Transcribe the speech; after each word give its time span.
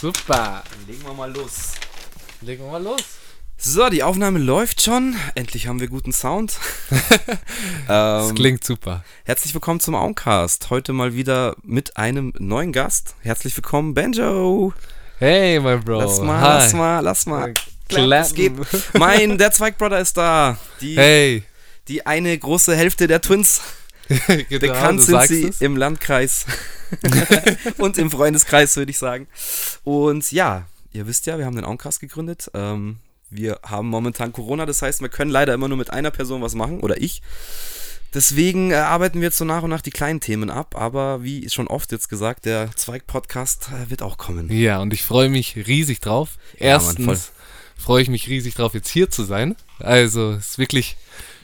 Super. 0.00 0.62
Legen 0.86 1.02
wir 1.04 1.14
mal 1.14 1.32
los. 1.34 1.72
Legen 2.42 2.64
wir 2.64 2.72
mal 2.72 2.82
los. 2.82 3.00
So, 3.58 3.88
die 3.88 4.02
Aufnahme 4.02 4.38
läuft 4.38 4.82
schon. 4.82 5.16
Endlich 5.34 5.66
haben 5.66 5.80
wir 5.80 5.88
guten 5.88 6.12
Sound. 6.12 6.58
Das 7.88 8.28
ähm, 8.30 8.34
klingt 8.34 8.64
super. 8.64 9.04
herzlich 9.24 9.54
willkommen 9.54 9.78
zum 9.80 9.94
Auncast. 9.94 10.70
Heute 10.70 10.92
mal 10.92 11.14
wieder 11.14 11.54
mit 11.62 11.96
einem 11.96 12.32
neuen 12.38 12.72
Gast. 12.72 13.14
Herzlich 13.20 13.56
willkommen, 13.56 13.94
Benjo. 13.94 14.72
Hey, 15.18 15.60
mein 15.60 15.82
Bro. 15.84 16.00
Lass 16.00 16.20
mal, 16.20 16.40
Hi. 16.40 16.48
lass 16.58 16.72
mal, 16.72 17.00
lass 17.00 17.26
mal. 17.26 17.54
Geht. 17.88 18.52
Mein, 18.94 19.38
der 19.38 19.52
Zweigbrother 19.52 20.00
ist 20.00 20.16
da. 20.16 20.58
Die, 20.80 20.96
Hey. 20.96 21.44
die 21.88 22.04
eine 22.06 22.36
große 22.36 22.74
Hälfte 22.74 23.06
der 23.06 23.20
Twins. 23.22 23.60
genau, 24.48 24.60
Bekannt 24.60 25.02
sind 25.02 25.22
sie 25.22 25.44
es. 25.48 25.60
im 25.60 25.76
Landkreis 25.76 26.46
und 27.78 27.98
im 27.98 28.10
Freundeskreis, 28.10 28.76
würde 28.76 28.90
ich 28.90 28.98
sagen. 28.98 29.26
Und 29.84 30.30
ja, 30.32 30.66
ihr 30.92 31.06
wisst 31.06 31.26
ja, 31.26 31.38
wir 31.38 31.46
haben 31.46 31.56
den 31.56 31.64
Auncast 31.64 32.00
gegründet. 32.00 32.50
Ähm, 32.54 32.98
wir 33.30 33.58
haben 33.64 33.88
momentan 33.88 34.32
Corona, 34.32 34.66
das 34.66 34.82
heißt, 34.82 35.00
wir 35.00 35.08
können 35.08 35.30
leider 35.30 35.54
immer 35.54 35.68
nur 35.68 35.76
mit 35.76 35.90
einer 35.90 36.10
Person 36.10 36.42
was 36.42 36.54
machen, 36.54 36.80
oder 36.80 37.00
ich. 37.00 37.22
Deswegen 38.14 38.70
äh, 38.70 38.76
arbeiten 38.76 39.20
wir 39.20 39.26
jetzt 39.26 39.38
so 39.38 39.44
nach 39.44 39.62
und 39.62 39.70
nach 39.70 39.82
die 39.82 39.90
kleinen 39.90 40.20
Themen 40.20 40.48
ab, 40.48 40.74
aber 40.76 41.22
wie 41.22 41.50
schon 41.50 41.66
oft 41.66 41.92
jetzt 41.92 42.08
gesagt, 42.08 42.44
der 42.44 42.70
Zweig-Podcast 42.74 43.68
äh, 43.72 43.90
wird 43.90 44.02
auch 44.02 44.16
kommen. 44.16 44.50
Ja, 44.50 44.80
und 44.80 44.94
ich 44.94 45.02
freue 45.02 45.28
mich 45.28 45.56
riesig 45.66 46.00
drauf. 46.00 46.38
Ja, 46.58 46.78
Mann. 46.78 46.96
Erstens 46.96 47.32
freue 47.76 48.02
ich 48.02 48.08
mich 48.08 48.28
riesig 48.28 48.54
drauf, 48.54 48.74
jetzt 48.74 48.88
hier 48.88 49.10
zu 49.10 49.24
sein. 49.24 49.56
Also, 49.80 50.32
es 50.32 50.50
ist 50.50 50.58
wirklich 50.58 50.96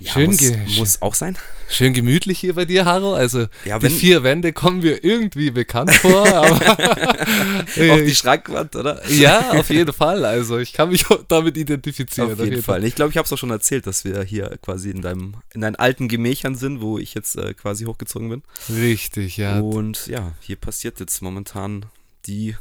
Ja, 0.02 0.12
schön, 0.12 0.26
muss, 0.26 0.76
muss 0.76 1.02
auch 1.02 1.14
sein. 1.14 1.36
schön 1.68 1.92
gemütlich 1.92 2.38
hier 2.38 2.54
bei 2.54 2.64
dir, 2.64 2.84
Haro. 2.84 3.14
Also, 3.14 3.46
Ja, 3.64 3.78
die 3.78 3.88
vier 3.88 4.22
Wände 4.22 4.52
kommen 4.52 4.80
mir 4.80 5.02
irgendwie 5.04 5.50
bekannt 5.50 5.92
vor, 5.92 6.26
Auf 6.48 7.68
die 7.76 8.14
Schrankwand, 8.14 8.76
oder? 8.76 9.00
ja, 9.10 9.52
auf 9.52 9.70
jeden 9.70 9.92
Fall. 9.92 10.24
Also, 10.24 10.58
ich 10.58 10.72
kann 10.72 10.90
mich 10.90 11.04
damit 11.28 11.56
identifizieren. 11.56 12.32
Auf 12.32 12.40
jeden 12.40 12.62
Fall. 12.62 12.84
Ich 12.84 12.94
glaube, 12.94 13.10
ich 13.10 13.16
habe 13.16 13.26
es 13.26 13.32
auch 13.32 13.38
schon 13.38 13.50
erzählt, 13.50 13.86
dass 13.86 14.04
wir 14.04 14.22
hier 14.22 14.58
quasi 14.62 14.90
in 14.90 15.02
deinem, 15.02 15.34
in 15.54 15.60
deinen 15.60 15.76
alten 15.76 16.08
Gemächern 16.08 16.54
sind, 16.54 16.80
wo 16.80 16.98
ich 16.98 17.14
jetzt 17.14 17.36
äh, 17.36 17.54
quasi 17.54 17.84
hochgezogen 17.84 18.28
bin. 18.28 18.42
Richtig, 18.68 19.36
ja. 19.36 19.60
Und 19.60 20.06
ja, 20.06 20.32
hier 20.40 20.56
passiert 20.56 21.00
jetzt 21.00 21.22
momentan 21.22 21.86
die, 22.26 22.56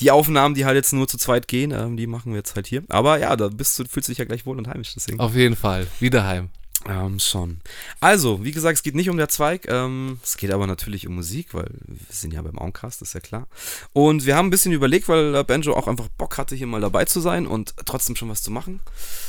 die 0.00 0.10
Aufnahmen, 0.10 0.54
die 0.54 0.64
halt 0.64 0.76
jetzt 0.76 0.92
nur 0.92 1.08
zu 1.08 1.18
zweit 1.18 1.48
gehen, 1.48 1.70
ähm, 1.70 1.96
die 1.96 2.06
machen 2.06 2.32
wir 2.32 2.38
jetzt 2.38 2.54
halt 2.54 2.66
hier. 2.66 2.82
Aber 2.88 3.18
ja, 3.18 3.34
da 3.36 3.48
bist 3.48 3.78
du, 3.78 3.84
fühlst 3.84 4.08
du 4.08 4.12
dich 4.12 4.18
ja 4.18 4.24
gleich 4.24 4.46
wohl 4.46 4.58
und 4.58 4.68
heimisch, 4.68 4.94
deswegen. 4.94 5.20
Auf 5.20 5.34
jeden 5.34 5.56
Fall. 5.56 5.86
Wiederheim. 6.00 6.50
Ähm, 6.88 7.20
schon. 7.20 7.60
Also, 8.00 8.44
wie 8.44 8.52
gesagt, 8.52 8.76
es 8.78 8.82
geht 8.82 8.94
nicht 8.94 9.08
um 9.08 9.16
der 9.16 9.28
Zweig, 9.28 9.66
ähm, 9.68 10.18
es 10.22 10.36
geht 10.36 10.50
aber 10.50 10.66
natürlich 10.66 11.06
um 11.06 11.14
Musik, 11.14 11.54
weil 11.54 11.70
wir 11.86 11.98
sind 12.10 12.32
ja 12.32 12.42
beim 12.42 12.58
Auncast, 12.58 13.02
ist 13.02 13.14
ja 13.14 13.20
klar. 13.20 13.46
Und 13.92 14.26
wir 14.26 14.36
haben 14.36 14.48
ein 14.48 14.50
bisschen 14.50 14.72
überlegt, 14.72 15.08
weil 15.08 15.34
äh, 15.34 15.44
Benjo 15.44 15.74
auch 15.74 15.86
einfach 15.86 16.08
Bock 16.08 16.38
hatte, 16.38 16.56
hier 16.56 16.66
mal 16.66 16.80
dabei 16.80 17.04
zu 17.04 17.20
sein 17.20 17.46
und 17.46 17.74
trotzdem 17.84 18.16
schon 18.16 18.28
was 18.28 18.42
zu 18.42 18.50
machen. 18.50 18.80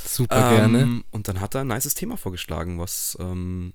Super 0.06 0.56
gerne. 0.56 0.82
Ähm, 0.82 1.04
und 1.12 1.28
dann 1.28 1.42
hat 1.42 1.56
er 1.56 1.62
ein 1.62 1.68
nices 1.68 1.94
Thema 1.94 2.18
vorgeschlagen, 2.18 2.80
was 2.80 3.18
ähm, 3.20 3.74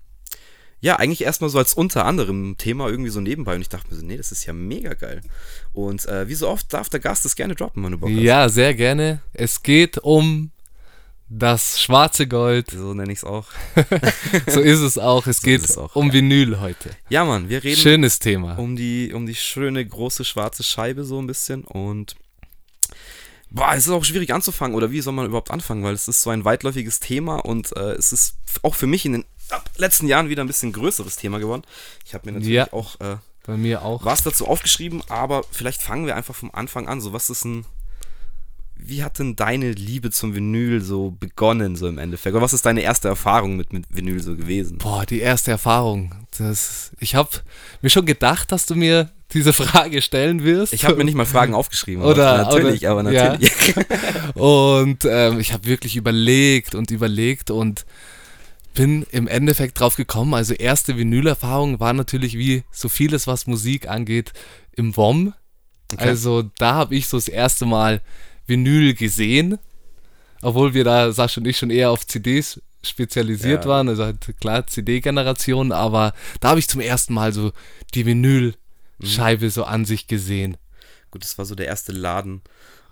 ja 0.81 0.97
eigentlich 0.97 1.23
erstmal 1.23 1.51
so 1.51 1.59
als 1.59 1.75
unter 1.75 2.05
anderem 2.05 2.57
Thema 2.59 2.89
irgendwie 2.89 3.11
so 3.11 3.21
nebenbei. 3.21 3.55
Und 3.55 3.61
ich 3.61 3.69
dachte 3.69 3.91
mir 3.91 4.01
so, 4.01 4.05
nee, 4.05 4.17
das 4.17 4.33
ist 4.33 4.45
ja 4.47 4.53
mega 4.53 4.95
geil. 4.95 5.21
Und 5.73 6.07
äh, 6.07 6.29
wie 6.29 6.35
so 6.35 6.49
oft 6.49 6.73
darf 6.73 6.89
der 6.89 7.01
Gast 7.01 7.25
das 7.25 7.37
gerne 7.37 7.55
droppen, 7.55 7.85
wenn 7.85 7.93
du 7.93 7.99
Bock 7.99 8.11
Ja, 8.11 8.49
sehr 8.49 8.75
gerne. 8.75 9.21
Es 9.33 9.63
geht 9.63 9.99
um 9.99 10.51
das 11.31 11.81
schwarze 11.81 12.27
Gold. 12.27 12.71
So 12.71 12.95
nenne 12.95 13.13
ich 13.13 13.19
es 13.19 13.25
auch. 13.25 13.47
So 14.49 14.61
ist 14.61 14.81
es 14.81 14.97
auch. 14.99 15.27
Es 15.27 15.43
geht 15.43 15.63
ist 15.63 15.71
es 15.71 15.79
auch, 15.79 15.95
um 15.97 16.13
Vinyl 16.13 16.61
heute. 16.61 16.91
Ja, 17.09 17.25
Mann, 17.25 17.49
wir 17.49 17.63
reden 17.63 17.81
Schönes 17.81 18.19
Thema. 18.19 18.59
um 18.59 18.77
die, 18.77 19.13
um 19.13 19.27
die 19.27 19.35
schöne 19.35 19.85
große 19.87 20.25
schwarze 20.25 20.63
Scheibe 20.63 21.05
so 21.05 21.21
ein 21.21 21.27
bisschen. 21.27 21.65
Und 21.65 22.17
boah, 23.51 23.73
es 23.75 23.87
ist 23.87 23.93
auch 23.93 24.05
schwierig 24.05 24.33
anzufangen. 24.33 24.75
Oder 24.77 24.91
wie 24.91 25.01
soll 25.01 25.13
man 25.13 25.27
überhaupt 25.27 25.51
anfangen? 25.51 25.85
Weil 25.85 25.95
es 25.95 26.09
ist 26.09 26.23
so 26.23 26.31
ein 26.31 26.45
weitläufiges 26.45 27.01
Thema 27.01 27.37
und 27.45 27.77
äh, 27.77 27.93
es 27.93 28.13
ist 28.13 28.37
auch 28.63 28.75
für 28.75 28.87
mich 28.87 29.05
in 29.05 29.13
den 29.13 29.25
letzten 29.77 30.07
Jahren 30.09 30.29
wieder 30.29 30.43
ein 30.45 30.49
bisschen 30.49 30.73
größeres 30.73 31.17
Thema 31.17 31.39
geworden. 31.39 31.63
Ich 32.07 32.15
habe 32.15 32.27
mir 32.27 32.33
natürlich 32.33 32.55
Ja. 32.55 32.73
auch 32.73 33.01
äh, 33.01 33.17
Bei 33.47 33.57
mir 33.57 33.83
auch. 33.83 34.05
was 34.05 34.23
dazu 34.23 34.47
aufgeschrieben, 34.47 35.03
aber 35.09 35.45
vielleicht 35.51 35.81
fangen 35.83 36.07
wir 36.07 36.17
einfach 36.17 36.35
vom 36.35 36.51
Anfang 36.55 36.89
an. 36.89 37.01
So, 37.01 37.13
was 37.13 37.31
ist 37.31 37.45
ein. 37.45 37.65
Wie 38.81 39.03
hat 39.03 39.19
denn 39.19 39.37
deine 39.37 39.73
Liebe 39.73 40.11
zum 40.11 40.35
Vinyl 40.35 40.81
so 40.81 41.11
begonnen, 41.11 41.77
so 41.77 41.89
im 41.89 41.99
Endeffekt? 41.99 42.35
Oder 42.35 42.45
was 42.45 42.53
ist 42.53 42.65
deine 42.65 42.81
erste 42.81 43.09
Erfahrung 43.09 43.57
mit, 43.57 43.73
mit 43.73 43.85
Vinyl 43.91 44.23
so 44.23 44.37
gewesen? 44.37 44.79
Boah, 44.79 45.05
die 45.05 45.21
erste 45.21 45.51
Erfahrung. 45.51 46.15
Das, 46.39 46.93
ich 47.01 47.15
habe 47.15 47.29
mir 47.83 47.91
schon 47.91 48.07
gedacht, 48.07 48.53
dass 48.53 48.67
du 48.67 48.75
mir 48.77 49.11
diese 49.33 49.53
Frage 49.53 50.01
stellen 50.01 50.43
wirst. 50.43 50.73
Ich 50.73 50.85
habe 50.85 50.97
mir 50.97 51.05
nicht 51.05 51.17
mal 51.17 51.27
Fragen 51.27 51.55
aufgeschrieben. 51.57 52.03
Oder- 52.05 52.39
natürlich, 52.45 52.83
oder- 52.83 52.91
aber 52.93 53.11
ja. 53.13 53.33
natürlich. 53.33 53.53
Und 54.37 55.05
ähm, 55.05 55.41
ich 55.41 55.53
habe 55.53 55.67
wirklich 55.67 55.97
überlegt 55.97 56.75
und 56.75 56.91
überlegt 56.91 57.51
und 57.51 57.85
bin 58.75 59.05
im 59.11 59.27
Endeffekt 59.27 59.81
drauf 59.81 59.97
gekommen. 59.97 60.35
Also 60.35 60.55
erste 60.55 60.97
Vinylerfahrung 60.97 61.81
war 61.81 61.93
natürlich 61.93 62.39
wie 62.39 62.63
so 62.71 62.89
vieles, 62.89 63.27
was 63.27 63.47
Musik 63.47 63.89
angeht, 63.89 64.33
im 64.77 64.97
WOM. 64.97 65.35
Also 65.97 66.45
da 66.59 66.75
habe 66.75 66.95
ich 66.95 67.09
so 67.09 67.17
das 67.17 67.29
erste 67.29 67.67
Mal 67.67 68.01
Vinyl 68.49 68.95
gesehen, 68.95 69.59
obwohl 70.43 70.75
wir 70.75 70.85
da, 70.85 71.13
Sascha 71.13 71.41
und 71.41 71.47
ich, 71.47 71.59
schon 71.59 71.71
eher 71.71 71.91
auf 71.91 72.07
CDs 72.07 72.61
spezialisiert 72.83 73.65
Ja. 73.65 73.71
waren, 73.71 73.89
also 73.89 74.05
halt 74.05 74.19
klar 74.41 74.67
CD-Generation, 74.67 75.73
aber 75.73 76.15
da 76.41 76.51
habe 76.51 76.61
ich 76.61 76.69
zum 76.69 76.81
ersten 76.81 77.13
Mal 77.13 77.33
so 77.33 77.53
die 77.95 78.07
Vinylscheibe 78.07 79.51
so 79.51 79.65
an 79.65 79.85
sich 79.85 80.07
gesehen. 80.07 80.57
Gut, 81.11 81.25
das 81.25 81.39
war 81.39 81.45
so 81.45 81.55
der 81.55 81.67
erste 81.67 81.93
Laden, 81.93 82.43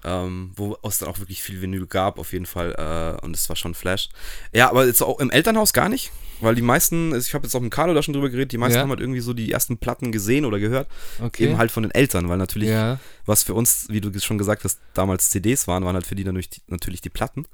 ähm, 0.04 0.52
wo 0.56 0.76
es 0.82 0.98
dann 0.98 1.08
auch 1.08 1.18
wirklich 1.18 1.42
viel 1.42 1.60
Vinyl 1.62 1.86
gab, 1.86 2.18
auf 2.18 2.32
jeden 2.32 2.46
Fall. 2.46 2.72
Äh, 2.72 3.24
und 3.24 3.36
es 3.36 3.48
war 3.48 3.56
schon 3.56 3.74
Flash. 3.74 4.08
Ja, 4.52 4.70
aber 4.70 4.86
jetzt 4.86 5.02
auch 5.02 5.20
im 5.20 5.30
Elternhaus 5.30 5.72
gar 5.72 5.88
nicht, 5.88 6.10
weil 6.40 6.54
die 6.54 6.62
meisten, 6.62 7.12
also 7.12 7.26
ich 7.26 7.34
habe 7.34 7.44
jetzt 7.46 7.54
auch 7.54 7.60
mit 7.60 7.72
Carlo 7.72 7.94
da 7.94 8.02
schon 8.02 8.14
drüber 8.14 8.28
geredet, 8.28 8.52
die 8.52 8.58
meisten 8.58 8.76
Ja. 8.76 8.82
haben 8.82 8.90
halt 8.90 9.00
irgendwie 9.00 9.20
so 9.20 9.32
die 9.32 9.50
ersten 9.52 9.78
Platten 9.78 10.12
gesehen 10.12 10.44
oder 10.44 10.58
gehört. 10.58 10.88
Okay. 11.22 11.44
Eben 11.44 11.58
halt 11.58 11.70
von 11.70 11.82
den 11.82 11.92
Eltern, 11.92 12.28
weil 12.28 12.38
natürlich, 12.38 12.68
Ja. 12.68 12.98
was 13.24 13.42
für 13.42 13.54
uns, 13.54 13.86
wie 13.88 14.00
du 14.00 14.18
schon 14.20 14.38
gesagt 14.38 14.64
hast, 14.64 14.78
damals 14.94 15.30
CDs 15.30 15.66
waren, 15.68 15.84
waren 15.84 15.94
halt 15.94 16.06
für 16.06 16.14
die 16.14 16.24
natürlich 16.24 16.50
die, 16.50 16.60
natürlich 16.68 17.00
die 17.00 17.10
Platten. 17.10 17.46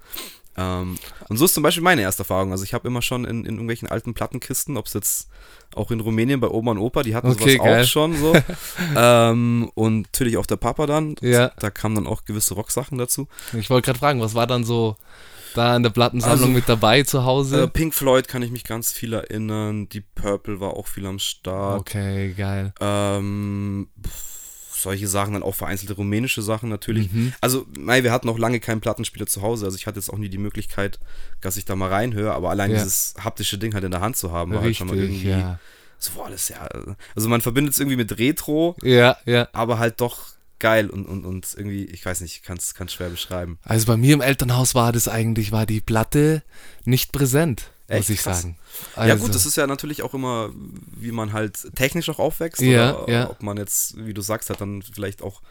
Ähm, 0.54 0.98
und 1.28 1.38
so 1.38 1.46
ist 1.46 1.54
zum 1.54 1.62
Beispiel 1.62 1.82
meine 1.82 2.02
erste 2.02 2.22
Erfahrung. 2.22 2.50
Also 2.52 2.64
ich 2.64 2.74
habe 2.74 2.86
immer 2.86 3.00
schon 3.00 3.24
in, 3.24 3.40
in 3.46 3.54
irgendwelchen 3.54 3.88
alten 3.88 4.12
Plattenkisten, 4.12 4.76
ob 4.76 4.84
es 4.86 4.92
jetzt 4.92 5.28
auch 5.74 5.90
in 5.90 6.00
Rumänien 6.00 6.40
bei 6.40 6.48
Oma 6.48 6.72
und 6.72 6.78
Opa, 6.78 7.02
die 7.02 7.14
hatten 7.14 7.28
Okay, 7.30 7.54
sowas 7.54 7.64
geil. 7.66 7.82
auch 7.82 7.86
schon 7.86 8.14
so. 8.18 8.34
ähm, 8.96 9.70
und 9.74 10.02
natürlich 10.02 10.36
auch 10.36 10.44
der 10.44 10.56
Papa 10.56 10.84
dann. 10.86 11.14
Ja. 11.22 11.52
Da 11.58 11.70
kamen 11.70 11.94
dann 11.94 12.06
auch 12.06 12.26
gewisse 12.26 12.52
Rocksachen 12.54 12.98
dazu. 12.98 13.28
Ich 13.58 13.70
wollte 13.70 13.86
gerade 13.86 13.98
fragen, 13.98 14.20
was 14.20 14.34
war 14.34 14.46
dann 14.46 14.64
so 14.64 14.96
da 15.52 15.76
in 15.76 15.82
der 15.82 15.90
Plattensammlung 15.90 16.40
Also, 16.40 16.52
mit 16.52 16.68
dabei 16.68 17.02
zu 17.02 17.18
Äh, 17.18 17.22
Hause? 17.22 17.68
Pink 17.68 17.94
Floyd 17.94 18.28
kann 18.28 18.42
ich 18.42 18.50
mich 18.50 18.64
ganz 18.64 18.92
viel 18.92 19.12
erinnern. 19.12 19.88
Deep 19.88 20.06
Purple 20.14 20.60
war 20.60 20.74
auch 20.76 20.86
viel 20.86 21.06
am 21.06 21.18
Start. 21.18 21.80
okay, 21.80 22.32
geil. 22.36 22.72
Ähm, 22.80 23.88
solche 24.74 25.06
Sachen, 25.06 25.34
dann 25.34 25.42
auch 25.44 25.54
vereinzelte 25.54 25.94
rumänische 25.94 26.42
Sachen 26.42 26.68
natürlich. 26.68 27.12
Mhm. 27.12 27.32
Also, 27.40 27.66
mei, 27.78 28.02
wir 28.02 28.10
hatten 28.12 28.26
noch 28.26 28.38
lange 28.38 28.58
keinen 28.58 28.80
Plattenspieler 28.80 29.26
zu 29.26 29.40
Hause. 29.42 29.64
Also 29.66 29.76
ich 29.76 29.86
hatte 29.86 29.98
jetzt 30.00 30.08
auch 30.10 30.18
nie 30.18 30.28
die 30.28 30.38
Möglichkeit, 30.38 30.98
dass 31.40 31.56
ich 31.56 31.64
da 31.64 31.76
mal 31.76 31.88
reinhöre, 31.88 32.32
aber 32.32 32.50
allein 32.50 32.70
Ja. 32.72 32.78
dieses 32.82 33.14
haptische 33.22 33.58
Ding 33.58 33.74
halt 33.74 33.84
in 33.84 33.92
der 33.92 34.00
Hand 34.00 34.16
zu 34.16 34.32
haben, 34.32 34.52
war 34.52 34.62
halt 34.62 34.76
schon 34.76 34.88
mal 34.88 34.98
Richtig, 34.98 35.24
irgendwie. 35.26 35.40
ja. 35.40 35.58
So, 35.98 36.12
boah, 36.16 36.28
das 36.28 36.48
ja. 36.48 36.68
Also 37.14 37.28
man 37.28 37.40
verbindet 37.42 37.74
es 37.74 37.78
irgendwie 37.80 37.96
mit 37.96 38.18
Retro, 38.18 38.74
Ja, 38.82 39.16
ja. 39.24 39.46
aber 39.52 39.78
halt 39.78 40.00
doch 40.00 40.18
geil 40.62 40.88
und, 40.88 41.04
und, 41.06 41.26
und 41.26 41.54
irgendwie, 41.54 41.84
ich 41.86 42.06
weiß 42.06 42.20
nicht, 42.20 42.36
ich 42.36 42.42
kann 42.42 42.56
es 42.56 42.92
schwer 42.92 43.10
beschreiben. 43.10 43.58
Also 43.64 43.86
bei 43.86 43.96
mir 43.96 44.14
im 44.14 44.20
Elternhaus 44.20 44.74
war 44.74 44.92
das 44.92 45.08
eigentlich, 45.08 45.50
war 45.50 45.66
die 45.66 45.80
Platte 45.80 46.42
nicht 46.84 47.12
präsent, 47.12 47.72
muss 47.88 47.98
Echt? 47.98 48.10
ich 48.10 48.20
Krass. 48.20 48.42
sagen. 48.42 48.58
ja 48.94 49.02
Also, 49.02 49.24
gut, 49.24 49.34
das 49.34 49.44
ist 49.44 49.56
ja 49.56 49.66
natürlich 49.66 50.02
auch 50.02 50.14
immer, 50.14 50.50
wie 50.96 51.10
man 51.10 51.32
halt 51.32 51.74
technisch 51.74 52.08
auch 52.08 52.20
aufwächst. 52.20 52.62
Ja, 52.62 52.96
oder 52.96 53.12
ja. 53.12 53.30
ob 53.30 53.42
man 53.42 53.56
jetzt, 53.56 53.96
wie 54.06 54.14
du 54.14 54.22
sagst, 54.22 54.50
halt 54.50 54.60
dann 54.60 54.82
vielleicht 54.82 55.20
auch 55.20 55.42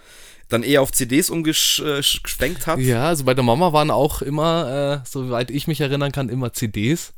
dann 0.48 0.64
eher 0.64 0.82
auf 0.82 0.94
CDs 0.94 1.30
umgeschwenkt 1.30 2.68
hat. 2.68 2.80
Ja, 2.80 3.08
also 3.10 3.26
bei 3.26 3.34
der 3.34 3.44
Mama 3.44 3.74
waren 3.74 3.92
auch 3.92 4.22
immer, 4.22 5.02
äh, 5.04 5.08
soweit 5.10 5.52
ich 5.52 5.68
mich 5.68 5.82
erinnern 5.82 6.12
kann, 6.14 6.30
immer 6.30 6.54
CDs 6.54 7.14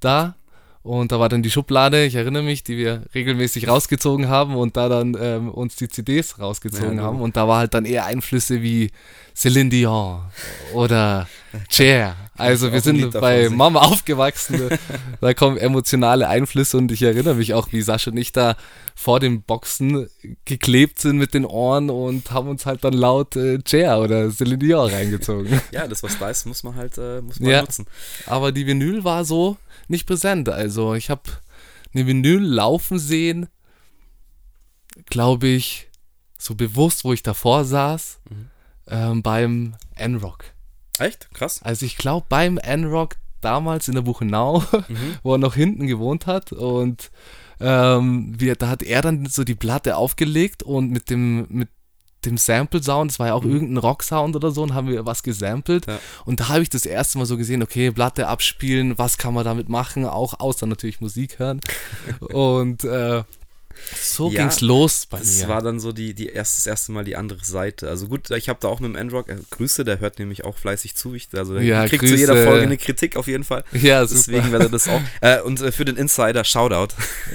da. 0.00 0.36
Und 0.86 1.10
da 1.10 1.18
war 1.18 1.28
dann 1.28 1.42
die 1.42 1.50
Schublade, 1.50 2.04
ich 2.04 2.14
erinnere 2.14 2.44
mich, 2.44 2.62
die 2.62 2.76
wir 2.76 3.02
regelmäßig 3.12 3.66
rausgezogen 3.66 4.28
haben 4.28 4.54
und 4.54 4.76
da 4.76 4.88
dann 4.88 5.16
ähm, 5.20 5.50
uns 5.50 5.74
die 5.74 5.88
CDs 5.88 6.38
rausgezogen 6.38 6.98
Ja, 6.98 7.02
haben. 7.02 7.20
Und 7.20 7.36
da 7.36 7.48
war 7.48 7.58
halt 7.58 7.74
dann 7.74 7.84
eher 7.84 8.04
Einflüsse 8.06 8.62
wie 8.62 8.92
Céline 9.36 9.68
Dion 9.68 10.20
oder 10.72 11.26
Cher. 11.68 12.14
Also 12.38 12.70
wir 12.70 12.82
sind 12.82 13.12
bei. 13.18 13.48
Mama 13.48 13.80
aufgewachsen. 13.80 14.68
da 15.22 15.32
kommen 15.32 15.56
emotionale 15.56 16.28
Einflüsse 16.28 16.76
und 16.76 16.92
ich 16.92 17.00
erinnere 17.02 17.36
mich 17.36 17.54
auch, 17.54 17.72
wie 17.72 17.80
Sascha 17.80 18.10
und 18.10 18.18
ich 18.18 18.30
da 18.30 18.56
vor 18.94 19.20
den 19.20 19.40
Boxen 19.40 20.06
geklebt 20.44 21.00
sind 21.00 21.16
mit 21.16 21.32
den 21.32 21.46
Ohren 21.46 21.88
und 21.88 22.30
haben 22.32 22.48
uns 22.48 22.66
halt 22.66 22.84
dann 22.84 22.92
laut 22.92 23.36
äh, 23.36 23.58
Cher 23.66 24.00
oder 24.02 24.30
Celine 24.30 24.58
Dion 24.58 24.90
reingezogen. 24.90 25.62
Ja, 25.72 25.86
das, 25.88 26.02
was 26.02 26.18
da 26.18 26.28
ist, 26.28 26.44
muss 26.44 26.62
man 26.62 26.74
halt 26.76 26.98
äh, 26.98 27.22
muss 27.22 27.40
man 27.40 27.50
Ja. 27.50 27.62
nutzen. 27.62 27.86
Aber 28.26 28.52
die 28.52 28.66
Vinyl 28.66 29.02
war 29.02 29.24
so 29.24 29.56
nicht 29.88 30.06
präsent. 30.06 30.48
Also 30.48 30.94
ich 30.94 31.10
habe 31.10 31.22
eine 31.94 32.06
Vinyl 32.06 32.40
laufen 32.42 32.98
sehen, 32.98 33.46
glaube 35.06 35.46
ich, 35.48 35.88
so 36.38 36.54
bewusst, 36.54 37.04
wo 37.04 37.12
ich 37.12 37.22
davor 37.22 37.64
saß, 37.64 38.20
ähm, 38.88 39.22
beim 39.22 39.74
N-Rock. 39.94 40.44
Echt? 40.98 41.32
Krass. 41.34 41.62
Also 41.62 41.86
ich 41.86 41.96
glaube 41.96 42.26
beim 42.28 42.58
N-Rock 42.58 43.16
damals 43.40 43.88
in 43.88 43.94
der 43.94 44.02
Buchenau, 44.02 44.60
Mhm. 44.88 45.16
wo 45.22 45.34
er 45.34 45.38
noch 45.38 45.54
hinten 45.54 45.86
gewohnt 45.86 46.26
hat 46.26 46.52
und 46.52 47.10
ähm, 47.60 48.34
wir, 48.38 48.54
da 48.56 48.68
hat 48.68 48.82
er 48.82 49.00
dann 49.02 49.26
so 49.26 49.42
die 49.44 49.54
Platte 49.54 49.96
aufgelegt 49.96 50.62
und 50.62 50.90
mit 50.90 51.08
dem, 51.10 51.46
mit 51.48 51.68
dem 52.24 52.36
Sample-Sound, 52.36 53.12
das 53.12 53.18
war 53.18 53.28
ja 53.28 53.34
auch 53.34 53.44
irgendein 53.44 53.76
Rock-Sound 53.76 54.34
oder 54.34 54.50
so, 54.50 54.62
und 54.62 54.74
haben 54.74 54.88
wir 54.88 55.06
was 55.06 55.22
gesampelt. 55.22 55.86
Mhm. 55.86 55.92
Ja. 55.92 55.98
Und 56.24 56.40
da 56.40 56.48
habe 56.48 56.62
ich 56.62 56.68
das 56.68 56.86
erste 56.86 57.18
Mal 57.18 57.26
so 57.26 57.36
gesehen, 57.36 57.62
okay, 57.62 57.90
Platte 57.90 58.28
abspielen, 58.28 58.98
was 58.98 59.18
kann 59.18 59.34
man 59.34 59.44
damit 59.44 59.68
machen, 59.68 60.04
auch 60.04 60.40
außer 60.40 60.66
natürlich 60.66 61.00
Musik 61.00 61.38
hören. 61.38 61.60
und 62.20 62.84
äh, 62.84 63.22
so 64.02 64.30
Ja, 64.30 64.42
ging's 64.42 64.60
los 64.60 65.06
bei 65.06 65.18
Das 65.18 65.38
mir. 65.40 65.48
war 65.48 65.62
dann 65.62 65.80
so 65.80 65.92
die, 65.92 66.14
die 66.14 66.28
erst, 66.28 66.58
das 66.58 66.66
erste 66.66 66.92
Mal 66.92 67.04
die 67.04 67.16
andere 67.16 67.44
Seite. 67.44 67.88
Also 67.88 68.06
gut, 68.08 68.30
ich 68.30 68.48
habe 68.48 68.58
da 68.60 68.68
auch 68.68 68.80
mit 68.80 68.90
dem 68.90 68.96
Endrock, 68.96 69.28
äh, 69.28 69.36
Grüße, 69.50 69.84
der 69.84 70.00
hört 70.00 70.18
nämlich 70.18 70.44
auch 70.44 70.56
fleißig 70.56 70.94
zu. 70.96 71.14
Ich, 71.14 71.28
also 71.34 71.54
der 71.54 71.62
Ja, 71.62 71.86
kriegt 71.86 72.00
Grüße. 72.00 72.14
zu 72.14 72.20
jeder 72.20 72.36
Folge 72.44 72.62
eine 72.62 72.76
Kritik 72.76 73.16
auf 73.16 73.26
jeden 73.26 73.44
Fall. 73.44 73.64
ja, 73.72 74.06
super. 74.06 74.20
Deswegen 74.26 74.52
werde 74.52 74.70
das 74.70 74.88
auch. 74.88 75.00
Äh, 75.20 75.40
und 75.40 75.60
äh, 75.60 75.72
für 75.72 75.84
den 75.84 75.96
Insider, 75.96 76.44
Shoutout. 76.44 76.94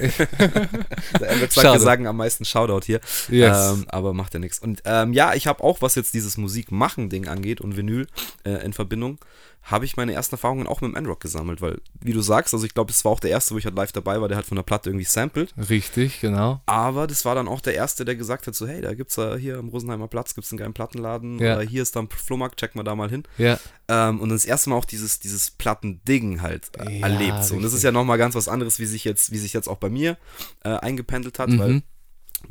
der 1.20 1.28
Endrock 1.30 1.52
sagt, 1.52 1.72
wir 1.72 1.80
sagen 1.80 2.06
am 2.06 2.16
meisten 2.16 2.44
Shoutout 2.44 2.84
hier. 2.86 3.00
Yes. 3.28 3.72
Ähm, 3.72 3.84
aber 3.88 4.12
macht 4.14 4.34
ja 4.34 4.40
nichts. 4.40 4.58
Und 4.58 4.82
ähm, 4.84 5.12
ja, 5.12 5.34
ich 5.34 5.46
habe 5.46 5.62
auch, 5.62 5.82
was 5.82 5.94
jetzt 5.94 6.14
dieses 6.14 6.36
Musikmachen-Ding 6.36 7.28
angeht 7.28 7.60
und 7.60 7.76
Vinyl 7.76 8.06
äh, 8.44 8.64
in 8.64 8.72
Verbindung, 8.72 9.18
habe 9.64 9.84
ich 9.84 9.96
meine 9.96 10.12
ersten 10.12 10.34
Erfahrungen 10.34 10.66
auch 10.66 10.80
mit 10.80 10.90
dem 10.90 10.96
Endrock 10.96 11.20
gesammelt, 11.20 11.60
weil, 11.62 11.80
wie 12.00 12.12
du 12.12 12.20
sagst, 12.20 12.52
also 12.52 12.66
ich 12.66 12.74
glaube, 12.74 12.90
es 12.90 13.04
war 13.04 13.12
auch 13.12 13.20
der 13.20 13.30
erste, 13.30 13.54
wo 13.54 13.58
ich 13.58 13.64
halt 13.64 13.76
live 13.76 13.92
dabei 13.92 14.20
war, 14.20 14.26
der 14.28 14.36
halt 14.36 14.46
von 14.46 14.56
der 14.56 14.64
Platte 14.64 14.90
irgendwie 14.90 15.04
sampled. 15.04 15.54
Richtig, 15.70 16.20
genau. 16.20 16.60
Aber 16.66 17.06
das 17.06 17.24
war 17.24 17.34
dann 17.36 17.46
auch 17.46 17.60
der 17.60 17.74
Erste, 17.74 18.04
der 18.04 18.16
gesagt 18.16 18.46
hat, 18.48 18.54
so 18.56 18.66
hey, 18.66 18.80
da 18.80 18.92
gibt's 18.94 19.16
ja 19.16 19.36
hier 19.36 19.58
am 19.58 19.68
Rosenheimer 19.68 20.08
Platz, 20.08 20.34
gibt's 20.34 20.50
einen 20.50 20.58
geilen 20.58 20.74
Plattenladen, 20.74 21.38
Ja. 21.38 21.54
oder 21.56 21.64
hier 21.64 21.82
ist 21.82 21.94
da 21.94 22.00
ein 22.00 22.08
Flohmarkt, 22.08 22.58
check 22.58 22.74
mal 22.74 22.82
da 22.82 22.94
mal 22.96 23.08
hin. 23.08 23.22
Ja, 23.38 23.58
Ähm, 23.88 24.20
und 24.20 24.28
dann 24.30 24.36
das 24.36 24.44
erste 24.44 24.70
Mal 24.70 24.76
auch 24.76 24.84
dieses, 24.84 25.20
dieses 25.20 25.50
Plattending 25.52 26.42
halt 26.42 26.70
äh, 26.78 26.98
Ja, 26.98 27.06
erlebt. 27.06 27.44
So. 27.44 27.54
Und 27.56 27.62
das 27.62 27.72
ist 27.72 27.82
ja 27.82 27.92
nochmal 27.92 28.18
ganz 28.18 28.34
was 28.34 28.48
anderes, 28.48 28.78
wie 28.78 28.86
sich 28.86 29.04
jetzt, 29.04 29.30
wie 29.32 29.38
sich 29.38 29.52
jetzt 29.52 29.68
auch 29.68 29.78
bei 29.78 29.88
mir 29.90 30.16
äh, 30.64 30.70
eingependelt 30.70 31.38
hat, 31.38 31.56
weil, 31.58 31.68
mhm. 31.74 31.82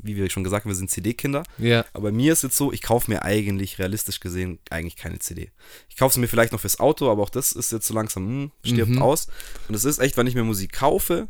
Wie 0.02 0.16
wir 0.16 0.30
schon 0.30 0.44
gesagt 0.44 0.66
haben, 0.66 0.72
wir 0.72 0.76
sind 0.76 0.90
CD-Kinder. 0.90 1.44
ja, 1.58 1.86
Aber 1.94 2.04
bei 2.06 2.12
mir 2.12 2.34
ist 2.34 2.44
jetzt 2.44 2.58
so, 2.58 2.72
ich 2.72 2.82
kaufe 2.82 3.10
mir 3.12 3.24
eigentlich, 3.24 3.80
realistisch 3.80 4.20
gesehen, 4.20 4.60
eigentlich 4.70 4.96
keine 4.96 5.20
CD. 5.20 5.52
Ich 5.90 5.98
kaufe 5.98 6.14
sie 6.14 6.20
mir 6.20 6.28
vielleicht 6.28 6.52
noch 6.54 6.60
fürs 6.60 6.80
Auto, 6.80 7.10
aber 7.12 7.24
auch 7.24 7.30
das 7.30 7.52
ist 7.52 7.72
jetzt 7.72 7.88
so 7.88 7.94
langsam, 7.94 8.24
hm, 8.28 8.52
stirbt 8.64 8.92
Mhm. 8.92 9.02
aus. 9.02 9.28
Und 9.68 9.76
es 9.76 9.86
ist 9.86 10.00
echt, 10.00 10.18
wenn 10.18 10.28
ich 10.28 10.36
mir 10.36 10.44
Musik 10.44 10.74
kaufe, 10.74 11.28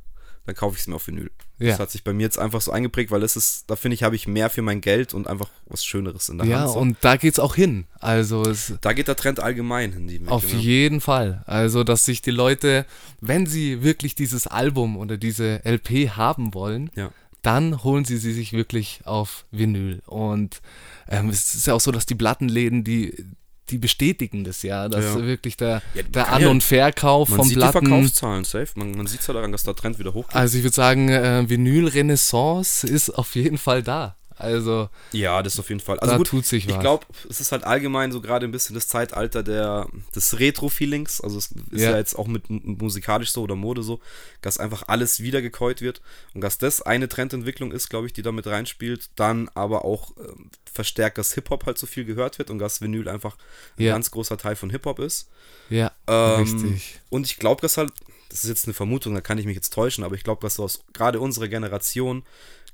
dann 0.47 0.55
kaufe 0.55 0.73
ich 0.75 0.81
es 0.81 0.87
mir 0.87 0.95
auf 0.95 1.05
Vinyl. 1.05 1.29
Ja. 1.59 1.69
Das 1.69 1.79
hat 1.79 1.91
sich 1.91 2.03
bei 2.03 2.13
mir 2.13 2.23
jetzt 2.23 2.39
einfach 2.39 2.61
so 2.61 2.71
eingeprägt, 2.71 3.11
weil 3.11 3.21
das 3.21 3.35
ist, 3.35 3.65
da 3.69 3.75
finde 3.75 3.93
ich, 3.93 4.01
habe 4.01 4.15
ich 4.15 4.27
mehr 4.27 4.49
für 4.49 4.63
mein 4.63 4.81
Geld 4.81 5.13
und 5.13 5.27
einfach 5.27 5.47
was 5.67 5.85
Schöneres 5.85 6.29
in 6.29 6.39
der 6.39 6.47
ja, 6.47 6.59
Hand. 6.61 6.71
So. 6.71 6.79
und 6.79 6.97
da 7.01 7.15
geht's 7.17 7.37
auch 7.37 7.53
hin. 7.53 7.85
Also 7.99 8.41
es, 8.41 8.73
da 8.81 8.93
geht 8.93 9.07
der 9.07 9.15
Trend 9.15 9.39
allgemein 9.39 9.93
hin. 9.93 10.07
Die 10.07 10.19
Auf 10.27 10.41
Entwicklung. 10.41 10.61
jeden 10.63 11.01
Fall. 11.01 11.43
Also, 11.45 11.83
dass 11.83 12.05
sich 12.05 12.23
die 12.23 12.31
Leute, 12.31 12.87
wenn 13.19 13.45
sie 13.45 13.83
wirklich 13.83 14.15
dieses 14.15 14.47
Album 14.47 14.97
oder 14.97 15.17
diese 15.17 15.61
LP 15.63 16.09
haben 16.15 16.55
wollen, 16.55 16.89
Ja. 16.95 17.11
Dann 17.41 17.83
holen 17.83 18.05
sie 18.05 18.17
sie 18.17 18.33
sich 18.33 18.53
wirklich 18.53 19.01
auf 19.05 19.45
Vinyl. 19.51 20.01
Und 20.05 20.61
ähm, 21.09 21.29
es 21.29 21.55
ist 21.55 21.67
ja 21.67 21.73
auch 21.73 21.81
so, 21.81 21.91
dass 21.91 22.05
die 22.05 22.15
Plattenläden, 22.15 22.83
die, 22.83 23.25
die 23.69 23.77
bestätigen 23.77 24.43
das 24.43 24.61
ja, 24.63 24.88
dass 24.89 25.05
Ja. 25.05 25.25
wirklich 25.25 25.57
der, 25.57 25.81
Ja, 25.93 26.03
der 26.03 26.31
An- 26.33 26.45
und 26.47 26.63
Verkauf 26.63 27.29
Man 27.29 27.38
von 27.38 27.47
sieht 27.47 27.55
die 27.57 27.59
Platten. 27.61 27.88
Verkaufszahlen 27.88 28.43
safe. 28.43 28.67
Man, 28.75 28.91
man 28.91 29.07
sieht 29.07 29.21
es 29.21 29.27
ja 29.27 29.33
daran, 29.33 29.51
dass 29.51 29.63
der 29.63 29.75
Trend 29.75 29.97
wieder 29.97 30.13
hochgeht. 30.13 30.35
Also 30.35 30.57
ich 30.57 30.63
würde 30.63 30.75
sagen, 30.75 31.09
äh, 31.09 31.45
Vinyl-Renaissance 31.49 32.85
ist 32.88 33.09
auf 33.09 33.35
jeden 33.35 33.57
Fall 33.57 33.81
da. 33.83 34.17
Also 34.37 34.89
Ja, 35.11 35.41
das 35.43 35.59
auf 35.59 35.69
jeden 35.69 35.81
Fall. 35.81 35.99
Also 35.99 36.11
da 36.13 36.17
gut, 36.17 36.27
tut 36.27 36.45
sich 36.45 36.67
was. 36.67 36.73
ich 36.75 36.79
glaube, 36.79 37.05
es 37.29 37.39
ist 37.41 37.51
halt 37.51 37.63
allgemein 37.63 38.11
so 38.11 38.21
gerade 38.21 38.45
ein 38.45 38.51
bisschen 38.51 38.73
das 38.73 38.87
Zeitalter 38.87 39.43
der, 39.43 39.87
des 40.15 40.39
Retro-Feelings. 40.39 41.21
Also 41.21 41.37
es 41.37 41.51
ist 41.51 41.81
ja. 41.81 41.91
Ja. 41.91 41.97
jetzt 41.97 42.15
auch 42.15 42.27
mit 42.27 42.49
musikalisch 42.49 43.31
so 43.31 43.41
oder 43.43 43.55
Mode 43.55 43.83
so, 43.83 43.99
dass 44.41 44.57
einfach 44.57 44.83
alles 44.87 45.21
wiedergekäut 45.21 45.81
wird 45.81 46.01
und 46.33 46.41
dass 46.41 46.57
das 46.57 46.81
eine 46.81 47.07
Trendentwicklung 47.09 47.71
ist, 47.71 47.89
glaube 47.89 48.07
ich, 48.07 48.13
die 48.13 48.21
da 48.21 48.31
mit 48.31 48.47
reinspielt. 48.47 49.09
Dann 49.15 49.49
aber 49.53 49.85
auch 49.85 50.11
ähm, 50.17 50.49
verstärkt, 50.71 51.17
dass 51.17 51.33
Hip-Hop 51.33 51.65
halt 51.65 51.77
so 51.77 51.85
viel 51.87 52.05
gehört 52.05 52.39
wird 52.39 52.49
und 52.49 52.59
dass 52.59 52.81
Vinyl 52.81 53.09
einfach 53.09 53.35
ein 53.77 53.83
Ja. 53.83 53.93
ganz 53.93 54.11
großer 54.11 54.37
Teil 54.37 54.55
von 54.55 54.69
Hip-Hop 54.69 54.99
ist. 54.99 55.29
ja, 55.69 55.91
Ähm, 56.07 56.41
richtig. 56.41 56.99
Und 57.09 57.25
ich 57.25 57.37
glaube, 57.37 57.61
dass 57.61 57.77
halt, 57.77 57.91
das 58.29 58.43
ist 58.45 58.49
jetzt 58.49 58.65
eine 58.65 58.73
Vermutung, 58.73 59.13
da 59.13 59.19
kann 59.21 59.37
ich 59.37 59.45
mich 59.45 59.55
jetzt 59.55 59.73
täuschen, 59.73 60.05
aber 60.05 60.15
ich 60.15 60.23
glaube, 60.23 60.41
dass 60.41 60.55
so 60.55 60.63
aus 60.63 60.83
gerade 60.93 61.19
unserer 61.19 61.49
Generation, 61.49 62.23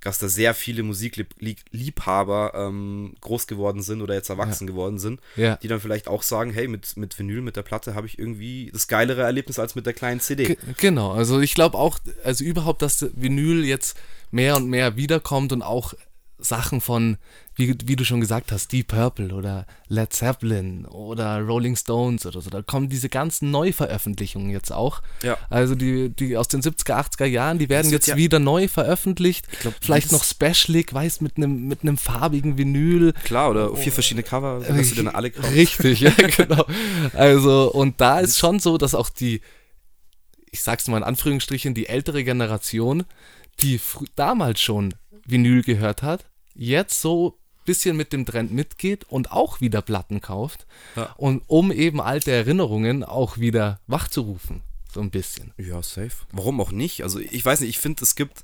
dass 0.01 0.19
da 0.19 0.27
sehr 0.29 0.53
viele 0.53 0.83
Musikliebhaber 0.83 2.53
ähm, 2.55 3.13
groß 3.21 3.47
geworden 3.47 3.81
sind 3.81 4.01
oder 4.01 4.13
jetzt 4.13 4.29
erwachsen 4.29 4.67
geworden 4.67 4.99
sind, 4.99 5.19
Ja. 5.35 5.55
die 5.57 5.67
dann 5.67 5.79
vielleicht 5.79 6.07
auch 6.07 6.23
sagen, 6.23 6.51
hey, 6.51 6.67
mit, 6.67 6.97
mit 6.97 7.17
Vinyl, 7.17 7.41
mit 7.41 7.55
der 7.55 7.63
Platte 7.63 7.95
habe 7.95 8.07
ich 8.07 8.19
irgendwie 8.19 8.69
das 8.71 8.87
geilere 8.87 9.21
Erlebnis 9.23 9.59
als 9.59 9.75
mit 9.75 9.85
der 9.85 9.93
kleinen 9.93 10.19
CD. 10.19 10.45
Ge- 10.45 10.57
Genau, 10.77 11.11
also 11.11 11.39
ich 11.39 11.53
glaube 11.53 11.77
auch, 11.77 11.99
also 12.23 12.43
überhaupt, 12.43 12.81
dass 12.81 13.05
Vinyl 13.15 13.65
jetzt 13.65 13.97
mehr 14.31 14.55
und 14.55 14.67
mehr 14.69 14.95
wiederkommt 14.95 15.51
und 15.53 15.61
auch 15.61 15.93
Sachen 16.39 16.81
von, 16.81 17.17
wie, 17.57 17.75
wie 17.85 17.95
du 17.95 18.05
schon 18.05 18.21
gesagt 18.21 18.51
hast, 18.51 18.71
Deep 18.71 18.87
Purple 18.89 19.33
oder 19.33 19.65
Led 19.87 20.13
Zeppelin 20.13 20.85
oder 20.85 21.41
Rolling 21.41 21.75
Stones 21.75 22.25
oder 22.25 22.39
so, 22.39 22.49
da 22.51 22.61
kommen 22.61 22.87
diese 22.87 23.09
ganzen 23.09 23.49
Neuveröffentlichungen 23.51 24.51
jetzt 24.51 24.71
auch. 24.71 25.01
Ja. 25.23 25.37
Also 25.49 25.73
die, 25.75 26.09
die 26.09 26.37
aus 26.37 26.47
den 26.47 26.61
70er, 26.61 26.93
80er 26.95 27.25
Jahren, 27.25 27.57
die 27.57 27.67
werden 27.67 27.85
Das 27.87 27.91
jetzt 27.93 28.07
ja- 28.07 28.15
wieder 28.15 28.37
neu 28.39 28.67
veröffentlicht. 28.67 29.47
glaub, 29.59 29.73
Vielleicht 29.81 30.11
noch 30.11 30.23
Specialik, 30.23 30.93
weiß, 30.93 31.21
mit 31.21 31.37
einem 31.37 31.67
mit 31.67 31.81
einem 31.81 31.97
farbigen 31.97 32.57
Vinyl. 32.57 33.13
Klar, 33.23 33.49
oder 33.49 33.75
vier 33.75 33.91
verschiedene 33.91 34.23
Cover, 34.23 34.59
dass 34.59 34.89
du 34.89 34.95
dann 34.95 35.07
alle 35.07 35.31
kaufst. 35.31 35.51
Richtig, 35.51 35.99
ja, 36.01 36.11
genau. 36.37 36.63
Also, 37.13 37.71
und 37.73 37.99
da 37.99 38.19
ist 38.19 38.37
schon 38.37 38.59
so, 38.59 38.77
dass 38.77 38.93
auch 38.93 39.09
die, 39.09 39.41
ich 40.51 40.61
sag's 40.61 40.87
mal 40.87 40.97
in 40.97 41.03
Anführungsstrichen, 41.03 41.73
die 41.73 41.87
ältere 41.89 42.23
Generation, 42.23 43.03
die 43.61 43.79
damals 44.15 44.61
schon 44.61 44.93
Vinyl 45.25 45.63
gehört 45.63 46.03
hat, 46.03 46.25
jetzt 46.53 47.01
so 47.01 47.37
bisschen 47.67 47.95
mit 47.95 48.11
dem 48.13 48.25
Trend 48.25 48.51
mitgeht 48.51 49.03
und 49.07 49.31
auch 49.31 49.61
wieder 49.61 49.83
Platten 49.83 50.21
kauft. 50.21 50.65
Ja. 50.95 51.13
Und 51.17 51.43
um 51.45 51.71
eben 51.71 52.01
alte 52.01 52.31
Erinnerungen 52.31 53.03
auch 53.03 53.37
wieder 53.37 53.79
wachzurufen. 53.85 54.61
So 54.91 55.01
ein 55.01 55.11
bisschen. 55.11 55.53
Ja, 55.57 55.83
safe. 55.83 56.13
Warum 56.31 56.59
auch 56.59 56.71
nicht? 56.71 57.03
Also 57.03 57.19
ich 57.19 57.45
weiß 57.45 57.59
nicht, 57.59 57.69
ich 57.69 57.77
finde, 57.77 58.03
es 58.03 58.15
gibt, 58.15 58.43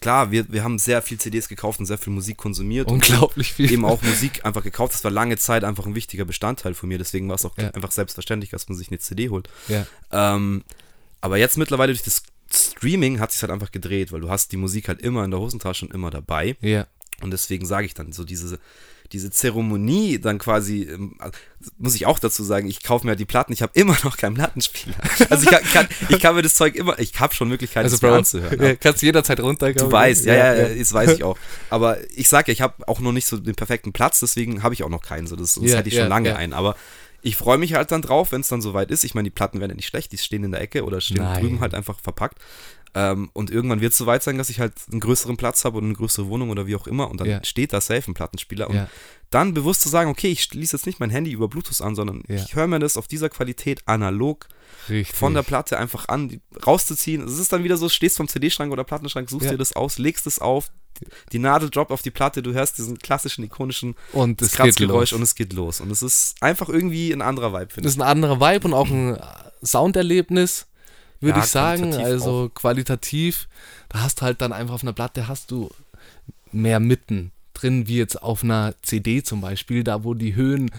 klar, 0.00 0.30
wir, 0.30 0.52
wir 0.52 0.62
haben 0.62 0.78
sehr 0.78 1.02
viel 1.02 1.18
CDs 1.18 1.48
gekauft 1.48 1.80
und 1.80 1.86
sehr 1.86 1.98
viel 1.98 2.12
Musik 2.12 2.36
konsumiert. 2.36 2.86
und 2.88 2.94
Unglaublich 2.94 3.54
viel. 3.54 3.72
eben 3.72 3.84
auch 3.84 4.00
Musik 4.02 4.44
einfach 4.44 4.62
gekauft. 4.62 4.92
Das 4.94 5.02
war 5.02 5.10
lange 5.10 5.36
Zeit 5.38 5.64
einfach 5.64 5.86
ein 5.86 5.94
wichtiger 5.96 6.24
Bestandteil 6.24 6.74
von 6.74 6.88
mir. 6.88 6.98
Deswegen 6.98 7.28
war 7.28 7.34
es 7.34 7.44
auch 7.44 7.56
Ja. 7.58 7.70
einfach 7.70 7.90
selbstverständlich, 7.90 8.50
dass 8.50 8.68
man 8.68 8.78
sich 8.78 8.88
eine 8.88 8.98
CD 8.98 9.30
holt. 9.30 9.48
Ja, 9.66 9.86
Ähm, 10.12 10.62
aber 11.20 11.38
jetzt 11.38 11.58
mittlerweile 11.58 11.92
durch 11.92 12.04
das 12.04 12.22
Streaming 12.50 13.18
hat 13.20 13.32
sich 13.32 13.42
halt 13.42 13.50
einfach 13.50 13.72
gedreht, 13.72 14.12
weil 14.12 14.20
du 14.20 14.30
hast 14.30 14.52
die 14.52 14.56
Musik 14.56 14.88
halt 14.88 15.02
immer 15.02 15.24
in 15.24 15.30
der 15.32 15.40
Hosentasche 15.40 15.84
und 15.86 15.92
immer 15.92 16.10
dabei. 16.10 16.56
ja. 16.60 16.86
Und 17.22 17.30
deswegen 17.32 17.66
sage 17.66 17.86
ich 17.86 17.94
dann 17.94 18.12
so 18.12 18.24
diese, 18.24 18.58
diese 19.12 19.30
Zeremonie 19.30 20.18
dann 20.18 20.38
quasi, 20.38 20.82
ähm, 20.82 21.16
muss 21.78 21.94
ich 21.94 22.06
auch 22.06 22.18
dazu 22.18 22.44
sagen, 22.44 22.68
ich 22.68 22.82
kaufe 22.82 23.06
mir 23.06 23.10
halt 23.12 23.20
die 23.20 23.24
Platten, 23.24 23.52
ich 23.52 23.62
habe 23.62 23.72
immer 23.74 23.96
noch 24.04 24.16
keinen 24.16 24.34
Plattenspieler. 24.34 24.96
Also 25.30 25.50
ich 25.50 25.72
kann, 25.72 25.88
ich 26.08 26.20
kann 26.20 26.34
mir 26.36 26.42
das 26.42 26.54
Zeug 26.54 26.74
immer, 26.76 26.98
ich 26.98 27.18
habe 27.18 27.34
schon 27.34 27.48
Möglichkeiten, 27.48 27.84
Also, 27.84 27.94
es 27.96 28.00
Bro, 28.00 28.14
anzuhören. 28.14 28.62
ja, 28.62 28.76
kannst 28.76 29.02
du 29.02 29.06
jederzeit 29.06 29.40
runter. 29.40 29.72
Du 29.72 29.90
weißt, 29.90 30.26
ja, 30.26 30.34
ja, 30.34 30.54
ja, 30.54 30.74
das 30.74 30.92
weiß 30.92 31.12
ich 31.12 31.24
auch. 31.24 31.38
Aber 31.70 31.98
ich 32.14 32.28
sage 32.28 32.50
ja, 32.50 32.52
ich 32.52 32.60
habe 32.60 32.86
auch 32.86 33.00
noch 33.00 33.12
nicht 33.12 33.26
so 33.26 33.36
den 33.38 33.54
perfekten 33.54 33.92
Platz, 33.92 34.20
deswegen 34.20 34.62
habe 34.62 34.74
ich 34.74 34.84
auch 34.84 34.90
noch 34.90 35.02
keinen. 35.02 35.26
So, 35.26 35.36
das, 35.36 35.54
das 35.54 35.64
Ja, 35.64 35.78
hätte 35.78 35.88
ich 35.88 35.94
schon 35.94 36.04
ja, 36.04 36.08
lange 36.08 36.30
ja. 36.30 36.36
ein. 36.36 36.52
Aber 36.52 36.76
ich 37.20 37.36
freue 37.36 37.58
mich 37.58 37.74
halt 37.74 37.90
dann 37.90 38.02
drauf, 38.02 38.30
wenn 38.30 38.42
es 38.42 38.48
dann 38.48 38.62
soweit 38.62 38.90
ist. 38.92 39.02
Ich 39.04 39.14
meine, 39.14 39.26
die 39.26 39.34
Platten 39.34 39.58
werden 39.58 39.72
ja 39.72 39.76
nicht 39.76 39.88
schlecht, 39.88 40.12
die 40.12 40.18
stehen 40.18 40.44
in 40.44 40.52
der 40.52 40.60
Ecke 40.60 40.84
oder 40.84 41.00
stehen 41.00 41.16
Nein. 41.16 41.40
drüben 41.40 41.60
halt 41.60 41.74
einfach 41.74 41.98
verpackt. 42.00 42.38
Ähm, 42.94 43.30
und 43.34 43.50
irgendwann 43.50 43.80
wird 43.80 43.92
es 43.92 43.98
soweit 43.98 44.22
sein, 44.22 44.38
dass 44.38 44.48
ich 44.50 44.60
halt 44.60 44.72
einen 44.90 45.00
größeren 45.00 45.36
Platz 45.36 45.64
habe 45.64 45.76
oder 45.76 45.86
eine 45.86 45.94
größere 45.94 46.26
Wohnung 46.28 46.50
oder 46.50 46.66
wie 46.66 46.74
auch 46.76 46.86
immer. 46.86 47.10
Und 47.10 47.20
dann 47.20 47.28
Ja. 47.28 47.44
steht 47.44 47.72
da 47.72 47.80
safe 47.80 48.10
ein 48.10 48.14
Plattenspieler. 48.14 48.68
Und 48.70 48.76
Ja. 48.76 48.88
dann 49.30 49.52
bewusst 49.54 49.82
zu 49.82 49.88
sagen, 49.90 50.10
okay, 50.10 50.28
ich 50.28 50.42
schließe 50.44 50.76
jetzt 50.76 50.86
nicht 50.86 51.00
mein 51.00 51.10
Handy 51.10 51.30
über 51.32 51.48
Bluetooth 51.48 51.80
an, 51.82 51.94
sondern 51.94 52.22
Ja. 52.28 52.36
ich 52.36 52.54
höre 52.54 52.66
mir 52.66 52.78
das 52.78 52.96
auf 52.96 53.06
dieser 53.06 53.28
Qualität 53.28 53.82
analog 53.86 54.48
Richtig. 54.88 55.16
von 55.16 55.34
der 55.34 55.42
Platte 55.42 55.78
einfach 55.78 56.08
an, 56.08 56.40
rauszuziehen. 56.66 57.22
Es 57.22 57.38
ist 57.38 57.52
dann 57.52 57.62
wieder 57.64 57.76
so, 57.76 57.88
stehst 57.88 58.16
vom 58.16 58.28
CD-Schrank 58.28 58.72
oder 58.72 58.84
Plattenschrank, 58.84 59.28
suchst 59.28 59.50
dir 59.50 59.58
das 59.58 59.74
aus, 59.74 59.98
legst 59.98 60.26
es 60.26 60.38
auf, 60.38 60.70
die 61.30 61.38
Nadel 61.38 61.70
droppt 61.70 61.92
auf 61.92 62.02
die 62.02 62.10
Platte, 62.10 62.42
du 62.42 62.52
hörst 62.54 62.78
diesen 62.78 62.98
klassischen, 62.98 63.44
ikonischen 63.44 63.94
und 64.12 64.42
es 64.42 64.52
Kratzgeräusch 64.52 65.12
und 65.12 65.22
es 65.22 65.34
geht 65.36 65.52
los. 65.52 65.80
Und 65.80 65.90
es 65.92 66.02
ist 66.02 66.42
einfach 66.42 66.68
irgendwie 66.68 67.12
ein 67.12 67.22
anderer 67.22 67.52
Vibe, 67.52 67.70
finde 67.72 67.88
ich. 67.88 67.94
ist 67.94 68.00
ein 68.00 68.08
anderer 68.08 68.40
Vibe 68.40 68.66
und 68.68 68.74
auch 68.74 68.88
ein 68.90 69.16
Sounderlebnis, 69.62 70.66
würde 71.20 71.38
Ja, 71.38 71.44
ich 71.44 71.50
sagen. 71.50 71.94
Also 71.94 72.50
qualitativ, 72.54 73.48
da 73.88 74.00
hast 74.00 74.20
du 74.20 74.24
halt 74.26 74.40
dann 74.40 74.52
einfach 74.52 74.74
auf 74.74 74.82
einer 74.82 74.92
Platte 74.92 75.28
hast 75.28 75.50
du 75.50 75.70
mehr 76.52 76.80
Mitten 76.80 77.32
drin, 77.54 77.88
wie 77.88 77.98
jetzt 77.98 78.22
auf 78.22 78.42
einer 78.44 78.74
CD 78.82 79.22
zum 79.22 79.40
Beispiel, 79.40 79.84
da 79.84 80.04
wo 80.04 80.14
die 80.14 80.34
Höhen 80.34 80.70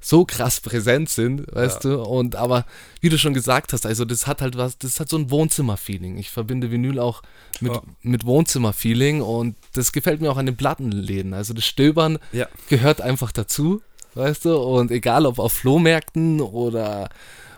so 0.00 0.24
krass 0.24 0.60
präsent 0.60 1.08
sind, 1.08 1.52
weißt 1.52 1.84
du, 1.84 2.00
und 2.00 2.36
aber 2.36 2.64
wie 3.00 3.08
du 3.08 3.18
schon 3.18 3.34
gesagt 3.34 3.72
hast, 3.72 3.84
also 3.84 4.04
das 4.04 4.28
hat 4.28 4.40
halt 4.40 4.56
was, 4.56 4.78
das 4.78 5.00
hat 5.00 5.08
so 5.08 5.18
ein 5.18 5.28
Wohnzimmer-Feeling. 5.32 6.18
Ich 6.18 6.30
verbinde 6.30 6.70
Vinyl 6.70 7.00
auch 7.00 7.20
mit, 7.60 7.72
Ja. 7.72 7.82
mit 8.02 8.24
Wohnzimmer-Feeling 8.24 9.20
und 9.22 9.56
das 9.74 9.90
gefällt 9.90 10.20
mir 10.20 10.30
auch 10.30 10.36
an 10.36 10.46
den 10.46 10.56
Plattenläden. 10.56 11.34
Also 11.34 11.52
das 11.52 11.64
Stöbern 11.66 12.18
Ja. 12.32 12.46
gehört 12.68 13.00
einfach 13.00 13.32
dazu 13.32 13.82
weißt 14.14 14.46
du? 14.46 14.56
Und 14.56 14.90
egal 14.90 15.26
ob 15.26 15.38
auf 15.38 15.52
Flohmärkten 15.52 16.40
oder, 16.40 17.08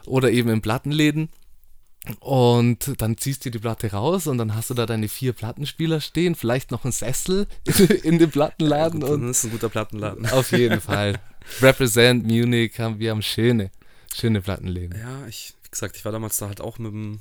oder 0.06 0.30
eben 0.30 0.50
in 0.50 0.60
Plattenläden. 0.60 1.28
Und 2.20 3.00
dann 3.00 3.18
ziehst 3.18 3.44
du 3.44 3.50
die 3.50 3.58
Platte 3.58 3.92
raus 3.92 4.26
und 4.26 4.38
dann 4.38 4.54
hast 4.54 4.70
du 4.70 4.74
da 4.74 4.86
deine 4.86 5.08
vier 5.08 5.32
Plattenspieler 5.34 6.00
stehen, 6.00 6.34
vielleicht 6.34 6.70
noch 6.70 6.84
ein 6.84 6.92
Sessel 6.92 7.46
in 8.02 8.18
dem 8.18 8.30
Plattenladen. 8.30 9.00
Gut, 9.00 9.10
und 9.10 9.28
das 9.28 9.38
ist 9.38 9.44
ein 9.44 9.50
guter 9.50 9.68
Plattenladen. 9.68 10.26
auf 10.30 10.52
jeden 10.52 10.80
Fall. 10.80 11.20
Represent 11.60 12.26
Munich 12.26 12.78
haben 12.78 12.98
wir 12.98 13.10
haben 13.10 13.22
schöne, 13.22 13.70
schöne 14.14 14.40
Plattenläden. 14.40 14.98
Ja, 14.98 15.26
ich, 15.28 15.54
wie 15.62 15.70
gesagt, 15.70 15.96
ich 15.96 16.04
war 16.04 16.12
damals 16.12 16.38
da 16.38 16.48
halt 16.48 16.60
auch 16.60 16.78
mit 16.78 16.92
dem, 16.92 17.20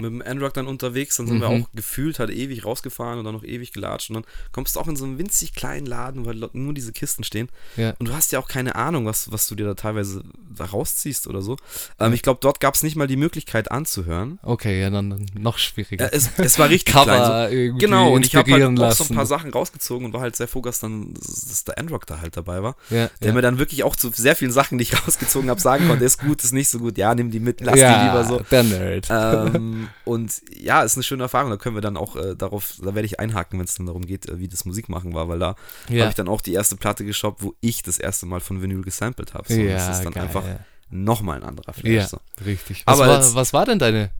mit 0.00 0.10
dem 0.10 0.22
Android 0.22 0.56
dann 0.56 0.66
unterwegs, 0.66 1.16
dann 1.16 1.26
sind 1.26 1.40
wir 1.40 1.48
Mhm. 1.50 1.64
auch 1.64 1.68
gefühlt 1.74 2.18
halt 2.18 2.30
ewig 2.30 2.64
rausgefahren 2.64 3.18
und 3.18 3.24
dann 3.24 3.34
noch 3.34 3.44
ewig 3.44 3.72
gelatscht 3.72 4.10
und 4.10 4.14
dann 4.14 4.24
kommst 4.52 4.76
du 4.76 4.80
auch 4.80 4.88
in 4.88 4.96
so 4.96 5.04
einen 5.04 5.18
winzig 5.18 5.54
kleinen 5.54 5.86
Laden, 5.86 6.24
weil 6.24 6.38
dort 6.38 6.54
nur 6.54 6.72
diese 6.74 6.92
Kisten 6.92 7.24
stehen 7.24 7.48
Ja. 7.76 7.94
und 7.98 8.08
du 8.08 8.14
hast 8.14 8.30
ja 8.32 8.38
auch 8.38 8.48
keine 8.48 8.74
Ahnung, 8.76 9.06
was, 9.06 9.32
was 9.32 9.46
du 9.48 9.54
dir 9.54 9.64
da 9.66 9.74
teilweise 9.74 10.22
da 10.56 10.64
rausziehst 10.66 11.26
oder 11.26 11.42
so. 11.42 11.56
Ähm, 11.98 12.12
ich 12.12 12.22
glaube, 12.22 12.38
dort 12.42 12.60
gab 12.60 12.74
es 12.74 12.82
nicht 12.82 12.96
mal 12.96 13.06
die 13.06 13.16
Möglichkeit 13.16 13.70
anzuhören. 13.70 14.38
Okay, 14.42 14.80
ja, 14.80 14.90
dann, 14.90 15.26
noch 15.38 15.58
schwieriger. 15.58 16.04
Ja, 16.06 16.10
es, 16.12 16.30
es 16.38 16.58
war 16.58 16.68
richtig 16.68 16.92
Cover 16.92 17.04
klein. 17.48 17.72
So. 17.72 17.78
Genau, 17.78 18.12
und 18.12 18.24
ich 18.26 18.34
habe 18.36 18.50
halt 18.52 18.62
inspirieren 18.62 18.78
auch 18.78 18.92
so 18.92 19.04
ein 19.04 19.08
lassen. 19.08 19.14
paar 19.16 19.26
Sachen 19.26 19.50
rausgezogen 19.50 20.06
und 20.06 20.12
war 20.12 20.20
halt 20.20 20.36
sehr 20.36 20.48
froh, 20.48 20.62
dass 20.62 20.80
dann 20.80 21.14
dass 21.14 21.64
der 21.64 21.78
Androck 21.78 22.06
da 22.06 22.20
halt 22.20 22.36
dabei 22.36 22.62
war. 22.62 22.76
ja, 22.90 23.10
Der 23.22 23.32
mir 23.32 23.42
dann 23.42 23.58
wirklich 23.58 23.82
auch 23.84 23.96
zu 23.96 24.10
sehr 24.10 24.36
vielen 24.36 24.52
Sachen, 24.52 24.78
die 24.78 24.82
ich 24.82 24.92
rausgezogen 25.06 25.50
habe, 25.50 25.60
sagen 25.60 25.88
konnte, 25.88 26.04
ist 26.04 26.18
gut, 26.20 26.42
ist 26.44 26.52
nicht 26.52 26.68
so 26.68 26.78
gut, 26.78 26.98
ja, 26.98 27.14
nimm 27.14 27.30
die 27.30 27.40
mit, 27.40 27.60
lass 27.60 27.74
die 27.74 27.80
lieber 27.80 28.24
so. 28.24 28.40
der 28.50 28.62
Nerd. 28.62 29.08
ähm, 29.10 29.87
und 30.04 30.42
ja, 30.56 30.82
ist 30.82 30.96
eine 30.96 31.02
schöne 31.02 31.22
Erfahrung. 31.24 31.50
Da 31.50 31.56
können 31.56 31.74
wir 31.76 31.80
dann 31.82 31.96
auch 31.96 32.16
äh, 32.16 32.34
darauf, 32.36 32.74
da 32.82 32.94
werde 32.94 33.06
ich 33.06 33.20
einhaken, 33.20 33.58
wenn 33.58 33.64
es 33.66 33.74
dann 33.74 33.86
darum 33.86 34.04
geht, 34.06 34.28
äh, 34.28 34.38
wie 34.38 34.48
das 34.48 34.64
Musikmachen 34.64 35.14
war, 35.14 35.28
weil 35.28 35.38
da 35.38 35.54
ja, 35.88 36.00
habe 36.02 36.10
ich 36.10 36.16
dann 36.16 36.28
auch 36.28 36.40
die 36.40 36.52
erste 36.54 36.76
Platte 36.76 37.04
geshoppt, 37.04 37.42
wo 37.42 37.54
ich 37.60 37.82
das 37.82 37.98
erste 37.98 38.26
Mal 38.26 38.40
von 38.40 38.62
Vinyl 38.62 38.82
gesampelt 38.82 39.34
habe. 39.34 39.52
So, 39.52 39.60
ja, 39.60 39.74
das 39.88 39.98
ist 39.98 40.04
dann 40.04 40.12
geil. 40.12 40.22
einfach 40.24 40.44
nochmal 40.90 41.36
ein 41.38 41.44
anderer 41.44 41.72
Flash. 41.72 41.92
ja, 41.92 42.06
So. 42.06 42.18
richtig. 42.44 42.82
Was, 42.86 42.98
Aber 43.00 43.08
war, 43.10 43.18
jetzt- 43.20 43.34
was 43.34 43.52
war 43.52 43.66
denn 43.66 43.78
deine, 43.78 44.10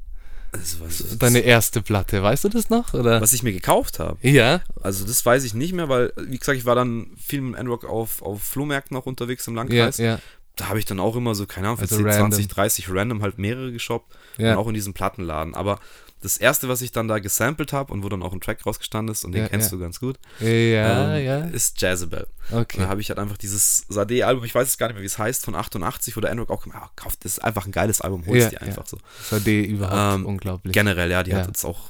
Das 0.53 0.81
war 0.81 0.91
so- 0.91 1.17
deine 1.17 1.41
erste 1.41 1.81
Platte? 1.83 2.23
Weißt 2.23 2.45
du 2.45 2.49
das 2.49 2.69
noch? 2.71 2.93
Oder? 2.95 3.21
was 3.21 3.33
ich 3.33 3.43
mir 3.43 3.53
gekauft 3.53 3.99
habe. 3.99 4.17
Ja, 4.27 4.61
Also 4.83 5.07
das 5.07 5.25
weiß 5.25 5.45
ich 5.45 5.55
nicht 5.55 5.73
mehr, 5.73 5.89
weil, 5.89 6.13
wie 6.17 6.39
gesagt, 6.39 6.59
ich 6.59 6.65
war 6.67 6.75
dann 6.75 7.11
viel 7.19 7.41
mit 7.41 7.59
Androck 7.59 7.85
auf, 7.85 8.23
auf 8.23 8.43
Flohmärkten 8.43 8.97
auch 8.97 9.07
unterwegs 9.07 9.47
im 9.47 9.55
ja, 9.55 9.61
Landkreis. 9.63 9.97
ja, 9.99 10.19
Da 10.59 10.69
habe 10.69 10.79
ich 10.79 10.85
dann 10.85 10.99
auch 11.01 11.17
immer 11.17 11.35
so, 11.35 11.47
keine 11.47 11.69
Ahnung, 11.69 11.79
für 11.79 11.83
Also 11.85 11.97
10, 11.97 12.05
random. 12.07 12.31
20, 12.33 12.49
30 12.49 12.91
random 12.91 13.23
halt 13.23 13.39
mehrere 13.39 13.73
geshoppt. 13.73 14.15
ja. 14.39 14.53
Und 14.53 14.59
auch 14.59 14.69
in 14.69 14.75
diesem 14.75 14.93
Plattenladen. 14.93 15.55
Aber 15.55 15.79
das 16.21 16.37
erste, 16.37 16.69
was 16.69 16.83
ich 16.83 16.91
dann 16.91 17.07
da 17.07 17.21
gesampelt 17.21 17.73
habe 17.73 17.93
und 17.93 18.03
wo 18.03 18.09
dann 18.09 18.25
auch 18.25 18.33
ein 18.33 18.41
Track 18.41 18.67
rausgestanden 18.67 19.13
ist, 19.13 19.25
und 19.25 19.31
den 19.33 19.43
Ja, 19.43 19.49
kennst 19.49 19.71
ja. 19.71 19.77
du 19.77 19.81
ganz 19.83 20.01
gut, 20.01 20.17
Ja, 20.41 21.17
ähm, 21.17 21.25
ja. 21.25 21.39
ist 21.45 21.81
Jezebel. 21.81 22.27
Und 22.51 22.51
da 22.51 22.59
Okay. 22.63 22.83
habe 22.87 23.01
ich 23.01 23.09
halt 23.11 23.21
einfach 23.21 23.37
dieses 23.39 23.87
Sade-Album, 23.89 24.43
ich 24.45 24.53
weiß 24.53 24.67
es 24.67 24.79
gar 24.79 24.89
nicht 24.89 24.95
mehr, 24.97 25.03
wie 25.03 25.07
es 25.07 25.17
heißt, 25.17 25.45
von 25.45 25.55
88, 25.55 26.17
wo 26.17 26.21
der 26.21 26.33
Androck 26.33 26.51
auch 26.51 26.65
gemacht 26.65 26.91
kauft, 26.97 27.25
das 27.25 27.33
ist 27.35 27.39
einfach 27.45 27.67
ein 27.67 27.73
geiles 27.73 28.01
Album, 28.01 28.27
holst 28.27 28.43
Ja, 28.47 28.51
dir 28.51 28.57
ja. 28.57 28.63
einfach 28.67 28.87
so. 28.89 28.99
Das 29.31 29.45
die 29.45 29.65
überhaupt 29.65 30.17
Ähm, 30.19 30.27
unglaublich. 30.27 30.73
Generell, 30.75 31.09
ja, 31.11 31.23
die 31.23 31.31
Ja. 31.31 31.39
hat 31.39 31.47
jetzt 31.47 31.65
auch, 31.65 31.89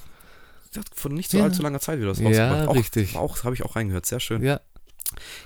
die 0.75 0.80
hat 0.80 0.87
vor 0.94 1.10
nicht 1.10 1.30
so 1.30 1.38
Ja. 1.38 1.44
allzu 1.44 1.62
langer 1.62 1.80
Zeit 1.80 1.98
wieder 1.98 2.12
Ja, 2.12 2.26
rausgebracht. 2.50 2.68
Auch, 2.68 2.75
richtig. 2.75 3.16
Auch, 3.16 3.44
habe 3.44 3.54
ich 3.54 3.62
auch 3.64 3.76
reingehört, 3.76 4.04
sehr 4.04 4.20
schön. 4.20 4.42
Ja, 4.42 4.60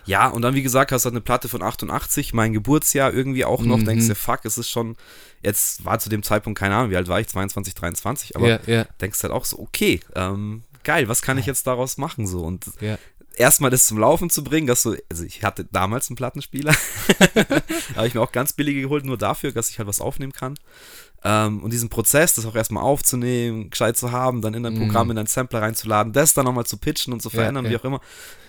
Ja, 0.05 0.29
und 0.29 0.43
dann, 0.43 0.55
wie 0.55 0.63
gesagt, 0.63 0.93
hast 0.93 1.05
du 1.05 1.07
halt 1.09 1.15
eine 1.15 1.21
Platte 1.21 1.49
von 1.49 1.63
88, 1.63 2.33
mein 2.35 2.53
Geburtsjahr 2.53 3.13
irgendwie 3.13 3.45
auch 3.45 3.63
noch, 3.63 3.79
Mhm. 3.79 3.85
denkst 3.85 4.09
du, 4.09 4.15
fuck, 4.15 4.41
es 4.45 4.59
ist 4.59 4.71
schon, 4.71 4.97
jetzt 5.43 5.85
war 5.85 5.99
zu 5.99 6.09
dem 6.09 6.23
Zeitpunkt, 6.23 6.59
keine 6.59 6.75
Ahnung, 6.77 6.91
wie 6.91 6.97
alt 6.97 7.09
war 7.09 7.21
ich, 7.21 7.29
22, 7.29 7.75
23, 7.75 8.37
aber 8.37 8.49
ja, 8.49 8.61
ja, 8.67 8.85
denkst 9.01 9.23
halt 9.23 9.33
auch 9.33 9.45
so, 9.45 9.59
okay, 9.59 10.01
ähm, 10.15 10.63
geil, 10.85 11.09
was 11.09 11.23
kann 11.23 11.39
ich 11.39 11.47
jetzt 11.47 11.67
daraus 11.67 11.97
machen 11.97 12.27
so 12.27 12.41
und 12.43 12.65
ja. 12.81 12.99
erstmal 13.37 13.71
das 13.71 13.87
zum 13.87 13.99
Laufen 13.99 14.31
zu 14.31 14.43
bringen, 14.45 14.67
dass 14.67 14.83
so, 14.83 14.97
also 15.11 15.25
ich 15.25 15.45
hatte 15.45 15.65
damals 15.71 16.09
einen 16.11 16.17
Plattenspieler, 16.17 16.75
habe 17.97 18.07
ich 18.07 18.15
mir 18.15 18.21
auch 18.21 18.33
ganz 18.33 18.53
billige 18.53 18.83
geholt, 18.83 19.05
nur 19.05 19.19
dafür, 19.19 19.53
dass 19.53 19.71
ich 19.71 19.79
halt 19.79 19.89
was 19.89 20.01
aufnehmen 20.01 20.33
kann. 20.33 20.55
Ähm, 21.25 21.63
und 21.63 21.73
diesen 21.73 21.89
Prozess, 21.89 22.35
das 22.35 22.47
auch 22.47 22.55
erstmal 22.57 22.83
aufzunehmen, 22.83 23.71
gescheit 23.71 23.97
zu 23.97 24.11
haben, 24.13 24.43
dann 24.43 24.55
in 24.55 24.67
ein 24.67 24.75
Mhm. 24.75 24.79
Programm, 24.79 25.11
in 25.13 25.19
einen 25.19 25.27
Sampler 25.29 25.63
reinzuladen, 25.63 26.13
das 26.13 26.35
dann 26.35 26.45
nochmal 26.45 26.67
zu 26.67 26.77
pitchen 26.77 27.13
und 27.13 27.21
zu 27.21 27.29
Ja, 27.29 27.37
verändern, 27.37 27.67
wie 27.69 27.73
ja. 27.73 27.79
auch 27.79 27.85
immer. 27.85 28.01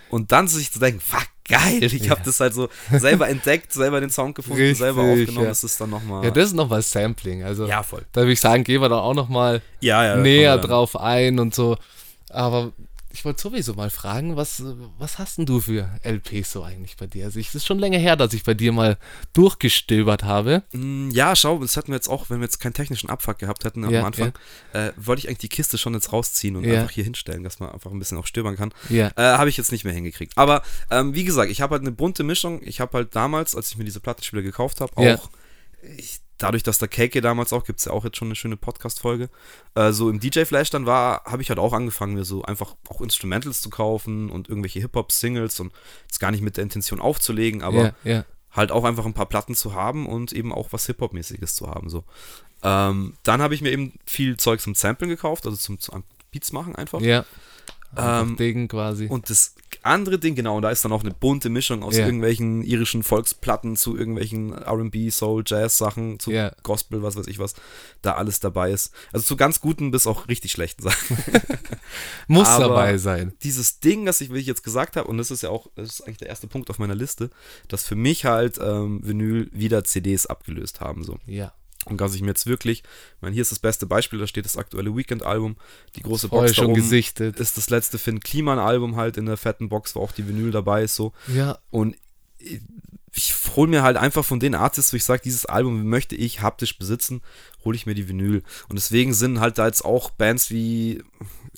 Und 0.10 0.32
dann 0.32 0.48
sich 0.48 0.72
zu 0.72 0.80
denken, 0.80 1.00
fuck, 1.00 1.28
geil, 1.48 1.84
ich 1.84 2.10
habe 2.10 2.20
Ja. 2.22 2.26
das 2.26 2.40
halt 2.40 2.54
so 2.54 2.70
selber 2.92 3.28
entdeckt, 3.30 3.72
selber 3.74 4.00
den 4.00 4.10
Sound 4.12 4.36
gefunden, 4.36 4.76
selber 4.76 5.04
Richtig, 5.04 5.22
aufgenommen, 5.22 5.46
ja. 5.46 5.50
das 5.50 5.64
ist 5.64 5.82
dann 5.82 5.90
nochmal. 5.90 6.24
Ja, 6.24 6.32
das 6.32 6.46
ist 6.50 6.54
nochmal 6.56 6.82
Sampling. 6.84 7.44
Also, 7.44 7.66
ja, 7.68 7.82
voll. 7.84 8.06
da 8.12 8.22
würde 8.22 8.34
ich 8.34 8.40
sagen, 8.42 8.64
gehen 8.64 8.82
wir 8.82 8.90
da 8.90 9.00
auch 9.00 9.14
nochmal 9.16 9.62
Ja, 9.80 10.04
ja. 10.06 10.16
näher 10.18 10.58
drauf 10.60 10.96
ein 11.00 11.40
und 11.40 11.54
so. 11.56 11.78
Aber 12.30 12.72
ich 13.14 13.24
wollte 13.24 13.42
sowieso 13.42 13.76
mal 13.76 13.90
fragen, 13.92 14.36
was, 14.36 14.62
was 14.98 15.20
hast 15.20 15.38
denn 15.38 15.46
du 15.46 15.62
für 15.62 15.88
LPs 16.02 16.52
so 16.52 16.64
eigentlich 16.64 16.98
bei 16.98 17.06
dir? 17.08 17.26
Also, 17.26 17.40
ich, 17.40 17.48
es 17.50 17.56
ist 17.56 17.66
schon 17.68 17.78
länger 17.80 18.00
her, 18.00 18.16
dass 18.16 18.34
ich 18.34 18.44
bei 18.44 18.56
dir 18.56 18.72
mal 18.74 18.98
durchgestöbert 19.34 20.24
habe. 20.24 20.64
Mm, 20.72 21.10
Ja, 21.12 21.36
schau, 21.36 21.60
das 21.60 21.76
hätten 21.76 21.90
wir 21.90 21.96
jetzt 21.96 22.08
auch, 22.10 22.30
wenn 22.30 22.40
wir 22.40 22.46
jetzt 22.46 22.60
keinen 22.60 22.74
technischen 22.74 23.10
Abfuck 23.10 23.38
gehabt 23.40 23.66
hätten 23.66 23.90
Ja, 23.90 24.00
am 24.00 24.06
Anfang, 24.06 24.34
äh, 24.74 24.92
wollte 24.98 25.20
ich 25.20 25.28
eigentlich 25.28 25.38
die 25.40 25.50
Kiste 25.50 25.78
schon 25.78 25.94
jetzt 25.94 26.12
rausziehen 26.12 26.56
und 26.56 26.64
Ja. 26.66 26.80
einfach 26.82 26.92
hier 26.92 27.04
hinstellen, 27.04 27.44
dass 27.44 27.60
man 27.60 27.70
einfach 27.70 27.92
ein 27.92 28.00
bisschen 28.00 28.18
auch 28.18 28.26
stöbern 28.26 28.56
kann. 28.56 28.74
Ja, 28.90 29.12
Äh, 29.16 29.38
habe 29.38 29.50
ich 29.50 29.58
jetzt 29.58 29.72
nicht 29.72 29.84
mehr 29.84 29.94
hingekriegt. 29.94 30.38
Aber 30.38 30.64
ähm, 30.90 31.14
wie 31.14 31.24
gesagt, 31.24 31.52
ich 31.52 31.62
habe 31.62 31.74
halt 31.74 31.82
eine 31.84 31.92
bunte 31.92 32.24
Mischung. 32.24 32.62
Ich 32.64 32.80
habe 32.80 32.98
halt 32.98 33.16
damals, 33.16 33.56
als 33.56 33.70
ich 33.72 33.78
mir 33.78 33.84
diese 33.86 34.00
Plattenspieler 34.00 34.42
gekauft 34.42 34.82
habe, 34.82 34.98
auch 34.98 35.04
Ja. 35.04 35.20
ich, 35.98 36.20
dadurch, 36.44 36.64
dass 36.64 36.78
der 36.78 36.90
KK 36.90 37.22
damals 37.22 37.54
auch, 37.54 37.64
gibt 37.64 37.80
es 37.80 37.86
ja 37.86 37.94
auch 37.94 38.04
jetzt 38.04 38.18
schon 38.18 38.28
eine 38.28 38.36
schöne 38.36 38.58
Podcast-Folge, 38.58 39.30
äh, 39.76 39.92
so 39.94 40.10
im 40.10 40.20
DJ-Flash 40.20 40.70
dann 40.72 40.86
war, 40.86 41.24
habe 41.24 41.42
ich 41.42 41.48
halt 41.48 41.58
auch 41.58 41.72
angefangen, 41.72 42.16
mir 42.16 42.26
so 42.26 42.44
einfach 42.44 42.76
auch 42.90 43.00
Instrumentals 43.00 43.62
zu 43.62 43.70
kaufen 43.70 44.30
und 44.30 44.50
irgendwelche 44.50 44.82
Hip-Hop-Singles 44.82 45.62
und 45.62 45.72
jetzt 46.02 46.20
gar 46.20 46.32
nicht 46.32 46.42
mit 46.42 46.58
der 46.58 46.64
Intention 46.64 47.00
aufzulegen, 47.00 47.62
aber 47.64 47.96
ja, 48.04 48.12
ja. 48.12 48.26
halt 48.52 48.74
auch 48.74 48.84
einfach 48.84 49.06
ein 49.06 49.14
paar 49.14 49.28
Platten 49.28 49.56
zu 49.56 49.74
haben 49.74 50.06
und 50.06 50.34
eben 50.34 50.52
auch 50.52 50.74
was 50.74 50.86
Hip-Hop-mäßiges 50.88 51.56
zu 51.56 51.70
haben. 51.70 51.90
So. 51.90 52.04
Ähm, 52.62 53.14
dann 53.24 53.42
habe 53.42 53.56
ich 53.56 53.62
mir 53.62 53.72
eben 53.72 53.94
viel 54.06 54.36
Zeug 54.36 54.60
zum 54.60 54.76
Samplen 54.76 55.10
gekauft, 55.10 55.46
also 55.46 55.58
zum, 55.58 55.80
zum 55.80 56.04
Beats 56.32 56.52
machen 56.52 56.76
einfach. 56.76 57.00
Ja. 57.00 57.26
Ähm, 57.96 58.36
Ähm, 58.38 58.68
quasi. 58.68 59.08
Und 59.08 59.30
das 59.30 59.56
andere 59.84 60.18
Ding, 60.20 60.36
genau, 60.36 60.56
und 60.58 60.62
da 60.64 60.70
ist 60.72 60.84
dann 60.86 60.92
auch 60.92 61.04
eine 61.04 61.14
bunte 61.14 61.50
Mischung 61.50 61.84
aus 61.84 61.96
Ja. 61.98 62.06
irgendwelchen 62.06 62.64
irischen 62.64 63.04
Volksplatten 63.04 63.76
zu 63.76 63.96
irgendwelelchen 63.98 64.54
RB, 64.54 65.12
Soul, 65.12 65.44
Jazz-Sachen, 65.46 66.20
zu 66.20 66.32
Ja. 66.32 66.52
Gospel, 66.64 67.04
was 67.04 67.16
weiß 67.16 67.28
ich 67.28 67.40
was, 67.40 67.54
da 68.02 68.14
alles 68.14 68.40
dabei 68.40 68.72
ist. 68.72 68.94
Also 69.12 69.26
zu 69.26 69.36
ganz 69.36 69.60
guten 69.60 69.92
bis 69.92 70.08
auch 70.08 70.28
richtig 70.28 70.52
schlechten 70.52 70.84
Sachen. 70.84 71.18
Muss 72.28 72.48
aber- 72.48 72.68
dabei 72.70 72.98
sein. 72.98 73.34
Dieses 73.44 73.80
Ding, 73.80 74.06
das 74.06 74.22
ich, 74.22 74.34
wie 74.34 74.40
ich 74.40 74.48
jetzt 74.48 74.64
gesagt 74.64 74.96
habe, 74.96 75.08
und 75.08 75.18
das 75.18 75.32
ist 75.32 75.44
ja 75.44 75.50
auch, 75.50 75.68
das 75.76 75.90
ist 75.90 76.02
eigentlich 76.02 76.18
der 76.18 76.30
erste 76.30 76.48
Punkt 76.48 76.70
auf 76.70 76.80
meiner 76.80 76.96
Liste, 76.96 77.30
dass 77.68 77.84
für 77.86 77.96
mich 77.96 78.26
halt 78.26 78.60
ähm, 78.62 79.00
Vinyl 79.04 79.50
wieder 79.54 79.84
CDs 79.84 80.26
abgelöst 80.26 80.82
haben. 80.82 81.04
So. 81.04 81.18
Ja. 81.26 81.54
Und 81.86 82.00
dass 82.00 82.16
ich 82.16 82.22
mir 82.22 82.30
jetzt 82.30 82.48
wirklich, 82.48 82.80
ich 82.80 83.22
meine, 83.22 83.34
hier 83.34 83.42
ist 83.42 83.52
das 83.52 83.60
beste 83.60 83.86
Beispiel, 83.86 84.20
da 84.20 84.28
steht 84.28 84.46
das 84.46 84.58
aktuelle 84.58 84.96
Weekend-Album, 84.96 85.58
die 85.96 86.02
große 86.02 86.30
Box 86.30 86.52
da 86.52 86.54
schon 86.54 86.66
oben 86.68 86.76
gesichtet. 86.76 87.40
ist 87.40 87.58
das 87.58 87.70
letzte 87.70 87.98
Finn 87.98 88.20
Kliman-Album 88.20 88.96
halt 88.96 89.18
in 89.18 89.26
der 89.26 89.38
fetten 89.38 89.70
Box, 89.70 89.96
wo 89.96 90.02
auch 90.02 90.12
die 90.12 90.28
Vinyl 90.28 90.52
dabei 90.52 90.84
ist, 90.84 90.96
so. 90.96 91.14
Ja, 91.28 91.60
Und 91.72 91.96
ich, 92.38 92.62
ich 93.16 93.36
hole 93.56 93.70
mir 93.70 93.84
halt 93.84 93.98
einfach 93.98 94.26
von 94.26 94.40
den 94.40 94.56
Artists, 94.56 94.92
wo 94.92 94.98
ich 94.98 95.04
sage, 95.04 95.22
dieses 95.24 95.46
Album 95.46 95.86
möchte 95.88 96.16
ich 96.16 96.42
haptisch 96.42 96.78
besitzen, 96.78 97.22
hole 97.64 97.76
ich 97.76 97.86
mir 97.86 97.96
die 97.96 98.08
Vinyl. 98.08 98.44
Und 98.70 98.76
deswegen 98.76 99.14
sind 99.14 99.40
halt 99.40 99.58
da 99.58 99.68
jetzt 99.68 99.86
auch 99.86 100.10
Bands 100.10 100.50
wie, 100.50 101.04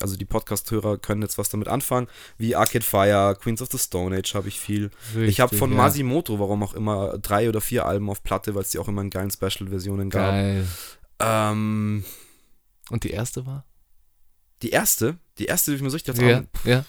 also 0.00 0.16
die 0.16 0.24
Podcast-Hörer 0.24 0.98
können 0.98 1.22
jetzt 1.22 1.38
was 1.38 1.48
damit 1.48 1.68
anfangen, 1.68 2.08
wie 2.38 2.54
Arcade 2.56 2.84
Fire, 2.84 3.36
Queens 3.40 3.62
of 3.62 3.70
the 3.70 3.78
Stone 3.78 4.16
Age 4.16 4.34
habe 4.34 4.48
ich 4.48 4.60
viel. 4.60 4.90
ich 5.18 5.40
habe 5.40 5.50
Richtig, 5.52 5.58
von 5.58 5.70
ja. 5.70 5.76
Masimoto, 5.76 6.38
warum 6.38 6.62
auch 6.62 6.74
immer, 6.74 7.18
drei 7.18 7.48
oder 7.48 7.60
vier 7.60 7.86
Alben 7.86 8.10
auf 8.10 8.22
Platte, 8.22 8.54
weil 8.54 8.62
es 8.62 8.70
die 8.70 8.78
auch 8.78 8.88
immer 8.88 9.02
in 9.02 9.10
geilen 9.10 9.30
Special-Versionen 9.30 10.10
gab. 10.10 10.30
geil. 10.32 10.66
Ähm, 11.20 12.04
Und 12.90 13.04
die 13.04 13.10
erste 13.10 13.46
war? 13.46 13.64
die 14.62 14.70
erste, 14.70 15.18
die 15.38 15.44
erste, 15.46 15.70
die 15.70 15.76
ich 15.76 15.82
mir 15.82 15.90
so 15.90 15.96
richtig 15.96 16.16
Ja, 16.18 16.40
auch, 16.40 16.64
ja. 16.64 16.84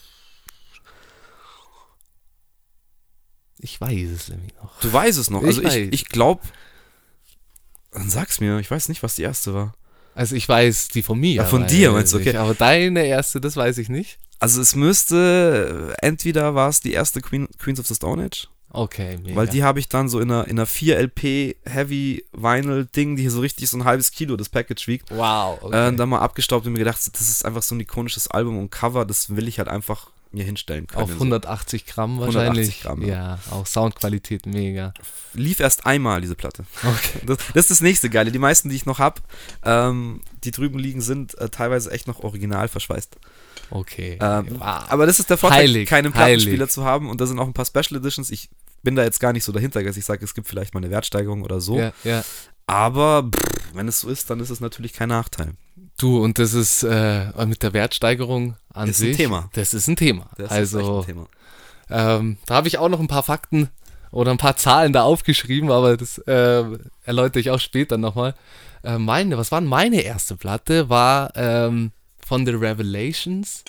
Ich 3.60 3.80
weiß 3.82 4.10
es 4.12 4.30
nämlich 4.30 4.54
noch. 4.56 4.80
Du 4.82 4.92
weißt 4.94 5.18
es 5.18 5.30
noch. 5.30 5.42
Ich 5.42 5.48
Also 5.48 5.62
ich, 5.62 5.68
weiß. 5.68 5.88
ich 5.92 6.06
glaube, 6.10 6.42
dann 7.92 8.10
sag's 8.10 8.40
mir, 8.40 8.60
ich 8.60 8.70
weiß 8.70 8.90
nicht, 8.90 9.02
was 9.04 9.16
die 9.16 9.24
erste 9.24 9.54
war. 9.54 9.74
Also 10.18 10.36
ich 10.36 10.50
weiß 10.50 10.88
die 10.90 11.04
von 11.04 11.20
mir. 11.20 11.44
Ah, 11.44 11.46
von 11.46 11.68
dir, 11.68 11.92
meinst 11.92 12.12
du, 12.14 12.18
ich, 12.18 12.28
okay. 12.28 12.38
Aber 12.38 12.56
deine 12.56 13.06
erste, 13.06 13.40
das 13.40 13.56
weiß 13.56 13.78
ich 13.78 13.88
nicht. 13.88 14.18
Also 14.40 14.62
es 14.62 14.76
müsste, 14.76 15.94
entweder 16.02 16.56
war 16.56 16.70
es 16.70 16.80
die 16.82 16.94
erste 16.94 17.22
Queen, 17.22 17.48
Queens 17.58 17.80
of 17.80 17.88
the 17.88 17.96
Stone 17.96 18.24
Age, 18.24 18.48
Okay, 18.72 19.18
mega. 19.24 19.36
weil 19.36 19.48
die 19.48 19.64
habe 19.64 19.80
ich 19.80 19.90
dann 19.90 20.10
so 20.10 20.20
in 20.20 20.30
einer, 20.32 20.46
in 20.48 20.60
einer 20.60 20.68
4LP 20.68 21.56
Heavy 21.66 22.26
Vinyl 22.34 22.86
Ding, 22.86 23.16
die 23.16 23.24
hier 23.24 23.32
so 23.32 23.40
richtig 23.42 23.70
so 23.70 23.78
ein 23.78 23.86
halbes 23.86 24.12
Kilo 24.12 24.36
das 24.38 24.50
Package 24.50 24.88
wiegt, 24.88 25.10
Wow, 25.12 25.60
okay. 25.62 25.88
äh, 25.90 25.96
dann 25.96 26.10
mal 26.10 26.20
abgestaubt 26.20 26.66
und 26.68 26.74
mir 26.74 26.80
gedacht, 26.80 26.98
das 26.98 27.22
ist 27.22 27.46
einfach 27.46 27.64
so 27.64 27.74
ein 27.76 27.80
ikonisches 27.80 28.28
Album 28.28 28.58
und 28.58 28.70
Cover, 28.72 29.06
das 29.06 29.36
will 29.36 29.48
ich 29.48 29.58
halt 29.60 29.70
einfach 29.70 30.10
mir 30.34 30.44
hinstellen 30.44 30.88
können. 30.88 31.04
Auf 31.04 31.12
180 31.12 31.86
Gramm 31.86 32.20
180 32.20 32.36
wahrscheinlich. 32.36 32.82
Gramm, 32.82 33.02
ja. 33.02 33.08
ja. 33.08 33.40
auch 33.52 33.66
Soundqualität 33.66 34.46
mega. 34.46 34.94
Lief 35.34 35.60
erst 35.60 35.86
einmal 35.86 36.22
diese 36.22 36.36
Platte. 36.36 36.66
Okay. 36.84 37.22
Das, 37.26 37.38
das 37.38 37.56
ist 37.56 37.72
das 37.72 37.82
nächste 37.82 38.10
Geile. 38.10 38.32
Die 38.32 38.40
meisten, 38.40 38.70
die 38.70 38.76
ich 38.76 38.86
noch 38.86 39.00
habe, 39.00 39.22
ähm, 39.64 40.22
die 40.44 40.52
drüben 40.52 40.80
liegen, 40.80 41.02
sind 41.02 41.38
äh, 41.38 41.50
teilweise 41.50 41.92
echt 41.92 42.08
noch 42.08 42.24
original 42.24 42.68
verschweißt. 42.68 43.18
Okay. 43.70 44.18
Ähm, 44.22 44.48
wow. 44.60 44.86
Aber 44.90 45.06
das 45.06 45.20
ist 45.20 45.30
der 45.30 45.38
Vorteil, 45.38 45.60
Heilig, 45.60 45.90
keinen 45.90 46.14
heilig. 46.14 46.16
Plattenspieler 46.16 46.70
zu 46.70 46.86
haben. 46.86 47.10
Und 47.10 47.22
da 47.22 47.26
sind 47.26 47.40
auch 47.40 47.48
ein 47.48 47.54
paar 47.54 47.66
Special 47.66 48.00
Editions. 48.00 48.30
Ich 48.32 48.50
bin 48.84 48.96
da 48.96 49.04
jetzt 49.04 49.20
gar 49.20 49.34
nicht 49.34 49.44
so 49.44 49.52
dahinter, 49.52 49.84
dass 49.84 49.98
ich 49.98 50.06
sage, 50.06 50.24
es 50.24 50.34
gibt 50.34 50.48
vielleicht 50.48 50.74
mal 50.74 50.80
eine 50.80 50.90
Wertsteigerung 50.90 51.44
oder 51.44 51.60
so. 51.60 51.78
Ja, 51.78 51.92
ja. 52.04 52.24
Aber 52.68 53.24
pff, 53.24 53.74
wenn 53.74 53.88
es 53.88 54.02
so 54.02 54.10
ist, 54.10 54.30
dann 54.30 54.40
ist 54.40 54.50
es 54.50 54.60
natürlich 54.60 54.94
kein 54.94 55.10
Nachteil. 55.10 55.54
Du, 55.98 56.24
und 56.24 56.38
das 56.38 56.54
ist 56.54 56.84
äh, 56.84 57.32
mit 57.46 57.64
der 57.64 57.74
Wertsteigerung 57.74 58.56
an 58.74 58.90
Ist 58.90 59.00
ein 59.00 59.08
sich. 59.08 59.18
Thema. 59.18 59.50
Das 59.54 59.74
ist 59.74 59.88
ein 59.88 59.96
Thema. 59.96 60.30
Das 60.38 60.52
also, 60.52 61.00
ein 61.00 61.06
Thema. 61.06 61.28
Ähm, 61.90 62.38
da 62.46 62.56
habe 62.56 62.68
ich 62.68 62.78
auch 62.78 62.90
noch 62.90 63.00
ein 63.00 63.08
paar 63.08 63.24
Fakten 63.24 63.70
oder 64.12 64.32
ein 64.32 64.38
paar 64.38 64.58
Zahlen 64.58 64.94
da 64.94 65.04
aufgeschrieben, 65.04 65.72
aber 65.72 65.98
das 65.98 66.18
äh, 66.20 66.64
erläutere 67.04 67.40
ich 67.40 67.50
auch 67.50 67.60
später 67.60 67.98
nochmal. 67.98 68.36
Äh, 68.84 69.00
meine, 69.00 69.38
was 69.38 69.52
war 69.52 69.62
meine 69.62 70.02
erste 70.02 70.36
Platte? 70.36 70.90
War 70.90 71.32
ähm, 71.36 71.92
von 72.26 72.46
The 72.46 72.54
Revelations. 72.54 73.64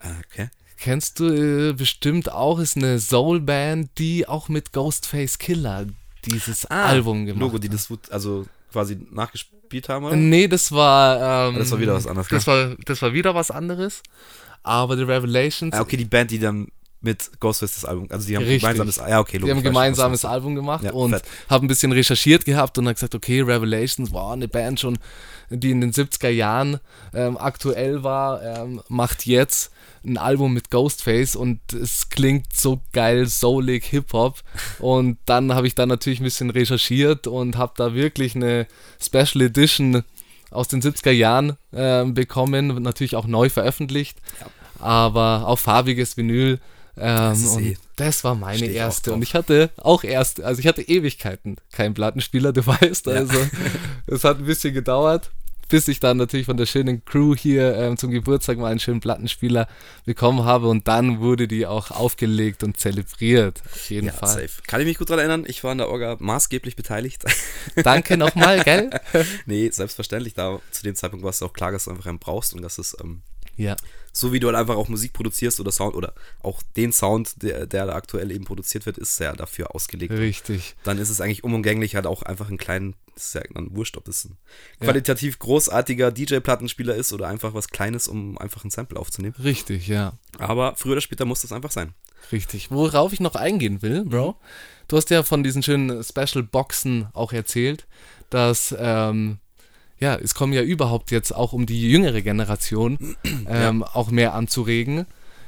Ah, 0.00 0.08
Okay. 0.30 0.50
Kennst 0.78 1.18
du 1.20 1.70
äh, 1.70 1.72
bestimmt 1.72 2.30
auch, 2.30 2.58
ist 2.58 2.76
eine 2.76 3.00
Soul-Band, 3.00 3.90
die 3.96 4.28
auch 4.28 4.50
mit 4.50 4.72
Ghostface 4.74 5.38
Killer 5.38 5.86
dieses 6.26 6.66
Album 6.66 7.24
gemacht 7.24 7.40
Ah, 7.40 7.44
Logo, 7.46 7.58
die 7.58 7.68
hat. 7.68 7.74
das 7.74 7.88
also 8.12 8.44
quasi 8.70 8.98
nachgespielt 9.10 9.55
haben, 9.88 10.04
oder? 10.04 10.16
Nee, 10.16 10.48
das 10.48 10.72
war. 10.72 11.48
Ähm, 11.50 11.56
Das 11.58 11.70
war 11.70 11.78
wieder 11.80 11.94
was 11.94 12.06
anderes, 12.06 12.28
Das 12.28 12.46
war, 12.46 12.74
das 12.84 13.02
war 13.02 13.12
wieder 13.12 13.34
was 13.34 13.50
anderes. 13.50 14.02
Aber 14.62 14.96
The 14.96 15.04
Revelations, 15.04 15.74
Ah, 15.74 15.80
okay, 15.80 15.96
die 15.96 16.04
Band, 16.04 16.30
die 16.30 16.38
dann 16.38 16.68
mit 17.02 17.30
Ghostface 17.38 17.74
das 17.74 17.84
Album, 17.84 18.08
also 18.10 18.26
die 18.26 18.36
haben 18.36 18.42
Richtig. 18.42 18.62
gemeinsames, 18.62 18.96
ja, 18.96 19.20
okay, 19.20 19.38
die 19.38 19.48
haben 19.48 19.62
gemeinsames 19.62 20.24
Album 20.24 20.56
gemacht 20.56 20.82
Ja, 20.82 20.92
und 20.92 21.10
fett. 21.12 21.22
habe 21.48 21.64
ein 21.64 21.68
bisschen 21.68 21.92
recherchiert 21.92 22.44
gehabt 22.44 22.76
und 22.78 22.86
habe 22.86 22.94
gesagt, 22.94 23.14
okay, 23.14 23.42
Revelations, 23.42 24.10
wow, 24.12 24.32
eine 24.32 24.48
Band 24.48 24.80
schon, 24.80 24.98
die 25.50 25.70
in 25.70 25.80
den 25.82 25.92
70er 25.92 26.30
Jahren 26.30 26.80
ähm, 27.14 27.36
aktuell 27.36 28.02
war, 28.02 28.42
ähm, 28.42 28.80
macht 28.88 29.24
jetzt 29.26 29.70
ein 30.06 30.18
Album 30.18 30.54
mit 30.54 30.70
Ghostface 30.70 31.34
und 31.36 31.60
es 31.72 32.08
klingt 32.10 32.54
so 32.54 32.80
geil, 32.92 33.26
soulig, 33.26 33.84
Hip-Hop. 33.86 34.40
Und 34.78 35.18
dann 35.26 35.52
habe 35.52 35.66
ich 35.66 35.74
da 35.74 35.84
natürlich 35.84 36.20
ein 36.20 36.24
bisschen 36.24 36.50
recherchiert 36.50 37.26
und 37.26 37.56
habe 37.56 37.72
da 37.76 37.92
wirklich 37.94 38.36
eine 38.36 38.66
Special 39.02 39.42
Edition 39.42 40.04
aus 40.52 40.68
den 40.68 40.80
70er 40.80 41.10
Jahren 41.10 41.56
ähm, 41.74 42.14
bekommen, 42.14 42.80
natürlich 42.82 43.16
auch 43.16 43.26
neu 43.26 43.48
veröffentlicht, 43.48 44.18
aber 44.78 45.46
auf 45.48 45.60
farbiges 45.60 46.16
Vinyl. 46.16 46.60
Ähm, 46.98 47.16
Das 47.16 47.44
und 47.56 47.64
eh- 47.64 47.76
das 47.96 48.24
war 48.24 48.34
meine 48.34 48.58
Steh 48.58 48.72
erste. 48.74 49.12
Und 49.12 49.22
ich 49.22 49.34
hatte 49.34 49.70
auch 49.76 50.04
erst, 50.04 50.40
also 50.42 50.60
ich 50.60 50.66
hatte 50.66 50.82
Ewigkeiten 50.82 51.56
keinen 51.72 51.94
Plattenspieler, 51.94 52.52
du 52.52 52.64
weißt. 52.66 53.08
Also 53.08 53.34
es 54.06 54.22
hat 54.24 54.38
ein 54.38 54.44
bisschen 54.46 54.72
gedauert, 54.72 55.30
bis 55.68 55.88
ich 55.88 56.00
dann 56.00 56.16
natürlich 56.16 56.46
von 56.46 56.56
der 56.56 56.66
schönen 56.66 57.04
Crew 57.04 57.34
hier 57.36 57.76
ähm, 57.76 57.96
zum 57.96 58.10
Geburtstag 58.10 58.58
mal 58.58 58.70
einen 58.70 58.80
schönen 58.80 59.00
Plattenspieler 59.00 59.68
bekommen 60.04 60.44
habe. 60.44 60.68
Und 60.68 60.86
dann 60.88 61.20
wurde 61.20 61.48
die 61.48 61.66
auch 61.66 61.90
aufgelegt 61.90 62.62
und 62.62 62.76
zelebriert. 62.78 63.62
Auf 63.72 63.90
jeden 63.90 64.06
Ja, 64.08 64.12
Fall. 64.12 64.28
safe. 64.28 64.62
Kann 64.66 64.80
ich 64.80 64.86
mich 64.86 64.98
gut 64.98 65.08
daran 65.10 65.20
erinnern? 65.20 65.44
Ich 65.48 65.62
war 65.64 65.72
an 65.72 65.78
der 65.78 65.88
Orga 65.88 66.16
maßgeblich 66.18 66.76
beteiligt. 66.76 67.24
Danke 67.82 68.16
nochmal, 68.16 68.62
gell? 68.64 68.90
nee, 69.46 69.68
selbstverständlich. 69.70 70.34
Da 70.34 70.60
zu 70.70 70.82
dem 70.82 70.94
Zeitpunkt 70.94 71.22
war 71.24 71.30
es 71.30 71.42
auch 71.42 71.52
klar, 71.52 71.72
dass 71.72 71.84
du 71.84 71.90
einfach 71.90 72.06
einen 72.06 72.18
brauchst 72.18 72.54
und 72.54 72.62
dass 72.62 72.78
es 72.78 72.96
ähm, 73.02 73.22
Ja. 73.56 73.76
so 74.12 74.32
wie 74.32 74.40
du 74.40 74.46
halt 74.48 74.56
einfach 74.56 74.76
auch 74.76 74.88
Musik 74.88 75.12
produzierst 75.12 75.60
oder 75.60 75.72
Sound 75.72 75.94
oder 75.94 76.14
auch 76.42 76.62
den 76.76 76.92
Sound, 76.92 77.42
der, 77.42 77.66
der 77.66 77.86
da 77.86 77.94
aktuell 77.94 78.30
eben 78.30 78.44
produziert 78.44 78.86
wird, 78.86 78.98
ist 78.98 79.18
ja 79.20 79.32
dafür 79.34 79.74
ausgelegt. 79.74 80.12
Richtig. 80.12 80.74
Dann 80.84 80.98
ist 80.98 81.10
es 81.10 81.20
eigentlich 81.20 81.42
unumgänglich, 81.44 81.94
halt 81.96 82.06
auch 82.06 82.22
einfach 82.22 82.48
einen 82.48 82.58
kleinen, 82.58 82.94
ist 83.16 83.34
ja 83.34 83.40
dann 83.54 83.74
wurscht, 83.74 83.96
ob 83.96 84.04
das 84.04 84.24
ein 84.26 84.36
Ja. 84.80 84.86
qualitativ 84.86 85.38
großartiger 85.38 86.12
DJ-Plattenspieler 86.12 86.94
ist 86.94 87.12
oder 87.12 87.28
einfach 87.28 87.54
was 87.54 87.68
Kleines, 87.68 88.08
um 88.08 88.36
einfach 88.38 88.64
ein 88.64 88.70
Sample 88.70 88.98
aufzunehmen. 88.98 89.34
Richtig, 89.42 89.88
ja. 89.88 90.12
Aber 90.38 90.74
früher 90.76 90.92
oder 90.92 91.00
später 91.00 91.24
muss 91.24 91.40
das 91.42 91.52
einfach 91.52 91.70
sein. 91.70 91.94
Richtig. 92.32 92.70
Worauf 92.70 93.12
ich 93.12 93.20
noch 93.20 93.34
eingehen 93.34 93.82
will, 93.82 94.04
Bro, 94.04 94.36
du 94.88 94.96
hast 94.96 95.10
ja 95.10 95.22
von 95.22 95.42
diesen 95.42 95.62
schönen 95.62 96.02
Special 96.04 96.42
Boxen 96.42 97.06
auch 97.12 97.32
erzählt, 97.32 97.86
dass, 98.30 98.74
ähm, 98.78 99.38
ja, 99.98 100.16
es 100.16 100.34
kommen 100.34 100.52
ja 100.52 100.62
überhaupt 100.62 101.10
jetzt 101.10 101.34
auch 101.34 101.52
um 101.52 101.64
die 101.66 101.88
jüngere 101.88 102.20
Generation 102.22 103.16
ähm, 103.48 103.82
auch 103.82 104.10
mehr 104.10 104.34
anzuregen. 104.34 105.06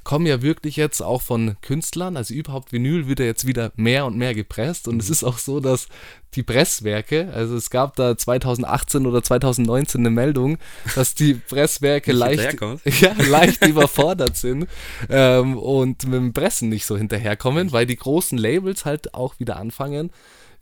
Kommen 0.09 0.25
ja 0.25 0.41
wirklich 0.41 0.77
jetzt 0.77 1.03
auch 1.03 1.21
von 1.21 1.57
Künstlern, 1.61 2.17
also 2.17 2.33
überhaupt 2.33 2.73
Vinyl 2.73 3.09
wird 3.09 3.21
ja 3.21 3.27
jetzt 3.27 3.47
wieder 3.47 3.73
mehr 3.77 4.07
und 4.07 4.17
mehr 4.17 4.33
gepresst. 4.35 4.89
Und 4.89 4.95
Mhm. 4.95 5.01
es 5.01 5.11
ist 5.11 5.23
auch 5.23 5.37
so, 5.37 5.61
dass 5.61 5.87
die 6.35 6.43
Presswerke, 6.43 7.31
also 7.35 7.55
es 7.57 7.69
gab 7.69 7.95
da 7.95 8.17
2018 8.17 9.05
oder 9.05 9.23
2019 9.23 10.01
eine 10.01 10.09
Meldung, 10.09 10.57
dass 10.95 11.15
die 11.15 11.35
Presswerke 11.51 12.13
leicht, 12.13 12.59
ja, 13.03 13.13
leicht 13.29 13.67
überfordert 13.67 14.35
sind 14.39 14.67
ähm, 15.11 15.59
und 15.59 16.05
mit 16.05 16.15
dem 16.15 16.33
Pressen 16.33 16.71
nicht 16.71 16.87
so 16.87 16.97
hinterherkommen, 16.97 17.73
weil 17.73 17.85
die 17.85 17.97
großen 17.97 18.39
Labels 18.39 18.87
halt 18.87 19.13
auch 19.13 19.39
wieder 19.39 19.59
anfangen, 19.59 20.11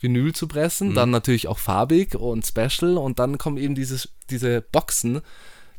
Vinyl 0.00 0.34
zu 0.34 0.48
pressen, 0.48 0.92
dann 0.96 1.10
natürlich 1.10 1.46
auch 1.46 1.58
farbig 1.58 2.16
und 2.16 2.44
Special. 2.44 2.98
Und 2.98 3.20
dann 3.20 3.38
kommen 3.38 3.58
eben 3.58 3.76
dieses, 3.76 4.08
diese 4.28 4.60
Boxen 4.60 5.20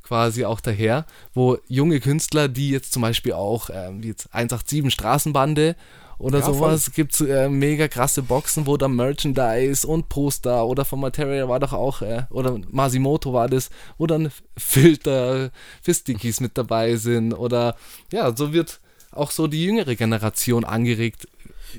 quasi 0.07 0.45
auch 0.45 0.61
daher, 0.61 1.05
wo 1.33 1.57
junge 1.67 1.99
Künstler, 1.99 2.47
die 2.47 2.69
jetzt 2.69 2.93
zum 2.93 3.01
Beispiel 3.01 3.33
auch, 3.33 3.69
ähm, 3.73 4.01
jetzt 4.03 4.29
187 4.33 4.91
Straßenbande 4.93 5.75
oder 6.17 6.39
Ja, 6.39 6.45
sowas, 6.45 6.91
gibt 6.93 7.13
es 7.13 7.21
äh, 7.21 7.49
mega 7.49 7.87
krasse 7.87 8.23
Boxen, 8.23 8.65
wo 8.65 8.77
dann 8.77 8.95
Merchandise 8.95 9.85
und 9.85 10.09
Poster 10.09 10.65
oder 10.65 10.85
von 10.85 10.99
Materia 10.99 11.47
war 11.47 11.59
doch 11.59 11.73
auch, 11.73 12.01
äh, 12.01 12.23
oder 12.29 12.57
Masimoto 12.71 13.33
war 13.33 13.47
das, 13.49 13.69
wo 13.97 14.07
dann 14.07 14.31
Filter, 14.57 15.51
Fistikis 15.81 16.39
mit 16.39 16.57
dabei 16.57 16.95
sind 16.95 17.33
oder 17.33 17.75
ja, 18.11 18.35
so 18.35 18.53
wird 18.53 18.79
auch 19.11 19.31
so 19.31 19.47
die 19.47 19.63
jüngere 19.63 19.95
Generation 19.95 20.63
angeregt, 20.63 21.27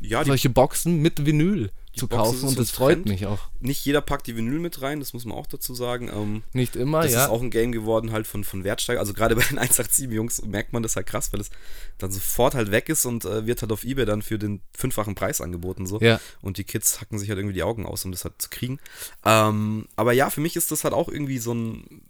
Ja, 0.02 0.24
solche 0.24 0.50
Boxen 0.50 1.00
mit 1.02 1.24
Vinyl 1.24 1.70
zu 1.98 2.08
Boxen 2.08 2.24
kaufen 2.24 2.48
und 2.48 2.58
das 2.58 2.70
freut 2.70 2.94
Trend. 2.94 3.08
mich 3.08 3.26
auch. 3.26 3.38
nicht 3.60 3.84
jeder 3.84 4.00
packt 4.00 4.26
die 4.26 4.36
Vinyl 4.36 4.58
mit 4.58 4.80
rein, 4.82 5.00
das 5.00 5.12
muss 5.12 5.24
man 5.24 5.36
auch 5.36 5.46
dazu 5.46 5.74
sagen. 5.74 6.08
Ähm, 6.08 6.42
Nicht 6.52 6.76
immer, 6.76 7.02
das 7.02 7.12
ja. 7.12 7.24
ist 7.24 7.30
auch 7.30 7.42
ein 7.42 7.50
Game 7.50 7.72
geworden 7.72 8.12
halt 8.12 8.26
von, 8.26 8.44
von 8.44 8.64
Wertsteiger. 8.64 9.00
Also 9.00 9.12
gerade 9.12 9.36
bei 9.36 9.42
den 9.42 9.58
187-Jungs 9.58 10.42
merkt 10.46 10.72
man 10.72 10.82
das 10.82 10.96
halt 10.96 11.06
krass, 11.06 11.32
weil 11.32 11.40
es 11.40 11.50
dann 11.98 12.10
sofort 12.10 12.54
halt 12.54 12.70
weg 12.70 12.88
ist 12.88 13.04
und 13.04 13.24
äh, 13.24 13.46
wird 13.46 13.62
halt 13.62 13.72
auf 13.72 13.84
Ebay 13.84 14.04
dann 14.04 14.22
für 14.22 14.38
den 14.38 14.60
fünffachen 14.76 15.14
Preis 15.14 15.40
angeboten 15.40 15.86
so. 15.86 16.00
Ja. 16.00 16.20
Und 16.40 16.58
die 16.58 16.64
Kids 16.64 17.00
hacken 17.00 17.18
sich 17.18 17.28
halt 17.28 17.38
irgendwie 17.38 17.54
die 17.54 17.62
Augen 17.62 17.86
aus, 17.86 18.04
um 18.04 18.12
das 18.12 18.24
halt 18.24 18.40
zu 18.40 18.48
kriegen. 18.48 18.78
Ähm, 19.24 19.86
aber 19.96 20.12
ja, 20.12 20.30
für 20.30 20.40
mich 20.40 20.56
ist 20.56 20.70
das 20.70 20.84
halt 20.84 20.94
auch 20.94 21.08
irgendwie 21.08 21.38
so 21.38 21.52
ein 21.52 22.02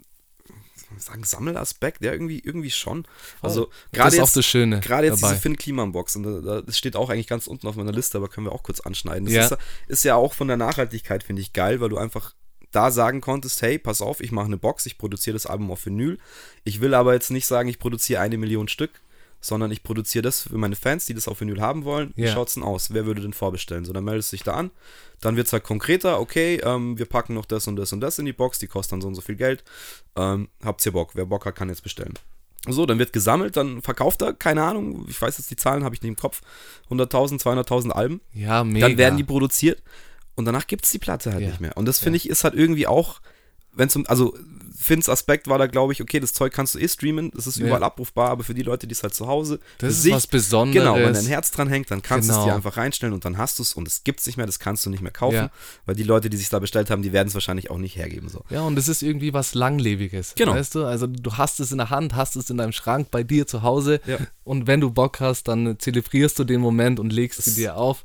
sagen, 0.96 1.22
Sammelaspekt, 1.24 2.04
ja, 2.04 2.12
irgendwie, 2.12 2.38
irgendwie 2.40 2.70
schon. 2.70 3.06
Also 3.42 3.70
gerade 3.92 4.16
jetzt, 4.16 4.36
das 4.36 4.46
Schöne 4.46 4.80
gerade 4.80 5.06
jetzt 5.06 5.22
dabei. 5.22 5.32
diese 5.32 5.42
Finn 5.42 5.56
Kliman 5.56 5.92
Box 5.92 6.16
und 6.16 6.22
da, 6.44 6.62
das 6.62 6.78
steht 6.78 6.96
auch 6.96 7.10
eigentlich 7.10 7.26
ganz 7.26 7.46
unten 7.46 7.66
auf 7.66 7.76
meiner 7.76 7.92
Liste, 7.92 8.18
aber 8.18 8.28
können 8.28 8.46
wir 8.46 8.52
auch 8.52 8.62
kurz 8.62 8.80
anschneiden. 8.80 9.26
Das 9.26 9.34
Ja. 9.34 9.44
ist, 9.44 9.56
ist 9.88 10.04
ja 10.04 10.14
auch 10.16 10.32
von 10.34 10.48
der 10.48 10.56
Nachhaltigkeit, 10.56 11.22
finde 11.22 11.42
ich, 11.42 11.52
geil, 11.52 11.80
weil 11.80 11.90
du 11.90 11.98
einfach 11.98 12.34
da 12.70 12.90
sagen 12.90 13.20
konntest, 13.20 13.62
hey, 13.62 13.78
pass 13.78 14.00
auf, 14.02 14.20
ich 14.20 14.32
mache 14.32 14.46
eine 14.46 14.58
Box, 14.58 14.86
ich 14.86 14.98
produziere 14.98 15.34
das 15.34 15.46
Album 15.46 15.70
auf 15.70 15.86
Vinyl. 15.86 16.18
Ich 16.64 16.80
will 16.80 16.94
aber 16.94 17.14
jetzt 17.14 17.30
nicht 17.30 17.46
sagen, 17.46 17.68
ich 17.68 17.78
produziere 17.78 18.20
eine 18.20 18.36
Million 18.36 18.68
Stück, 18.68 19.00
sondern 19.40 19.70
ich 19.70 19.82
produziere 19.82 20.22
das 20.22 20.42
für 20.42 20.58
meine 20.58 20.74
Fans, 20.76 21.06
die 21.06 21.14
das 21.14 21.28
auf 21.28 21.40
Vinyl 21.40 21.60
haben 21.60 21.84
wollen. 21.84 22.12
Wie 22.16 22.22
Ja. 22.24 22.32
schaut's 22.32 22.54
denn 22.54 22.62
aus? 22.62 22.92
Wer 22.92 23.06
würde 23.06 23.20
denn 23.22 23.32
vorbestellen? 23.32 23.84
So, 23.84 23.92
dann 23.92 24.04
meldest 24.04 24.32
du 24.32 24.36
dich 24.36 24.44
da 24.44 24.54
an. 24.54 24.70
Dann 25.20 25.36
wird 25.36 25.46
es 25.46 25.52
halt 25.52 25.64
konkreter, 25.64 26.20
okay, 26.20 26.60
ähm, 26.64 26.98
wir 26.98 27.06
packen 27.06 27.34
noch 27.34 27.44
das 27.44 27.66
und 27.68 27.76
das 27.76 27.92
und 27.92 28.00
das 28.00 28.18
in 28.18 28.24
die 28.26 28.32
Box, 28.32 28.58
die 28.58 28.66
kostet 28.66 28.92
dann 28.92 29.00
so 29.00 29.08
und 29.08 29.14
so 29.14 29.20
viel 29.20 29.36
Geld. 29.36 29.62
Ähm, 30.16 30.48
habt 30.64 30.84
ihr 30.86 30.92
Bock? 30.92 31.10
Wer 31.14 31.26
Bock 31.26 31.46
hat, 31.46 31.54
kann 31.56 31.68
jetzt 31.68 31.82
bestellen. 31.82 32.14
So, 32.66 32.84
dann 32.86 32.98
wird 32.98 33.12
gesammelt, 33.12 33.56
dann 33.56 33.80
verkauft 33.82 34.20
er, 34.22 34.32
keine 34.34 34.62
Ahnung, 34.64 35.06
ich 35.08 35.20
weiß 35.22 35.38
jetzt 35.38 35.50
die 35.50 35.56
Zahlen, 35.56 35.84
habe 35.84 35.94
ich 35.94 36.02
nicht 36.02 36.08
im 36.10 36.16
Kopf, 36.16 36.42
100.000, 36.90 37.40
200.000 37.40 37.90
Alben. 37.92 38.20
Ja, 38.34 38.64
mega. 38.64 38.88
Dann 38.88 38.98
werden 38.98 39.16
die 39.16 39.24
produziert 39.24 39.80
und 40.34 40.44
danach 40.44 40.66
gibt 40.66 40.84
es 40.84 40.90
die 40.90 40.98
Platte 40.98 41.32
halt 41.32 41.42
Ja. 41.42 41.48
nicht 41.48 41.60
mehr. 41.60 41.76
Und 41.76 41.86
das 41.86 41.98
finde 42.00 42.16
ich 42.16 42.28
ist 42.28 42.42
halt 42.44 42.54
irgendwie 42.54 42.86
auch, 42.88 43.20
wenn 43.78 43.88
zum, 43.88 44.06
also 44.06 44.36
Finns 44.80 45.08
Aspekt 45.08 45.48
war 45.48 45.58
da, 45.58 45.66
glaube 45.66 45.92
ich, 45.92 46.00
okay, 46.00 46.20
das 46.20 46.32
Zeug 46.32 46.52
kannst 46.52 46.76
du 46.76 46.78
eh 46.78 46.86
streamen, 46.86 47.32
das 47.34 47.48
ist 47.48 47.58
Ja. 47.58 47.66
überall 47.66 47.82
abrufbar, 47.82 48.30
aber 48.30 48.44
für 48.44 48.54
die 48.54 48.62
Leute, 48.62 48.86
die 48.86 48.92
es 48.92 49.02
halt 49.02 49.12
zu 49.12 49.26
Hause 49.26 49.58
Das 49.78 49.90
ist 49.94 50.02
sich- 50.02 50.12
was 50.12 50.28
Besonderes. 50.28 50.86
Genau, 50.86 50.94
wenn 51.04 51.12
dein 51.12 51.26
Herz 51.26 51.50
dran 51.50 51.68
hängt, 51.68 51.90
dann 51.90 52.00
kannst 52.00 52.28
du 52.28 52.32
es 52.32 52.38
Genau. 52.38 52.50
dir 52.50 52.54
einfach 52.54 52.76
reinstellen 52.76 53.12
und 53.12 53.24
dann 53.24 53.38
hast 53.38 53.58
du 53.58 53.64
es 53.64 53.72
und 53.72 53.88
es 53.88 54.04
gibt 54.04 54.20
es 54.20 54.26
nicht 54.28 54.36
mehr, 54.36 54.46
das 54.46 54.60
kannst 54.60 54.86
du 54.86 54.90
nicht 54.90 55.02
mehr 55.02 55.10
kaufen, 55.10 55.34
Ja. 55.34 55.50
weil 55.84 55.96
die 55.96 56.04
Leute, 56.04 56.30
die 56.30 56.36
sich 56.36 56.48
da 56.48 56.60
bestellt 56.60 56.90
haben, 56.90 57.02
die 57.02 57.12
werden 57.12 57.26
es 57.26 57.34
wahrscheinlich 57.34 57.70
auch 57.72 57.78
nicht 57.78 57.96
hergeben. 57.96 58.28
So. 58.28 58.44
Ja, 58.50 58.60
und 58.62 58.78
es 58.78 58.86
ist 58.86 59.02
irgendwie 59.02 59.34
was 59.34 59.54
Langlebiges. 59.54 60.34
Genau. 60.36 60.54
Weißt 60.54 60.76
du? 60.76 60.84
Also 60.84 61.08
du 61.08 61.36
hast 61.36 61.58
es 61.58 61.72
in 61.72 61.78
der 61.78 61.90
Hand, 61.90 62.14
hast 62.14 62.36
es 62.36 62.48
in 62.48 62.56
deinem 62.56 62.72
Schrank 62.72 63.10
bei 63.10 63.24
dir 63.24 63.48
zu 63.48 63.62
Hause. 63.64 64.00
Ja. 64.06 64.18
Und 64.44 64.68
wenn 64.68 64.80
du 64.80 64.92
Bock 64.92 65.18
hast, 65.18 65.48
dann 65.48 65.76
zelebrierst 65.80 66.38
du 66.38 66.44
den 66.44 66.60
Moment 66.60 67.00
und 67.00 67.12
legst 67.12 67.42
sie 67.42 67.54
dir 67.56 67.76
auf. 67.76 68.04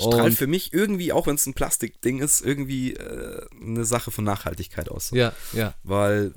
Strahlt 0.00 0.34
für 0.34 0.46
mich 0.46 0.72
irgendwie, 0.72 1.12
auch 1.12 1.26
wenn 1.26 1.34
es 1.36 1.46
ein 1.46 1.54
Plastikding 1.54 2.20
ist, 2.20 2.40
irgendwie 2.44 2.94
äh, 2.94 3.46
eine 3.60 3.84
Sache 3.84 4.10
von 4.10 4.24
Nachhaltigkeit 4.24 4.88
aus. 4.90 5.08
So. 5.08 5.16
ja, 5.16 5.32
ja. 5.52 5.74
Weil 5.82 6.32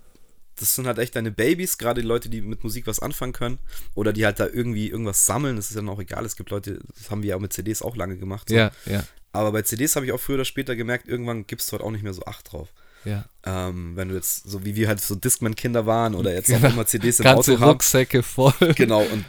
das 0.58 0.76
sind 0.76 0.86
halt 0.86 1.00
echt 1.00 1.15
deine 1.15 1.32
Babys, 1.32 1.78
gerade 1.80 2.02
die 2.02 2.08
Leute, 2.08 2.30
die 2.30 2.41
mit 2.41 2.63
Musik 2.63 2.86
was 2.86 3.00
anfangen 3.00 3.34
können 3.34 3.58
oder 3.95 4.13
die 4.13 4.26
halt 4.26 4.39
da 4.39 4.47
irgendwie 4.47 4.89
irgendwas 4.89 5.26
sammeln. 5.26 5.56
Das 5.56 5.71
ist 5.71 5.76
ja 5.82 5.88
auch 5.88 6.00
egal. 6.00 6.24
Es 6.26 6.36
gibt 6.36 6.52
Leute, 6.52 6.80
das 6.95 7.10
haben 7.10 7.24
wir 7.24 7.32
ja 7.32 7.36
auch 7.36 7.39
mit 7.41 7.52
CDs 7.54 7.82
auch 7.82 7.95
lange 7.95 8.17
gemacht. 8.17 8.50
So. 8.50 8.56
Ja, 8.56 8.71
ja, 8.86 9.04
Aber 9.34 9.52
bei 9.54 9.63
CDs 9.63 9.95
habe 9.95 10.06
ich 10.06 10.12
auch 10.12 10.19
früher 10.19 10.36
oder 10.36 10.45
später 10.45 10.76
gemerkt, 10.76 11.08
irgendwann 11.08 11.47
gibst 11.47 11.69
du 11.69 11.74
halt 11.74 11.82
auch 11.84 11.89
nicht 11.91 12.04
mehr 12.04 12.13
so 12.13 12.24
Acht 12.26 12.52
drauf. 12.52 12.67
ja. 13.06 13.26
Ähm, 13.43 13.95
wenn 13.95 14.10
du 14.10 14.15
jetzt, 14.15 14.47
so 14.47 14.63
wie 14.63 14.76
wir 14.76 14.88
halt 14.88 15.02
so 15.02 15.15
Discman-Kinder 15.15 15.88
waren 15.88 16.13
oder 16.13 16.32
jetzt 16.32 16.52
auch 16.52 16.58
Genau. 16.62 16.74
immer 16.74 16.86
CDs 16.86 17.19
im 17.19 17.24
Ganze 17.24 17.54
Auto 17.54 17.62
haben. 17.62 17.69
Rucksäcke 17.71 18.21
voll. 18.21 18.54
Genau, 18.76 19.02
und 19.02 19.26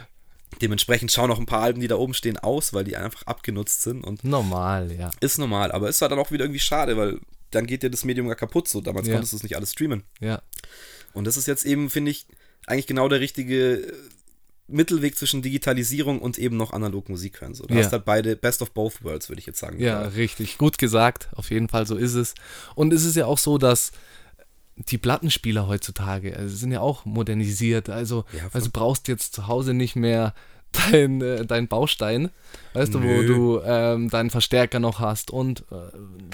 Dementsprechend 0.61 1.11
schauen 1.11 1.31
auch 1.31 1.39
ein 1.39 1.45
paar 1.45 1.61
Alben, 1.61 1.81
die 1.81 1.87
da 1.87 1.95
oben 1.95 2.13
stehen, 2.13 2.37
aus, 2.37 2.73
weil 2.73 2.83
die 2.83 2.95
einfach 2.97 3.23
abgenutzt 3.23 3.81
sind 3.81 4.03
und 4.03 4.23
Normal, 4.23 4.91
ja. 4.91 5.11
ist 5.19 5.37
normal. 5.37 5.71
Aber 5.71 5.89
ist 5.89 6.01
halt 6.01 6.11
dann 6.11 6.19
auch 6.19 6.31
wieder 6.31 6.45
irgendwie 6.45 6.59
schade, 6.59 6.97
weil 6.97 7.19
dann 7.51 7.65
geht 7.67 7.83
dir 7.83 7.89
das 7.89 8.03
Medium 8.05 8.27
gar 8.27 8.35
kaputt. 8.35 8.67
So, 8.67 8.81
damals 8.81 9.07
Ja. 9.07 9.13
konntest 9.13 9.33
du 9.33 9.37
es 9.37 9.43
nicht 9.43 9.55
alles 9.55 9.71
streamen. 9.73 10.03
Ja. 10.19 10.41
Und 11.13 11.25
das 11.25 11.37
ist 11.37 11.47
jetzt 11.47 11.65
eben, 11.65 11.89
finde 11.89 12.11
ich, 12.11 12.25
eigentlich 12.65 12.87
genau 12.87 13.07
der 13.09 13.19
richtige 13.19 13.73
äh, 13.75 13.93
Mittelweg 14.67 15.17
zwischen 15.17 15.41
Digitalisierung 15.41 16.19
und 16.19 16.37
eben 16.39 16.55
noch 16.57 16.71
analog 16.71 17.09
Musik 17.09 17.41
hören. 17.41 17.53
So, 17.53 17.65
du 17.65 17.73
Ja. 17.75 17.83
hast 17.83 17.91
halt 17.91 18.05
beide 18.05 18.35
Best 18.35 18.61
of 18.61 18.71
Both 18.71 19.03
Worlds, 19.03 19.29
würde 19.29 19.39
ich 19.39 19.45
jetzt 19.45 19.59
sagen. 19.59 19.79
Ja, 19.79 20.01
richtig. 20.01 20.57
Gut 20.57 20.77
gesagt. 20.77 21.29
Auf 21.35 21.51
jeden 21.51 21.67
Fall, 21.69 21.85
so 21.85 21.95
ist 21.97 22.13
es. 22.13 22.33
Und 22.73 22.93
es 22.93 23.03
ist 23.03 23.15
ja 23.15 23.25
auch 23.25 23.37
so, 23.37 23.57
dass 23.57 23.91
die 24.75 24.97
Plattenspieler 24.97 25.67
heutzutage 25.67 26.35
also 26.35 26.55
sind 26.55 26.71
ja 26.71 26.79
auch 26.81 27.05
modernisiert. 27.05 27.89
Also, 27.89 28.25
Ja, 28.35 28.43
also 28.53 28.67
du 28.67 28.71
brauchst 28.71 29.07
jetzt 29.07 29.33
zu 29.35 29.47
Hause 29.47 29.73
nicht 29.73 29.95
mehr 29.95 30.33
dein, 30.91 31.21
äh, 31.21 31.45
dein 31.45 31.67
Baustein, 31.67 32.31
weißt 32.73 32.95
du, 32.95 33.03
wo 33.03 33.05
Nö. 33.07 33.27
du 33.27 33.61
ähm, 33.63 34.09
deinen 34.09 34.31
Verstärker 34.31 34.79
noch 34.79 34.99
hast 34.99 35.29
und 35.29 35.59
äh, 35.71 35.75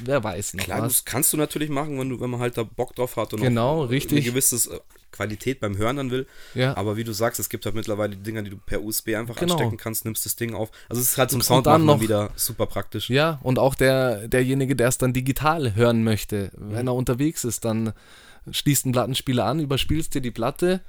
wer 0.04 0.24
weiß 0.24 0.54
noch 0.54 0.64
Klar, 0.64 0.82
was. 0.84 0.94
das 0.94 1.06
kannst 1.06 1.34
du 1.34 1.38
natürlich 1.38 1.70
machen, 1.70 2.00
wenn, 2.00 2.08
du, 2.10 2.22
wenn 2.22 2.30
man 2.30 2.40
halt 2.40 2.58
da 2.58 2.64
Bock 2.64 2.96
drauf 2.96 3.18
hat 3.18 3.34
und 3.34 3.42
Genau, 3.42 3.84
auch 3.84 3.90
richtig. 3.90 4.20
eine 4.20 4.26
gewisse 4.32 4.74
äh, 4.74 4.80
Qualität 5.12 5.60
beim 5.60 5.76
Hören 5.78 5.98
dann 5.98 6.12
will. 6.12 6.26
Ja. 6.54 6.78
Aber 6.78 6.96
wie 6.96 7.04
du 7.04 7.12
sagst, 7.12 7.40
es 7.42 7.50
gibt 7.50 7.66
halt 7.66 7.76
mittlerweile 7.76 8.16
die 8.16 8.24
Dinger, 8.24 8.44
die 8.44 8.52
du 8.52 8.58
per 8.58 8.82
USB 8.82 9.16
einfach 9.16 9.36
Genau. 9.36 9.56
anstecken 9.56 9.76
kannst, 9.76 10.06
nimmst 10.06 10.26
das 10.26 10.38
Ding 10.38 10.54
auf. 10.54 10.70
Also 10.88 11.02
es 11.02 11.10
ist 11.12 11.18
halt 11.18 11.32
zum 11.32 11.40
Und 11.40 11.44
Sound 11.44 11.66
dann 11.68 11.84
noch- 11.84 12.00
wieder 12.00 12.30
super 12.38 12.68
praktisch. 12.68 13.10
Ja, 13.10 13.40
und 13.44 13.60
auch 13.60 13.76
der, 13.76 14.30
derjenige, 14.30 14.76
der 14.78 14.88
es 14.88 14.98
dann 14.98 15.12
digital 15.12 15.76
hören 15.76 16.06
möchte, 16.06 16.52
wenn 16.56 16.88
er 16.88 16.94
unterwegs 16.94 17.44
ist, 17.44 17.66
dann 17.66 17.92
schließt 18.52 18.86
einen 18.86 18.94
Plattenspieler 18.94 19.46
an, 19.46 19.60
überspielst 19.60 20.14
dir 20.14 20.22
die 20.22 20.32
Platte, 20.32 20.82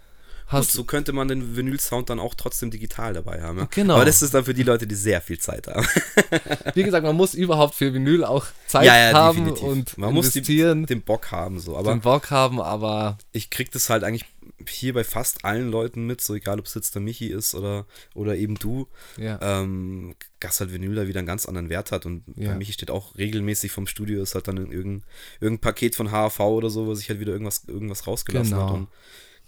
Gut, 0.51 0.59
hast 0.59 0.73
so 0.73 0.83
könnte 0.83 1.13
man 1.13 1.29
den 1.29 1.57
Vinyl-Sound 1.57 2.11
dann 2.11 2.19
auch 2.19 2.35
trotzdem 2.35 2.73
digital 2.73 3.13
dabei 3.15 3.41
haben. 3.41 3.59
Ja? 3.59 3.69
Genau. 3.71 3.95
Aber 3.95 4.05
das 4.05 4.21
ist 4.21 4.35
dann 4.35 4.45
für 4.45 4.55
die 4.55 4.65
Leute, 4.65 4.85
die 4.87 4.97
sehr 4.97 5.21
viel 5.21 5.39
Zeit 5.39 5.69
haben. 5.69 5.87
Wie 6.75 6.83
gesagt, 6.83 7.07
man 7.07 7.15
muss 7.15 7.35
überhaupt 7.35 7.77
für 7.77 7.95
Vinyl 7.95 8.25
auch 8.25 8.47
Zeit 8.67 8.85
Ja, 8.85 8.99
ja, 8.99 9.13
haben 9.13 9.45
definitiv. 9.45 9.63
und 9.63 9.99
Man 9.99 10.13
muss 10.13 10.33
die, 10.33 10.41
investieren, 10.41 10.87
den 10.87 11.03
Bock 11.03 11.31
haben. 11.31 11.61
So. 11.61 11.77
Aber 11.77 11.93
den 11.93 12.01
Bock 12.01 12.33
haben, 12.33 12.61
aber 12.61 13.17
ich 13.31 13.51
krieg 13.51 13.71
das 13.71 13.91
halt 13.91 14.03
eigentlich 14.03 14.25
hier 14.69 14.93
bei 14.95 15.05
fast 15.05 15.45
allen 15.45 15.71
Leuten 15.71 16.07
mit, 16.07 16.21
so 16.21 16.35
egal 16.35 16.59
ob 16.59 16.67
es 16.67 16.75
jetzt 16.75 16.95
der 16.95 17.03
Michi 17.03 17.29
ist 17.29 17.55
oder, 17.55 17.87
oder 18.15 18.37
eben 18.37 18.57
du, 18.57 18.89
ja, 19.17 19.39
ähm, 19.43 20.15
dass 20.41 20.61
halt 20.61 20.73
Vinyl 20.73 20.95
da 20.95 21.07
wieder 21.09 21.19
einen 21.21 21.27
ganz 21.27 21.47
anderen 21.47 21.69
Wert 21.69 21.93
hat. 21.93 22.07
Und 22.07 22.25
Ja. 22.37 22.51
bei 22.51 22.57
Michi 22.59 22.73
steht 22.73 22.91
auch 22.91 23.17
regelmäßig 23.17 23.73
vom 23.73 23.87
Studio, 23.87 24.23
ist 24.23 24.35
halt 24.35 24.49
dann 24.49 24.57
in 24.57 24.73
irgendein, 24.73 25.05
irgendein 25.41 25.61
Paket 25.63 25.95
von 25.97 26.11
HAV 26.11 26.41
oder 26.41 26.71
so, 26.71 26.87
wo 26.87 26.95
sich 26.95 27.09
halt 27.09 27.21
wieder 27.21 27.33
irgendwas, 27.33 27.65
irgendwas 27.67 28.07
rausgelassen 28.07 28.53
Genau. 28.55 28.67
hat. 28.69 28.75
Und 28.75 28.89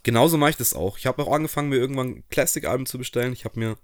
genauso 0.03 0.37
mache 0.39 0.51
ich 0.51 0.57
das 0.57 0.75
auch. 0.75 0.99
Ich 0.99 1.07
habe 1.07 1.23
auch 1.23 1.33
angefangen, 1.33 1.69
mir 1.69 1.77
irgendwann 1.77 2.23
Classic-Alben 2.31 2.87
zu 2.87 2.99
bestellen. 2.99 3.33
Ich 3.33 3.45
habe 3.45 3.59
mir, 3.59 3.77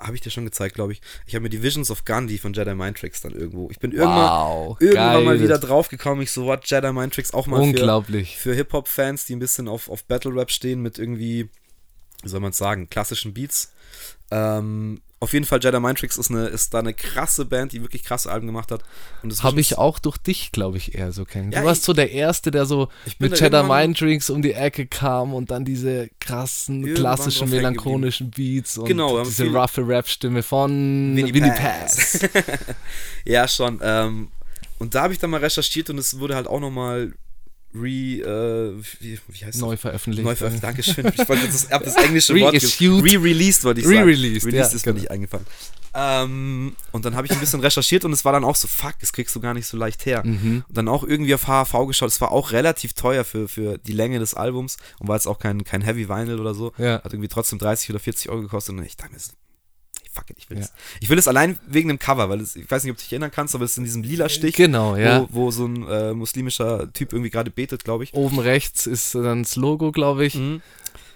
habe 0.00 0.14
ich 0.14 0.20
dir 0.20 0.30
schon 0.30 0.44
gezeigt, 0.44 0.74
glaube 0.74 0.92
ich, 0.92 1.00
ich 1.26 1.34
habe 1.34 1.42
mir 1.42 1.50
die 1.50 1.62
Visions 1.62 1.90
of 1.90 2.04
Gandhi 2.04 2.38
von 2.38 2.52
Jedi 2.52 2.74
Mind 2.74 2.98
Tricks 2.98 3.20
dann 3.20 3.32
irgendwo. 3.32 3.70
Ich 3.70 3.78
bin 3.78 3.92
irgendwann, 3.92 4.30
wow, 4.30 4.80
irgendwann 4.80 5.24
mal 5.24 5.36
geil. 5.36 5.44
wieder 5.44 5.58
draufgekommen. 5.58 6.22
Ich 6.22 6.32
so, 6.32 6.46
what, 6.46 6.68
Jedi 6.68 6.92
Mind 6.92 7.14
Tricks 7.14 7.32
auch 7.32 7.46
mal 7.46 7.56
für, 7.56 7.62
unglaublich. 7.62 8.36
für 8.36 8.54
Hip-Hop-Fans, 8.54 9.26
die 9.26 9.36
ein 9.36 9.38
bisschen 9.38 9.68
auf, 9.68 9.88
auf 9.88 10.04
Battle-Rap 10.04 10.50
stehen, 10.50 10.80
mit 10.80 10.98
irgendwie, 10.98 11.48
wie 12.22 12.28
soll 12.28 12.40
man 12.40 12.50
es 12.50 12.58
sagen, 12.58 12.88
klassischen 12.88 13.34
Beats. 13.34 13.72
Ähm, 14.30 15.00
auf 15.22 15.34
jeden 15.34 15.44
Fall, 15.44 15.60
Jedi 15.62 15.78
Mind 15.78 15.98
Tricks 15.98 16.16
ist, 16.16 16.30
eine, 16.30 16.46
ist 16.46 16.72
da 16.72 16.78
eine 16.78 16.94
krasse 16.94 17.44
Band, 17.44 17.72
die 17.72 17.82
wirklich 17.82 18.02
krasse 18.02 18.32
Alben 18.32 18.46
gemacht 18.46 18.72
hat. 18.72 18.82
Und 19.22 19.30
das 19.30 19.42
Habe 19.42 19.60
ich 19.60 19.76
auch 19.76 19.98
durch 19.98 20.16
dich, 20.16 20.50
glaube 20.50 20.78
ich, 20.78 20.94
eher 20.94 21.12
so 21.12 21.26
kennengelernt. 21.26 21.54
Ja, 21.56 21.60
du 21.60 21.66
warst 21.66 21.82
so 21.82 21.92
der 21.92 22.10
Erste, 22.10 22.50
der 22.50 22.64
so 22.64 22.88
mit 23.18 23.38
irgendwann- 23.38 23.68
Mind 23.68 24.00
Drinks 24.00 24.30
um 24.30 24.40
die 24.40 24.54
Ecke 24.54 24.86
kam 24.86 25.34
und 25.34 25.50
dann 25.50 25.66
diese 25.66 26.08
krassen, 26.20 26.94
klassischen, 26.94 27.50
melancholischen 27.50 28.30
Beats 28.30 28.78
und 28.78 28.86
Genau, 28.86 29.22
diese 29.22 29.46
roughe 29.48 29.86
Rap-Stimme 29.86 30.42
von 30.42 30.70
Winnie 31.14 31.34
Winnie, 31.34 31.50
Pass. 31.50 32.20
Pass. 32.20 32.30
Ja, 33.26 33.46
schon. 33.46 33.78
Ähm, 33.82 34.28
und 34.78 34.94
da 34.94 35.02
habe 35.02 35.12
ich 35.12 35.18
dann 35.18 35.28
mal 35.28 35.40
recherchiert 35.40 35.90
und 35.90 35.98
es 35.98 36.18
wurde 36.18 36.34
halt 36.34 36.46
auch 36.46 36.60
nochmal 36.60 37.12
re, 37.74 37.88
äh, 37.88 38.82
wie, 39.00 39.18
wie 39.28 39.44
heißt 39.44 39.60
Neu 39.60 39.72
das? 39.72 39.80
veröffentlicht. 39.80 40.24
Neu 40.24 40.34
veröffentlicht. 40.34 40.64
Dankeschön. 40.64 41.06
Ich 41.06 41.28
wollte 41.28 41.44
jetzt 41.44 41.64
das, 41.64 41.70
hab 41.70 41.84
das 41.84 41.96
englische 41.96 42.34
Wort. 42.34 42.54
Re-released, 42.54 43.64
wollte 43.64 43.80
ich 43.80 43.86
sagen. 43.86 43.98
Re-released, 43.98 44.46
Released 44.46 44.72
ja, 44.72 44.76
ist 44.76 44.86
mir 44.86 44.92
genau. 44.92 45.02
nicht 45.02 45.10
eingefallen. 45.10 45.46
Ähm, 45.92 46.76
und 46.92 47.04
dann 47.04 47.16
habe 47.16 47.26
ich 47.26 47.32
ein 47.32 47.40
bisschen 47.40 47.60
recherchiert 47.60 48.04
und 48.04 48.12
es 48.12 48.24
war 48.24 48.32
dann 48.32 48.44
auch 48.44 48.54
so, 48.54 48.68
fuck, 48.68 48.94
das 49.00 49.12
kriegst 49.12 49.34
du 49.34 49.40
gar 49.40 49.54
nicht 49.54 49.66
so 49.66 49.76
leicht 49.76 50.06
her. 50.06 50.22
Mhm. 50.24 50.64
Und 50.68 50.76
dann 50.76 50.88
auch 50.88 51.02
irgendwie 51.04 51.34
auf 51.34 51.46
HHV 51.46 51.86
geschaut. 51.86 52.08
Es 52.08 52.20
war 52.20 52.30
auch 52.30 52.52
relativ 52.52 52.92
teuer 52.92 53.24
für, 53.24 53.48
für 53.48 53.78
die 53.78 53.92
Länge 53.92 54.18
des 54.18 54.34
Albums 54.34 54.76
und 54.98 55.08
war 55.08 55.16
jetzt 55.16 55.26
auch 55.26 55.38
kein, 55.38 55.64
kein 55.64 55.82
Heavy 55.82 56.08
Vinyl 56.08 56.40
oder 56.40 56.54
so. 56.54 56.72
Ja. 56.78 57.02
Hat 57.02 57.12
irgendwie 57.12 57.28
trotzdem 57.28 57.58
30 57.58 57.90
oder 57.90 57.98
40 57.98 58.30
Euro 58.30 58.42
gekostet 58.42 58.76
und 58.76 58.84
ich 58.84 58.96
dachte 58.96 59.12
mir, 59.12 59.18
fuck 60.12 60.28
it, 60.30 60.36
ich 60.38 60.50
will 60.50 60.58
Ja. 60.58 60.62
das. 60.64 60.72
Ich 61.00 61.08
will 61.08 61.16
das 61.16 61.28
allein 61.28 61.58
wegen 61.66 61.88
dem 61.88 61.98
Cover, 61.98 62.28
weil 62.28 62.40
es, 62.40 62.56
ich 62.56 62.70
weiß 62.70 62.82
nicht, 62.84 62.90
ob 62.92 62.96
du 62.98 63.02
dich 63.02 63.12
erinnern 63.12 63.30
kannst, 63.30 63.54
aber 63.54 63.64
es 63.64 63.72
ist 63.72 63.78
in 63.78 63.84
diesem 63.84 64.02
lila 64.02 64.28
Stich, 64.28 64.56
Genau, 64.56 64.96
ja. 64.96 65.22
wo, 65.30 65.46
wo 65.46 65.50
so 65.50 65.66
ein 65.66 65.86
äh, 65.88 66.12
muslimischer 66.14 66.92
Typ 66.92 67.12
irgendwie 67.12 67.30
gerade 67.30 67.50
betet, 67.50 67.84
glaube 67.84 68.04
ich. 68.04 68.14
Oben 68.14 68.38
rechts 68.38 68.86
ist 68.86 69.14
dann 69.14 69.42
das 69.44 69.56
Logo, 69.56 69.92
glaube 69.92 70.24
ich. 70.26 70.34
Mhm. 70.34 70.62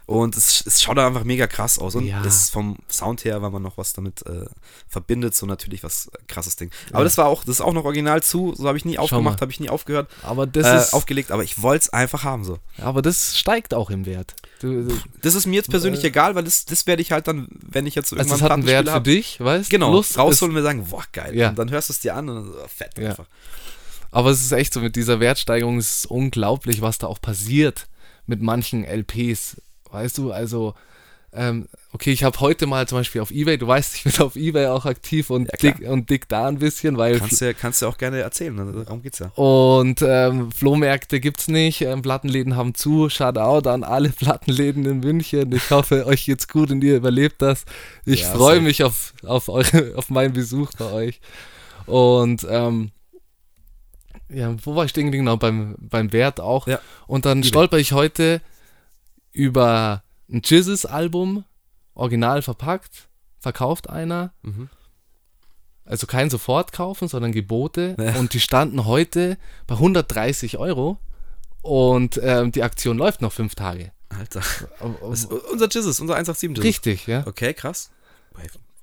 Und 0.06 0.36
es, 0.36 0.62
es 0.66 0.82
schaut 0.82 0.98
einfach 0.98 1.24
mega 1.24 1.46
krass 1.46 1.78
aus. 1.78 1.94
Und 1.94 2.04
Ja. 2.04 2.22
das 2.22 2.36
ist 2.42 2.50
vom 2.50 2.76
Sound 2.90 3.24
her, 3.24 3.40
weil 3.40 3.50
man 3.50 3.62
noch 3.62 3.78
was 3.78 3.94
damit 3.94 4.24
äh, 4.26 4.44
verbindet, 4.86 5.34
so 5.34 5.46
natürlich 5.46 5.82
was 5.82 6.08
äh, 6.08 6.18
krasses 6.28 6.56
Ding. 6.56 6.70
Aber 6.92 7.04
das 7.04 7.16
war 7.16 7.26
auch, 7.26 7.40
das 7.44 7.56
ist 7.56 7.60
auch 7.62 7.72
noch 7.72 7.84
original 7.86 8.22
zu, 8.22 8.54
so 8.54 8.68
habe 8.68 8.76
ich 8.76 8.84
nie 8.84 8.98
aufgemacht, 8.98 9.40
habe 9.40 9.50
ich 9.50 9.60
nie 9.60 9.70
aufgehört, 9.70 10.10
Aber 10.22 10.46
das 10.46 10.66
äh, 10.66 10.76
ist, 10.76 10.92
aufgelegt, 10.94 11.30
aber 11.30 11.42
ich 11.42 11.62
wollte 11.62 11.84
es 11.84 11.92
einfach 11.94 12.22
haben 12.22 12.44
so. 12.44 12.58
aber 12.78 13.00
das 13.00 13.38
steigt 13.38 13.72
auch 13.72 13.88
im 13.88 14.04
Wert. 14.04 14.34
Du, 14.60 14.88
du, 14.88 14.94
Das 15.22 15.34
ist 15.34 15.46
mir 15.46 15.54
jetzt 15.56 15.70
persönlich 15.70 16.04
Äh, 16.04 16.08
egal, 16.08 16.34
weil 16.34 16.44
das, 16.44 16.66
das 16.66 16.86
werde 16.86 17.00
ich 17.00 17.10
halt 17.10 17.26
dann, 17.26 17.48
wenn 17.62 17.86
ich 17.86 17.94
jetzt 17.94 18.12
also 18.12 18.16
irgendwann 18.16 18.36
es 18.36 18.42
hat 18.42 18.50
einen 18.52 18.66
Wert 18.66 18.84
Plattenspieler 18.84 18.92
für 18.92 18.96
hab, 18.96 19.04
dich, 19.04 19.40
weißt 19.40 19.70
Genau, 19.70 19.90
Plus 19.90 20.18
rausholen 20.18 20.50
und 20.50 20.60
mir 20.60 20.62
sagen, 20.62 20.84
boah, 20.90 21.04
geil. 21.12 21.34
Ja. 21.34 21.48
Und 21.48 21.58
dann 21.58 21.70
hörst 21.70 21.88
du 21.88 21.92
es 21.94 22.00
dir 22.00 22.14
an 22.14 22.28
und 22.28 22.34
dann 22.36 22.44
so, 22.52 22.58
fett 22.68 22.98
Ja. 22.98 23.10
einfach. 23.10 23.26
Aber 24.10 24.30
es 24.30 24.42
ist 24.42 24.52
echt 24.52 24.74
so, 24.74 24.80
mit 24.80 24.96
dieser 24.96 25.18
Wertsteigerung 25.18 25.78
es 25.78 26.00
ist 26.00 26.06
unglaublich, 26.06 26.82
was 26.82 26.98
da 26.98 27.06
auch 27.06 27.20
passiert 27.20 27.88
mit 28.26 28.40
manchen 28.42 28.84
LPs. 28.84 29.56
Weißt 29.94 30.18
du, 30.18 30.32
also, 30.32 30.74
ähm, 31.32 31.68
okay, 31.92 32.10
ich 32.10 32.24
habe 32.24 32.38
heute 32.40 32.66
mal 32.66 32.88
zum 32.88 32.98
Beispiel 32.98 33.20
auf 33.20 33.30
Ebay, 33.30 33.58
du 33.58 33.68
weißt, 33.68 33.94
ich 33.94 34.02
bin 34.02 34.26
auf 34.26 34.34
Ebay 34.34 34.66
auch 34.66 34.86
aktiv 34.86 35.30
und, 35.30 35.46
Ja, 35.46 35.56
dick, 35.56 35.88
und 35.88 36.10
dick 36.10 36.28
da 36.28 36.48
ein 36.48 36.58
bisschen, 36.58 36.96
weil. 36.98 37.20
Kannst 37.20 37.40
du 37.40 37.54
kannst 37.54 37.80
du 37.80 37.86
auch 37.86 37.96
gerne 37.96 38.20
erzählen, 38.20 38.58
also 38.58 38.82
darum 38.82 39.02
geht's 39.02 39.20
ja. 39.20 39.28
Und 39.36 40.02
ähm, 40.02 40.50
Flohmärkte 40.50 41.20
gibt's 41.20 41.46
nicht, 41.46 41.80
ähm, 41.82 42.02
Plattenläden 42.02 42.56
haben 42.56 42.74
zu. 42.74 43.08
Shoutout 43.08 43.68
an 43.68 43.84
alle 43.84 44.08
Plattenläden 44.10 44.84
in 44.84 44.98
München. 44.98 45.52
Ich 45.52 45.70
hoffe, 45.70 46.06
euch 46.08 46.24
geht's 46.24 46.48
gut 46.48 46.72
und 46.72 46.82
ihr 46.82 46.96
überlebt 46.96 47.40
das. 47.40 47.64
Ich 48.04 48.22
Ja, 48.22 48.30
freue 48.30 48.60
mich 48.60 48.82
auf, 48.82 49.14
auf, 49.24 49.48
eure, 49.48 49.92
auf 49.96 50.10
meinen 50.10 50.32
Besuch 50.32 50.72
bei 50.76 50.90
euch. 50.90 51.20
Und 51.86 52.44
ähm, 52.50 52.90
ja, 54.28 54.54
wo 54.64 54.74
war 54.74 54.86
ich 54.86 54.90
stehen 54.90 55.06
geblieben? 55.06 55.26
Genau, 55.26 55.36
beim, 55.36 55.76
beim 55.78 56.12
Wert 56.12 56.40
auch. 56.40 56.66
Ja. 56.66 56.80
Und 57.06 57.26
dann 57.26 57.38
Ebay. 57.38 57.48
stolper 57.48 57.78
ich 57.78 57.92
heute 57.92 58.40
über 59.34 60.02
ein 60.30 60.40
Jizzes-Album, 60.42 61.44
original 61.92 62.40
verpackt, 62.40 63.08
verkauft 63.38 63.90
einer. 63.90 64.32
Mhm. 64.42 64.70
Also 65.84 66.06
kein 66.06 66.30
sofort 66.30 66.72
kaufen, 66.72 67.08
sondern 67.08 67.32
Gebote. 67.32 67.94
Ja. 68.04 68.14
Und 68.14 68.32
die 68.32 68.40
standen 68.40 68.86
heute 68.86 69.36
bei 69.66 69.74
130 69.74 70.56
Euro. 70.56 70.98
Und 71.60 72.18
ähm, 72.22 72.52
die 72.52 72.62
Aktion 72.62 72.96
läuft 72.96 73.20
noch 73.20 73.32
fünf 73.32 73.54
Tage. 73.54 73.92
Alter. 74.08 74.40
Das 74.40 75.20
ist 75.20 75.32
unser 75.32 75.68
Jizzes, 75.68 76.00
unser 76.00 76.14
187 76.14 76.56
Jizzes. 76.56 76.64
Richtig, 76.64 77.06
ja. 77.06 77.26
Okay, 77.26 77.52
krass. 77.54 77.90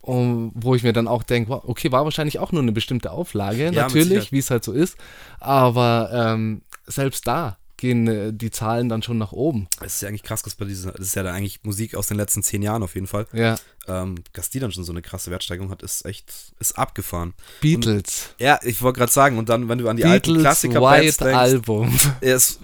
Und 0.01 0.51
wo 0.55 0.73
ich 0.73 0.81
mir 0.83 0.93
dann 0.93 1.07
auch 1.07 1.23
denke, 1.23 1.51
wow, 1.51 1.63
okay, 1.65 1.91
war 1.91 2.03
wahrscheinlich 2.03 2.39
auch 2.39 2.51
nur 2.51 2.61
eine 2.61 2.71
bestimmte 2.71 3.11
Auflage, 3.11 3.65
mit 3.65 3.75
natürlich, 3.75 4.31
wie 4.31 4.39
es 4.39 4.49
halt 4.49 4.63
so 4.63 4.73
ist. 4.73 4.97
Aber 5.39 6.09
ähm, 6.11 6.63
selbst 6.87 7.27
da 7.27 7.57
gehen 7.81 8.07
äh, 8.07 8.31
die 8.31 8.51
Zahlen 8.51 8.87
dann 8.89 9.01
schon 9.01 9.17
nach 9.17 9.31
oben. 9.31 9.67
Das 9.81 9.95
ist 9.95 10.01
ja 10.01 10.07
eigentlich 10.07 10.23
krass, 10.23 10.43
dass 10.43 10.55
bei 10.55 10.65
dieser, 10.65 10.91
das 10.93 11.07
ist 11.07 11.15
ja 11.15 11.23
dann 11.23 11.35
eigentlich 11.35 11.63
Musik 11.63 11.95
aus 11.95 12.05
den 12.07 12.15
letzten 12.15 12.43
zehn 12.43 12.61
Jahren 12.61 12.83
auf 12.83 12.93
jeden 12.95 13.07
Fall. 13.07 13.25
Ja, 13.33 13.57
Ähm, 13.87 14.15
dass 14.33 14.51
die 14.51 14.59
dann 14.59 14.71
schon 14.71 14.83
so 14.83 14.91
eine 14.93 15.01
krasse 15.01 15.31
Wertsteigerung 15.31 15.71
hat, 15.71 15.81
ist 15.81 16.05
echt, 16.05 16.31
ist 16.59 16.77
abgefahren. 16.77 17.33
Beatles. 17.59 18.29
Ja, 18.37 18.59
ich 18.61 18.81
wollte 18.83 18.99
gerade 18.99 19.11
sagen, 19.11 19.37
und 19.39 19.49
dann, 19.49 19.67
wenn 19.67 19.79
du 19.79 19.89
an 19.89 19.97
die 19.97 20.05
alten 20.05 20.27
Beatles 20.27 20.43
Klassiker-Bands 20.43 21.19
White 21.19 21.23
denkst, 21.25 21.37
Album. 21.39 21.99
ist, 22.21 22.59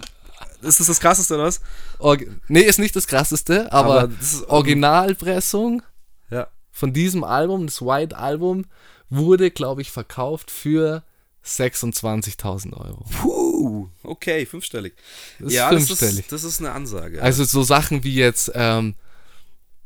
ist 0.62 0.80
das 0.80 0.86
das 0.86 1.00
krasseste, 1.00 1.34
oder 1.34 1.44
was? 1.44 1.60
Org 1.98 2.24
nee, 2.46 2.60
ist 2.60 2.78
nicht 2.78 2.94
das 2.94 3.08
krasseste, 3.08 3.72
aber, 3.72 4.00
Aber 4.02 4.08
das 4.16 4.44
Originalpressung 4.48 5.82
Ja. 6.30 6.46
von 6.70 6.92
diesem 6.92 7.24
Album, 7.24 7.66
das 7.66 7.82
White 7.82 8.16
Album, 8.16 8.66
wurde, 9.10 9.50
glaube 9.50 9.82
ich, 9.82 9.90
verkauft 9.90 10.50
für 10.52 11.02
26.000 11.48 12.72
Euro. 12.74 13.04
Puh, 13.20 13.88
okay, 14.02 14.46
fünfstellig. 14.46 14.94
Das 15.38 15.48
ist 15.48 15.54
ja, 15.54 15.68
fünfstellig. 15.68 16.00
Das 16.00 16.18
ist, 16.18 16.32
das 16.32 16.44
ist 16.44 16.60
eine 16.60 16.72
Ansage. 16.72 17.22
Also 17.22 17.44
so 17.44 17.62
Sachen 17.62 18.04
wie 18.04 18.14
jetzt, 18.14 18.52
ähm, 18.54 18.94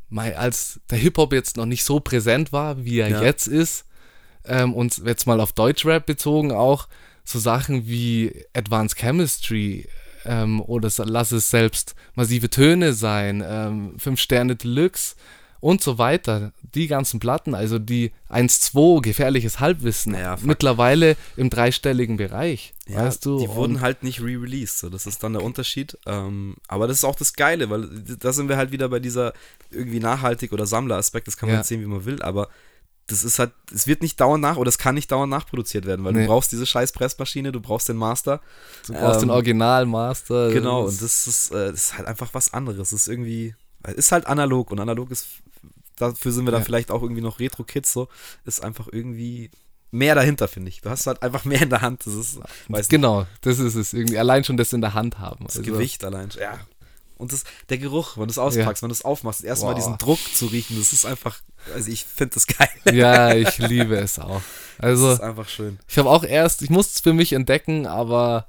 mal 0.09 0.35
als 0.35 0.81
der 0.91 0.99
Hip-Hop 0.99 1.33
jetzt 1.33 1.57
noch 1.57 1.67
nicht 1.67 1.85
so 1.85 2.01
präsent 2.01 2.53
war, 2.53 2.85
wie 2.85 2.99
er 3.01 3.09
Ja. 3.09 3.23
jetzt 3.23 3.47
ist, 3.47 3.85
ähm, 4.45 4.75
und 4.75 4.99
jetzt 5.05 5.27
mal 5.27 5.41
auf 5.41 5.53
Deutschrap 5.53 6.05
bezogen 6.05 6.53
auch, 6.53 6.89
so 7.25 7.39
Sachen 7.39 7.87
wie 7.87 8.45
Advanced 8.53 8.99
Chemistry 8.99 9.89
ähm, 10.25 10.61
oder 10.61 10.91
lass 11.05 11.33
es 11.33 11.51
selbst 11.51 11.95
massive 12.15 12.51
Töne 12.51 12.93
sein, 12.95 13.43
ähm, 13.47 13.95
Fünf 13.99 14.21
Sterne 14.21 14.57
Deluxe 14.57 15.15
und 15.63 15.81
so 15.81 15.97
weiter. 15.97 16.53
Die 16.75 16.89
ganzen 16.89 17.21
Platten, 17.21 17.55
also 17.55 17.79
die 17.79 18.11
1-2, 18.29 19.01
gefährliches 19.01 19.61
Halbwissen, 19.61 20.15
fuck. 20.15 20.43
mittlerweile 20.45 21.17
im 21.37 21.49
dreistelligen 21.49 22.17
Bereich. 22.19 22.75
Ja, 22.89 23.05
weißt 23.07 23.25
du? 23.25 23.39
die 23.39 23.49
wurden 23.49 23.77
Und- 23.77 23.81
halt 23.81 24.03
nicht 24.03 24.21
re-released, 24.21 24.79
so, 24.81 24.91
das 24.91 25.07
ist 25.07 25.23
dann 25.23 25.33
der 25.35 25.43
Unterschied. 25.43 25.97
Ähm, 26.05 26.57
aber 26.69 26.89
das 26.89 26.99
ist 26.99 27.05
auch 27.05 27.15
das 27.15 27.33
Geile, 27.35 27.71
weil 27.71 27.89
da 28.19 28.33
sind 28.33 28.49
wir 28.49 28.57
halt 28.57 28.73
wieder 28.73 28.89
bei 28.89 28.99
dieser 28.99 29.33
irgendwie 29.71 30.01
nachhaltig 30.01 30.53
oder 30.53 30.67
Sammleraspekt, 30.67 31.29
das 31.29 31.37
kann 31.37 31.49
man 31.49 31.55
Ja. 31.55 31.61
jetzt 31.61 31.69
sehen, 31.69 31.81
wie 31.81 31.87
man 31.87 32.05
will, 32.05 32.21
aber 32.23 32.49
das 33.07 33.23
ist 33.25 33.39
halt, 33.39 33.53
es 33.73 33.87
wird 33.87 34.03
nicht 34.03 34.21
dauernd 34.21 34.43
nach 34.43 34.57
oder 34.57 34.69
es 34.69 34.79
kann 34.79 34.95
nicht 34.97 35.13
dauernd 35.13 35.31
nachproduziert 35.31 35.87
werden, 35.87 36.05
weil 36.05 36.13
Nee. 36.13 36.23
du 36.23 36.27
brauchst 36.27 36.51
diese 36.51 36.67
scheiß 36.67 36.91
Pressmaschine, 36.93 37.53
du 37.53 37.61
brauchst 37.61 37.89
den 37.89 37.97
Master. 37.97 38.41
Du 38.87 38.95
brauchst 38.95 39.17
Ähm, 39.23 39.29
den 39.29 39.31
Originalmaster. 39.31 40.51
Genau, 40.51 40.87
und 40.87 41.01
das 41.03 41.27
ist, 41.27 41.51
äh, 41.53 41.71
das 41.71 41.87
ist 41.87 41.99
halt 41.99 42.09
einfach 42.09 42.31
was 42.33 42.53
anderes. 42.53 42.79
Das 42.91 42.93
ist 42.93 43.09
irgendwie, 43.09 43.55
ist 43.97 44.13
halt 44.13 44.27
analog 44.27 44.71
und 44.71 44.81
analog 44.81 45.11
ist, 45.11 45.27
dafür 45.97 46.33
sind 46.33 46.47
wir 46.47 46.53
dann 46.53 46.61
Ja. 46.63 46.65
vielleicht 46.65 46.91
auch 46.91 47.03
irgendwie 47.03 47.23
noch 47.23 47.39
Retro-Kids, 47.41 47.93
so, 47.93 48.09
ist 48.45 48.63
einfach 48.63 48.89
irgendwie 48.91 49.51
mehr 49.91 50.15
dahinter, 50.15 50.49
finde 50.49 50.71
ich. 50.71 50.81
Du 50.81 50.91
hast 50.91 51.07
halt 51.07 51.23
einfach 51.23 51.45
mehr 51.45 51.61
in 51.63 51.71
der 51.71 51.83
Hand. 51.83 52.07
Das 52.07 52.15
ist, 52.15 52.39
weiß 52.69 52.79
nicht, 52.79 52.89
Genau, 52.91 53.27
das 53.43 53.59
ist 53.59 53.75
es 53.75 53.93
irgendwie. 53.93 54.19
Allein 54.19 54.43
schon 54.45 54.57
das 54.57 54.73
in 54.73 54.81
der 54.81 54.95
Hand 54.95 55.19
haben. 55.19 55.45
das 55.47 55.57
Also, 55.59 55.71
Gewicht 55.71 56.03
allein. 56.05 56.31
schon, 56.31 56.43
Ja. 56.43 56.59
Und 57.19 57.33
das, 57.33 57.45
der 57.69 57.79
Geruch, 57.79 58.17
wenn 58.17 58.25
du 58.25 58.31
es 58.33 58.39
auspackst, 58.39 58.83
wenn 58.83 58.89
du 58.89 58.95
es 58.95 59.05
aufmachst, 59.05 59.45
erstmal 59.45 59.75
Boah. 59.75 59.79
diesen 59.79 59.99
Druck 59.99 60.19
zu 60.35 60.47
riechen, 60.47 60.77
das 60.77 60.93
ist 60.93 61.05
einfach, 61.07 61.39
also 61.73 61.89
ich 61.89 62.05
finde 62.05 62.35
das 62.35 62.47
geil. 62.49 62.69
Ja, 62.93 63.33
ich 63.35 63.59
liebe 63.59 63.95
es 63.97 64.19
auch. 64.19 64.43
Also, 64.79 65.07
das 65.09 65.15
ist 65.19 65.21
einfach 65.23 65.49
schön. 65.49 65.79
ich 65.87 65.99
habe 65.99 66.11
auch 66.11 66.25
erst, 66.25 66.63
ich 66.63 66.71
musste 66.71 66.95
es 66.97 67.01
für 67.01 67.13
mich 67.13 67.33
entdecken, 67.35 67.87
aber 67.87 68.49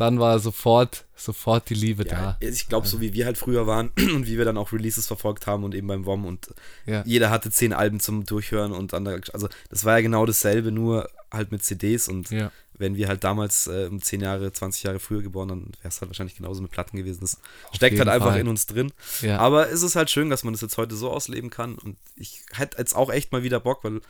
dann 0.00 0.18
war 0.20 0.38
sofort, 0.38 1.04
sofort 1.16 1.68
die 1.68 1.74
Liebe 1.74 2.06
Ja, 2.06 2.36
da. 2.40 2.46
ich 2.46 2.68
glaube, 2.68 2.86
so 2.86 3.00
wie 3.00 3.12
wir 3.12 3.26
halt 3.26 3.36
früher 3.38 3.66
waren 3.66 3.88
und 3.98 4.26
wie 4.26 4.38
wir 4.38 4.44
dann 4.44 4.56
auch 4.56 4.72
Releases 4.72 5.06
verfolgt 5.06 5.46
haben 5.46 5.64
und 5.64 5.74
eben 5.74 5.86
beim 5.86 6.06
WOM 6.06 6.24
und 6.24 6.48
Ja. 6.86 7.02
jeder 7.04 7.30
hatte 7.30 7.50
zehn 7.50 7.72
Alben 7.72 8.00
zum 8.00 8.24
Durchhören 8.24 8.72
und 8.72 8.92
dann, 8.92 9.06
also 9.06 9.48
das 9.70 9.84
war 9.84 9.96
ja 9.96 10.02
genau 10.02 10.24
dasselbe, 10.26 10.72
nur 10.72 11.08
halt 11.30 11.52
mit 11.52 11.62
CDs 11.64 12.08
und 12.08 12.30
Ja. 12.30 12.50
wenn 12.78 12.96
wir 12.96 13.08
halt 13.08 13.24
damals 13.24 13.66
äh, 13.66 13.88
um 13.90 14.00
10 14.00 14.20
Jahre, 14.20 14.52
20 14.52 14.84
Jahre 14.84 15.00
früher 15.00 15.20
geboren, 15.20 15.48
dann 15.48 15.60
wäre 15.82 15.88
es 15.88 16.00
halt 16.00 16.08
wahrscheinlich 16.10 16.36
genauso 16.36 16.62
mit 16.62 16.70
Platten 16.70 16.96
gewesen. 16.96 17.18
Das 17.20 17.38
steckt 17.72 17.94
jeden 17.94 18.06
halt 18.08 18.14
einfach 18.14 18.30
Fall. 18.32 18.40
in 18.40 18.48
uns 18.48 18.66
drin. 18.66 18.92
Ja. 19.20 19.38
Aber 19.38 19.68
es 19.68 19.82
ist 19.82 19.96
halt 19.96 20.10
schön, 20.10 20.30
dass 20.30 20.44
man 20.44 20.54
das 20.54 20.60
jetzt 20.62 20.78
heute 20.78 20.94
so 20.94 21.10
ausleben 21.10 21.50
kann 21.50 21.74
und 21.74 21.96
ich 22.16 22.40
hätte 22.52 22.78
jetzt 22.78 22.94
auch 22.94 23.10
echt 23.10 23.32
mal 23.32 23.42
wieder 23.42 23.58
Bock, 23.60 23.82
weil 23.82 24.00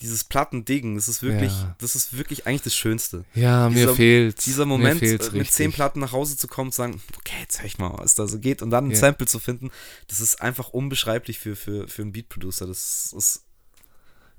dieses 0.00 0.22
Plattending, 0.24 0.94
das 0.94 1.08
ist 1.08 1.22
wirklich, 1.22 1.50
Ja. 1.52 1.74
das 1.78 1.96
ist 1.96 2.16
wirklich 2.16 2.46
eigentlich 2.46 2.62
das 2.62 2.74
Schönste. 2.76 3.24
Ja, 3.34 3.68
mir 3.68 3.74
Dieser- 3.74 3.94
fehlt's. 3.96 4.44
Dieser 4.44 4.64
mir 4.64 4.78
Moment, 4.78 5.02
äh, 5.02 5.12
mit 5.12 5.32
richtig. 5.32 5.50
zehn 5.50 5.72
Platten 5.72 5.98
nach 6.00 6.12
Hause 6.12 6.36
zu 6.36 6.46
kommen 6.46 6.68
und 6.68 6.72
zu 6.72 6.76
sagen, 6.78 7.02
okay, 7.18 7.34
jetzt 7.40 7.58
höre 7.58 7.66
ich 7.66 7.78
mal, 7.78 7.92
was 7.98 8.14
da 8.14 8.26
so 8.28 8.38
geht 8.38 8.62
und 8.62 8.70
dann 8.70 8.86
ein 8.86 8.90
Ja. 8.92 8.96
Sample 8.96 9.26
zu 9.26 9.38
finden, 9.40 9.70
das 10.06 10.20
ist 10.20 10.40
einfach 10.40 10.68
unbeschreiblich 10.68 11.38
für, 11.38 11.56
für, 11.56 11.88
für 11.88 12.02
einen 12.02 12.12
Beat-Producer. 12.12 12.66
Das, 12.66 13.10
das 13.12 13.44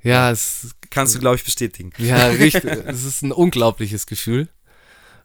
Ja, 0.01 0.31
es, 0.31 0.75
kannst 0.89 1.13
du, 1.15 1.19
glaube 1.19 1.35
ich, 1.35 1.43
bestätigen. 1.43 1.91
ja, 1.97 2.27
richtig. 2.27 2.63
es 2.85 3.03
ist 3.03 3.21
ein 3.21 3.31
unglaubliches 3.33 4.05
Gefühl. 4.07 4.47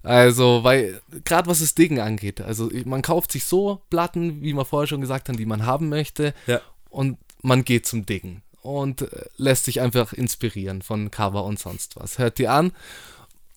Also, 0.03 0.65
weil, 0.65 1.01
gerade 1.25 1.49
was 1.49 1.61
das 1.61 1.75
Diggen 1.75 1.99
angeht, 2.01 2.41
also 2.43 2.71
man 2.85 3.01
kauft 3.01 3.33
sich 3.33 3.45
so 3.45 3.81
Platten, 3.89 4.43
wie 4.43 4.53
wir 4.53 4.65
vorher 4.67 4.87
schon 4.87 5.01
gesagt 5.01 5.29
haben, 5.29 5.39
die 5.39 5.47
man 5.47 5.65
haben 5.65 5.89
möchte, 5.89 6.35
Ja. 6.47 6.61
und 6.91 7.17
man 7.41 7.65
geht 7.65 7.87
zum 7.87 8.05
Diggen 8.05 8.43
und 8.65 9.03
äh, 9.03 9.27
lässt 9.37 9.67
sich 9.67 9.81
einfach 9.81 10.13
inspirieren 10.13 10.83
von 10.83 11.11
Cover 11.11 11.45
und 11.45 11.59
sonst 11.59 11.97
was. 11.97 12.19
Hört 12.19 12.39
die 12.39 12.49
an. 12.49 12.73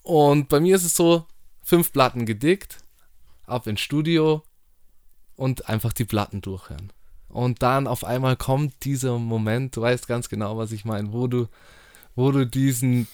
Und 0.03 0.49
bei 0.49 0.59
mir 0.59 0.75
ist 0.75 0.83
es 0.83 0.95
so, 0.95 1.25
fünf 1.63 1.91
Platten 1.91 2.25
gedickt, 2.25 2.77
ab 3.45 3.67
ins 3.67 3.79
Studio 3.79 4.43
und 5.35 5.69
einfach 5.69 5.93
die 5.93 6.05
Platten 6.05 6.41
durchhören. 6.41 6.91
Und 7.29 7.63
dann 7.63 7.87
auf 7.87 8.03
einmal 8.03 8.35
kommt 8.35 8.83
dieser 8.83 9.17
Moment, 9.17 9.75
du 9.75 9.81
weißt 9.81 10.07
ganz 10.07 10.27
genau, 10.27 10.57
was 10.57 10.71
ich 10.71 10.83
meine, 10.83 11.13
wo 11.13 11.27
du, 11.27 11.47
wo 12.15 12.31
du 12.31 12.45
diesen, 12.45 13.07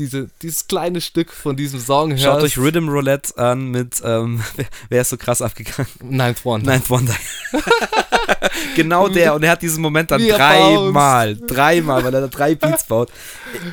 diese, 0.00 0.30
dieses 0.42 0.66
kleine 0.66 1.00
Stück 1.00 1.32
von 1.32 1.56
diesem 1.56 1.78
Song 1.78 2.10
hörst. 2.10 2.24
Schaut 2.24 2.42
euch 2.42 2.58
Rhythm 2.58 2.88
Roulette 2.88 3.36
an 3.36 3.68
mit, 3.70 4.00
ähm, 4.04 4.42
wer 4.88 5.02
ist 5.02 5.10
so 5.10 5.16
krass 5.16 5.42
abgegangen? 5.42 5.90
Ninth 6.02 6.44
One. 6.44 6.64
Ninth 6.64 6.88
Wonder. 6.90 7.14
genau 8.76 9.08
der. 9.08 9.34
Und 9.34 9.42
er 9.42 9.52
hat 9.52 9.62
diesen 9.62 9.82
Moment 9.82 10.10
dann 10.10 10.26
dreimal. 10.26 11.36
Dreimal, 11.36 12.04
weil 12.04 12.14
er 12.14 12.22
da 12.22 12.28
drei 12.28 12.54
Beats 12.54 12.84
baut. 12.84 13.10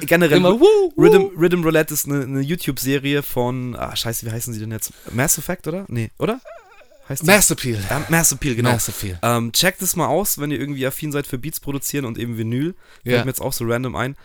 Äh, 0.01 0.05
Generell, 0.05 0.37
Immer 0.37 0.59
wuh, 0.59 0.91
wuh. 0.95 1.01
Rhythm, 1.01 1.37
Rhythm 1.37 1.63
Roulette 1.63 1.93
ist 1.93 2.05
eine, 2.05 2.23
eine 2.23 2.41
YouTube-Serie 2.41 3.23
von, 3.23 3.75
ah, 3.75 3.95
scheiße, 3.95 4.25
wie 4.25 4.31
heißen 4.31 4.53
sie 4.53 4.59
denn 4.59 4.71
jetzt? 4.71 4.91
Mass 5.11 5.37
Effect, 5.37 5.67
oder? 5.67 5.85
Nee, 5.87 6.11
oder? 6.19 6.39
Heißt? 7.09 7.23
Mass 7.23 7.49
Appeal. 7.49 7.79
Ja, 7.89 8.05
Mass 8.09 8.33
Appeal, 8.33 8.55
genau. 8.55 8.73
Mass 8.73 8.89
Appeal. 8.89 9.17
Ähm, 9.23 9.53
checkt 9.53 9.81
es 9.81 9.95
mal 9.95 10.07
aus, 10.07 10.39
wenn 10.39 10.51
ihr 10.51 10.59
irgendwie 10.59 10.85
affin 10.85 11.13
seid 11.13 11.25
für 11.25 11.37
Beats 11.37 11.61
produzieren 11.61 12.03
und 12.03 12.17
eben 12.17 12.37
Vinyl. 12.37 12.75
Fällt 13.03 13.15
Ja. 13.15 13.23
mir 13.23 13.29
jetzt 13.29 13.41
auch 13.41 13.53
so 13.53 13.63
random 13.65 13.95
ein. 13.95 14.17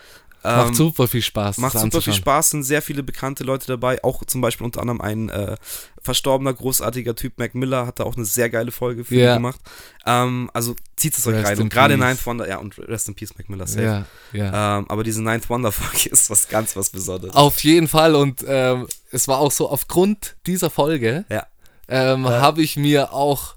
Macht 0.44 0.68
Ähm, 0.68 0.74
super 0.74 1.06
viel 1.06 1.22
Spaß. 1.22 1.58
Macht 1.58 1.78
super 1.78 2.02
viel. 2.02 2.12
Spaß, 2.14 2.50
sind 2.50 2.62
sehr 2.64 2.82
viele 2.82 3.02
bekannte 3.02 3.44
Leute 3.44 3.66
dabei, 3.66 4.02
auch 4.02 4.24
zum 4.24 4.40
Beispiel 4.40 4.64
unter 4.64 4.80
anderem 4.80 5.00
ein 5.00 5.28
äh, 5.28 5.56
verstorbener, 6.00 6.52
großartiger 6.52 7.14
Typ, 7.14 7.38
Mac 7.38 7.54
Miller, 7.54 7.86
hat 7.86 8.00
da 8.00 8.04
auch 8.04 8.16
eine 8.16 8.24
sehr 8.24 8.50
geile 8.50 8.72
Folge 8.72 9.04
für 9.04 9.14
ihn 9.14 9.34
gemacht. 9.34 9.60
Ähm, 10.04 10.50
also 10.52 10.74
zieht 10.96 11.16
es 11.16 11.26
euch 11.28 11.34
Rest 11.36 11.46
rein. 11.46 11.56
in 11.58 11.62
Und 11.62 11.72
gerade. 11.72 11.96
Ninth 11.96 12.26
Wonder, 12.26 12.48
ja, 12.48 12.58
und 12.58 12.76
Rest 12.78 13.08
in 13.08 13.14
Peace, 13.14 13.36
Mac 13.38 13.48
Miller, 13.48 13.66
safe. 13.68 13.84
Ja, 13.84 14.06
ja. 14.32 14.78
Ähm, 14.78 14.86
aber 14.88 15.04
diese 15.04 15.22
Ninth 15.22 15.48
Wonder 15.48 15.70
Folge 15.70 16.08
ist 16.10 16.28
was 16.28 16.48
ganz 16.48 16.74
was 16.74 16.90
Besonderes. 16.90 17.34
Auf 17.36 17.62
jeden 17.62 17.86
Fall 17.86 18.14
und 18.16 18.44
ähm, 18.46 18.88
es 19.12 19.28
war 19.28 19.38
auch 19.38 19.52
so, 19.52 19.70
aufgrund 19.70 20.34
dieser 20.46 20.70
Folge 20.70 21.24
Ja. 21.28 21.46
ähm, 21.88 22.26
habe 22.28 22.62
ich 22.62 22.76
mir 22.76 23.12
auch, 23.12 23.54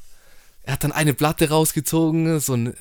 er 0.63 0.73
hat 0.73 0.83
dann 0.83 0.91
eine 0.91 1.13
Platte 1.15 1.49
rausgezogen, 1.49 2.39
so 2.39 2.53
ein, 2.53 2.73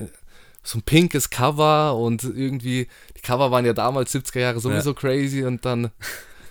so 0.65 0.79
ein 0.79 0.81
pinkes 0.81 1.29
Cover 1.29 1.95
und 1.95 2.23
irgendwie, 2.23 2.87
die 3.15 3.21
Cover 3.21 3.51
waren 3.51 3.65
ja 3.65 3.73
damals 3.73 4.13
70er 4.13 4.39
Jahre 4.39 4.59
sowieso 4.59 4.93
crazy 4.93 5.43
und 5.43 5.63
dann 5.63 5.91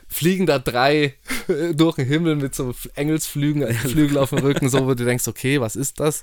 fliegen 0.07 0.47
da 0.47 0.61
drei 0.61 1.15
durch 1.75 1.97
den 1.97 2.07
Himmel 2.07 2.37
mit 2.37 2.55
so 2.55 2.73
Engelsflügeln 2.95 3.75
Flügel 3.75 4.19
auf 4.19 4.31
dem 4.31 4.39
Rücken, 4.45 4.69
so 4.69 4.87
wo 4.87 4.95
du 4.95 5.05
denkst, 5.05 5.27
okay, 5.27 5.61
was 5.61 5.75
ist 5.75 5.99
das? 5.99 6.23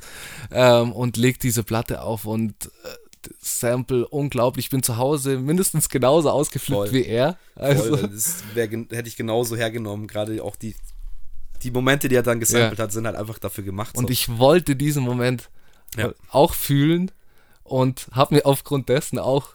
Ähm, 0.52 0.94
und 0.94 1.18
legt 1.18 1.44
diese 1.44 1.64
Platte 1.64 2.02
auf 2.02 2.26
und 2.26 2.54
äh, 2.86 3.30
Sample 3.40 4.08
unglaublich. 4.08 4.68
Ich 4.68 4.70
bin 4.72 4.84
zu 4.84 4.96
Hause 4.98 5.38
mindestens 5.38 5.90
genauso 5.90 6.30
ausgeflippt 6.30 6.90
Voll. 6.90 6.92
wie 6.94 7.06
er. 7.06 7.38
Also, 7.56 7.98
Voll, 7.98 8.08
das 8.08 8.44
wär, 8.54 8.68
hätte 8.70 9.08
ich 9.08 9.18
genauso 9.18 9.58
hergenommen. 9.58 10.08
Gerade 10.08 10.42
auch 10.42 10.56
die, 10.56 10.76
die 11.62 11.72
Momente, 11.72 12.08
die 12.08 12.16
er 12.16 12.24
dann 12.24 12.40
gesampelt 12.40 12.80
hat, 12.80 12.94
sind 12.94 13.06
halt 13.06 13.18
einfach 13.18 13.38
dafür 13.38 13.66
gemacht. 13.66 13.98
Und 13.98 14.08
so. 14.08 14.12
ich 14.12 14.38
wollte 14.40 14.78
diesen 14.78 15.04
Moment 15.04 15.50
Ja. 15.98 16.14
auch 16.30 16.54
fühlen 16.54 17.12
und 17.64 18.08
habe 18.12 18.36
mir 18.36 18.46
aufgrund 18.46 18.90
dessen 18.90 19.20
auch 19.20 19.50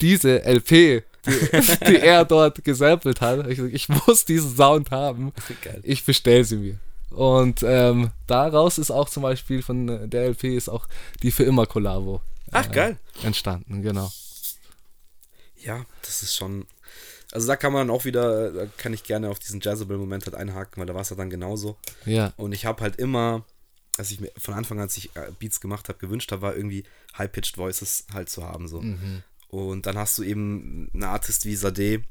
diese 0.00 0.44
LP, 0.44 0.70
die, 0.70 1.04
die 1.88 1.96
er 2.00 2.24
dort 2.24 2.64
gesampelt 2.64 3.20
hat, 3.20 3.46
ich, 3.46 3.58
ich 3.58 3.88
muss 3.88 4.24
diesen 4.24 4.54
Sound 4.56 4.90
haben. 4.90 5.32
Geil. 5.62 5.80
Ich 5.84 6.04
bestell 6.04 6.44
sie 6.44 6.56
mir. 6.56 6.78
Und 7.10 7.62
ähm, 7.62 8.10
daraus 8.26 8.78
ist 8.78 8.90
auch 8.90 9.08
zum 9.08 9.22
Beispiel 9.22 9.62
von 9.62 9.88
äh, 9.88 10.08
der 10.08 10.24
LP 10.30 10.44
ist 10.44 10.68
auch 10.70 10.88
die 11.22 11.30
für 11.30 11.44
immer 11.44 11.66
Kollabo 11.66 12.22
Ach, 12.52 12.70
geil. 12.70 12.98
entstanden, 13.22 13.82
genau. 13.82 14.10
Ja, 15.62 15.84
das 16.02 16.22
ist 16.22 16.34
schon. 16.34 16.66
Also 17.32 17.46
da 17.46 17.56
kann 17.56 17.72
man 17.72 17.88
auch 17.90 18.04
wieder, 18.04 18.50
da 18.50 18.66
kann 18.76 18.92
ich 18.92 19.04
gerne 19.04 19.30
auf 19.30 19.38
diesen 19.38 19.60
Jazzable-Moment 19.60 20.26
halt 20.26 20.34
einhaken, 20.34 20.80
weil 20.80 20.86
da 20.86 20.94
war 20.94 21.00
es 21.02 21.10
ja 21.10 21.16
dann 21.16 21.30
genauso. 21.30 21.76
Ja, 22.04 22.32
Und 22.36 22.52
ich 22.52 22.66
habe 22.66 22.82
halt 22.82 22.96
immer, 22.96 23.44
als 23.98 24.10
ich 24.10 24.20
mir 24.20 24.30
von 24.38 24.54
Anfang 24.54 24.78
an, 24.78 24.84
als 24.84 24.96
ich 24.96 25.14
äh, 25.16 25.30
Beats 25.38 25.60
gemacht 25.60 25.88
habe, 25.88 25.98
gewünscht 25.98 26.32
habe, 26.32 26.42
war 26.42 26.56
irgendwie 26.56 26.84
High-Pitched 27.18 27.58
Voices 27.58 28.06
halt 28.12 28.28
zu 28.28 28.44
haben. 28.44 28.68
so. 28.68 28.80
Mhm. 28.80 29.22
Und 29.48 29.86
dann 29.86 29.98
hast 29.98 30.16
du 30.16 30.22
eben 30.22 30.90
eine 30.94 31.08
Artist 31.08 31.44
wie 31.44 31.54
Sade, 31.56 32.02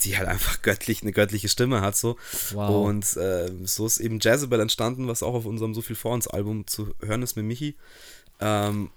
die 0.00 0.16
halt 0.18 0.28
einfach 0.28 0.62
göttlich, 0.62 1.02
eine 1.02 1.12
göttliche 1.12 1.48
Stimme 1.48 1.80
hat 1.80 1.96
so. 1.96 2.16
Wow. 2.52 2.88
Und 2.88 3.16
äh, 3.16 3.52
so 3.64 3.86
ist 3.86 3.98
eben 3.98 4.18
Jazzable 4.20 4.60
entstanden, 4.60 5.06
was 5.06 5.22
auch 5.22 5.34
auf 5.34 5.46
unserem 5.46 5.74
So 5.74 5.82
viel 5.82 5.96
vor 5.96 6.12
uns 6.12 6.26
Album 6.26 6.66
zu 6.66 6.92
hören 7.00 7.22
ist 7.22 7.36
mit 7.36 7.44
Michi. 7.44 7.76
Ähm, 8.40 8.90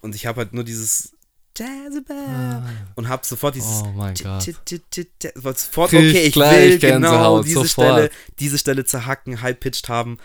und 0.00 0.14
ich 0.14 0.26
habe 0.26 0.38
halt 0.38 0.52
nur 0.52 0.64
dieses 0.64 1.12
Jazzable 1.56 2.62
und 2.94 3.08
habe 3.08 3.24
sofort 3.26 3.54
dieses 3.54 3.82
Ah. 3.82 3.86
Oh 3.88 3.92
mein 3.92 4.14
Gott. 4.14 4.42
Sofort 4.42 5.92
okay, 5.92 6.26
ich 6.26 6.36
will 6.36 6.78
genau 6.78 7.42
diese 7.42 7.54
sofort. 7.66 7.70
Stelle, 7.70 8.10
diese 8.38 8.58
Stelle 8.58 8.84
zerhacken, 8.84 9.42
high-pitched 9.42 9.88
haben 9.88 10.18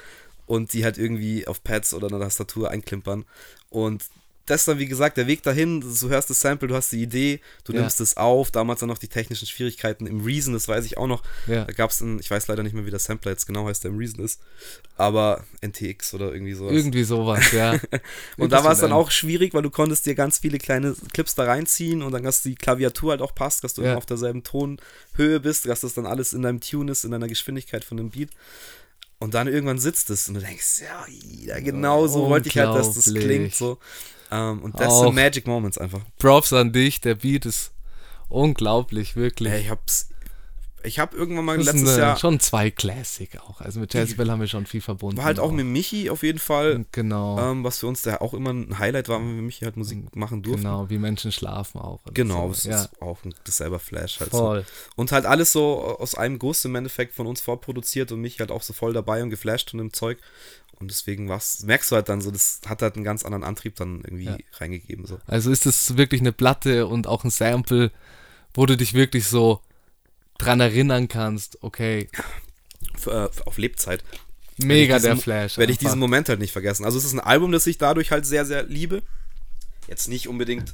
und 0.46 0.74
die 0.74 0.84
halt 0.84 0.98
irgendwie 0.98 1.48
auf 1.48 1.64
Pads 1.64 1.94
oder 1.94 2.08
einer 2.08 2.20
Tastatur 2.20 2.70
einklimpern. 2.72 3.26
Und 3.70 4.06
das 4.46 4.60
ist 4.64 4.68
dann, 4.68 4.78
wie 4.78 4.88
gesagt, 4.88 5.16
der 5.16 5.26
Weg 5.28 5.42
dahin, 5.44 5.80
du 5.80 6.10
hörst 6.10 6.30
das 6.30 6.42
Sample, 6.42 6.68
du 6.68 6.76
hast 6.76 6.92
die 6.92 7.02
Idee, 7.02 7.40
du 7.64 7.72
Ja. 7.72 7.80
nimmst 7.80 8.02
es 8.02 8.18
auf, 8.18 8.52
damals 8.52 8.82
dann 8.82 8.90
noch 8.90 8.98
die 8.98 9.08
technischen 9.08 9.48
Schwierigkeiten 9.48 10.06
im 10.06 10.20
Reason, 10.20 10.52
das 10.54 10.68
weiß 10.68 10.84
ich 10.84 10.98
auch 10.98 11.08
noch. 11.08 11.24
Ja. 11.48 11.64
Da 11.64 11.72
gab 11.72 11.92
es 11.92 12.02
einen, 12.02 12.20
ich 12.20 12.30
weiß 12.30 12.48
leider 12.50 12.62
nicht 12.62 12.74
mehr, 12.74 12.86
wie 12.86 12.90
der 12.90 13.00
Sampler 13.00 13.32
jetzt 13.32 13.46
genau 13.46 13.66
heißt, 13.68 13.86
der 13.86 13.92
im 13.92 13.98
Reason 13.98 14.20
ist, 14.22 14.42
aber 14.98 15.46
NTX 15.62 16.14
oder 16.14 16.34
irgendwie 16.34 16.56
sowas. 16.56 16.74
irgendwie 16.74 17.04
sowas, 17.06 17.52
ja. 17.54 17.80
Und 18.38 18.52
da 18.52 18.66
war 18.66 18.74
es 18.74 18.80
dann 18.80 18.92
auch 18.92 19.12
schwierig, 19.12 19.54
weil 19.54 19.62
du 19.62 19.70
konntest 19.70 20.06
dir 20.06 20.14
ganz 20.14 20.40
viele 20.40 20.58
kleine 20.58 20.94
Clips 21.14 21.36
da 21.36 21.46
reinziehen 21.46 22.02
und 22.02 22.12
dann, 22.12 22.24
dass 22.24 22.42
die 22.42 22.56
Klaviatur 22.56 23.12
halt 23.12 23.22
auch 23.22 23.34
passt, 23.34 23.64
dass 23.64 23.76
du 23.76 23.82
Ja. 23.82 23.92
immer 23.92 23.98
auf 23.98 24.06
derselben 24.06 24.44
Tonhöhe 24.44 25.40
bist, 25.40 25.68
dass 25.68 25.80
das 25.82 25.94
dann 25.94 26.06
alles 26.06 26.34
in 26.34 26.42
deinem 26.42 26.60
Tune 26.60 26.92
ist, 26.92 27.06
in 27.06 27.12
deiner 27.12 27.30
Geschwindigkeit 27.30 27.86
von 27.86 27.96
dem 27.96 28.10
Beat. 28.10 28.32
Und 29.24 29.34
dann 29.34 29.48
irgendwann 29.48 29.80
sitzt 29.80 30.10
es 30.10 30.28
und 30.28 30.34
du 30.34 30.42
denkst, 30.42 30.82
ja, 30.82 31.06
ja 31.46 31.60
genau 31.62 32.08
so 32.08 32.28
wollte 32.28 32.50
ich 32.50 32.58
halt, 32.58 32.76
dass 32.76 32.94
das 32.94 33.06
klingt 33.06 33.56
so. 33.56 33.78
Ähm, 34.30 34.62
und 34.62 34.78
das 34.78 34.90
Auch. 34.90 35.06
sind 35.06 35.16
Magic 35.16 35.48
Moments 35.48 35.78
einfach. 35.78 36.02
Props 36.20 36.52
an 36.52 36.74
dich, 36.74 37.00
der 37.00 37.16
Beat 37.16 37.46
ist 37.46 37.72
unglaublich, 38.28 39.16
wirklich. 39.16 39.54
Ey, 39.54 39.62
ich 39.62 39.70
hab's. 39.70 40.10
Ich 40.86 41.00
hab 41.00 41.14
irgendwann 41.14 41.46
mal 41.46 41.58
das 41.58 41.68
letztes 41.68 41.90
sind 41.90 41.98
äh, 42.00 42.02
Jahr. 42.02 42.18
schon 42.18 42.40
zwei 42.40 42.70
Classic 42.70 43.30
auch. 43.40 43.62
Also 43.62 43.80
mit 43.80 43.94
Jezebel 43.94 44.30
haben 44.30 44.40
wir 44.42 44.48
schon 44.48 44.66
viel 44.66 44.82
verbunden. 44.82 45.18
War 45.18 45.26
halt 45.26 45.40
auch 45.40 45.52
mit 45.52 45.66
Michi 45.66 46.10
auf 46.10 46.24
jeden 46.24 46.40
Fall. 46.40 46.86
Genau. 46.92 47.40
Ähm, 47.40 47.64
was 47.64 47.80
für 47.80 47.88
uns 47.88 48.02
da 48.02 48.18
auch 48.18 48.34
immer 48.34 48.52
ein 48.52 48.78
Highlight 48.80 49.08
war, 49.10 49.20
wenn 49.20 49.36
wir 49.36 49.42
Michi 49.42 49.66
halt 49.66 49.78
Musik 49.78 50.16
machen 50.16 50.44
durften. 50.44 50.64
Genau, 50.64 50.90
wie 50.90 50.98
Menschen 50.98 51.32
schlafen 51.32 51.80
auch. 51.80 52.02
Genau, 52.14 52.48
so. 52.48 52.54
das 52.54 52.64
ja, 52.66 52.82
ist 52.84 53.02
auch 53.02 53.24
ein, 53.24 53.34
dasselbe 53.46 53.80
Flash 53.80 54.20
halt 54.20 54.32
so. 54.32 54.38
voll. 54.38 54.66
Und 54.96 55.12
halt 55.12 55.26
alles 55.26 55.52
so 55.52 55.98
aus 56.00 56.16
einem 56.16 56.38
Guss 56.40 56.66
im 56.66 56.76
Endeffekt 56.76 57.16
von 57.16 57.28
uns 57.28 57.42
vorproduziert 57.42 58.12
und 58.12 58.22
mich 58.22 58.40
halt 58.40 58.52
auch 58.52 58.62
so 58.62 58.74
voll 58.74 58.94
dabei 58.94 59.24
und 59.24 59.30
geflasht 59.30 59.70
von 59.72 59.80
dem 59.80 59.94
Zeug. 59.94 60.18
Und 60.80 60.92
deswegen 60.92 61.30
was 61.30 61.64
merkst 61.64 61.92
du 61.92 61.96
halt 61.96 62.10
dann 62.10 62.20
so, 62.20 62.30
das 62.32 62.60
hat 62.68 62.82
halt 62.82 62.96
einen 62.96 63.06
ganz 63.06 63.24
anderen 63.24 63.44
Antrieb 63.46 63.76
dann 63.76 64.02
irgendwie 64.04 64.26
Ja. 64.26 64.38
reingegeben. 64.60 65.06
So. 65.06 65.20
Also 65.28 65.50
ist 65.52 65.66
es 65.66 65.96
wirklich 65.98 66.20
eine 66.20 66.34
Platte 66.34 66.88
und 66.88 67.08
auch 67.08 67.24
ein 67.24 67.30
Sample, 67.30 67.92
wo 68.54 68.66
du 68.66 68.76
dich 68.76 68.94
wirklich 68.94 69.28
so 69.28 69.62
dran 70.38 70.60
erinnern 70.60 71.08
kannst, 71.08 71.58
okay, 71.64 72.10
F 72.96 73.08
äh, 73.08 73.30
auf 73.46 73.58
Lebzeit. 73.58 74.04
mega 74.58 74.96
diesen- 74.96 75.08
der 75.08 75.18
Flash. 75.18 75.58
Werde 75.58 75.72
ich 75.72 75.78
diesen 75.78 76.00
Moment 76.00 76.30
halt 76.30 76.40
nicht 76.40 76.52
vergessen. 76.52 76.86
Also 76.86 76.98
es 76.98 77.06
ist 77.06 77.14
ein 77.14 77.20
Album, 77.20 77.52
das 77.52 77.66
ich 77.68 77.78
dadurch 77.78 78.12
halt 78.12 78.26
sehr, 78.26 78.46
sehr 78.46 78.64
liebe. 78.64 79.02
Jetzt 79.88 80.08
nicht 80.08 80.28
unbedingt 80.28 80.74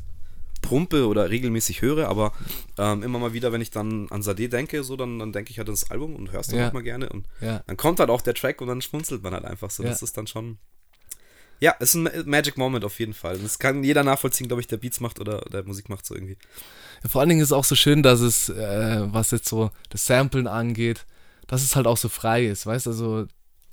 pumpe 0.62 1.08
oder 1.08 1.30
regelmäßig 1.30 1.82
höre, 1.82 2.10
aber 2.10 2.34
ähm, 2.78 3.02
immer 3.02 3.18
mal 3.20 3.32
wieder, 3.34 3.54
wenn 3.54 3.62
ich 3.62 3.72
dann 3.72 4.10
an 4.10 4.22
Sade 4.22 4.50
denke, 4.50 4.84
so, 4.84 4.98
dann, 4.98 5.18
dann 5.18 5.32
denke 5.32 5.52
ich 5.52 5.58
halt 5.58 5.70
an 5.70 5.74
das 5.74 5.90
Album 5.90 6.16
und 6.16 6.32
hörst 6.34 6.52
dann 6.52 6.60
Ja. 6.60 6.68
auch 6.70 6.74
mal 6.74 6.84
gerne. 6.84 7.08
Und 7.10 7.26
Ja. 7.40 7.64
dann 7.66 7.78
kommt 7.78 8.00
halt 8.02 8.10
auch 8.10 8.22
der 8.22 8.34
Track 8.34 8.60
und 8.62 8.68
dann 8.68 8.82
schmunzelt 8.82 9.24
man 9.24 9.34
halt 9.34 9.46
einfach 9.46 9.72
so. 9.72 9.84
Ja. 9.84 9.90
Das 9.90 10.02
ist 10.04 10.18
dann 10.18 10.28
schon. 10.28 10.58
Ja, 11.60 11.76
es 11.80 11.90
ist 11.90 11.96
ein 11.96 12.04
Ma- 12.04 12.12
Magic 12.26 12.58
Moment 12.58 12.86
auf 12.86 13.00
jeden 13.00 13.14
Fall. 13.14 13.38
Das 13.40 13.60
kann 13.60 13.84
jeder 13.84 14.04
nachvollziehen, 14.04 14.48
glaube 14.48 14.62
ich, 14.62 14.68
der 14.68 14.78
Beats 14.78 15.00
macht 15.00 15.20
oder 15.20 15.42
der 15.52 15.64
Musik 15.64 15.90
macht 15.90 16.06
so 16.06 16.16
irgendwie. 16.16 16.38
Vor 17.08 17.20
allen 17.22 17.30
Dingen 17.30 17.42
ist 17.42 17.48
es 17.50 17.54
auch 17.54 17.64
so 17.66 17.76
schön, 17.76 18.02
dass 18.04 18.22
es, 18.22 18.50
äh, 18.50 19.02
was 19.14 19.32
jetzt 19.32 19.50
so 19.50 19.72
das 19.90 20.06
Samplen 20.06 20.48
angeht, 20.48 21.06
dass 21.48 21.64
es 21.64 21.76
halt 21.76 21.88
auch 21.88 21.98
so 21.98 22.08
frei 22.10 22.46
ist, 22.46 22.66
weißt 22.66 22.86
du? 22.86 22.90
Also 22.92 23.26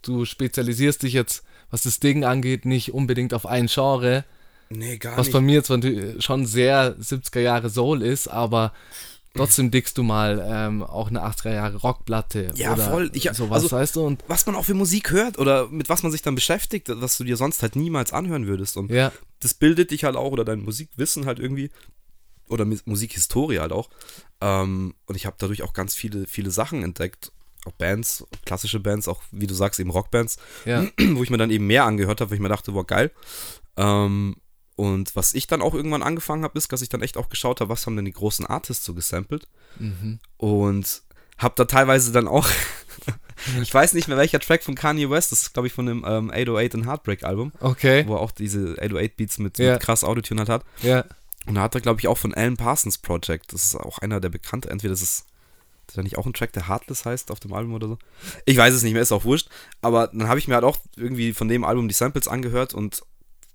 du 0.03 0.25
spezialisierst 0.25 1.03
dich 1.03 1.13
jetzt, 1.13 1.45
was 1.71 1.83
das 1.83 2.01
Ding 2.01 2.25
angeht, 2.25 2.65
nicht 2.65 2.93
unbedingt 2.95 3.35
auf 3.35 3.47
ein 3.47 3.67
Genre, 3.67 4.25
Nee, 4.69 4.97
gar 4.99 5.17
was 5.17 5.27
nicht. 5.29 5.33
bei 5.33 5.41
mir 5.41 5.63
natürlich 5.69 6.25
schon 6.25 6.45
sehr 6.45 6.97
70er 6.99 7.41
Jahre 7.41 7.71
Soul 7.71 8.03
ist, 8.03 8.27
aber 8.27 8.73
trotzdem 9.37 9.71
dickst 9.71 9.97
du 9.99 10.03
mal 10.03 10.45
ähm, 10.49 10.83
auch 10.83 11.09
eine 11.09 11.23
80er 11.25 11.53
Jahre 11.53 11.77
Rockplatte 11.77 12.53
Ja, 12.55 12.73
oder 12.75 12.91
voll. 12.91 13.11
Ich- 13.15 13.31
sowas, 13.33 13.63
also- 13.63 13.77
weißt 13.77 13.97
du? 13.97 14.07
Und 14.07 14.25
was 14.29 14.47
man 14.47 14.55
auch 14.55 14.65
für 14.65 14.75
Musik 14.75 15.11
hört 15.11 15.39
oder 15.39 15.69
mit 15.69 15.89
was 15.89 16.03
man 16.03 16.13
sich 16.13 16.23
dann 16.23 16.35
beschäftigt, 16.35 16.89
was 16.91 17.17
du 17.19 17.25
dir 17.25 17.37
sonst 17.37 17.63
halt 17.63 17.77
niemals 17.77 18.13
anhören 18.13 18.47
würdest. 18.47 18.77
Und 18.77 18.91
ja, 18.91 19.13
das 19.41 19.55
bildet 19.55 19.91
dich 19.91 20.05
halt 20.05 20.17
auch 20.17 20.31
oder 20.33 20.45
dein 20.45 20.61
Musikwissen 20.61 21.27
halt 21.27 21.39
irgendwie 21.39 21.71
oder 22.49 22.65
Musikhistorie 22.85 23.59
halt 23.59 23.73
auch. 23.73 23.89
Ähm, 24.41 24.95
und 25.07 25.15
ich 25.17 25.27
habe 25.27 25.37
dadurch 25.39 25.63
auch 25.63 25.73
ganz 25.73 25.95
viele, 25.95 26.27
viele 26.27 26.51
Sachen 26.51 26.83
entdeckt. 26.83 27.33
Auch 27.65 27.73
Bands, 27.73 28.25
klassische 28.45 28.79
Bands, 28.79 29.09
auch 29.09 29.21
wie 29.33 29.49
du 29.49 29.55
sagst, 29.55 29.81
eben 29.81 29.91
Rockbands, 29.91 30.37
ja, 30.65 30.87
wo 31.15 31.25
ich 31.25 31.31
mir 31.31 31.39
dann 31.39 31.51
eben 31.51 31.67
mehr 31.67 31.85
angehört 31.85 32.21
habe, 32.21 32.31
weil 32.31 32.37
ich 32.37 32.43
mir 32.43 32.49
dachte, 32.49 32.71
boah, 32.73 32.87
geil. 32.87 33.11
Ähm, 33.77 34.37
und 34.77 35.17
was 35.17 35.35
ich 35.35 35.47
dann 35.47 35.63
auch 35.63 35.75
irgendwann 35.75 36.03
angefangen 36.03 36.45
habe, 36.45 36.57
ist, 36.59 36.71
dass 36.73 36.83
ich 36.83 36.89
dann 36.89 37.03
echt 37.03 37.17
auch 37.17 37.29
geschaut 37.29 37.61
habe, 37.61 37.71
was 37.71 37.85
haben 37.87 37.97
denn 37.97 38.05
die 38.05 38.13
großen 38.13 38.47
Artists 38.47 38.85
so 38.85 38.95
gesampelt. 38.95 39.49
mhm. 39.79 40.19
Und 40.37 41.03
habe 41.39 41.55
da 41.57 41.65
teilweise 41.65 42.13
dann 42.13 42.29
auch, 42.29 42.49
ich 43.63 43.73
weiß 43.73 43.93
nicht 43.95 44.09
mehr 44.09 44.17
welcher 44.17 44.39
Track 44.41 44.63
von 44.63 44.75
Kanye 44.75 45.11
West, 45.11 45.33
das 45.33 45.43
ist 45.43 45.53
glaube 45.55 45.67
ich 45.67 45.73
von 45.73 45.87
dem 45.87 46.05
ähm, 46.07 46.31
808 46.31 46.75
and 46.77 46.87
Heartbreak 46.87 47.25
Album, 47.25 47.53
okay, 47.61 48.05
wo 48.07 48.15
er 48.15 48.21
auch 48.21 48.31
diese 48.31 48.77
808 48.79 49.17
Beats 49.17 49.39
mit, 49.39 49.59
Ja. 49.59 49.73
mit 49.73 49.83
krass 49.83 50.05
Autotune 50.05 50.41
halt 50.41 50.49
hat. 50.49 50.65
ja, 50.83 51.05
Und 51.47 51.55
da 51.57 51.63
hat 51.63 51.75
er 51.75 51.81
glaube 51.81 52.01
ich 52.01 52.09
auch 52.09 52.19
von 52.19 52.33
Alan 52.35 52.57
Parsons 52.57 52.99
Project, 52.99 53.53
das 53.53 53.65
ist 53.67 53.75
auch 53.77 53.99
einer 53.99 54.21
der 54.21 54.31
bekannten, 54.31 54.69
entweder 54.69 54.93
das 54.93 55.03
ist 55.03 55.27
ist 55.89 55.97
da 55.97 56.03
nicht 56.03 56.19
auch 56.19 56.27
ein 56.27 56.33
Track, 56.33 56.53
der 56.53 56.67
Heartless 56.69 57.05
heißt 57.05 57.31
auf 57.31 57.39
dem 57.39 57.53
Album 57.53 57.73
oder 57.75 57.87
so? 57.87 57.99
Ich 58.45 58.57
weiß 58.57 58.75
es 58.75 58.83
nicht 58.83 58.93
mehr, 58.95 59.03
ist 59.03 59.13
auch 59.13 59.23
wurscht. 59.23 59.49
Aber 59.83 60.09
dann 60.09 60.27
habe 60.27 60.41
ich 60.41 60.49
mir 60.49 60.55
halt 60.57 60.65
auch 60.65 60.79
irgendwie 60.97 61.33
von 61.33 61.47
dem 61.47 61.63
Album 61.63 61.87
die 61.87 61.95
Samples 61.95 62.27
angehört 62.27 62.75
und 62.75 63.03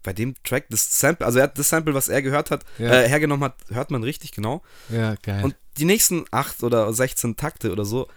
bei 0.03 0.13
dem 0.13 0.35
Track, 0.43 0.65
das 0.69 0.99
Sample, 0.99 1.25
also 1.25 1.39
er 1.39 1.43
hat 1.43 1.57
das 1.57 1.69
Sample, 1.69 1.93
was 1.93 2.07
er 2.07 2.21
gehört 2.21 2.51
hat, 2.51 2.63
Ja. 2.77 2.91
äh, 2.91 3.07
hergenommen 3.07 3.43
hat, 3.43 3.55
hört 3.69 3.91
man 3.91 4.03
richtig 4.03 4.31
genau. 4.31 4.61
ja, 4.89 5.15
geil. 5.21 5.43
Und 5.43 5.55
die 5.77 5.85
nächsten 5.85 6.25
8 6.31 6.63
oder 6.63 6.91
16 6.93 7.37
Takte 7.37 7.71
oder 7.71 7.85
so, 7.85 8.07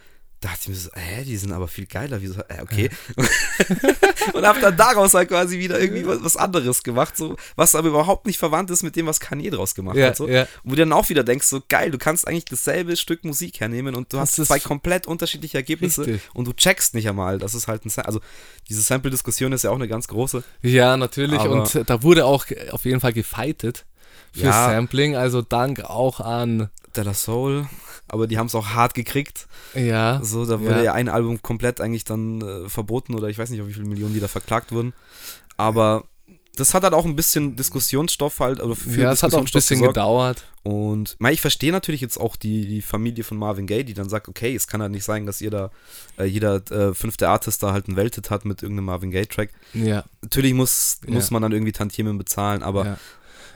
dachte 0.45 0.59
ich 0.61 0.67
mir 0.69 0.75
so, 0.75 0.89
hä, 0.93 1.23
die 1.23 1.37
sind 1.37 1.51
aber 1.51 1.67
viel 1.67 1.87
geiler. 1.87 2.21
Wieso? 2.21 2.39
Äh, 2.41 2.61
okay. 2.61 2.89
und 4.33 4.45
hab 4.45 4.61
dann 4.61 4.77
daraus 4.77 5.13
halt 5.13 5.29
quasi 5.29 5.57
wieder 5.57 5.79
irgendwie 5.79 6.05
was, 6.05 6.23
was 6.23 6.35
anderes 6.37 6.83
gemacht, 6.83 7.17
so, 7.17 7.35
was 7.55 7.73
aber 7.73 7.87
überhaupt 7.89 8.27
nicht 8.27 8.37
verwandt 8.37 8.69
ist 8.69 8.83
mit 8.83 8.95
dem, 8.95 9.07
was 9.07 9.19
Kanye 9.19 9.49
draus 9.49 9.73
gemacht 9.75 9.97
Ja, 9.97 10.07
hat. 10.07 10.17
So. 10.17 10.27
ja. 10.27 10.47
Wo 10.63 10.71
du 10.71 10.77
dann 10.77 10.93
auch 10.93 11.09
wieder 11.09 11.23
denkst, 11.23 11.47
so 11.47 11.61
geil, 11.67 11.89
du 11.91 11.97
kannst 11.97 12.27
eigentlich 12.27 12.45
dasselbe 12.45 12.95
Stück 12.95 13.23
Musik 13.23 13.59
hernehmen 13.59 13.95
und 13.95 14.13
du 14.13 14.17
Das 14.17 14.37
hast 14.37 14.47
zwei 14.47 14.59
komplett 14.59 15.07
unterschiedliche 15.07 15.57
Ergebnisse 15.57 16.01
richtig. 16.05 16.21
und 16.33 16.45
du 16.47 16.53
checkst 16.53 16.93
nicht 16.93 17.09
einmal, 17.09 17.39
das 17.39 17.55
ist 17.55 17.67
halt 17.67 17.83
ein 17.85 17.91
Also 18.05 18.19
diese 18.69 18.81
Sample-Diskussion 18.81 19.51
ist 19.51 19.63
ja 19.63 19.71
auch 19.71 19.75
eine 19.75 19.87
ganz 19.87 20.07
große. 20.07 20.43
Ja, 20.61 20.95
natürlich. 20.97 21.39
Und 21.39 21.89
da 21.89 22.03
wurde 22.03 22.25
auch 22.25 22.45
auf 22.71 22.85
jeden 22.85 22.99
Fall 22.99 23.13
gefightet 23.13 23.85
für 24.31 24.45
Ja. 24.45 24.69
Sampling. 24.69 25.15
Also 25.15 25.41
Dank 25.41 25.81
auch 25.81 26.19
an, 26.19 26.69
Della 26.97 27.13
Soul, 27.13 27.67
aber 28.07 28.27
die 28.27 28.37
haben 28.37 28.47
es 28.47 28.55
auch 28.55 28.67
hart 28.67 28.93
gekriegt. 28.93 29.47
ja, 29.73 30.19
So, 30.23 30.45
da 30.45 30.59
wurde 30.59 30.77
Ja. 30.77 30.83
ja 30.83 30.93
ein 30.93 31.09
Album 31.09 31.41
komplett 31.41 31.81
eigentlich 31.81 32.03
dann 32.03 32.41
äh, 32.41 32.69
verboten 32.69 33.15
oder 33.15 33.27
ich 33.29 33.37
weiß 33.37 33.49
nicht, 33.49 33.61
auf 33.61 33.67
wie 33.67 33.73
viele 33.73 33.85
Millionen 33.87 34.13
die 34.13 34.19
da 34.19 34.27
verklagt 34.27 34.71
wurden. 34.71 34.93
Aber 35.57 36.03
das 36.57 36.73
hat 36.73 36.83
halt 36.83 36.93
auch 36.93 37.03
ein 37.05 37.15
bisschen 37.17 37.57
Diskussionsstoff 37.57 38.39
halt, 38.39 38.61
oder 38.61 38.75
für 38.77 39.01
ja, 39.01 39.11
es 39.11 39.23
hat 39.23 39.33
auch 39.33 39.39
ein 39.39 39.43
bisschen 39.45 39.79
gesorgt. 39.79 39.95
gedauert. 39.95 40.45
Und 40.63 41.17
ich 41.29 41.41
verstehe 41.41 41.71
natürlich 41.73 41.99
jetzt 42.01 42.17
auch 42.17 42.37
die, 42.37 42.65
die 42.65 42.81
Familie 42.81 43.23
von 43.25 43.37
Marvin 43.37 43.67
Gaye, 43.67 43.83
die 43.83 43.93
dann 43.93 44.07
sagt, 44.07 44.29
okay, 44.29 44.55
es 44.55 44.65
kann 44.67 44.81
halt 44.81 44.91
nicht 44.91 45.03
sein, 45.03 45.25
dass 45.25 45.41
jeder, 45.41 45.69
äh, 46.17 46.23
jeder 46.23 46.55
äh, 46.71 46.93
fünfte 46.93 47.27
Artist 47.27 47.61
da 47.61 47.73
halt 47.73 47.87
einen 47.87 47.97
Welthit 47.97 48.29
hat 48.29 48.45
mit 48.45 48.63
irgendeinem 48.63 48.85
Marvin 48.85 49.11
Gaye-Track. 49.11 49.49
Ja, 49.73 50.05
Natürlich 50.21 50.53
muss, 50.53 50.99
Ja. 51.05 51.13
muss 51.13 51.29
man 51.29 51.41
dann 51.41 51.51
irgendwie 51.51 51.73
Tantiemen 51.73 52.17
bezahlen, 52.17 52.63
aber 52.63 52.85
ja. 52.85 52.97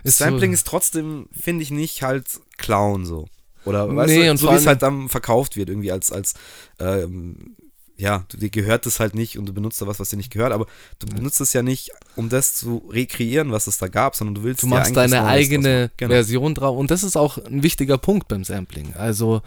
Sampling 0.04 0.52
so, 0.52 0.56
ist 0.56 0.68
trotzdem, 0.68 1.28
finde 1.32 1.64
ich, 1.64 1.72
nicht 1.72 2.02
halt 2.04 2.26
Clown 2.58 3.06
so. 3.06 3.28
Oder 3.66 3.88
Nee, 3.88 3.96
weißt 3.96 4.16
du, 4.16 4.32
und 4.32 4.38
so 4.38 4.50
wie 4.52 4.56
es 4.56 4.66
halt 4.68 4.82
dann 4.82 5.10
verkauft 5.10 5.56
wird, 5.58 5.70
irgendwie 5.70 5.92
als, 5.92 6.12
als 6.12 6.34
ähm, 6.80 7.56
ja, 7.98 8.24
du- 8.30 8.38
dir 8.38 8.50
gehört 8.50 8.86
das 8.86 9.02
halt 9.02 9.14
nicht 9.14 9.38
und 9.38 9.46
du 9.46 9.54
benutzt 9.54 9.82
da 9.82 9.88
was, 9.88 10.00
was 10.00 10.10
dir 10.10 10.16
nicht 10.18 10.32
gehört, 10.32 10.54
aber 10.54 10.66
du 11.00 11.08
benutzt 11.08 11.42
es 11.42 11.52
ja 11.52 11.62
nicht, 11.62 11.92
um 12.16 12.30
das 12.30 12.56
zu 12.56 12.78
rekreieren, 12.90 13.52
was 13.52 13.68
es 13.68 13.78
da 13.78 13.90
gab, 13.90 14.16
sondern 14.16 14.36
du 14.36 14.44
willst 14.44 14.64
Du 14.64 14.68
machst 14.68 14.96
deine 14.96 15.26
eigene. 15.26 15.92
Genau. 15.98 16.12
Version 16.14 16.56
drauf. 16.56 16.78
Und 16.78 16.90
das 16.92 17.04
ist 17.04 17.18
auch 17.18 17.38
ein 17.38 17.62
wichtiger 17.62 17.98
Punkt 17.98 18.30
beim 18.30 18.46
Sampling. 18.46 18.94
Also, 18.94 19.42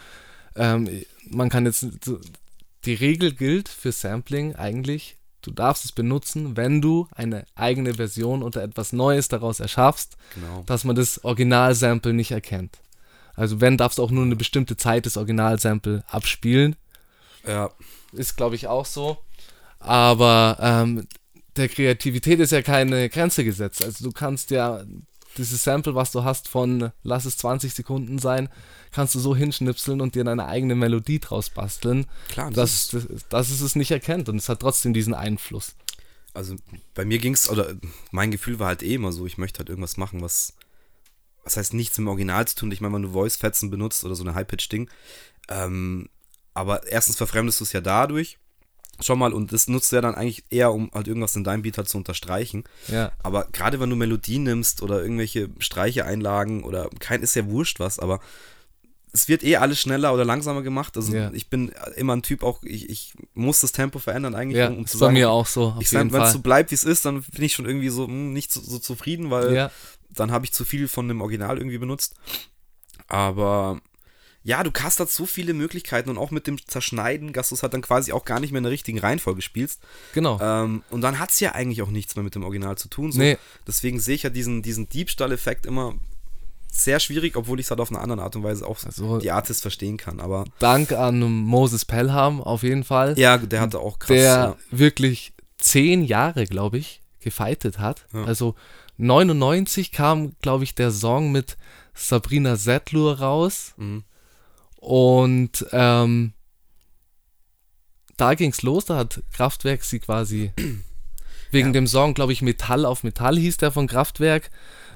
ähm, 0.55 0.87
man 1.31 1.49
kann 1.49 1.65
jetzt, 1.65 1.87
die 2.85 2.95
Regel 2.95 3.33
gilt 3.33 3.71
für 3.71 3.93
Sampling 3.93 4.55
eigentlich, 4.57 5.17
du 5.42 5.50
darfst 5.50 5.85
es 5.85 5.92
benutzen, 5.92 6.57
wenn 6.57 6.81
du 6.81 7.09
eine 7.14 7.44
eigene 7.55 7.94
Version 7.94 8.42
oder 8.42 8.62
etwas 8.62 8.92
Neues 8.92 9.28
daraus 9.28 9.61
erschaffst, 9.61 10.16
Genau. 10.35 10.62
dass 10.66 10.85
man 10.85 10.96
das 10.96 11.22
Originalsample 11.24 12.12
nicht 12.12 12.31
erkennt. 12.31 12.78
Also, 13.35 13.61
wenn, 13.61 13.76
darfst 13.76 13.98
du 13.98 14.02
auch 14.02 14.11
nur 14.11 14.24
eine 14.24 14.37
bestimmte 14.37 14.76
Zeit 14.76 15.07
das 15.07 15.16
Originalsample 15.16 16.05
abspielen. 16.09 16.76
Ja, 17.46 17.70
Ist, 18.12 18.37
glaube 18.37 18.55
ich, 18.57 18.66
auch 18.68 18.85
so. 18.87 19.18
Aber 19.81 20.59
ähm, 20.61 21.07
der 21.57 21.68
Kreativität 21.68 22.40
ist 22.40 22.52
ja 22.52 22.62
keine 22.62 23.09
Grenze 23.09 23.44
gesetzt. 23.44 23.85
Also 23.85 24.05
du 24.05 24.12
kannst 24.12 24.50
ja 24.50 24.83
dieses 25.38 25.64
Sample, 25.64 25.94
was 25.94 26.12
du 26.12 26.24
hast 26.24 26.48
von, 26.48 26.92
lass 27.02 27.24
es 27.24 27.37
20 27.38 27.72
Sekunden 27.74 28.18
sein, 28.18 28.48
kannst 28.92 29.14
du 29.14 29.18
so 29.18 29.35
hinschnipseln 29.35 30.00
und 30.00 30.14
dir 30.14 30.24
deine 30.24 30.46
eigene 30.46 30.74
Melodie 30.74 31.18
draus 31.18 31.50
basteln, 31.50 32.07
klar. 32.28 32.50
Das 32.50 32.88
dass, 32.88 33.07
dass, 33.09 33.28
dass 33.28 33.50
es 33.50 33.61
es 33.61 33.74
nicht 33.74 33.90
erkennt. 33.90 34.28
Und 34.28 34.36
es 34.36 34.49
hat 34.49 34.61
trotzdem 34.61 34.93
diesen 34.93 35.14
Einfluss. 35.14 35.74
also 36.34 36.57
bei 36.95 37.05
mir 37.05 37.18
ging 37.18 37.34
es, 37.34 37.49
oder 37.49 37.74
mein 38.11 38.30
Gefühl 38.30 38.59
war 38.59 38.68
halt 38.68 38.82
eh 38.82 38.95
immer 38.95 39.12
so, 39.12 39.26
ich 39.26 39.38
möchte 39.38 39.59
halt 39.59 39.68
irgendwas 39.68 39.97
machen, 39.97 40.20
was, 40.20 40.55
was 41.45 41.57
heißt 41.57 41.74
nichts 41.74 41.99
mit 41.99 42.07
dem 42.07 42.09
Original 42.09 42.47
zu 42.47 42.57
tun. 42.57 42.72
Ich 42.72 42.80
meine, 42.80 42.95
wenn 42.95 43.03
du 43.03 43.12
Voice-Fetzen 43.12 43.70
benutzt 43.70 44.05
oder 44.05 44.14
so 44.14 44.22
eine 44.22 44.34
High-Pitch-Ding, 44.34 44.88
ähm, 45.49 46.09
aber 46.55 46.86
erstens 46.86 47.16
verfremdest 47.16 47.61
du 47.61 47.64
es 47.64 47.72
ja 47.72 47.80
dadurch 47.80 48.38
schon 49.01 49.18
mal 49.18 49.32
und 49.32 49.53
das 49.53 49.68
nutzt 49.68 49.90
du 49.90 49.97
ja 49.97 50.03
dann 50.03 50.14
eigentlich 50.14 50.45
eher, 50.51 50.72
um 50.72 50.90
halt 50.93 51.09
irgendwas 51.09 51.34
in 51.34 51.45
deinem 51.45 51.62
Beat 51.62 51.78
halt 51.78 51.88
zu 51.88 51.97
unterstreichen. 51.97 52.64
Ja, 52.88 53.11
Aber 53.22 53.47
gerade 53.53 53.80
wenn 53.80 53.90
du 53.90 53.97
Melodien 53.97 54.45
nimmst 54.45 54.82
oder 54.82 55.03
irgendwelche 55.03 55.49
Streiche 55.59 56.05
einlagen 56.05 56.62
oder 56.62 56.88
kein 57.01 57.22
ist 57.22 57.34
ja 57.34 57.47
wurscht 57.47 57.80
was, 57.80 57.99
aber 57.99 58.20
es 59.15 59.29
wird 59.29 59.45
eh 59.45 59.57
alles 59.57 59.79
schneller 59.81 60.15
oder 60.15 60.25
langsamer 60.25 60.63
gemacht. 60.63 60.97
Also 60.97 61.15
Ja. 61.15 61.31
ich 61.35 61.49
bin 61.49 61.73
immer 61.97 62.17
ein 62.17 62.23
Typ 62.23 62.43
auch, 62.43 62.63
ich, 62.63 62.89
ich 62.89 63.13
muss 63.35 63.61
das 63.61 63.73
Tempo 63.73 63.99
verändern 63.99 64.35
eigentlich, 64.35 64.59
ja 64.59 64.69
um, 64.69 64.79
um 64.79 64.87
zu 64.87 64.95
ist 64.95 65.01
bei 65.01 65.07
sagen, 65.07 65.15
mir 65.15 65.31
auch 65.31 65.47
so. 65.47 65.77
Ich 65.81 65.91
jeden 65.93 66.11
sag, 66.11 66.19
wenn 66.19 66.27
es 66.27 66.33
so 66.33 66.39
bleibt, 66.39 66.71
wie 66.71 66.75
es 66.75 66.85
ist, 66.85 67.05
dann 67.05 67.23
bin 67.23 67.45
ich 67.45 67.53
schon 67.53 67.67
irgendwie 67.67 67.91
so 67.91 68.07
hm, 68.07 68.33
nicht 68.33 68.51
so, 68.51 68.61
so 68.61 68.79
zufrieden, 68.79 69.31
weil 69.31 69.55
Ja, 69.55 69.71
dann 70.11 70.31
habe 70.31 70.45
ich 70.45 70.53
zu 70.53 70.65
viel 70.65 70.89
von 70.89 71.09
dem 71.09 71.21
Original 71.21 71.59
irgendwie 71.59 71.79
benutzt. 71.79 72.15
Aber 73.09 73.81
ja, 74.45 74.63
du 74.65 74.71
hast 74.83 74.99
halt 74.99 75.11
so 75.11 75.27
viele 75.27 75.55
Möglichkeiten 75.55 76.11
und 76.11 76.19
auch 76.19 76.31
mit 76.31 76.47
dem 76.47 76.65
Zerschneiden, 76.67 77.33
dass 77.33 77.51
du 77.51 77.55
es 77.55 77.63
halt 77.63 77.75
dann 77.75 77.83
quasi 77.83 78.13
auch 78.13 78.25
gar 78.25 78.41
nicht 78.41 78.51
mehr 78.51 78.59
in 78.59 78.65
der 78.65 78.73
richtigen 78.73 78.99
Reihenfolge 78.99 79.41
spielst. 79.41 79.81
Genau. 80.15 80.41
Ähm, 80.41 80.83
und 80.91 81.01
dann 81.03 81.19
hat 81.19 81.31
es 81.31 81.39
ja 81.41 81.53
eigentlich 81.53 81.83
auch 81.83 81.91
nichts 81.91 82.17
mehr 82.17 82.25
mit 82.25 82.35
dem 82.35 82.43
Original 82.43 82.77
zu 82.77 82.89
tun. 82.89 83.13
So. 83.13 83.19
Nee. 83.19 83.39
Deswegen 83.67 84.01
sehe 84.01 84.17
ich 84.17 84.25
ja 84.25 84.31
diesen, 84.31 84.63
diesen 84.63 84.89
Diebstahl-Effekt 84.89 85.65
immer 85.67 85.95
sehr 86.75 87.01
schwierig, 87.01 87.37
obwohl 87.37 87.61
ich 87.61 87.66
es 87.66 87.70
halt 87.70 87.81
auf 87.81 87.91
eine 87.91 88.01
andere 88.01 88.23
Art 88.23 88.35
und 88.35 88.45
Weise 88.45 88.66
auch 88.66 88.83
Also- 88.83 89.18
die 89.18 89.31
Artist 89.31 89.61
verstehen 89.61 89.99
kann. 89.99 90.20
Aber 90.20 90.45
Dank 90.59 90.93
an 90.93 91.20
Moses 91.20 91.85
Pelham 91.85 92.41
auf 92.41 92.62
jeden 92.62 92.83
Fall. 92.83 93.18
ja, 93.18 93.37
der 93.37 93.61
hatte 93.61 93.79
auch 93.79 93.99
krass. 93.99 94.09
der 94.09 94.23
ja. 94.23 94.57
wirklich 94.70 95.35
zehn 95.59 96.03
Jahre, 96.03 96.47
glaube 96.47 96.79
ich, 96.79 97.03
gefightet 97.20 97.79
hat. 97.79 98.07
Ja. 98.14 98.25
Also 98.25 98.55
99 98.97 99.93
kam, 99.93 100.33
glaube 100.41 100.64
ich, 100.64 100.75
der 100.75 100.91
Song 100.91 101.31
mit 101.31 101.57
Sabrina 101.95 102.57
Setlur 102.57 103.18
raus 103.18 103.75
Mhm. 103.77 104.05
und 104.81 105.66
ähm, 105.73 106.33
da 108.16 108.35
ging's 108.35 108.62
los, 108.62 108.85
da 108.87 108.97
hat 108.97 109.23
Kraftwerk 109.33 109.85
sie 109.85 109.99
quasi 109.99 110.53
wegen 111.51 111.68
Ja. 111.68 111.73
dem 111.73 111.87
Song, 111.87 112.14
glaube 112.14 112.33
ich, 112.33 112.41
Metall 112.43 112.85
auf 112.87 113.03
Metall 113.05 113.37
hieß 113.39 113.59
der 113.59 113.73
von 113.73 113.87
Kraftwerk, 113.87 114.51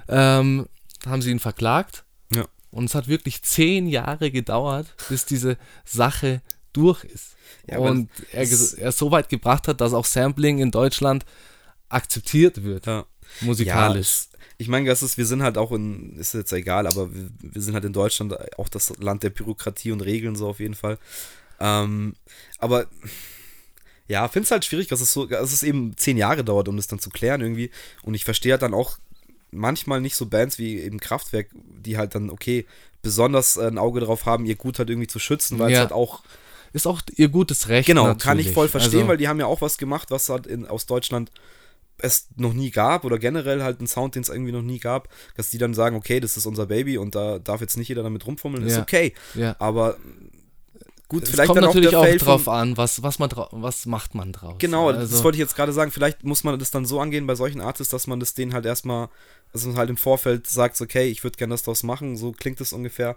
ähm, 0.09 0.67
haben 1.07 1.23
sie 1.23 1.31
ihn 1.31 1.41
verklagt. 1.41 2.05
Ja. 2.35 2.47
Und 2.71 2.85
es 2.87 2.95
hat 2.95 3.09
wirklich 3.09 3.43
zehn 3.43 3.87
Jahre 3.87 4.31
gedauert, 4.31 4.95
bis 5.09 5.25
diese 5.27 5.57
Sache 5.85 6.43
durch 6.73 7.05
ist. 7.05 7.37
Ja, 7.69 7.79
und 7.79 8.11
er, 8.33 8.43
es- 8.43 8.75
er 8.75 8.93
so 8.93 9.11
weit 9.11 9.29
gebracht 9.29 9.67
hat, 9.69 9.81
dass 9.81 9.93
auch 9.95 10.05
Sampling 10.05 10.59
in 10.59 10.71
Deutschland 10.71 11.25
akzeptiert 11.89 12.63
wird, 12.65 12.87
Ja. 12.87 13.07
musikalisch. 13.41 14.27
Ja, 14.33 14.39
ich 14.59 14.69
meine, 14.69 14.89
das 14.89 15.03
ist, 15.03 15.17
wir 15.19 15.27
sind 15.27 15.43
halt 15.43 15.59
auch 15.59 15.73
in, 15.73 16.17
ist 16.19 16.35
jetzt 16.35 16.53
egal, 16.53 16.87
aber 16.87 17.15
wir, 17.15 17.29
wir 17.41 17.63
sind 17.63 17.75
halt 17.75 17.85
in 17.85 17.93
Deutschland 17.93 18.35
auch 18.59 18.69
das 18.69 18.97
Land 18.99 19.23
der 19.23 19.31
Bürokratie 19.31 19.93
und 19.93 20.01
Regeln 20.01 20.35
so 20.37 20.49
auf 20.49 20.61
jeden 20.61 20.75
Fall. 20.75 20.99
Ähm, 21.61 22.15
aber 22.59 22.87
ja, 24.09 24.29
finde 24.29 24.45
es 24.45 24.51
halt 24.51 24.65
schwierig, 24.65 24.87
dass 24.89 25.01
es 25.01 25.13
so, 25.13 25.27
dass 25.27 25.53
es 25.53 25.63
eben 25.63 25.97
zehn 25.97 26.17
Jahre 26.17 26.45
dauert, 26.45 26.69
um 26.69 26.77
das 26.77 26.87
dann 26.87 26.99
zu 27.01 27.11
klären 27.11 27.41
irgendwie. 27.41 27.71
Und 28.03 28.15
ich 28.15 28.25
verstehe 28.25 28.53
halt 28.53 28.63
dann 28.63 28.75
auch 28.75 28.99
manchmal 29.57 30.01
nicht 30.01 30.17
so 30.17 30.27
Bands 30.27 30.59
wie 30.59 30.79
eben 30.81 31.01
Kraftwerk, 31.01 31.49
die 31.55 31.97
halt 31.99 32.15
dann, 32.15 32.31
okay, 32.31 32.67
besonders 33.03 33.57
äh, 33.57 33.67
ein 33.67 33.79
Auge 33.79 34.01
drauf 34.01 34.27
haben, 34.27 34.47
ihr 34.47 34.57
Gut 34.57 34.79
halt 34.79 34.91
irgendwie 34.91 35.07
zu 35.09 35.19
schützen, 35.19 35.59
weil 35.59 35.69
es 35.69 35.75
Ja. 35.75 35.81
halt 35.81 35.93
auch 35.93 36.23
Ist 36.73 36.87
auch 36.87 37.01
ihr 37.17 37.29
gutes 37.29 37.69
Recht. 37.69 37.87
Genau, 37.87 38.05
natürlich. 38.09 38.23
kann 38.25 38.39
ich 38.39 38.53
voll 38.53 38.69
verstehen, 38.69 39.01
also, 39.01 39.09
weil 39.09 39.17
die 39.17 39.29
haben 39.29 39.41
ja 39.41 39.47
auch 39.47 39.61
was 39.63 39.79
gemacht, 39.79 40.11
was 40.11 40.29
halt 40.29 40.47
in, 40.47 40.67
aus 40.67 40.87
Deutschland 40.87 41.31
es 41.99 42.29
noch 42.37 42.53
nie 42.53 42.71
gab 42.71 43.05
oder 43.05 43.19
generell 43.19 43.63
halt 43.63 43.79
einen 43.79 43.87
Sound, 43.87 44.15
den 44.15 44.23
es 44.23 44.29
irgendwie 44.29 44.53
noch 44.53 44.61
nie 44.63 44.79
gab, 44.79 45.09
dass 45.37 45.49
die 45.49 45.57
dann 45.59 45.73
sagen, 45.73 45.97
okay, 45.97 46.21
das 46.21 46.37
ist 46.37 46.45
unser 46.45 46.67
Baby 46.67 46.99
und 46.99 47.15
da 47.15 47.39
darf 47.39 47.63
jetzt 47.63 47.79
nicht 47.79 47.89
jeder 47.89 48.03
damit 48.03 48.27
rumfummeln, 48.27 48.67
ist 48.67 48.77
Ja. 48.77 48.83
okay. 48.83 49.15
Ja. 49.35 49.57
Aber 49.59 49.97
gut, 51.09 51.25
Es 51.25 51.31
vielleicht 51.31 51.49
kommt 51.49 51.59
dann 51.59 51.65
auch 51.65 51.75
natürlich 51.75 51.97
auch, 51.97 52.05
Fail 52.05 52.19
drauf 52.19 52.49
an, 52.49 52.77
was, 52.77 53.03
was, 53.03 53.19
man 53.19 53.31
was 53.53 53.87
macht 53.87 54.15
man 54.15 54.33
draus. 54.33 54.57
Genau, 54.59 54.89
also, 54.89 55.01
das 55.01 55.23
wollte 55.25 55.37
ich 55.37 55.41
jetzt 55.41 55.57
gerade 55.57 55.73
sagen, 55.73 55.91
vielleicht 55.91 56.25
muss 56.25 56.45
man 56.45 56.59
das 56.59 56.71
dann 56.71 56.85
so 56.85 57.01
angehen 57.01 57.27
bei 57.27 57.35
solchen 57.35 57.61
Artists, 57.61 57.91
dass 57.91 58.07
man 58.07 58.21
das 58.21 58.35
denen 58.35 58.53
halt 58.53 58.67
erstmal, 58.67 59.09
dass 59.53 59.65
man 59.65 59.77
halt 59.77 59.91
im 59.91 59.97
Vorfeld 59.97 60.47
sagt, 60.47 60.81
okay, 60.81 61.09
ich 61.09 61.23
würde 61.25 61.37
gerne 61.37 61.55
das 61.55 61.63
draus 61.63 61.83
machen, 61.83 62.17
so 62.17 62.33
klingt 62.33 62.61
es 62.61 62.73
ungefähr. 62.73 63.17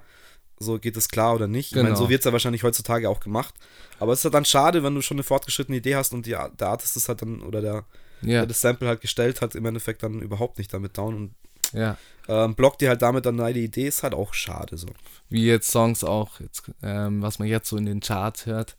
So 0.61 0.77
geht 0.77 0.97
es 0.97 1.07
klar 1.07 1.35
oder 1.35 1.47
nicht. 1.47 1.69
Ich 1.71 1.75
meine, 1.77 1.89
Genau. 1.89 1.99
so 1.99 2.09
wird 2.09 2.19
es 2.19 2.25
ja 2.25 2.33
wahrscheinlich 2.33 2.63
heutzutage 2.63 3.09
auch 3.09 3.21
gemacht. 3.21 3.53
Aber 3.97 4.11
es 4.11 4.19
ist 4.19 4.25
halt 4.25 4.33
dann 4.33 4.43
schade, 4.43 4.83
wenn 4.83 4.93
du 4.93 5.01
schon 5.01 5.15
eine 5.15 5.23
fortgeschrittene 5.23 5.77
Idee 5.77 5.95
hast 5.95 6.13
und 6.13 6.25
die, 6.25 6.31
der 6.31 6.67
Artist 6.67 6.97
ist 6.97 7.07
halt 7.07 7.21
dann, 7.21 7.41
oder 7.43 7.61
der, 7.61 7.85
ja, 8.21 8.39
der 8.39 8.47
das 8.47 8.59
Sample 8.59 8.89
halt 8.89 8.99
gestellt 8.99 9.39
hat, 9.39 9.55
im 9.55 9.65
Endeffekt 9.65 10.03
dann 10.03 10.21
überhaupt 10.21 10.57
nicht 10.57 10.73
damit 10.73 10.97
down 10.97 11.15
und 11.15 11.35
ja. 11.73 11.97
ähm, 12.27 12.55
blockt 12.55 12.81
dir 12.81 12.89
halt 12.89 13.01
damit 13.01 13.25
dann 13.25 13.39
eine 13.39 13.57
Idee, 13.59 13.87
ist 13.87 14.03
halt 14.03 14.13
auch 14.13 14.33
schade 14.33 14.77
so. 14.77 14.87
Wie 15.29 15.45
jetzt 15.45 15.69
Songs 15.71 16.03
auch, 16.03 16.39
jetzt, 16.39 16.63
ähm, 16.83 17.21
was 17.21 17.39
man 17.39 17.47
jetzt 17.47 17.69
so 17.69 17.77
in 17.77 17.85
den 17.85 17.99
Charts 17.99 18.45
hört. 18.45 18.75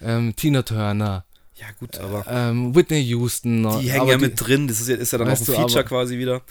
Ähm, 0.00 0.34
Tina 0.36 0.62
Turner, 0.62 1.24
Ja, 1.56 1.66
gut, 1.78 1.98
aber 1.98 2.24
ähm, 2.28 2.74
Whitney 2.74 3.00
Houston. 3.02 3.62
die 3.80 3.90
hängen 3.90 4.08
ja 4.08 4.16
die- 4.16 4.22
mit 4.24 4.40
drin, 4.40 4.66
das 4.68 4.80
ist 4.80 4.88
ja, 4.88 4.96
ist 4.96 5.12
ja 5.12 5.18
dann 5.18 5.28
auch 5.28 5.38
ein 5.38 5.44
Feature 5.44 5.80
aber- 5.80 5.84
quasi 5.84 6.18
wieder. 6.18 6.42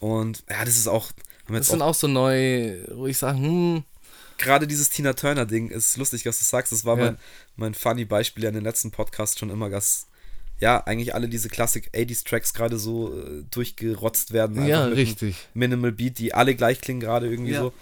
Und 0.00 0.42
ja, 0.50 0.64
das 0.64 0.76
ist 0.76 0.88
auch, 0.88 1.10
Das 1.48 1.68
sind 1.68 1.80
auch 1.82 1.88
auch 1.88 1.94
so 1.94 2.06
neu, 2.08 2.76
wo 2.94 3.06
ich 3.06 3.16
sage, 3.18 3.38
hm, 3.38 3.84
gerade 4.36 4.66
dieses 4.66 4.90
Tina 4.90 5.12
Turner-Ding 5.14 5.70
ist 5.70 5.96
lustig, 5.96 6.22
dass 6.24 6.38
du 6.38 6.44
sagst. 6.44 6.72
Das 6.72 6.84
war 6.84 6.98
Ja. 6.98 7.04
mein, 7.04 7.18
mein 7.56 7.74
funny 7.74 8.04
Beispiel 8.04 8.42
ja 8.44 8.48
in 8.50 8.54
den 8.56 8.64
letzten 8.64 8.90
Podcasts 8.90 9.38
schon 9.38 9.50
immer, 9.50 9.68
dass 9.70 10.06
ja, 10.60 10.82
eigentlich 10.86 11.14
alle 11.14 11.28
diese 11.28 11.48
Classic 11.48 11.88
80s 11.94 12.24
Tracks 12.24 12.52
gerade 12.54 12.78
so 12.78 13.12
äh, 13.16 13.44
durchgerotzt 13.50 14.32
werden. 14.32 14.66
ja, 14.66 14.84
richtig. 14.86 15.36
Minimal 15.54 15.92
Beat, 15.92 16.18
die 16.18 16.34
alle 16.34 16.54
gleich 16.54 16.80
klingen 16.80 17.00
gerade 17.00 17.28
irgendwie 17.28 17.52
Ja. 17.52 17.60
so. 17.60 17.72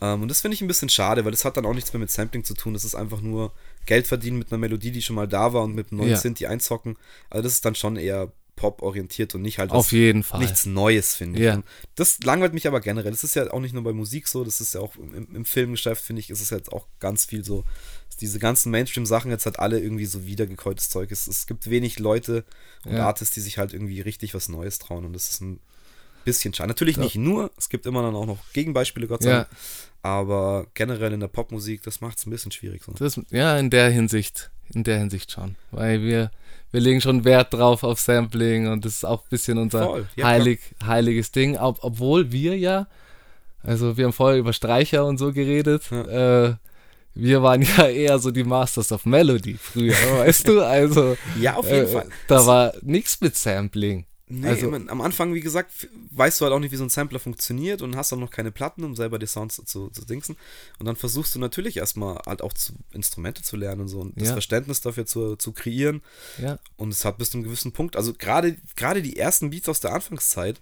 Ähm, 0.00 0.22
und 0.22 0.28
das 0.28 0.40
finde 0.40 0.54
ich 0.54 0.62
ein 0.62 0.68
bisschen 0.68 0.88
schade, 0.88 1.24
weil 1.24 1.32
das 1.32 1.44
hat 1.44 1.56
dann 1.56 1.66
auch 1.66 1.74
nichts 1.74 1.92
mehr 1.92 2.00
mit 2.00 2.10
Sampling 2.10 2.44
zu 2.44 2.54
tun. 2.54 2.72
Das 2.72 2.84
ist 2.84 2.94
einfach 2.94 3.20
nur 3.20 3.52
Geld 3.86 4.06
verdienen 4.06 4.38
mit 4.38 4.50
einer 4.52 4.58
Melodie, 4.58 4.92
die 4.92 5.02
schon 5.02 5.16
mal 5.16 5.26
da 5.28 5.52
war 5.52 5.62
und 5.64 5.74
mit 5.74 5.90
einem 5.90 5.98
neuen 5.98 6.10
Ja. 6.10 6.16
Synth, 6.16 6.38
die 6.40 6.46
einzocken. 6.46 6.96
Also 7.28 7.42
das 7.42 7.52
ist 7.54 7.64
dann 7.64 7.74
schon 7.74 7.96
eher 7.96 8.32
Pop-orientiert 8.56 9.34
und 9.34 9.40
nicht 9.42 9.58
halt 9.58 9.70
Auf 9.70 9.90
jeden 9.92 10.22
Fall. 10.22 10.38
nichts 10.40 10.66
Neues, 10.66 11.14
finde 11.14 11.38
ich. 11.38 11.44
Ja. 11.46 11.62
Das 11.94 12.18
langweilt 12.22 12.52
mich 12.52 12.66
aber 12.66 12.80
generell. 12.80 13.10
Das 13.10 13.24
ist 13.24 13.34
ja 13.34 13.50
auch 13.52 13.60
nicht 13.60 13.72
nur 13.72 13.82
bei 13.82 13.92
Musik 13.94 14.28
so, 14.28 14.44
das 14.44 14.60
ist 14.60 14.74
ja 14.74 14.80
auch 14.80 14.94
im, 14.96 15.34
im 15.34 15.44
Filmgeschäft, 15.46 16.02
finde 16.04 16.20
ich, 16.20 16.28
ist 16.30 16.42
es 16.42 16.50
jetzt 16.50 16.70
auch 16.72 16.86
ganz 17.00 17.24
viel 17.24 17.42
so. 17.44 17.64
Diese 18.20 18.38
ganzen 18.38 18.70
Mainstream-Sachen 18.70 19.30
jetzt 19.30 19.46
halt 19.46 19.58
alle 19.58 19.78
irgendwie 19.80 20.06
so 20.06 20.26
wiedergekäutes 20.26 20.90
Zeug. 20.90 21.10
Es, 21.10 21.26
es 21.26 21.46
gibt 21.46 21.68
wenig 21.70 21.98
Leute 21.98 22.44
und 22.84 22.94
Ja. 22.96 23.06
Artists, 23.06 23.34
die 23.34 23.40
sich 23.40 23.58
halt 23.58 23.72
irgendwie 23.72 24.00
richtig 24.00 24.34
was 24.34 24.48
Neues 24.48 24.78
trauen 24.78 25.04
und 25.04 25.12
das 25.12 25.30
ist 25.30 25.40
ein 25.40 25.58
bisschen 26.24 26.52
schade. 26.52 26.68
Natürlich 26.68 26.96
Ja. 26.96 27.02
nicht 27.04 27.16
nur, 27.16 27.50
es 27.56 27.68
gibt 27.68 27.86
immer 27.86 28.02
dann 28.02 28.14
auch 28.14 28.26
noch 28.26 28.38
Gegenbeispiele, 28.52 29.06
Gott 29.06 29.22
sei 29.22 29.30
Ja. 29.30 29.36
Dank. 29.38 29.48
Aber 30.02 30.66
generell 30.74 31.12
in 31.12 31.20
der 31.20 31.28
Popmusik, 31.28 31.82
das 31.82 32.00
macht 32.00 32.18
es 32.18 32.26
ein 32.26 32.30
bisschen 32.30 32.52
schwierig. 32.52 32.82
So. 32.84 32.92
Das, 32.92 33.20
ja, 33.30 33.58
in 33.58 33.68
der 33.70 33.90
Hinsicht, 33.90 34.50
in 34.72 34.82
der 34.84 34.98
Hinsicht 34.98 35.30
schon. 35.32 35.56
Weil 35.72 36.02
wir, 36.02 36.30
wir 36.72 36.80
legen 36.80 37.00
schon 37.02 37.24
Wert 37.24 37.52
drauf 37.52 37.82
auf 37.82 38.00
Sampling 38.00 38.68
und 38.68 38.84
das 38.84 38.94
ist 38.96 39.04
auch 39.04 39.22
ein 39.24 39.28
bisschen 39.30 39.58
unser 39.58 39.84
Voll, 39.84 40.08
ja, 40.16 40.26
heilig, 40.26 40.60
heiliges 40.84 41.32
Ding. 41.32 41.58
Ob, 41.58 41.78
obwohl 41.82 42.32
wir 42.32 42.56
ja, 42.56 42.86
also 43.62 43.98
wir 43.98 44.04
haben 44.06 44.12
vorher 44.14 44.38
über 44.38 44.54
Streicher 44.54 45.04
und 45.04 45.18
so 45.18 45.32
geredet, 45.34 45.90
äh, 45.92 46.54
wir 47.14 47.42
waren 47.42 47.62
ja 47.62 47.88
eher 47.88 48.18
so 48.18 48.30
die 48.30 48.44
Masters 48.44 48.92
of 48.92 49.04
Melody 49.06 49.56
früher, 49.60 49.94
weißt 50.18 50.48
du? 50.48 50.60
Also 50.64 51.16
Ja, 51.40 51.56
auf 51.56 51.66
jeden 51.70 51.84
äh, 51.84 51.88
Fall. 51.88 52.08
da 52.28 52.46
war 52.46 52.72
nichts 52.82 53.20
mit 53.20 53.36
Sampling. 53.36 54.06
Nee, 54.32 54.46
Also- 54.46 54.70
mein, 54.70 54.88
am 54.88 55.00
Anfang, 55.00 55.34
wie 55.34 55.40
gesagt, 55.40 55.88
weißt 56.12 56.40
du 56.40 56.44
halt 56.44 56.54
auch 56.54 56.60
nicht, 56.60 56.70
wie 56.70 56.76
so 56.76 56.84
ein 56.84 56.88
Sampler 56.88 57.18
funktioniert 57.18 57.82
und 57.82 57.96
hast 57.96 58.12
auch 58.12 58.16
noch 58.16 58.30
keine 58.30 58.52
Platten, 58.52 58.84
um 58.84 58.94
selber 58.94 59.18
die 59.18 59.26
Sounds 59.26 59.60
zu, 59.64 59.88
zu 59.88 60.04
dingsen. 60.04 60.36
Und 60.78 60.86
dann 60.86 60.94
versuchst 60.94 61.34
du 61.34 61.40
natürlich 61.40 61.78
erstmal 61.78 62.20
halt 62.24 62.40
auch 62.40 62.52
zu, 62.52 62.74
Instrumente 62.92 63.42
zu 63.42 63.56
lernen 63.56 63.80
und 63.80 63.88
so 63.88 63.98
und 63.98 64.16
das 64.20 64.28
Ja. 64.28 64.34
Verständnis 64.34 64.80
dafür 64.82 65.04
zu, 65.04 65.34
zu 65.34 65.50
kreieren. 65.50 66.00
Ja, 66.40 66.60
Und 66.76 66.90
es 66.92 67.04
hat 67.04 67.18
bis 67.18 67.30
zu 67.30 67.38
einem 67.38 67.44
gewissen 67.44 67.72
Punkt, 67.72 67.96
also 67.96 68.12
gerade 68.12 69.02
die 69.02 69.16
ersten 69.16 69.50
Beats 69.50 69.68
aus 69.68 69.80
der 69.80 69.92
Anfangszeit, 69.94 70.60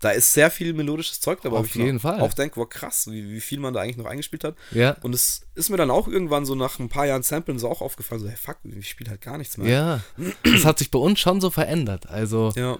da 0.00 0.10
ist 0.10 0.32
sehr 0.32 0.50
viel 0.50 0.72
melodisches 0.72 1.20
Zeug 1.20 1.40
dabei. 1.42 1.58
Auf 1.58 1.74
jeden 1.74 2.00
Fall. 2.00 2.20
Auch 2.20 2.32
denke, 2.32 2.56
wow, 2.56 2.68
krass, 2.68 3.06
wie, 3.10 3.30
wie 3.30 3.40
viel 3.40 3.60
man 3.60 3.74
da 3.74 3.80
eigentlich 3.80 3.98
noch 3.98 4.06
eingespielt 4.06 4.44
hat. 4.44 4.54
ja, 4.72 4.96
Und 5.02 5.14
es 5.14 5.42
ist 5.54 5.68
mir 5.68 5.76
dann 5.76 5.90
auch 5.90 6.08
irgendwann 6.08 6.46
so 6.46 6.54
nach 6.54 6.78
ein 6.78 6.88
paar 6.88 7.06
Jahren 7.06 7.22
Samplen 7.22 7.58
so 7.58 7.68
auch 7.68 7.82
aufgefallen, 7.82 8.22
so, 8.22 8.28
hey, 8.28 8.36
fuck, 8.36 8.56
ich 8.64 8.88
spiele 8.88 9.10
halt 9.10 9.20
gar 9.20 9.36
nichts 9.38 9.56
mehr. 9.58 9.68
ja. 9.70 10.00
Das 10.42 10.64
hat 10.64 10.78
sich 10.78 10.90
bei 10.90 10.98
uns 10.98 11.20
schon 11.20 11.40
so 11.40 11.50
verändert. 11.50 12.08
Also 12.08 12.52
Ja. 12.56 12.78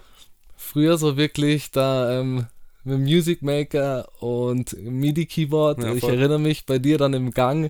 früher 0.57 0.97
so 0.97 1.15
wirklich 1.15 1.69
da 1.71 2.19
ähm, 2.19 2.47
mit 2.83 2.97
Music 2.99 3.43
Maker 3.43 4.09
und 4.23 4.75
MIDI-Keyboard. 4.81 5.83
Ja, 5.83 5.93
ich 5.93 6.03
erinnere 6.03 6.39
mich 6.39 6.65
bei 6.65 6.79
dir 6.79 6.97
dann 6.97 7.13
im 7.13 7.29
Gang, 7.31 7.69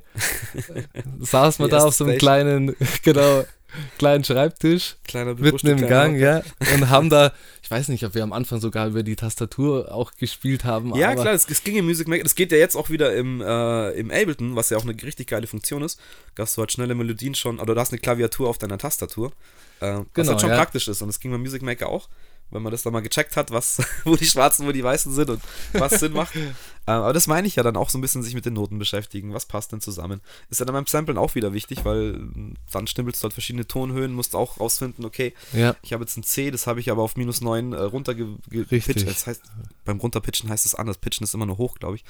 saß 1.20 1.60
man 1.60 1.70
da 1.70 1.84
auf 1.84 1.94
so 1.96 2.06
einem 2.06 2.18
kleinen, 2.18 2.76
genau, 3.04 3.44
kleinen 3.98 4.24
Schreibtisch 4.24 4.98
Kleiner 5.08 5.36
mitten 5.36 5.68
im 5.68 5.88
Gang, 5.88 6.16
ja, 6.16 6.42
und 6.74 6.90
haben 6.90 7.10
da, 7.10 7.34
ich 7.64 7.72
weiß 7.72 7.88
nicht, 7.90 8.06
ob 8.06 8.16
wir 8.16 8.24
am 8.24 8.34
Anfang 8.34 8.60
sogar 8.60 8.88
über 8.88 9.04
die 9.04 9.16
Tastatur 9.16 9.94
auch 9.94 10.12
gespielt 10.14 10.64
haben. 10.66 10.96
Ja, 10.96 11.14
klar, 11.14 11.34
es, 11.34 11.50
es 11.50 11.64
ging 11.64 11.76
im 11.76 11.86
Music 11.86 12.08
Maker. 12.08 12.24
Das 12.24 12.36
geht 12.36 12.52
ja 12.52 12.58
jetzt 12.58 12.76
auch 12.76 12.90
wieder 12.90 13.14
im, 13.16 13.42
äh, 13.42 13.92
im 13.92 14.12
Ableton, 14.12 14.56
was 14.56 14.70
ja 14.70 14.78
auch 14.78 14.84
eine 14.84 14.94
richtig 15.02 15.28
geile 15.28 15.48
Funktion 15.48 15.82
ist. 15.84 16.00
Dass 16.36 16.56
du 16.56 16.62
halt 16.62 16.72
schnelle 16.72 16.96
Melodien 16.96 17.36
schon, 17.36 17.60
oder 17.60 17.76
du 17.76 17.82
hast 17.82 17.92
eine 17.92 18.00
Klaviatur 18.00 18.50
auf 18.50 18.58
deiner 18.58 18.78
Tastatur. 18.78 19.32
Äh, 19.80 19.98
was 19.98 20.06
Genau, 20.14 20.32
halt 20.32 20.42
schon 20.42 20.50
ja. 20.50 20.56
praktisch 20.58 20.88
ist. 20.88 21.02
Und 21.02 21.08
das 21.08 21.20
ging 21.20 21.32
beim 21.32 21.42
Music 21.42 21.62
Maker 21.62 21.90
auch, 21.90 22.10
wenn 22.52 22.62
man 22.62 22.72
das 22.72 22.84
dann 22.84 22.94
mal 22.94 23.02
gecheckt 23.02 23.38
hat, 23.38 23.52
was, 23.52 23.82
wo 24.04 24.16
die 24.16 24.26
schwarzen, 24.26 24.68
wo 24.68 24.72
die 24.72 24.84
weißen 24.84 25.12
sind 25.14 25.30
und 25.30 25.42
was 25.74 26.00
Sinn 26.00 26.14
macht. 26.14 26.36
äh, 26.36 26.52
aber 26.86 27.14
das 27.14 27.28
meine 27.28 27.48
ich 27.48 27.56
ja 27.56 27.64
dann 27.64 27.78
auch 27.78 27.90
so 27.90 27.98
ein 27.98 28.02
bisschen 28.02 28.24
sich 28.24 28.36
mit 28.36 28.46
den 28.46 28.54
Noten 28.54 28.78
beschäftigen. 28.78 29.34
Was 29.34 29.46
passt 29.46 29.72
denn 29.72 29.82
zusammen? 29.82 30.22
Ist 30.50 30.60
ja 30.60 30.66
dann 30.66 30.74
beim 30.74 30.86
Samplen 30.86 31.18
auch 31.18 31.36
wieder 31.36 31.54
wichtig, 31.54 31.86
weil 31.86 32.16
äh, 32.16 32.54
dann 32.72 32.88
stimmelst 32.88 33.22
du 33.22 33.24
halt 33.24 33.34
verschiedene 33.34 33.68
Tonhöhen, 33.68 34.14
musst 34.14 34.36
auch 34.36 34.60
rausfinden, 34.60 35.06
okay, 35.06 35.34
Ja, 35.54 35.76
ich 35.82 35.94
habe 35.94 36.04
jetzt 36.04 36.18
ein 36.18 36.24
C, 36.24 36.52
das 36.52 36.68
habe 36.68 36.80
ich 36.80 36.92
aber 36.92 37.02
auf 37.02 37.16
minus 37.16 37.42
9 37.42 37.74
äh, 37.74 37.78
runtergepitcht. 37.78 39.08
Das 39.08 39.28
heißt, 39.28 39.42
beim 39.86 40.00
Runterpitchen 40.00 40.50
heißt 40.50 40.66
es 40.66 40.76
anders. 40.76 40.98
Pitchen 40.98 41.24
ist 41.24 41.34
immer 41.34 41.46
nur 41.46 41.58
hoch, 41.58 41.76
glaube 41.76 41.96
ich. 41.96 42.04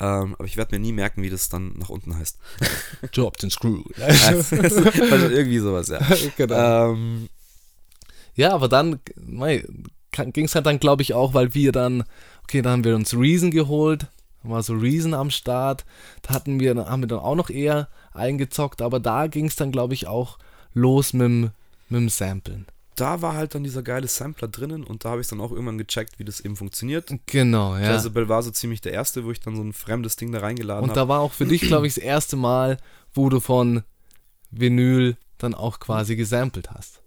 Ähm, 0.00 0.34
aber 0.34 0.44
ich 0.44 0.56
werde 0.56 0.74
mir 0.74 0.80
nie 0.80 0.92
merken, 0.92 1.22
wie 1.22 1.30
das 1.30 1.48
dann 1.48 1.74
nach 1.78 1.88
unten 1.88 2.16
heißt. 2.16 2.38
dropped 3.12 3.42
and 3.44 3.52
screw. 3.52 3.82
Also, 3.98 4.56
irgendwie 4.56 5.58
sowas, 5.58 5.88
ja. 5.88 6.00
genau. 6.36 6.92
Ähm, 6.92 7.28
Ja, 8.36 8.52
aber 8.52 8.68
dann 8.68 9.00
ging 10.32 10.44
es 10.44 10.54
halt 10.54 10.66
dann, 10.66 10.78
glaube 10.78 11.02
ich, 11.02 11.14
auch, 11.14 11.34
weil 11.34 11.54
wir 11.54 11.72
dann, 11.72 12.04
okay, 12.44 12.62
dann 12.62 12.72
haben 12.72 12.84
wir 12.84 12.94
uns 12.94 13.14
Reason 13.14 13.50
geholt, 13.50 14.06
war 14.42 14.62
so 14.62 14.74
Reason 14.74 15.14
am 15.14 15.30
Start. 15.30 15.84
Da 16.22 16.34
hatten 16.34 16.60
wir, 16.60 16.76
haben 16.76 17.02
wir 17.02 17.08
dann 17.08 17.18
auch 17.18 17.34
noch 17.34 17.50
eher 17.50 17.88
eingezockt, 18.12 18.82
aber 18.82 19.00
da 19.00 19.26
ging 19.26 19.46
es 19.46 19.56
dann, 19.56 19.72
glaube 19.72 19.94
ich, 19.94 20.06
auch 20.06 20.38
los 20.74 21.12
mit 21.12 21.24
dem, 21.24 21.50
mit 21.88 22.00
dem 22.00 22.08
Samplen. 22.08 22.66
Da 22.94 23.20
war 23.20 23.34
halt 23.34 23.54
dann 23.54 23.62
dieser 23.62 23.82
geile 23.82 24.08
Sampler 24.08 24.48
drinnen 24.48 24.82
und 24.82 25.04
da 25.04 25.10
habe 25.10 25.20
ich 25.20 25.26
dann 25.26 25.40
auch 25.40 25.50
irgendwann 25.50 25.76
gecheckt, 25.76 26.18
wie 26.18 26.24
das 26.24 26.40
eben 26.40 26.56
funktioniert. 26.56 27.12
Genau, 27.26 27.76
ja. 27.76 27.92
Jezebel 27.92 28.28
war 28.30 28.42
so 28.42 28.50
ziemlich 28.50 28.80
der 28.80 28.92
erste, 28.92 29.24
wo 29.24 29.32
ich 29.32 29.40
dann 29.40 29.54
so 29.54 29.62
ein 29.62 29.74
fremdes 29.74 30.16
Ding 30.16 30.32
da 30.32 30.38
reingeladen 30.38 30.84
Und 30.84 30.90
habe. 30.90 31.00
da 31.00 31.08
war 31.08 31.20
auch 31.20 31.32
für 31.32 31.44
dich, 31.44 31.60
glaube 31.62 31.86
ich, 31.86 31.94
das 31.94 32.02
erste 32.02 32.36
Mal, 32.36 32.78
wo 33.12 33.28
du 33.28 33.40
von 33.40 33.82
Vinyl 34.50 35.18
dann 35.36 35.54
auch 35.54 35.78
quasi 35.78 36.16
gesampelt 36.16 36.70
hast. 36.70 37.02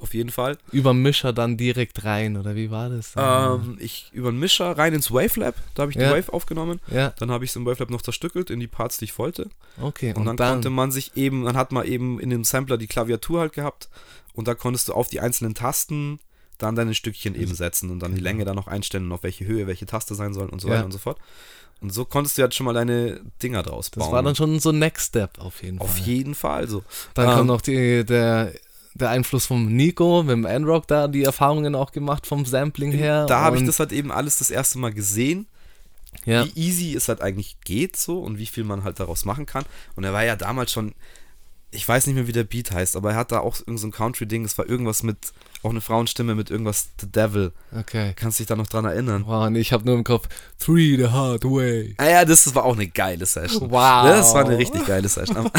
Auf 0.00 0.14
jeden 0.14 0.30
Fall. 0.30 0.58
Über 0.70 0.94
Mischer 0.94 1.32
dann 1.32 1.56
direkt 1.56 2.04
rein, 2.04 2.36
oder 2.36 2.54
wie 2.54 2.70
war 2.70 2.88
das? 2.88 3.14
Ähm, 3.16 3.76
ich 3.80 4.10
über 4.12 4.28
einen 4.28 4.38
Mischer 4.38 4.78
rein 4.78 4.94
ins 4.94 5.10
Wavelab, 5.12 5.56
da 5.74 5.82
habe 5.82 5.90
ich 5.92 5.98
Ja. 5.98 6.08
die 6.14 6.16
Wave 6.22 6.32
aufgenommen. 6.32 6.80
ja, 6.92 7.10
Dann 7.18 7.30
habe 7.32 7.44
ich 7.44 7.50
es 7.50 7.56
im 7.56 7.66
Wavelab 7.66 7.90
noch 7.90 8.02
zerstückelt 8.02 8.48
in 8.50 8.60
die 8.60 8.68
Parts, 8.68 8.98
die 8.98 9.06
ich 9.06 9.18
wollte. 9.18 9.50
okay. 9.80 10.14
Und, 10.14 10.24
dann, 10.26 10.36
konnte 10.36 10.70
man 10.70 10.92
sich 10.92 11.16
eben, 11.16 11.44
dann 11.44 11.56
hat 11.56 11.72
man 11.72 11.84
eben 11.84 12.20
in 12.20 12.30
dem 12.30 12.44
Sampler 12.44 12.78
die 12.78 12.86
Klaviatur 12.86 13.40
halt 13.40 13.52
gehabt 13.54 13.88
und 14.34 14.46
da 14.46 14.54
konntest 14.54 14.88
du 14.88 14.92
auf 14.92 15.08
die 15.08 15.18
einzelnen 15.20 15.54
Tasten 15.54 16.20
dann 16.58 16.74
deine 16.76 16.94
Stückchen 16.94 17.34
eben 17.34 17.54
setzen 17.54 17.90
und 17.90 18.00
dann 18.00 18.14
die 18.14 18.20
Länge 18.20 18.44
dann 18.44 18.56
noch 18.56 18.66
einstellen 18.68 19.06
und 19.06 19.12
auf 19.12 19.22
welche 19.24 19.46
Höhe 19.46 19.66
welche 19.66 19.86
Taste 19.86 20.14
sein 20.14 20.32
sollen 20.34 20.48
und 20.50 20.60
so 20.60 20.68
Ja. 20.68 20.74
weiter 20.74 20.84
und 20.84 20.92
so 20.92 20.98
fort. 20.98 21.18
Und 21.80 21.92
so 21.92 22.04
konntest 22.04 22.36
du 22.36 22.42
jetzt 22.42 22.56
schon 22.56 22.66
mal 22.66 22.72
deine 22.72 23.20
Dinger 23.42 23.62
draus 23.62 23.90
bauen. 23.90 24.04
das 24.04 24.12
war 24.12 24.22
dann 24.24 24.34
schon 24.34 24.58
so 24.58 24.72
Next 24.72 25.08
Step 25.08 25.38
auf 25.38 25.62
jeden 25.62 25.80
auf 25.80 25.96
Fall. 25.96 26.06
jeden 26.06 26.34
Fall 26.34 26.68
so. 26.68 26.82
Dann 27.14 27.28
Ähm, 27.28 27.34
kommt 27.34 27.46
noch 27.46 27.60
die, 27.60 28.04
der, 28.04 28.52
der 29.00 29.10
Einfluss 29.10 29.46
vom 29.46 29.66
Nico, 29.74 30.22
mit 30.22 30.32
dem 30.32 30.44
N-Rock 30.44 30.86
da, 30.86 31.08
die 31.08 31.22
Erfahrungen 31.22 31.74
auch 31.74 31.92
gemacht 31.92 32.26
vom 32.26 32.44
Sampling 32.44 32.92
her. 32.92 33.26
Da 33.26 33.40
habe 33.40 33.56
ich 33.56 33.64
das 33.64 33.78
halt 33.78 33.92
eben 33.92 34.10
alles 34.10 34.38
das 34.38 34.50
erste 34.50 34.78
Mal 34.78 34.92
gesehen, 34.92 35.46
Ja, 36.24 36.44
wie 36.44 36.52
easy 36.60 36.94
es 36.94 37.08
halt 37.08 37.22
eigentlich 37.22 37.58
geht 37.64 37.96
so 37.96 38.20
und 38.20 38.38
wie 38.38 38.46
viel 38.46 38.64
man 38.64 38.84
halt 38.84 39.00
daraus 39.00 39.24
machen 39.24 39.46
kann. 39.46 39.64
Und 39.96 40.04
er 40.04 40.12
war 40.12 40.24
ja 40.24 40.36
damals 40.36 40.72
schon, 40.72 40.94
ich 41.70 41.86
weiß 41.86 42.06
nicht 42.06 42.16
mehr, 42.16 42.26
wie 42.26 42.32
der 42.32 42.44
Beat 42.44 42.70
heißt, 42.70 42.96
aber 42.96 43.10
er 43.12 43.16
hat 43.16 43.32
da 43.32 43.40
auch 43.40 43.58
irgend 43.60 43.80
so 43.80 43.86
ein 43.86 43.92
Country-Ding, 43.92 44.44
es 44.44 44.56
war 44.58 44.68
irgendwas 44.68 45.02
mit, 45.02 45.32
auch 45.64 45.70
eine 45.70 45.80
Frauenstimme 45.80 46.34
mit 46.36 46.50
irgendwas 46.50 46.88
The 47.00 47.10
Devil. 47.10 47.52
okay. 47.76 48.12
Kannst 48.14 48.38
dich 48.38 48.46
da 48.46 48.54
noch 48.54 48.68
dran 48.68 48.84
erinnern? 48.84 49.24
Wow, 49.26 49.46
und 49.48 49.56
ich 49.56 49.72
habe 49.72 49.84
nur 49.84 49.96
im 49.96 50.04
Kopf, 50.04 50.28
Three 50.58 50.96
the 50.96 51.08
hard 51.08 51.44
way. 51.44 51.94
Ah 51.98 52.08
ja, 52.08 52.24
das 52.24 52.54
war 52.54 52.64
auch 52.64 52.74
eine 52.76 52.86
geile 52.88 53.26
Session. 53.26 53.70
Wow. 53.70 54.04
Das 54.06 54.32
war 54.34 54.44
eine 54.44 54.56
richtig 54.56 54.86
geile 54.86 55.08
Session. 55.08 55.50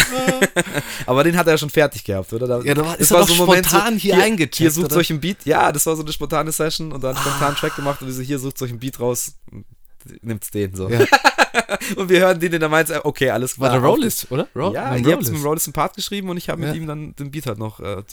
Aber- 1.06 1.24
den 1.24 1.38
hat 1.38 1.48
er 1.48 1.54
ja 1.54 1.58
schon 1.58 1.70
fertig 1.70 2.04
gehabt, 2.04 2.32
oder? 2.34 2.48
Da, 2.48 2.62
Ja, 2.62 2.74
da 2.74 2.86
war- 2.86 2.98
das 2.98 3.10
doch 3.10 3.28
so 3.28 3.34
ein 3.34 3.40
Moment 3.40 3.66
spontan 3.68 3.98
hier 3.98 4.16
eingecheckt, 4.22 4.56
Hier 4.56 4.72
sucht 4.72 4.86
oder? 4.88 4.98
euch 4.98 5.10
ein 5.10 5.20
Beat. 5.20 5.46
Ja, 5.46 5.72
das 5.72 5.86
war 5.86 5.96
so 5.96 6.02
eine 6.04 6.12
spontane 6.14 6.52
Session 6.52 6.92
und 6.92 7.04
dann 7.04 7.16
spontan 7.18 7.48
einen 7.50 7.56
Track 7.58 7.76
gemacht 7.76 8.02
und 8.02 8.08
wir 8.08 8.14
so, 8.14 8.22
hier 8.22 8.40
sucht 8.40 8.62
euch 8.62 8.72
ein 8.72 8.80
Beat 8.80 9.00
raus, 9.00 9.34
nimmt's 10.22 10.52
den 10.52 10.76
so. 10.76 10.90
Ja. 10.90 11.00
und 11.96 12.10
wir 12.10 12.20
hören 12.20 12.40
den 12.40 12.54
in 12.54 12.60
der 12.60 12.70
meint, 12.70 12.92
okay, 13.06 13.30
alles 13.30 13.60
War 13.60 13.70
klar. 13.70 13.82
der 13.82 13.90
Rollis, 13.90 14.28
oder? 14.32 14.48
Ro 14.56 14.72
Ja, 14.74 14.92
habt 14.92 15.06
Rollis. 15.06 15.32
mit 15.32 15.44
Rollis 15.44 15.68
einen 15.68 15.74
Part 15.74 15.96
geschrieben 15.96 16.30
und 16.30 16.38
ich 16.38 16.50
habe 16.50 16.62
mit 16.62 16.70
Ja. 16.70 16.76
ihm 16.76 16.88
dann 16.88 17.16
den 17.16 17.32
Beat 17.32 17.46
halt 17.48 17.58
noch 17.60 17.80
äh, 17.80 18.04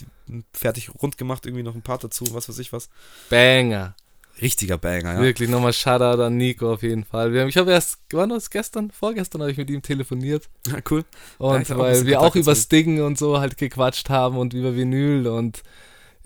fertig 0.53 0.89
rund 1.01 1.17
gemacht, 1.17 1.45
irgendwie 1.45 1.63
noch 1.63 1.75
ein 1.75 1.81
Part 1.81 2.03
dazu, 2.03 2.25
was 2.33 2.49
weiß 2.49 2.59
ich 2.59 2.73
was. 2.73 2.89
Banger. 3.29 3.95
Richtiger 4.39 4.77
Banger, 4.77 5.15
ja. 5.15 5.21
Wirklich 5.21 5.49
nochmal 5.49 5.73
Shoutout 5.73 6.21
an 6.21 6.37
Nico 6.37 6.71
auf 6.71 6.83
jeden 6.83 7.05
Fall. 7.05 7.35
Haben, 7.39 7.49
ich 7.49 7.57
habe 7.57 7.71
erst, 7.71 7.97
wann 8.11 8.29
war 8.29 8.37
das 8.37 8.51
gestern? 8.51 8.91
Vorgestern 8.91 9.41
habe 9.41 9.51
ich 9.51 9.57
mit 9.57 9.69
ihm 9.71 9.81
telefoniert. 9.81 10.47
Ja, 10.67 10.77
cool. 10.91 11.03
Ja, 11.39 11.45
Und 11.47 11.61
ich 11.63 11.67
auch 11.71 11.75
ein 11.75 11.79
weil 11.79 11.91
bisschen 11.93 12.07
wir 12.07 12.21
auch 12.21 12.35
über. 12.35 12.55
Sting 12.55 13.01
und 13.01 13.17
so 13.17 13.39
halt 13.39 13.57
gequatscht 13.57 14.09
haben 14.09 14.37
und 14.37 14.53
über 14.53 14.75
Vinyl 14.75 15.25
und 15.27 15.63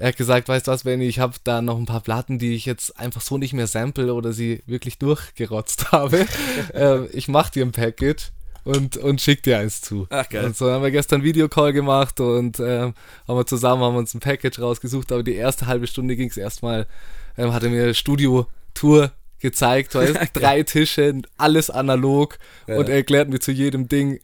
er 0.02 0.10
hat 0.10 0.18
gesagt, 0.18 0.50
weißt 0.50 0.68
du 0.68 0.72
was, 0.72 0.84
Benny, 0.84 1.06
ich 1.06 1.20
habe 1.20 1.34
da 1.44 1.62
noch 1.62 1.78
ein 1.78 1.86
paar 1.86 2.02
Platten, 2.02 2.40
die 2.40 2.56
ich 2.56 2.66
jetzt 2.66 3.00
einfach 3.00 3.22
so 3.22 3.38
nicht 3.38 3.54
mehr 3.54 3.68
sample 3.68 4.14
oder 4.14 4.34
sie 4.34 4.64
wirklich 4.66 4.98
durchgerotzt 4.98 5.92
habe. 5.92 6.26
ähm, 6.74 7.08
ich 7.14 7.28
mach 7.28 7.50
dir 7.50 7.66
ein 7.66 7.72
Package 7.72 8.32
und, 8.64 8.98
und 8.98 9.22
schick 9.22 9.44
dir 9.44 9.58
eins 9.60 9.82
zu. 9.82 10.08
Ach, 10.10 10.28
geil. 10.30 10.46
Und 10.46 10.56
so 10.58 10.72
haben 10.72 10.84
wir 10.84 10.92
gestern 10.92 11.24
Videocall 11.24 11.74
gemacht 11.74 12.20
und 12.20 12.60
ähm, 12.60 12.94
haben 13.28 13.38
wir 13.38 13.46
zusammen 13.46 13.84
haben 13.84 13.96
uns 13.96 14.14
ein 14.14 14.20
Package 14.20 14.60
rausgesucht, 14.60 15.12
aber 15.12 15.24
die 15.24 15.36
erste 15.36 15.68
halbe 15.68 15.88
Stunde 15.88 16.16
ging 16.16 16.30
es 16.30 16.38
erstmal, 16.38 16.88
ähm, 17.38 17.54
hat 17.54 17.64
er 17.64 17.70
mir 17.70 17.94
Studio-Tour 17.94 19.12
gezeigt, 19.40 19.96
weißt, 19.96 20.18
drei 20.34 20.64
Tische, 20.64 21.22
alles 21.38 21.70
analog 21.70 22.38
Ja. 22.68 22.78
und 22.78 22.90
er 22.90 22.96
erklärt 22.96 23.30
mir 23.30 23.40
zu 23.40 23.52
jedem 23.52 23.88
Ding, 23.90 24.20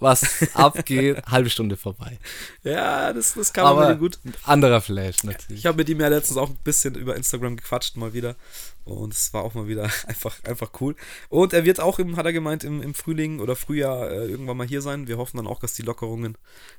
was 0.00 0.54
abgeht, 0.54 1.22
halbe 1.26 1.50
Stunde 1.50 1.76
vorbei. 1.76 2.18
Ja, 2.64 3.12
das, 3.12 3.34
das 3.34 3.52
kann 3.52 3.76
man 3.76 3.98
gut. 3.98 4.18
anderer 4.44 4.80
Flash 4.80 5.22
natürlich. 5.24 5.60
Ich 5.60 5.66
habe 5.66 5.76
mit 5.76 5.88
ihm 5.88 6.00
ja 6.00 6.08
letztens 6.08 6.38
auch 6.38 6.48
ein 6.48 6.58
bisschen 6.64 6.94
über 6.94 7.16
Instagram 7.16 7.56
gequatscht 7.56 7.96
mal 7.96 8.12
wieder. 8.12 8.36
Und 8.84 9.12
es 9.12 9.32
war 9.32 9.44
auch 9.44 9.54
mal 9.54 9.68
wieder 9.68 9.84
einfach, 10.06 10.42
einfach 10.44 10.70
cool. 10.80 10.96
Und 11.28 11.52
er 11.52 11.64
wird 11.64 11.80
auch, 11.80 11.98
im, 11.98 12.16
hat 12.16 12.26
er 12.26 12.32
gemeint, 12.32 12.64
im, 12.64 12.82
im 12.82 12.94
Frühling 12.94 13.40
oder 13.40 13.54
Frühjahr 13.54 14.10
äh, 14.10 14.26
irgendwann 14.26 14.56
mal 14.56 14.66
hier 14.66 14.82
sein. 14.82 15.06
Wir 15.06 15.18
hoffen 15.18 15.36
dann 15.36 15.46
auch, 15.46 15.60
dass 15.60 15.74
die 15.74 15.82
Lockerungen 15.82 16.36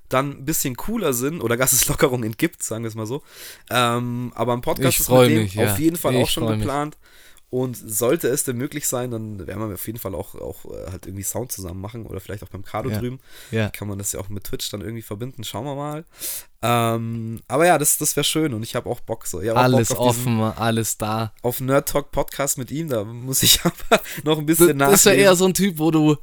dann 0.10 0.32
ein 0.32 0.46
bisschen 0.46 0.76
cooler 0.76 1.14
sind 1.14 1.42
oder 1.42 1.56
dass 1.58 1.74
es 1.74 1.88
Lockerungen 1.90 2.34
gibt, 2.34 2.64
sagen 2.64 2.84
wir 2.84 2.90
es 2.90 2.96
mal 2.96 3.06
so. 3.06 3.24
Ähm, 3.70 4.32
aber 4.36 4.54
ein 4.54 4.62
Podcast 4.62 4.96
Ich 4.96 5.00
ist 5.02 5.10
mit 5.10 5.30
dem 5.30 5.44
mich, 5.44 5.56
ja. 5.56 5.72
auf 5.72 5.80
jeden 5.80 5.96
Fall 5.96 6.16
Ich 6.16 6.24
auch 6.24 6.30
schon 6.30 6.44
freu 6.46 6.56
mich. 6.56 6.66
Und 7.54 7.76
sollte 7.76 8.30
es 8.30 8.46
denn 8.46 8.56
möglich 8.56 8.88
sein, 8.88 9.12
dann 9.12 9.46
werden 9.46 9.68
wir 9.68 9.74
auf 9.74 9.86
jeden 9.86 10.00
Fall 10.00 10.16
auch, 10.16 10.36
auch 10.36 10.64
äh, 10.66 10.90
halt 10.90 11.06
irgendwie 11.06 11.24
Sound 11.24 11.52
zusammen 11.52 11.82
machen 11.82 12.06
oder 12.06 12.22
vielleicht 12.22 12.44
auch 12.44 12.48
beim 12.48 12.64
Kado 12.64 12.90
Ja. 12.90 12.98
drüben 13.00 13.20
Ja. 13.52 13.70
kann 13.70 13.90
man 13.90 13.98
das 14.00 14.14
ja 14.14 14.22
auch 14.22 14.30
mit 14.30 14.46
Twitch 14.46 14.70
dann 14.72 14.80
irgendwie 14.80 15.02
verbinden. 15.02 15.44
Schauen 15.44 15.66
wir 15.66 15.76
mal. 15.76 16.06
Ähm, 16.62 17.42
aber 17.50 17.66
ja, 17.68 17.78
das, 17.78 17.98
das 17.98 18.16
wäre 18.16 18.24
schön 18.24 18.54
und 18.54 18.64
ich 18.64 18.74
habe 18.76 18.90
auch 18.90 19.02
Bock 19.02 19.28
so. 19.28 19.40
Auch 19.40 19.56
Alles 19.58 19.90
Bock 19.90 19.98
auf 20.00 20.16
diesen- 20.16 20.40
offen, 20.40 20.58
alles 20.62 20.98
da. 20.98 21.34
Auf 21.42 21.60
Nerd 21.60 21.90
Talk 21.90 22.12
Podcast 22.12 22.58
mit 22.58 22.72
ihm, 22.72 22.88
da 22.88 23.04
muss 23.04 23.44
ich 23.44 23.60
aber 23.66 24.02
noch 24.24 24.38
ein 24.40 24.46
bisschen 24.46 24.80
Das, 24.80 24.92
das 24.92 25.06
wäre 25.06 25.16
nachlesen. 25.16 25.30
eher 25.30 25.36
so 25.36 25.46
ein 25.46 25.54
Typ, 25.54 25.78
wo 25.78 25.92
du 25.92 26.16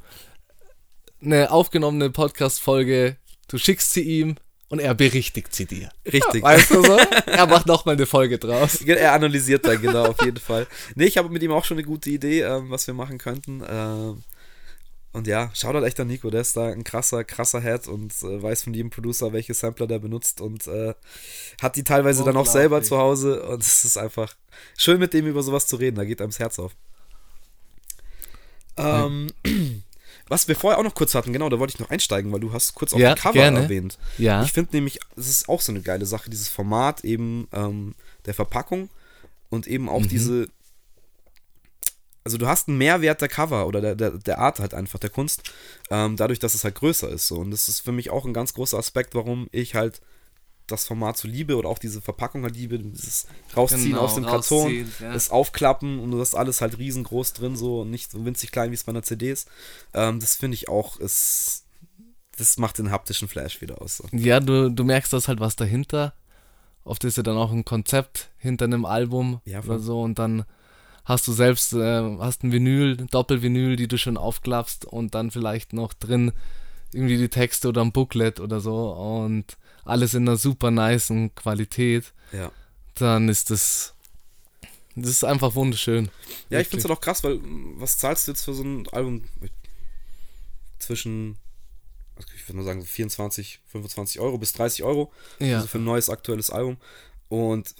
eine 1.21 1.51
aufgenommene 1.51 2.09
Podcast-Folge, 2.09 3.17
du 3.49 3.57
schickst 3.59 3.93
sie 3.93 4.01
ihm 4.01 4.35
und 4.69 4.79
er 4.79 4.93
berichtigt 4.93 5.53
sie 5.53 5.65
dir. 5.65 5.91
Richtig. 6.05 6.43
Weißt 6.43 6.71
du 6.71 6.83
so? 6.83 6.97
Er 7.25 7.47
macht 7.47 7.65
nochmal 7.65 7.95
eine 7.95 8.05
Folge 8.05 8.37
draus. 8.37 8.81
Er 8.81 9.13
analysiert 9.13 9.65
dann 9.65 9.81
genau, 9.81 10.05
auf 10.05 10.23
jeden 10.23 10.37
Fall. 10.37 10.67
Nee, 10.95 11.05
ich 11.05 11.17
habe 11.17 11.29
mit 11.29 11.41
ihm 11.41 11.51
auch 11.51 11.65
schon 11.65 11.77
eine 11.77 11.85
gute 11.85 12.09
Idee, 12.09 12.41
ähm, 12.41 12.69
was 12.69 12.85
wir 12.85 12.93
machen 12.93 13.17
könnten. 13.17 13.63
Ähm, 13.67 14.23
und 15.11 15.25
ja, 15.25 15.49
schaut 15.55 15.73
halt 15.73 15.85
echt 15.85 15.99
an 15.99 16.07
Nico, 16.07 16.29
der 16.29 16.41
ist 16.41 16.55
da 16.55 16.67
ein 16.67 16.83
krasser, 16.83 17.23
krasser 17.23 17.61
Head 17.61 17.87
und 17.87 18.13
äh, 18.21 18.43
weiß 18.43 18.63
von 18.63 18.73
jedem 18.75 18.91
Producer, 18.91 19.33
welche 19.33 19.55
Sampler 19.55 19.87
der 19.87 19.97
benutzt 19.97 20.39
und 20.39 20.67
äh, 20.67 20.93
hat 21.61 21.75
die 21.75 21.83
teilweise 21.83 22.23
dann 22.23 22.37
auch 22.37 22.45
selber 22.45 22.83
zu 22.83 22.97
Hause 22.97 23.41
und 23.43 23.63
es 23.63 23.85
ist 23.85 23.97
einfach 23.97 24.35
schön 24.77 24.99
mit 24.99 25.13
dem 25.13 25.25
über 25.25 25.41
sowas 25.41 25.65
zu 25.65 25.77
reden, 25.77 25.95
da 25.95 26.05
geht 26.05 26.21
einem 26.21 26.29
das 26.29 26.37
Herz 26.37 26.59
auf. 26.59 26.75
Ähm, 28.77 29.31
was 30.29 30.47
wir 30.47 30.55
vorher 30.55 30.79
auch 30.79 30.83
noch 30.83 30.95
kurz 30.95 31.13
hatten, 31.15 31.33
genau, 31.33 31.49
da 31.49 31.59
wollte 31.59 31.73
ich 31.73 31.79
noch 31.79 31.89
einsteigen, 31.89 32.31
weil 32.31 32.39
du 32.39 32.53
hast 32.53 32.75
kurz 32.75 32.93
auch 32.93 32.99
Ja, 32.99 33.15
Cover 33.15 33.33
gerne. 33.33 33.59
erwähnt. 33.63 33.97
Ja. 34.17 34.43
Ich 34.43 34.53
finde 34.53 34.75
nämlich, 34.75 34.99
das 35.15 35.27
ist 35.27 35.49
auch 35.49 35.59
so 35.61 35.71
eine 35.71 35.81
geile 35.81 36.05
Sache, 36.05 36.29
dieses 36.29 36.47
Format 36.47 37.03
eben 37.03 37.47
ähm, 37.51 37.95
der 38.25 38.33
Verpackung 38.33 38.89
und 39.49 39.67
eben 39.67 39.83
Mhm. 39.85 39.89
auch 39.89 40.05
diese. 40.05 40.47
Also 42.23 42.37
du 42.37 42.47
hast 42.47 42.67
einen 42.67 42.77
Mehrwert 42.77 43.21
der 43.21 43.27
Cover 43.29 43.65
oder 43.65 43.81
der, 43.81 43.95
der, 43.95 44.11
der 44.11 44.39
Art 44.39 44.59
halt 44.59 44.73
einfach, 44.73 44.99
der 44.99 45.09
Kunst, 45.09 45.51
ähm, 45.89 46.15
dadurch, 46.15 46.37
dass 46.39 46.53
es 46.53 46.63
halt 46.63 46.75
größer 46.75 47.09
ist. 47.09 47.27
So. 47.27 47.37
Und 47.37 47.49
das 47.51 47.67
ist 47.69 47.79
für 47.79 47.91
mich 47.91 48.09
auch 48.11 48.25
ein 48.25 48.33
ganz 48.33 48.53
großer 48.53 48.77
Aspekt, 48.77 49.15
warum 49.15 49.47
ich 49.51 49.73
halt 49.73 50.01
das 50.71 50.85
Format 50.85 51.17
so 51.17 51.27
liebe 51.27 51.55
oder 51.57 51.69
auch 51.69 51.79
diese 51.79 52.01
Verpackung 52.01 52.43
halt 52.43 52.55
liebe, 52.55 52.79
dieses 52.79 53.27
Rausziehen 53.55 53.89
Genau, 53.91 54.01
aus 54.01 54.15
dem 54.15 54.25
Karton, 54.25 54.89
ja. 54.99 55.13
das 55.13 55.29
Aufklappen 55.29 55.99
und 55.99 56.11
du 56.11 56.19
hast 56.19 56.35
alles 56.35 56.61
halt 56.61 56.77
riesengroß 56.77 57.33
drin, 57.33 57.55
so 57.55 57.81
und 57.81 57.91
nicht 57.91 58.11
so 58.11 58.23
winzig 58.25 58.51
klein, 58.51 58.71
wie 58.71 58.75
es 58.75 58.83
bei 58.83 58.91
einer 58.91 59.03
CD 59.03 59.31
ist. 59.31 59.47
Ähm, 59.93 60.19
das 60.19 60.35
finde 60.35 60.55
ich 60.55 60.69
auch, 60.69 60.97
ist, 60.99 61.65
das 62.37 62.57
macht 62.57 62.77
den 62.77 62.91
haptischen 62.91 63.27
Flash 63.27 63.61
wieder 63.61 63.81
aus. 63.81 63.97
So. 63.97 64.07
Ja, 64.11 64.39
du, 64.39 64.69
du 64.69 64.83
merkst, 64.83 65.11
da 65.11 65.17
ist 65.17 65.27
halt 65.27 65.39
was 65.39 65.55
dahinter. 65.55 66.13
Oft 66.83 67.03
ist 67.03 67.17
ja 67.17 67.23
dann 67.23 67.37
auch 67.37 67.51
ein 67.51 67.65
Konzept 67.65 68.29
hinter 68.37 68.65
einem 68.65 68.85
Album 68.85 69.41
Ja, 69.45 69.59
oder 69.63 69.79
so 69.79 70.01
und 70.01 70.17
dann 70.17 70.45
hast 71.05 71.27
du 71.27 71.33
selbst, 71.33 71.73
äh, 71.73 72.17
hast 72.19 72.43
ein 72.43 72.51
Vinyl, 72.51 72.97
ein 72.99 73.07
Doppelvinyl, 73.07 73.75
die 73.75 73.87
du 73.87 73.97
schon 73.97 74.17
aufklappst 74.17 74.85
und 74.85 75.15
dann 75.15 75.31
vielleicht 75.31 75.73
noch 75.73 75.93
drin 75.93 76.31
irgendwie 76.93 77.17
die 77.17 77.29
Texte 77.29 77.67
oder 77.67 77.81
ein 77.81 77.91
Booklet 77.91 78.39
oder 78.39 78.59
so 78.59 78.91
und 78.91 79.57
alles 79.85 80.13
in 80.13 80.27
einer 80.27 80.37
super 80.37 80.71
nicen 80.71 81.33
Qualität, 81.35 82.13
Ja. 82.31 82.51
dann 82.95 83.29
ist 83.29 83.49
das, 83.49 83.93
das 84.95 85.09
ist 85.11 85.23
einfach 85.23 85.55
wunderschön. 85.55 86.09
Ja, 86.49 86.59
ich 86.59 86.67
finde 86.67 86.79
es 86.79 86.89
halt 86.89 86.97
auch 86.97 87.01
krass, 87.01 87.23
weil 87.23 87.35
mm, 87.37 87.75
was 87.79 87.97
zahlst 87.97 88.27
du 88.27 88.31
jetzt 88.31 88.43
für 88.43 88.53
so 88.53 88.63
ein 88.63 88.87
Album 88.89 89.23
zwischen, 90.79 91.37
also 92.15 92.27
ich 92.35 92.47
würde 92.47 92.57
mal 92.57 92.63
sagen, 92.65 92.81
so 92.81 92.87
24, 92.87 93.59
25 93.67 94.19
Euro 94.19 94.37
bis 94.37 94.53
30 94.53 94.83
Euro 94.83 95.11
Ja. 95.39 95.57
also 95.57 95.67
für 95.67 95.77
ein 95.79 95.83
neues 95.83 96.09
aktuelles 96.09 96.49
Album. 96.49 96.77
Und 97.27 97.75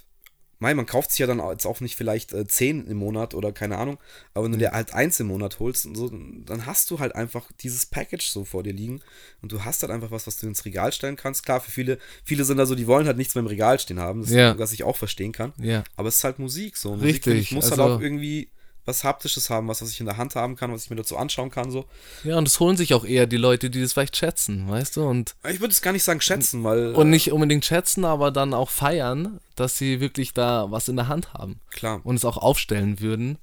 mein, 0.60 0.76
man 0.76 0.86
kauft 0.86 1.10
sich 1.10 1.18
ja 1.18 1.26
dann 1.26 1.40
jetzt 1.50 1.66
auch 1.66 1.80
nicht 1.80 1.96
vielleicht 1.96 2.32
äh, 2.32 2.46
10 2.46 2.86
im 2.86 2.98
Monat 2.98 3.34
oder 3.34 3.50
keine 3.50 3.78
Ahnung, 3.78 3.98
aber 4.34 4.44
wenn 4.44 4.52
du 4.52 4.58
dir 4.58 4.70
halt 4.70 4.94
eins 4.94 5.18
im 5.18 5.26
Monat 5.26 5.58
holst 5.58 5.86
und 5.86 5.96
so, 5.96 6.08
dann 6.10 6.66
hast 6.66 6.90
du 6.90 6.98
halt 7.00 7.14
einfach 7.16 7.50
dieses 7.60 7.86
Package 7.86 8.28
so 8.28 8.44
vor 8.44 8.62
dir 8.62 8.72
liegen 8.72 9.00
und 9.42 9.50
du 9.50 9.64
hast 9.64 9.82
halt 9.82 9.90
einfach 9.90 10.10
was, 10.12 10.26
was 10.28 10.36
du 10.36 10.46
ins 10.46 10.64
Regal 10.64 10.92
stellen 10.92 11.16
kannst. 11.16 11.44
Klar, 11.44 11.60
für 11.60 11.70
viele, 11.70 11.98
viele 12.24 12.44
sind 12.44 12.58
da 12.58 12.66
so, 12.66 12.74
die 12.76 12.86
wollen 12.86 13.06
halt 13.06 13.16
nichts 13.16 13.34
mehr 13.34 13.40
im 13.40 13.48
Regal 13.48 13.78
stehen 13.80 13.98
haben, 13.98 14.20
das 14.20 14.30
Ja. 14.30 14.58
was 14.58 14.72
ich 14.72 14.84
auch 14.84 14.96
verstehen 14.96 15.32
kann. 15.32 15.52
Ja. 15.58 15.82
Aber 15.96 16.08
es 16.08 16.16
ist 16.16 16.24
halt 16.24 16.38
Musik 16.38 16.76
so. 16.76 16.90
Musik, 16.92 17.06
Richtig, 17.06 17.40
ich, 17.40 17.52
muss 17.52 17.70
halt 17.70 17.80
also- 17.80 17.94
auch 17.94 18.00
irgendwie 18.00 18.50
was 18.84 19.04
Haptisches 19.04 19.50
haben, 19.50 19.68
was, 19.68 19.82
was 19.82 19.90
ich 19.90 20.00
in 20.00 20.06
der 20.06 20.16
Hand 20.16 20.34
haben 20.34 20.56
kann, 20.56 20.72
was 20.72 20.84
ich 20.84 20.90
mir 20.90 20.96
dazu 20.96 21.16
anschauen 21.16 21.50
kann. 21.50 21.70
So. 21.70 21.86
Ja, 22.24 22.38
und 22.38 22.48
es 22.48 22.58
holen 22.60 22.76
sich 22.76 22.94
auch 22.94 23.04
eher 23.04 23.26
die 23.26 23.36
Leute, 23.36 23.70
die 23.70 23.80
das 23.80 23.92
vielleicht 23.92 24.16
schätzen, 24.16 24.68
weißt 24.68 24.96
du? 24.96 25.06
Und, 25.06 25.34
Ich 25.48 25.60
würde 25.60 25.72
es 25.72 25.82
gar 25.82 25.92
nicht 25.92 26.04
sagen 26.04 26.20
schätzen, 26.20 26.64
weil. 26.64 26.94
und 26.94 27.10
nicht 27.10 27.32
unbedingt 27.32 27.64
schätzen, 27.64 28.04
aber 28.04 28.30
dann 28.30 28.54
auch 28.54 28.70
feiern, 28.70 29.40
dass 29.56 29.76
sie 29.76 30.00
wirklich 30.00 30.32
da 30.34 30.70
was 30.70 30.88
in 30.88 30.96
der 30.96 31.08
Hand 31.08 31.34
haben 31.34 31.60
äh, 31.70 31.74
klar, 31.76 32.00
und 32.04 32.16
es 32.16 32.24
auch 32.24 32.36
aufstellen 32.36 33.00
würden 33.00 33.38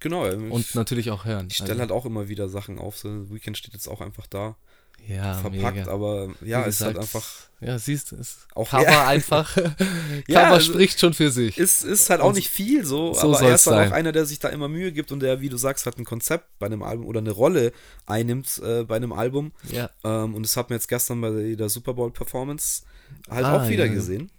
genau. 0.00 0.24
und 0.24 0.74
natürlich 0.74 1.10
auch 1.10 1.24
hören. 1.24 1.48
ich 1.50 1.56
stelle 1.56 1.80
halt 1.80 1.92
auch 1.92 2.04
immer 2.04 2.28
wieder 2.28 2.48
Sachen 2.48 2.78
auf. 2.78 2.98
So, 2.98 3.30
Weekend 3.30 3.56
steht 3.56 3.72
jetzt 3.72 3.88
auch 3.88 4.00
einfach 4.00 4.26
da, 4.26 4.56
ja, 5.06 5.34
verpackt, 5.34 5.76
mega. 5.76 5.90
aber 5.92 6.28
ja, 6.42 6.64
Wie 6.64 6.68
ist 6.68 6.80
halt 6.80 6.98
einfach. 6.98 7.24
Ja, 7.60 7.78
siehst 7.78 8.10
du, 8.10 8.16
ist 8.16 8.48
Auch- 8.56 8.68
Cover 8.70 8.82
ja. 8.90 9.06
einfach. 9.06 9.54
Cover 9.54 9.74
Ja, 10.26 10.58
spricht 10.60 10.98
schon 10.98 11.14
für 11.14 11.30
sich. 11.30 11.58
Ist, 11.58 11.84
ist 11.84 12.10
halt 12.10 12.20
auch 12.20 12.32
nicht 12.32 12.48
viel 12.48 12.84
so, 12.84 13.14
so 13.14 13.20
aber 13.34 13.40
er 13.48 13.54
ist 13.54 13.66
halt 13.68 13.88
auch 13.88 13.94
einer, 13.94 14.10
der 14.10 14.26
sich 14.26 14.40
da 14.40 14.48
immer 14.48 14.66
Mühe 14.66 14.90
gibt 14.90 15.12
und 15.12 15.20
der, 15.20 15.40
wie 15.40 15.48
du 15.48 15.56
sagst, 15.56 15.86
halt 15.86 15.96
ein 15.98 16.04
Konzept 16.04 16.46
bei 16.58 16.66
einem 16.66 16.82
Album 16.82 17.06
oder 17.06 17.20
eine 17.20 17.30
Rolle 17.30 17.72
einnimmt 18.06 18.60
äh, 18.64 18.82
bei 18.82 18.96
einem 18.96 19.12
Album. 19.12 19.52
ja. 19.70 19.90
Ähm, 20.02 20.34
und 20.34 20.42
das 20.44 20.56
hat 20.56 20.70
man 20.70 20.76
jetzt 20.78 20.88
gestern 20.88 21.20
bei 21.20 21.54
der 21.54 21.68
Super 21.68 21.94
Bowl 21.94 22.10
Performance 22.10 22.82
halt 23.30 23.44
Ah, 23.46 23.62
auch 23.64 23.68
wieder 23.68 23.86
ja. 23.86 23.92
gesehen. 23.92 24.30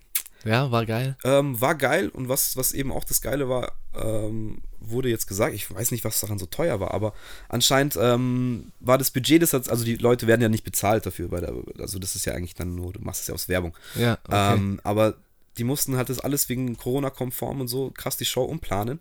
Ja, 0.43 0.71
war 0.71 0.85
geil. 0.85 1.17
Ähm, 1.23 1.59
war 1.59 1.75
geil 1.75 2.09
und 2.09 2.29
was, 2.29 2.57
was 2.57 2.71
eben 2.71 2.91
auch 2.91 3.03
das 3.03 3.21
Geile 3.21 3.49
war, 3.49 3.71
ähm, 3.95 4.61
wurde 4.79 5.09
jetzt 5.09 5.27
gesagt, 5.27 5.55
ich 5.55 5.73
weiß 5.73 5.91
nicht, 5.91 6.03
was 6.03 6.19
daran 6.19 6.39
so 6.39 6.45
teuer 6.45 6.79
war, 6.79 6.93
aber 6.93 7.13
anscheinend 7.49 7.97
ähm, 7.99 8.71
war 8.79 8.97
das 8.97 9.11
Budget, 9.11 9.41
das 9.41 9.53
hat, 9.53 9.69
also 9.69 9.85
die 9.85 9.95
Leute 9.95 10.27
werden 10.27 10.41
ja 10.41 10.49
nicht 10.49 10.63
bezahlt 10.63 11.05
dafür, 11.05 11.29
bei 11.29 11.39
der, 11.39 11.53
also 11.79 11.99
das 11.99 12.15
ist 12.15 12.25
ja 12.25 12.33
eigentlich 12.33 12.55
dann 12.55 12.75
nur, 12.75 12.93
du 12.93 13.01
machst 13.01 13.21
es 13.21 13.27
ja 13.27 13.33
aus 13.33 13.47
Werbung. 13.47 13.75
Ja, 13.95 14.17
okay. 14.25 14.55
Ähm, 14.55 14.79
aber 14.83 15.15
die 15.57 15.63
mussten 15.63 15.97
halt 15.97 16.09
das 16.09 16.19
alles 16.19 16.49
wegen 16.49 16.77
Corona-konform 16.77 17.61
und 17.61 17.67
so 17.67 17.91
krass 17.91 18.17
die 18.17 18.25
Show 18.25 18.43
umplanen, 18.43 18.99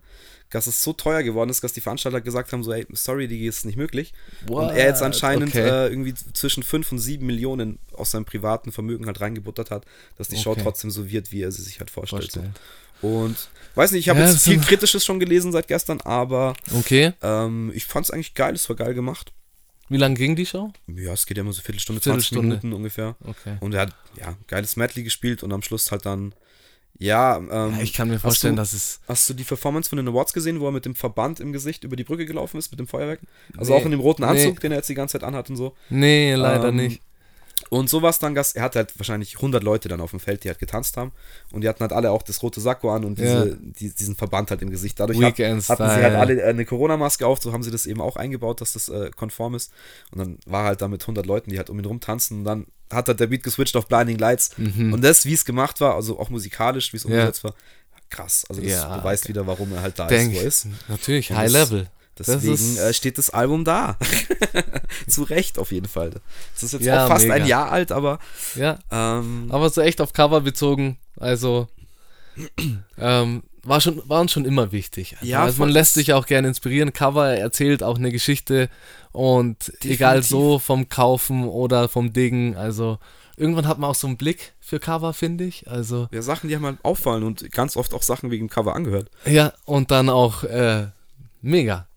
dass 0.53 0.67
es 0.67 0.83
so 0.83 0.93
teuer 0.93 1.23
geworden 1.23 1.49
ist, 1.49 1.63
dass 1.63 1.73
die 1.73 1.81
Veranstalter 1.81 2.21
gesagt 2.21 2.53
haben, 2.53 2.63
so, 2.63 2.71
ey, 2.71 2.85
sorry, 2.93 3.27
die 3.27 3.45
ist 3.45 3.65
nicht 3.65 3.75
möglich. 3.75 4.13
Und 4.47 4.69
er 4.69 4.85
jetzt 4.85 4.99
What? 5.01 5.07
anscheinend 5.07 5.49
Okay. 5.49 5.67
äh, 5.67 5.87
irgendwie 5.87 6.13
zwischen 6.13 6.63
5 6.63 6.91
und 6.91 6.99
7 6.99 7.25
Millionen 7.25 7.79
aus 7.93 8.11
seinem 8.11 8.25
privaten 8.25 8.71
Vermögen 8.71 9.07
halt 9.07 9.19
reingebuttert 9.19 9.71
hat, 9.71 9.85
dass 10.17 10.27
die 10.29 10.37
Show 10.37 10.51
Okay. 10.51 10.61
trotzdem 10.63 10.91
so 10.91 11.09
wird, 11.09 11.31
wie 11.31 11.41
er 11.41 11.51
sie 11.51 11.61
sich 11.63 11.79
halt 11.79 11.89
vorstellt. 11.89 12.31
So. 12.31 12.41
Vorstellt. 12.41 12.61
Und 13.01 13.49
weiß 13.75 13.91
nicht, 13.91 14.01
ich 14.01 14.09
habe 14.09 14.19
Ja, 14.19 14.29
jetzt 14.29 14.43
viel 14.43 14.59
Kritisches 14.59 15.03
schon 15.03 15.19
gelesen 15.19 15.51
seit 15.51 15.67
gestern, 15.67 15.99
aber 16.01 16.53
Okay. 16.73 17.13
ähm, 17.21 17.71
ich 17.75 17.85
fand 17.85 18.05
es 18.05 18.11
eigentlich 18.11 18.33
geil, 18.33 18.53
es 18.55 18.69
war 18.69 18.75
geil 18.75 18.93
gemacht. 18.93 19.31
Wie 19.89 19.97
lange 19.97 20.15
ging 20.15 20.35
die 20.35 20.45
Show? 20.45 20.71
Ja, 20.87 21.11
es 21.13 21.25
geht 21.25 21.35
ja 21.37 21.41
immer 21.41 21.51
so 21.51 21.61
Viertelstunde, 21.61 22.01
20 22.01 22.29
Viertelstunde. 22.29 22.55
Minuten 22.55 22.73
ungefähr. 22.73 23.15
Okay. 23.25 23.57
Und 23.59 23.73
er 23.73 23.81
hat, 23.81 23.93
ja, 24.17 24.37
geiles 24.47 24.75
Medley 24.77 25.03
gespielt 25.03 25.43
und 25.43 25.51
am 25.51 25.61
Schluss 25.61 25.91
halt 25.91 26.05
dann, 26.05 26.33
ja, 26.99 27.37
ähm, 27.37 27.47
Ja, 27.75 27.81
ich 27.81 27.93
kann 27.93 28.07
mir 28.09 28.19
vorstellen, 28.19 28.55
du, 28.55 28.61
dass 28.61 28.73
es. 28.73 28.99
Hast 29.07 29.29
du 29.29 29.33
die 29.33 29.43
Performance 29.43 29.89
von 29.89 29.97
den 29.97 30.07
Awards 30.07 30.33
gesehen, 30.33 30.59
wo 30.59 30.67
er 30.67 30.71
mit 30.71 30.85
dem 30.85 30.95
Verband 30.95 31.39
im 31.39 31.51
Gesicht 31.53 31.83
über 31.83 31.95
die 31.95 32.03
Brücke 32.03 32.25
gelaufen 32.25 32.57
ist, 32.57 32.71
mit 32.71 32.79
dem 32.79 32.87
Feuerwerk? 32.87 33.19
Also 33.57 33.73
Nee, 33.73 33.79
auch 33.79 33.85
in 33.85 33.91
dem 33.91 33.99
roten 33.99 34.23
Anzug, 34.23 34.55
nee. 34.55 34.59
den 34.61 34.71
er 34.71 34.77
jetzt 34.77 34.89
die 34.89 34.95
ganze 34.95 35.13
Zeit 35.13 35.23
anhat 35.27 35.49
und 35.49 35.55
so. 35.55 35.73
Nee, 35.89 36.33
leider 36.35 36.69
Ähm, 36.69 36.75
nicht. 36.77 37.01
Und 37.73 37.89
so 37.89 38.01
war 38.01 38.09
es 38.11 38.19
dann. 38.19 38.35
Er 38.35 38.61
hatte 38.61 38.79
halt 38.79 38.97
wahrscheinlich 38.99 39.35
100 39.37 39.63
Leute 39.63 39.89
dann 39.89 39.99
auf 40.01 40.11
dem 40.11 40.19
Feld, 40.19 40.43
die 40.43 40.49
halt 40.49 40.59
getanzt 40.59 40.95
haben. 40.97 41.11
Und 41.51 41.61
die 41.61 41.69
hatten 41.69 41.81
halt 41.81 41.91
alle 41.93 42.11
auch 42.11 42.21
das 42.21 42.41
rote 42.43 42.61
Sakko 42.61 42.93
an 42.93 43.03
und 43.03 43.17
diese, 43.17 43.49
Ja. 43.49 43.55
die, 43.59 43.89
diesen 43.89 44.15
Verband 44.15 44.51
halt 44.51 44.61
im 44.61 44.69
Gesicht. 44.69 44.99
Dadurch 44.99 45.17
hat, 45.21 45.37
hatten 45.39 45.61
sie 45.61 45.73
halt 46.03 46.15
alle 46.15 46.43
eine 46.43 46.65
Corona-Maske 46.65 47.25
auf. 47.25 47.41
So 47.41 47.51
haben 47.51 47.63
sie 47.63 47.71
das 47.71 47.85
eben 47.85 48.01
auch 48.01 48.15
eingebaut, 48.15 48.61
dass 48.61 48.73
das 48.73 48.89
äh, 48.89 49.09
konform 49.15 49.55
ist. 49.55 49.71
Und 50.11 50.19
dann 50.19 50.37
war 50.45 50.61
er 50.63 50.67
halt 50.67 50.81
da 50.81 50.87
mit 50.87 51.01
100 51.01 51.25
Leuten, 51.25 51.49
die 51.49 51.57
halt 51.57 51.69
um 51.69 51.79
ihn 51.79 51.85
rum 51.85 51.99
tanzen. 51.99 52.39
Und 52.39 52.43
dann 52.43 52.67
hat 52.91 53.07
halt 53.07 53.19
der 53.19 53.27
Beat 53.27 53.43
geswitcht 53.43 53.75
auf 53.75 53.87
Blinding 53.87 54.17
Lights. 54.19 54.51
Und 54.57 55.01
das, 55.01 55.25
wie 55.25 55.33
es 55.33 55.43
gemacht 55.45 55.81
war, 55.81 55.95
also 55.95 56.19
auch 56.19 56.29
musikalisch, 56.29 56.93
wie 56.93 56.97
es 56.97 57.05
Mhm. 57.05 57.13
Umgesetzt 57.13 57.43
war, 57.43 57.55
krass. 58.09 58.45
Also 58.49 58.61
das 58.61 58.69
Ja, 58.71 58.97
beweist 58.97 59.27
wieder, 59.27 59.47
warum 59.47 59.73
er 59.73 59.81
halt 59.81 59.97
da 59.97 60.05
Denk, 60.07 60.31
ist, 60.33 60.37
wo 60.37 60.41
er 60.41 60.47
ist. 60.47 60.67
natürlich, 60.89 61.31
Und 61.31 61.37
High 61.37 61.51
das- 61.51 61.69
Level. 61.71 61.87
Deswegen 62.19 62.53
ist- 62.53 62.77
äh, 62.79 62.93
steht 62.93 63.17
das 63.17 63.29
Album 63.31 63.63
da. 63.65 63.97
Zu 65.07 65.23
Recht 65.23 65.57
auf 65.59 65.71
jeden 65.71 65.87
Fall. 65.87 66.11
Das 66.53 66.63
ist 66.63 66.73
jetzt 66.73 66.83
Ja, 66.85 67.05
auch 67.05 67.07
fast 67.09 67.23
mega. 67.25 67.35
ein 67.35 67.47
Jahr 67.47 67.71
alt, 67.71 67.91
aber 67.91 68.19
Ja, 68.55 68.77
ähm, 68.91 69.47
aber 69.49 69.69
so 69.69 69.81
echt 69.81 69.99
auf 70.01 70.13
Cover 70.13 70.41
bezogen, 70.41 70.97
also 71.19 71.67
ähm, 72.97 73.43
war, 73.63 73.79
schon, 73.81 74.01
war 74.07 74.21
uns 74.21 74.31
schon 74.31 74.45
immer 74.45 74.71
wichtig. 74.71 75.15
Also, 75.19 75.25
Ja, 75.31 75.43
also 75.43 75.59
man 75.59 75.69
lässt 75.69 75.93
sich 75.93 76.13
auch 76.13 76.25
gerne 76.25 76.47
inspirieren. 76.47 76.93
Cover 76.93 77.29
erzählt 77.35 77.83
auch 77.83 77.97
eine 77.97 78.11
Geschichte 78.11 78.69
und 79.11 79.71
egal 79.83 80.17
Definitiv. 80.17 80.29
so 80.29 80.59
vom 80.59 80.89
Kaufen 80.89 81.45
oder 81.47 81.87
vom 81.89 82.13
Diggen, 82.13 82.55
also 82.57 82.97
irgendwann 83.37 83.67
hat 83.67 83.79
man 83.79 83.89
auch 83.89 83.95
so 83.95 84.07
einen 84.07 84.17
Blick 84.17 84.53
für 84.59 84.79
Cover, 84.79 85.13
finde 85.13 85.43
ich. 85.45 85.67
Also 85.69 86.07
Ja, 86.11 86.21
Sachen, 86.21 86.49
die 86.49 86.55
haben 86.55 86.65
halt 86.65 86.77
auffallen 86.83 87.23
und 87.23 87.51
ganz 87.51 87.77
oft 87.77 87.93
auch 87.93 88.03
Sachen 88.03 88.31
wegen 88.31 88.47
dem 88.47 88.49
Cover 88.49 88.75
angehört. 88.75 89.09
ja, 89.25 89.53
und 89.65 89.91
dann 89.91 90.09
auch 90.09 90.43
äh, 90.43 90.87
mega. 91.41 91.87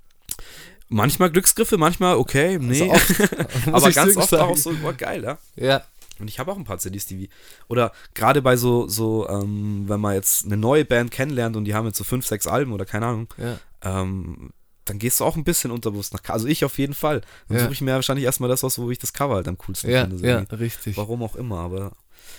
Manchmal 0.88 1.30
Glücksgriffe, 1.30 1.78
manchmal 1.78 2.16
okay, 2.16 2.58
nee. 2.60 2.90
Also 2.90 2.92
oft, 3.32 3.66
aber 3.66 3.90
ganz 3.90 4.16
oft 4.16 4.30
sagen. 4.30 4.42
auch 4.42 4.56
so, 4.56 4.72
boah, 4.74 4.92
geil, 4.92 5.22
ja. 5.24 5.38
Ja, 5.56 5.82
Und 6.20 6.28
ich 6.28 6.38
habe 6.38 6.52
auch 6.52 6.56
ein 6.56 6.64
paar 6.64 6.78
CDs, 6.78 7.06
die 7.06 7.18
wie. 7.18 7.28
Oder 7.68 7.92
gerade 8.14 8.40
bei 8.40 8.56
so, 8.56 8.86
so 8.88 9.28
ähm, 9.28 9.84
wenn 9.88 10.00
man 10.00 10.14
jetzt 10.14 10.44
eine 10.46 10.56
neue 10.56 10.84
Band 10.84 11.10
kennenlernt 11.10 11.56
und 11.56 11.64
die 11.64 11.74
haben 11.74 11.86
jetzt 11.86 11.98
so 11.98 12.04
fünf, 12.04 12.24
sechs 12.26 12.46
Alben 12.46 12.72
oder 12.72 12.84
keine 12.84 13.06
Ahnung, 13.06 13.28
ja. 13.36 13.58
ähm, 13.82 14.50
dann 14.84 15.00
gehst 15.00 15.18
du 15.18 15.24
auch 15.24 15.34
ein 15.34 15.42
bisschen 15.42 15.72
unterbewusst 15.72 16.12
nach. 16.14 16.20
Also 16.28 16.46
ich 16.46 16.64
auf 16.64 16.78
jeden 16.78 16.94
Fall. 16.94 17.20
Dann 17.48 17.56
Ja. 17.56 17.64
suche 17.64 17.72
ich 17.72 17.80
mir 17.80 17.94
wahrscheinlich 17.94 18.24
erstmal 18.24 18.48
das 18.48 18.62
aus, 18.62 18.78
wo 18.78 18.88
ich 18.92 19.00
das 19.00 19.12
Cover 19.12 19.34
halt 19.34 19.48
am 19.48 19.58
coolsten 19.58 19.90
Ja, 19.90 20.02
finde. 20.02 20.18
so 20.18 20.24
ja, 20.24 20.36
irgendwie. 20.38 20.54
richtig. 20.54 20.96
Warum 20.96 21.24
auch 21.24 21.34
immer, 21.34 21.58
aber 21.58 21.90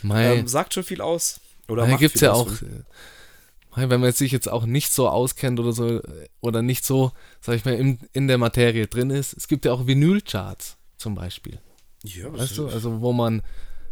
ähm, 0.09 0.47
sagt 0.47 0.73
schon 0.73 0.83
viel 0.83 1.01
aus. 1.01 1.41
Oder 1.67 1.81
Da 1.83 1.89
macht 1.89 1.99
gibt 1.99 2.15
es 2.15 2.19
viel 2.21 2.27
ja 2.29 2.33
aus, 2.33 2.47
auch, 2.47 2.61
äh, 2.61 2.83
wenn 3.77 4.01
man 4.01 4.11
sich 4.11 4.31
jetzt 4.31 4.49
auch 4.49 4.65
nicht 4.65 4.91
so 4.91 5.07
auskennt 5.09 5.59
oder 5.59 5.71
so, 5.71 6.01
oder 6.41 6.61
nicht 6.61 6.85
so, 6.85 7.11
sag 7.41 7.55
ich 7.55 7.65
mal, 7.65 7.75
in, 7.75 7.99
in 8.13 8.27
der 8.27 8.37
Materie 8.37 8.87
drin 8.87 9.09
ist, 9.09 9.33
es 9.33 9.47
gibt 9.47 9.65
ja 9.65 9.71
auch 9.73 9.87
Vinylcharts 9.87 10.77
zum 10.97 11.15
Beispiel. 11.15 11.59
Ja, 12.03 12.29
das 12.29 12.41
Weißt 12.41 12.57
du, 12.57 12.67
also 12.67 13.01
wo 13.01 13.13
man 13.13 13.41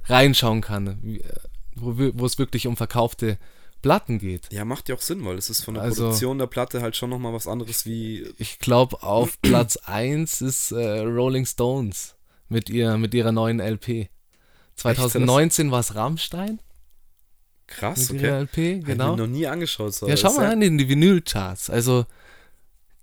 reinschauen 0.05 0.61
kann, 0.61 0.97
wie, 1.01 1.19
äh, 1.21 1.33
wo 1.75 2.25
es 2.25 2.37
wirklich 2.39 2.67
um 2.67 2.77
verkaufte 2.77 3.37
Platten 3.81 4.17
geht. 4.17 4.51
Ja, 4.51 4.65
macht 4.65 4.89
ja 4.89 4.95
auch 4.95 5.01
Sinn, 5.01 5.23
weil 5.25 5.37
es 5.37 5.49
ist 5.49 5.63
von 5.63 5.75
der 5.75 5.83
Also- 5.83 6.03
Produktion 6.05 6.39
der 6.39 6.47
Platte 6.47 6.81
halt 6.81 6.95
schon 6.95 7.09
nochmal 7.11 7.33
was 7.33 7.45
anderes 7.47 7.85
wie. 7.85 8.25
Ich 8.39 8.57
glaube, 8.59 9.03
auf 9.03 9.39
Platz 9.41 9.77
1 9.77 10.41
ist 10.41 10.71
äh, 10.71 11.01
Rolling 11.01 11.45
Stones 11.45 12.15
mit, 12.49 12.69
ihr, 12.69 12.97
mit 12.97 13.13
ihrer 13.13 13.31
neuen 13.31 13.59
LP. 13.59 14.09
2019 14.75 15.71
war 15.71 15.79
es 15.79 15.95
Rammstein 15.95 16.59
Krass, 17.67 18.11
okay. 18.11 18.41
LP, 18.41 18.47
Hab 18.47 18.57
ich 18.57 18.85
genau. 18.85 19.11
mir 19.11 19.23
noch 19.23 19.27
nie 19.27 19.47
angeschaut. 19.47 19.93
So. 19.93 20.07
Ja, 20.07 20.15
schau 20.17 20.33
mal 20.33 20.45
rein 20.45 20.61
in 20.61 20.77
die 20.77 20.87
Vinylcharts. 20.87 21.69
Also 21.69 22.05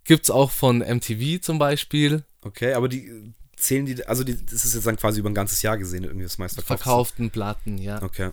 gibt's 0.04 0.30
auch 0.30 0.50
von 0.50 0.78
MTV 0.78 1.40
zum 1.40 1.58
Beispiel 1.58 2.24
Okay, 2.42 2.74
aber 2.74 2.88
die 2.88 3.32
zählen 3.56 3.86
die, 3.86 4.04
also 4.06 4.24
die, 4.24 4.36
das 4.44 4.64
ist 4.64 4.74
jetzt 4.74 4.86
dann 4.86 4.96
quasi 4.96 5.20
über 5.20 5.30
ein 5.30 5.34
ganzes 5.34 5.62
Jahr 5.62 5.78
gesehen, 5.78 6.04
irgendwie 6.04 6.24
das 6.24 6.38
meiste 6.38 6.60
verkauften 6.62 7.30
Platten, 7.30 7.78
ja. 7.78 8.02
Okay. 8.02 8.30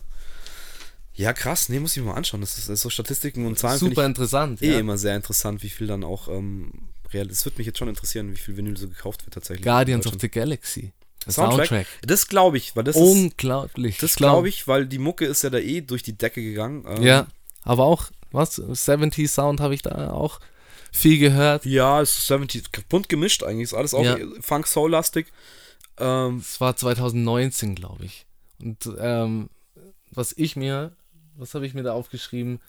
Ja, 1.14 1.34
krass, 1.34 1.70
nee, 1.70 1.80
muss 1.80 1.96
ich 1.96 2.02
mir 2.02 2.10
mal 2.10 2.16
anschauen. 2.16 2.42
Das 2.42 2.58
ist, 2.58 2.70
das 2.70 2.76
ist 2.76 2.82
so 2.82 2.90
Statistiken 2.90 3.46
und 3.46 3.60
Zahlen 3.60 3.78
Super 3.78 4.06
interessant. 4.06 4.62
eh 4.62 4.72
ja. 4.72 4.80
immer 4.80 4.98
sehr 4.98 5.16
interessant, 5.16 5.62
wie 5.64 5.70
viel 5.70 5.86
dann 5.86 6.04
auch 6.04 6.28
ähm, 6.30 6.72
real. 7.14 7.28
Es 7.28 7.46
würde 7.46 7.58
mich 7.58 7.68
jetzt 7.68 7.78
schon 7.78 7.90
interessieren, 7.90 8.32
wie 8.32 8.38
viel 8.38 8.56
Vinyl 8.56 8.78
so 8.78 8.88
gekauft 8.88 9.26
wird 9.26 9.34
tatsächlich. 9.34 9.66
Guardians 9.66 10.08
of 10.08 10.16
the 10.20 10.30
Galaxy. 10.30 10.94
Soundtrack? 11.32 11.68
Soundtrack. 11.68 11.88
Das 12.04 12.28
glaube 12.28 12.58
ich, 12.58 12.76
weil 12.76 12.84
das 12.84 12.96
ist, 12.96 13.02
Unglaublich. 13.02 13.98
das 13.98 14.16
glaube 14.16 14.50
ich, 14.50 14.68
weil 14.68 14.86
die 14.86 15.00
Mucke 15.00 15.26
ist 15.26 15.44
ja 15.44 15.50
da 15.50 15.58
eh 15.58 15.82
durch 15.82 16.04
die 16.04 16.18
Decke 16.18 16.42
gegangen. 16.42 16.86
Ähm, 16.88 17.02
Ja, 17.04 17.28
aber 17.64 17.86
auch, 17.86 18.06
was? 18.32 18.56
70 18.56 19.30
Sound 19.30 19.60
habe 19.60 19.74
ich 19.74 19.82
da 19.82 20.12
auch 20.12 20.40
viel 20.92 21.20
gehört. 21.20 21.66
Ja, 21.66 22.02
es 22.02 22.18
ist 22.18 22.28
70, 22.28 22.88
bunt 22.90 23.10
gemischt 23.10 23.44
eigentlich, 23.44 23.64
ist 23.66 23.74
alles 23.74 23.94
auch 23.94 24.04
Ja. 24.04 24.18
Funk 24.42 24.68
Soul-lastig. 24.68 25.28
Ähm, 25.98 26.38
Es 26.40 26.60
war 26.62 26.76
2019, 26.76 27.76
glaube 27.76 28.06
ich. 28.06 28.26
Und 28.62 28.90
ähm, 29.00 29.50
was 30.12 30.34
ich 30.36 30.56
mir, 30.56 30.96
was 31.36 31.54
habe 31.54 31.66
ich 31.66 31.74
mir 31.74 31.84
da 31.84 31.94
aufgeschrieben? 31.94 32.60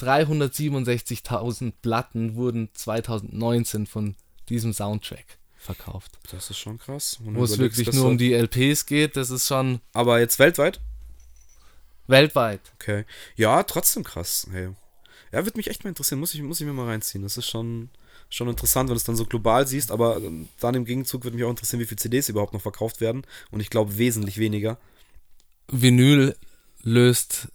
367.000 0.00 1.72
Platten 1.82 2.34
wurden 2.34 2.70
2019 2.72 3.86
von 3.86 4.14
diesem 4.48 4.72
Soundtrack 4.72 5.38
verkauft. 5.60 6.18
das 6.30 6.50
ist 6.50 6.58
schon 6.58 6.78
krass. 6.78 7.18
Wo 7.20 7.44
es 7.44 7.58
wirklich 7.58 7.92
nur 7.92 8.06
um 8.06 8.18
die 8.18 8.32
LPs 8.32 8.86
geht, 8.86 9.16
das 9.16 9.30
ist 9.30 9.46
schon 9.46 9.80
Aber 9.92 10.18
jetzt 10.18 10.38
weltweit? 10.38 10.80
weltweit. 12.06 12.60
Okay. 12.74 13.04
Ja, 13.36 13.62
trotzdem 13.62 14.02
krass. 14.02 14.46
Hey. 14.50 14.70
Ja, 15.32 15.44
würde 15.44 15.56
mich 15.56 15.68
echt 15.68 15.84
mal 15.84 15.90
interessieren. 15.90 16.18
Muss 16.18 16.34
ich, 16.34 16.42
muss 16.42 16.60
ich 16.60 16.66
mir 16.66 16.72
mal 16.72 16.86
reinziehen. 16.88 17.22
Das 17.22 17.36
ist 17.36 17.48
schon, 17.48 17.88
schon 18.28 18.48
interessant, 18.48 18.88
wenn 18.88 18.94
du 18.94 18.98
es 18.98 19.04
dann 19.04 19.14
so 19.16 19.26
global 19.26 19.66
siehst. 19.66 19.92
Aber 19.92 20.16
ähm, 20.16 20.48
dann 20.58 20.74
im 20.74 20.84
Gegenzug 20.84 21.22
würde 21.22 21.36
mich 21.36 21.44
auch 21.44 21.50
interessieren, 21.50 21.78
wie 21.80 21.86
viele 21.86 22.00
CDs 22.00 22.28
überhaupt 22.28 22.52
noch 22.52 22.62
verkauft 22.62 23.00
werden. 23.00 23.22
Und 23.52 23.60
ich 23.60 23.70
glaube 23.70 23.96
wesentlich 23.96 24.38
weniger. 24.38 24.78
Vinyl 25.68 26.34
löst 26.82 27.48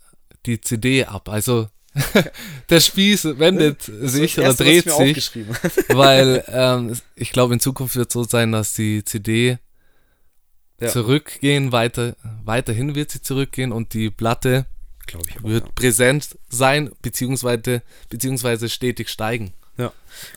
die 0.45 0.61
CD 0.61 1.03
ab. 1.05 1.27
Also 1.27 1.67
der 2.69 2.79
Spieß 2.79 3.37
wendet 3.39 3.81
sich 3.83 4.37
oder 4.37 4.47
Erste, 4.47 4.63
dreht 4.63 4.85
ich 4.85 4.93
sich, 5.25 5.31
weil 5.89 6.43
ähm, 6.47 6.95
ich 7.15 7.31
glaube, 7.31 7.53
in 7.53 7.59
Zukunft 7.59 7.95
wird 7.95 8.09
es 8.09 8.13
so 8.13 8.23
sein, 8.23 8.51
dass 8.51 8.73
die 8.73 9.03
CD 9.03 9.57
Ja. 10.79 10.89
zurückgehen, 10.89 11.71
weiter, 11.71 12.15
weiterhin 12.43 12.95
wird 12.95 13.11
sie 13.11 13.21
zurückgehen 13.21 13.71
und 13.71 13.93
die 13.93 14.09
Platte 14.09 14.65
ich 15.07 15.15
auch. 15.15 15.43
wird 15.43 15.65
Ja. 15.65 15.71
präsent 15.73 16.37
sein, 16.49 16.91
beziehungsweise, 17.01 17.81
beziehungsweise 18.09 18.67
stetig 18.69 19.07
steigen. 19.09 19.53
Ja. 19.77 19.91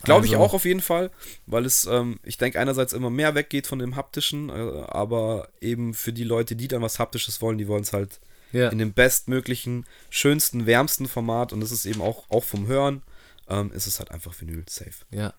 Glaube 0.04 0.26
ich 0.26 0.32
Also- 0.32 0.44
auch 0.44 0.54
auf 0.54 0.64
jeden 0.64 0.80
Fall, 0.80 1.10
weil 1.46 1.64
es, 1.64 1.86
ähm, 1.86 2.18
ich 2.24 2.38
denke, 2.38 2.60
einerseits 2.60 2.92
immer 2.92 3.10
mehr 3.10 3.34
weggeht 3.34 3.66
von 3.66 3.78
dem 3.78 3.96
Haptischen, 3.96 4.48
äh, 4.48 4.52
aber 4.88 5.48
eben 5.60 5.94
für 5.94 6.12
die 6.12 6.24
Leute, 6.24 6.54
die 6.56 6.68
dann 6.68 6.82
was 6.82 6.98
Haptisches 6.98 7.40
wollen, 7.40 7.58
die 7.58 7.66
wollen 7.68 7.82
es 7.82 7.92
halt 7.92 8.20
Ja. 8.52 8.68
in 8.70 8.78
dem 8.78 8.92
bestmöglichen, 8.92 9.84
schönsten, 10.10 10.66
wärmsten 10.66 11.06
Format 11.06 11.52
und 11.52 11.60
das 11.60 11.70
ist 11.72 11.84
eben 11.84 12.00
auch, 12.00 12.28
auch 12.30 12.44
vom 12.44 12.66
Hören, 12.66 13.02
ähm, 13.48 13.70
ist 13.72 13.86
es 13.86 13.98
halt 13.98 14.10
einfach 14.10 14.38
Vinyl 14.40 14.64
safe. 14.68 15.04
Ja. 15.10 15.34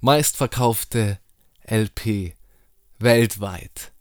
Meistverkaufte 0.00 1.18
LP 1.66 2.34
weltweit. 2.98 3.92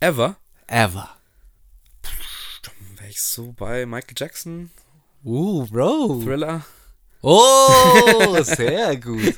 Ever 0.00 0.36
Ever. 0.66 1.08
wäre 2.96 3.08
ich 3.08 3.22
so 3.22 3.52
bei 3.52 3.86
Michael 3.86 4.14
Jackson, 4.16 4.70
Uh, 5.24 5.66
Bro. 5.66 6.22
Thriller. 6.24 6.64
Oh, 7.20 8.36
sehr 8.42 8.96
gut. 8.96 9.34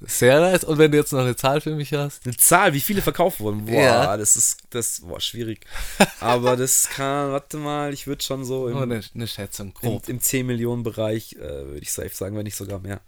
Sehr 0.00 0.40
nice. 0.40 0.64
Und 0.64 0.78
wenn 0.78 0.90
du 0.90 0.98
jetzt 0.98 1.12
noch 1.12 1.20
eine 1.20 1.36
Zahl 1.36 1.60
für 1.60 1.74
mich 1.74 1.92
hast? 1.92 2.24
Eine 2.26 2.36
Zahl, 2.36 2.72
wie 2.72 2.80
viele 2.80 3.02
verkauft 3.02 3.40
wurden? 3.40 3.66
Boah, 3.66 3.72
Ja. 3.74 4.16
das 4.16 4.36
ist, 4.36 4.58
das, 4.70 5.00
boah, 5.00 5.20
schwierig. 5.20 5.66
Aber 6.20 6.56
das 6.56 6.88
kann, 6.88 7.30
warte 7.32 7.58
mal, 7.58 7.92
ich 7.92 8.06
würde 8.06 8.22
schon 8.24 8.44
so 8.44 8.68
im, 8.68 8.74
Nur 8.74 8.82
eine, 8.84 9.02
eine 9.14 9.26
Schätzung, 9.26 9.68
im, 9.68 9.74
grob. 9.74 10.08
im 10.08 10.18
10-Millionen-Bereich, 10.18 11.34
äh, 11.36 11.40
würde 11.40 11.80
ich 11.80 11.92
safe 11.92 12.10
sagen, 12.14 12.36
wenn 12.36 12.44
nicht 12.44 12.56
sogar 12.56 12.78
mehr. 12.78 13.00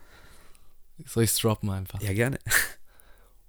Soll 1.07 1.24
ich 1.24 1.34
droppen 1.34 1.70
einfach? 1.70 2.01
Ja, 2.01 2.12
gerne. 2.12 2.38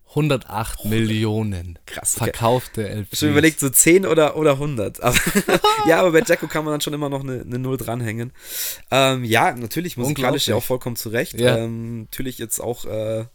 108 0.10 0.86
Millionen 0.86 1.78
Krass, 1.86 2.16
okay. 2.16 2.26
verkaufte 2.26 2.88
LPs. 2.88 3.20
Schon 3.20 3.30
überlegt, 3.30 3.60
so 3.60 3.70
10 3.70 4.06
oder, 4.06 4.38
oder 4.38 4.54
100. 4.54 5.00
Aber, 5.04 5.18
ja, 5.88 6.00
aber 6.00 6.12
bei 6.12 6.24
Jacko 6.26 6.48
kann 6.48 6.64
man 6.64 6.74
dann 6.74 6.82
schon 6.82 6.94
immer 6.94 7.10
noch 7.10 7.22
eine, 7.22 7.42
eine 7.42 7.60
Null 7.60 7.78
dranhängen. 7.78 8.32
Ähm, 8.90 9.24
ja, 9.24 9.52
natürlich, 9.52 9.98
musikalisch 9.98 10.48
ja 10.48 10.56
auch 10.56 10.64
vollkommen 10.64 10.96
zurecht. 10.96 11.40
Ja. 11.40 11.58
Ähm, 11.58 12.02
natürlich 12.02 12.38
jetzt 12.38 12.60
auch, 12.60 12.86
äh, 12.86 13.26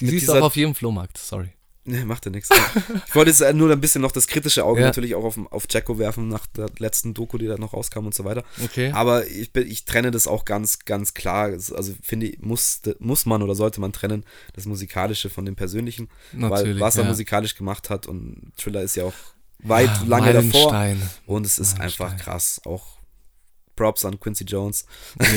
Die 0.00 0.06
siehst 0.06 0.28
du 0.28 0.34
auch 0.34 0.42
auf 0.42 0.56
jedem 0.56 0.74
Flohmarkt, 0.74 1.18
sorry. 1.18 1.55
Ne, 1.86 2.04
macht 2.04 2.24
ja 2.26 2.30
nichts. 2.30 2.48
Ich 3.08 3.14
wollte 3.14 3.30
jetzt 3.30 3.54
nur 3.54 3.70
ein 3.70 3.80
bisschen 3.80 4.02
noch 4.02 4.12
das 4.12 4.26
kritische 4.26 4.64
Auge 4.64 4.80
Ja. 4.82 4.86
natürlich 4.86 5.14
auch 5.14 5.24
auf, 5.24 5.38
auf 5.50 5.64
Jacko 5.70 5.98
werfen, 5.98 6.28
nach 6.28 6.46
der 6.48 6.66
letzten 6.78 7.14
Doku, 7.14 7.38
die 7.38 7.46
da 7.46 7.56
noch 7.56 7.72
rauskam 7.72 8.06
und 8.06 8.14
so 8.14 8.24
weiter. 8.24 8.44
Okay. 8.64 8.90
Aber 8.92 9.26
ich, 9.26 9.52
bin- 9.52 9.66
ich 9.70 9.84
trenne 9.84 10.10
das 10.10 10.26
auch 10.26 10.44
ganz, 10.44 10.80
ganz 10.80 11.14
klar. 11.14 11.46
Also 11.52 11.94
finde 12.02 12.26
ich, 12.26 12.40
muss, 12.40 12.80
muss 12.98 13.26
man 13.26 13.42
oder 13.42 13.54
sollte 13.54 13.80
man 13.80 13.92
trennen, 13.92 14.24
das 14.54 14.66
Musikalische 14.66 15.30
von 15.30 15.44
dem 15.44 15.56
Persönlichen. 15.56 16.08
weil 16.32 16.50
Natürlich, 16.50 16.80
was 16.80 16.96
er 16.96 17.04
ja. 17.04 17.08
musikalisch 17.10 17.54
gemacht 17.56 17.90
hat 17.90 18.06
und 18.06 18.52
Thriller 18.56 18.82
ist 18.82 18.96
ja 18.96 19.04
auch 19.04 19.14
weit, 19.60 19.88
Ah, 19.88 20.04
lange 20.06 20.32
davor. 20.32 20.84
Und 21.26 21.46
es 21.46 21.58
ist 21.58 21.80
einfach 21.80 22.16
krass. 22.16 22.60
Auch 22.64 22.95
Props 23.76 24.04
an 24.04 24.18
Quincy 24.18 24.44
Jones. 24.44 24.86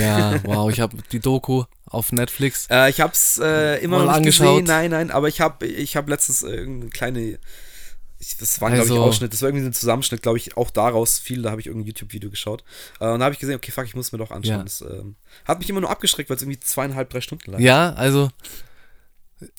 Ja, 0.01 0.39
wow, 0.45 0.71
ich 0.71 0.79
habe 0.79 0.97
die 1.11 1.19
Doku 1.19 1.65
auf 1.85 2.11
Netflix. 2.11 2.67
Äh, 2.69 2.89
ich 2.89 3.01
hab's 3.01 3.37
äh, 3.37 3.77
immer 3.83 3.99
Mal 3.99 4.05
noch 4.05 4.13
angeschaut. 4.13 4.47
gesehen. 4.61 4.65
Nein, 4.65 4.91
nein, 4.91 5.11
aber 5.11 5.27
ich 5.27 5.41
habe 5.41 5.65
ich 5.67 5.95
hab 5.97 6.07
letztens 6.09 6.43
äh, 6.43 6.51
irgendeine 6.55 6.89
kleine. 6.89 7.39
Ich, 8.21 8.35
das 8.37 8.59
war, 8.59 8.69
glaube 8.69 8.83
ich, 8.85 8.91
Also- 8.91 9.01
Ausschnitt. 9.03 9.31
Das 9.31 9.41
war 9.41 9.49
irgendwie 9.49 9.63
so 9.63 9.69
ein 9.69 9.73
Zusammenschnitt, 9.73 10.21
glaube 10.21 10.37
ich, 10.37 10.57
auch 10.57 10.71
daraus 10.71 11.19
viel. 11.19 11.41
Da 11.41 11.51
habe 11.51 11.61
ich 11.61 11.67
irgendein 11.67 11.87
YouTube-Video 11.87 12.29
geschaut. 12.29 12.63
Äh, 12.99 13.07
und 13.07 13.19
da 13.19 13.25
habe 13.25 13.33
ich 13.33 13.39
gesehen, 13.39 13.55
okay, 13.55 13.71
fuck, 13.71 13.85
ich 13.85 13.95
muss 13.95 14.11
mir 14.11 14.17
doch 14.17 14.31
anschauen. 14.31 14.57
Ja. 14.57 14.63
Das 14.63 14.81
ähm, 14.81 15.15
hat 15.45 15.59
mich 15.59 15.69
immer 15.69 15.79
nur 15.81 15.89
abgeschreckt, 15.89 16.29
weil 16.29 16.35
es 16.35 16.41
irgendwie 16.43 16.59
zweieinhalb, 16.59 17.09
drei 17.09 17.21
Stunden 17.21 17.51
lang 17.51 17.61
Ja, 17.61 17.93
also 17.93 18.29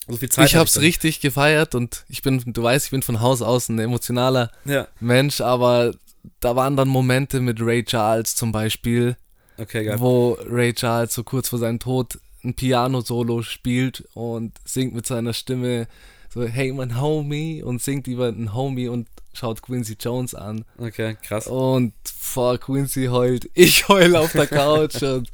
So 0.09 0.17
viel 0.19 0.29
Zeit 0.29 0.47
ich 0.49 0.55
hab 0.57 0.61
hab's 0.61 0.75
dann. 0.75 0.83
richtig 0.83 1.21
gefeiert 1.21 1.75
und 1.75 2.05
ich 2.09 2.21
bin, 2.21 2.43
du 2.53 2.63
weißt, 2.63 2.85
ich 2.85 2.91
bin 2.91 3.01
von 3.03 3.21
Haus 3.21 3.41
aus 3.41 3.71
ein 3.71 3.79
emotionaler 3.79 4.51
Ja, 4.67 4.89
Mensch, 5.01 5.41
aber 5.41 5.93
da 6.41 6.57
waren 6.57 6.77
dann 6.77 6.89
Momente 6.89 7.41
mit 7.41 7.61
Ray 7.61 7.85
Charles 7.85 8.35
zum 8.35 8.53
Beispiel, 8.53 9.17
okay, 9.59 9.95
wo 9.99 10.37
Ray 10.47 10.73
Charles 10.75 11.15
so 11.15 11.25
kurz 11.25 11.49
vor 11.49 11.59
seinem 11.59 11.79
Tod 11.79 12.19
ein 12.45 12.55
Piano-Solo 12.55 13.43
spielt 13.43 14.05
und 14.15 14.53
singt 14.65 14.95
mit 14.95 15.07
seiner 15.07 15.33
Stimme 15.35 15.89
so, 16.33 16.45
hey 16.45 16.73
mein 16.73 17.01
Homie 17.01 17.63
und 17.63 17.83
singt 17.83 18.07
über 18.07 18.29
einen 18.29 18.55
Homie 18.55 18.89
und 18.89 19.09
schaut 19.33 19.63
Quincy 19.63 19.97
Jones 20.01 20.35
an 20.35 20.65
Okay, 20.79 21.17
krass. 21.23 21.47
und 21.47 21.93
vor 22.05 22.59
Quincy 22.59 23.07
heult, 23.07 23.51
ich 23.55 23.89
heul 23.89 24.17
auf 24.17 24.33
der 24.33 24.47
Couch 24.47 25.03
und 25.03 25.29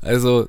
also 0.00 0.48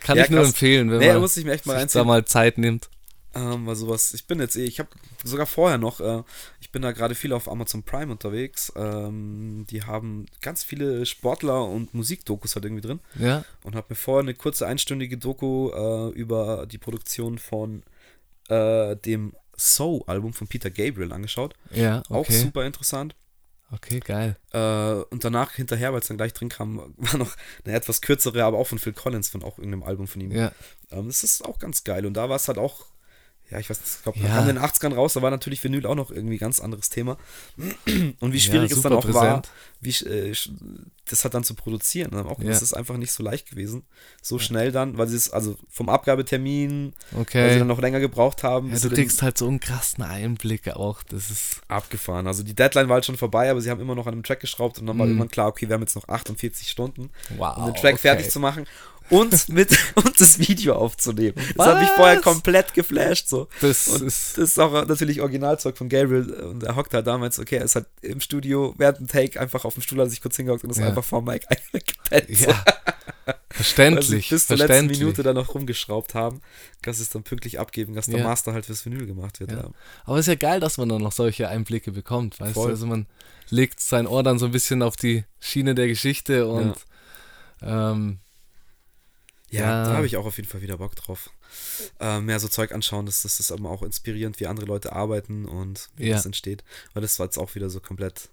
kann 0.00 0.16
Ja, 0.18 0.24
ich 0.24 0.30
nur 0.30 0.40
krass. 0.40 0.48
empfehlen, 0.50 0.90
wenn 0.90 0.98
Nee, 0.98 1.12
man 1.12 1.26
sich 1.26 1.44
da 1.92 2.04
mal 2.04 2.24
Zeit 2.24 2.58
nimmt. 2.58 2.88
Ähm, 3.34 3.66
weil 3.66 3.76
sowas, 3.76 4.12
ich 4.12 4.26
bin 4.26 4.40
jetzt 4.40 4.56
eh, 4.56 4.64
ich 4.64 4.78
habe 4.78 4.90
sogar 5.24 5.46
vorher 5.46 5.78
noch, 5.78 6.00
äh, 6.00 6.22
ich 6.60 6.70
bin 6.70 6.82
da 6.82 6.92
gerade 6.92 7.14
viel 7.14 7.32
auf 7.32 7.48
Amazon 7.50 7.82
Prime 7.82 8.12
unterwegs. 8.12 8.72
Ähm, 8.76 9.66
die 9.70 9.82
haben 9.84 10.26
ganz 10.40 10.62
viele 10.64 11.06
Sportler 11.06 11.64
und 11.64 11.94
Musikdokus 11.94 12.54
halt 12.54 12.64
irgendwie 12.64 12.86
drin. 12.86 13.00
Ja, 13.18 13.44
Und 13.62 13.74
habe 13.74 13.86
mir 13.90 13.96
vorher 13.96 14.22
eine 14.22 14.34
kurze 14.34 14.66
einstündige 14.66 15.16
Doku 15.16 15.70
äh, 15.70 16.10
über 16.10 16.66
die 16.66 16.78
Produktion 16.78 17.38
von 17.38 17.82
äh, 18.48 18.96
dem 18.96 19.34
Soul-Album 19.56 20.32
von 20.32 20.46
Peter 20.48 20.70
Gabriel 20.70 21.12
angeschaut. 21.12 21.54
ja, 21.70 22.02
Auch 22.08 22.20
okay. 22.28 22.38
super 22.38 22.64
interessant. 22.66 23.14
Okay, 23.70 24.00
geil. 24.00 24.36
Äh, 24.52 24.92
und 25.10 25.24
danach 25.24 25.52
hinterher, 25.52 25.94
weil 25.94 26.00
es 26.00 26.08
dann 26.08 26.18
gleich 26.18 26.34
drin 26.34 26.50
kam, 26.50 26.92
war 26.98 27.16
noch 27.18 27.34
eine 27.64 27.74
etwas 27.74 28.02
kürzere, 28.02 28.44
aber 28.44 28.58
auch 28.58 28.66
von 28.66 28.78
Phil 28.78 28.92
Collins, 28.92 29.30
von 29.30 29.42
auch 29.42 29.56
irgendeinem 29.58 29.84
Album 29.84 30.06
von 30.06 30.20
ihm. 30.20 30.30
Ja, 30.32 30.52
Ähm, 30.90 31.06
das 31.06 31.24
ist 31.24 31.42
auch 31.44 31.58
ganz 31.58 31.82
geil. 31.84 32.04
Und 32.04 32.14
da 32.14 32.28
war 32.28 32.36
es 32.36 32.48
halt 32.48 32.58
auch, 32.58 32.84
ja, 33.52 33.58
ich 33.60 33.68
weiß 33.70 33.78
nicht, 33.80 33.92
ich 33.98 34.02
glaube, 34.02 34.18
Ja. 34.18 34.28
kam 34.28 34.48
in 34.48 34.56
den 34.56 34.64
80ern 34.64 34.94
raus, 34.94 35.12
da 35.12 35.22
war 35.22 35.30
natürlich 35.30 35.62
Vinyl 35.62 35.86
auch 35.86 35.94
noch 35.94 36.10
irgendwie 36.10 36.38
ganz 36.38 36.58
anderes 36.58 36.88
Thema. 36.90 37.16
Und 37.86 38.32
wie 38.32 38.38
Ja, 38.38 38.42
schwierig 38.42 38.72
es 38.72 38.80
dann 38.80 38.92
auch 38.94 39.04
war, 39.12 39.40
präsent. 39.42 39.50
wie, 39.80 39.90
sch- 39.90 40.08
äh, 40.08 40.34
das 41.08 41.24
hat 41.24 41.34
dann 41.34 41.44
zu 41.44 41.54
produzieren. 41.54 42.10
Und 42.12 42.26
auch, 42.26 42.38
Ja. 42.40 42.48
Das 42.48 42.62
ist 42.62 42.72
einfach 42.72 42.96
nicht 42.96 43.12
so 43.12 43.22
leicht 43.22 43.50
gewesen. 43.50 43.82
So 44.22 44.38
schnell 44.38 44.72
dann, 44.72 44.96
weil 44.98 45.08
sie 45.08 45.16
es, 45.16 45.30
also 45.30 45.56
vom 45.68 45.88
Abgabetermin, 45.88 46.94
weil 47.10 47.18
sie 47.18 47.20
okay. 47.20 47.58
dann 47.58 47.68
noch 47.68 47.80
länger 47.80 48.00
gebraucht 48.00 48.42
haben, 48.42 48.70
Ja, 48.72 48.78
du 48.78 48.88
kriegst 48.90 49.20
halt 49.22 49.36
so 49.36 49.46
einen 49.48 49.60
krassen 49.60 50.02
Einblick 50.04 50.68
auch. 50.70 51.02
Das 51.02 51.30
ist. 51.30 51.60
abgefahren. 51.68 52.26
Also 52.26 52.42
die 52.42 52.54
Deadline 52.54 52.88
war 52.88 52.94
halt 52.94 53.04
schon 53.06 53.16
vorbei, 53.16 53.50
aber 53.50 53.60
sie 53.60 53.70
haben 53.70 53.80
immer 53.80 53.94
noch 53.94 54.06
an 54.06 54.12
einem 54.14 54.22
Track 54.22 54.40
geschraubt 54.40 54.78
und 54.78 54.86
dann 54.86 54.98
war 54.98 55.06
Mhm. 55.06 55.12
irgendwann 55.12 55.28
klar, 55.30 55.48
okay, 55.48 55.68
wir 55.68 55.74
haben 55.74 55.82
jetzt 55.82 55.94
noch 55.96 56.08
48 56.08 56.68
Stunden, 56.70 57.10
Wow. 57.36 57.56
um 57.58 57.64
den 57.66 57.74
Track 57.74 57.94
okay. 57.94 57.98
fertig 58.02 58.30
zu 58.30 58.40
machen 58.40 58.66
und 59.10 59.48
mit 59.48 59.70
und 59.96 60.20
das 60.20 60.38
Video 60.38 60.74
aufzunehmen. 60.74 61.34
Das 61.56 61.66
hat 61.66 61.80
mich 61.80 61.90
vorher 61.90 62.20
komplett 62.20 62.74
geflasht 62.74 63.28
so. 63.28 63.48
Das 63.60 63.88
Und 63.88 64.02
ist. 64.06 64.38
das 64.38 64.50
ist 64.50 64.58
auch 64.58 64.72
natürlich 64.86 65.20
Originalzeug 65.20 65.76
von 65.76 65.88
Gabriel 65.88 66.30
und 66.32 66.62
er 66.62 66.76
hockt 66.76 66.94
halt 66.94 67.06
damals, 67.06 67.38
okay, 67.38 67.56
er 67.56 67.64
ist 67.64 67.74
halt 67.74 67.86
im 68.02 68.20
Studio 68.20 68.74
während 68.78 68.98
dem 69.00 69.06
Take 69.08 69.40
einfach 69.40 69.64
auf 69.64 69.74
dem 69.74 69.82
Stuhl, 69.82 70.00
hat 70.00 70.10
sich 70.10 70.20
kurz 70.20 70.36
hingehockt 70.36 70.64
und 70.64 70.70
ist 70.70 70.78
Ja. 70.78 70.88
einfach 70.88 71.04
vor 71.04 71.22
Mike 71.22 71.46
eingepennt. 71.72 72.38
so. 72.38 72.50
Ja. 72.50 72.64
Verständlich. 73.50 74.30
bis 74.30 74.46
zur 74.46 74.56
letzten. 74.56 74.86
Minute 74.86 75.22
dann 75.22 75.34
noch 75.36 75.54
rumgeschraubt 75.54 76.14
haben, 76.14 76.40
dass 76.82 76.98
es 76.98 77.10
dann 77.10 77.22
pünktlich 77.22 77.60
abgeben, 77.60 77.94
dass 77.94 78.06
der 78.06 78.20
Ja. 78.20 78.24
Master 78.24 78.52
halt 78.52 78.66
fürs 78.66 78.84
Vinyl 78.84 79.06
gemacht 79.06 79.40
wird. 79.40 79.52
Ja. 79.52 79.68
Aber 80.04 80.18
ist 80.18 80.26
ja 80.26 80.34
geil, 80.34 80.58
dass 80.60 80.78
man 80.78 80.88
dann 80.88 81.02
noch 81.02 81.12
solche 81.12 81.48
Einblicke 81.48 81.92
bekommt, 81.92 82.40
weißt 82.40 82.54
Voll. 82.54 82.66
du? 82.66 82.70
Also 82.72 82.86
man 82.86 83.06
legt 83.50 83.80
sein 83.80 84.06
Ohr 84.06 84.22
dann 84.22 84.38
so 84.38 84.46
ein 84.46 84.52
bisschen 84.52 84.82
auf 84.82 84.96
die 84.96 85.24
Schiene 85.38 85.74
der 85.74 85.86
Geschichte 85.86 86.46
und 86.48 86.74
ähm, 87.62 88.18
Ja, 89.60 89.84
da 89.84 89.94
habe 89.96 90.06
ich 90.06 90.16
auch 90.16 90.26
auf 90.26 90.36
jeden 90.36 90.48
Fall 90.48 90.62
wieder 90.62 90.78
Bock 90.78 90.94
drauf. 90.96 91.30
Äh, 92.00 92.20
mehr 92.20 92.40
so 92.40 92.48
Zeug 92.48 92.72
anschauen, 92.72 93.06
das, 93.06 93.22
das 93.22 93.38
ist 93.40 93.52
aber 93.52 93.70
auch 93.70 93.82
inspirierend, 93.82 94.40
wie 94.40 94.46
andere 94.46 94.66
Leute 94.66 94.92
arbeiten 94.92 95.44
und 95.46 95.88
wie 95.96 96.08
das 96.10 96.26
entsteht. 96.26 96.64
Weil 96.94 97.02
das 97.02 97.18
war 97.18 97.26
jetzt 97.26 97.38
auch 97.38 97.54
wieder 97.54 97.68
so 97.70 97.80
komplett 97.80 98.30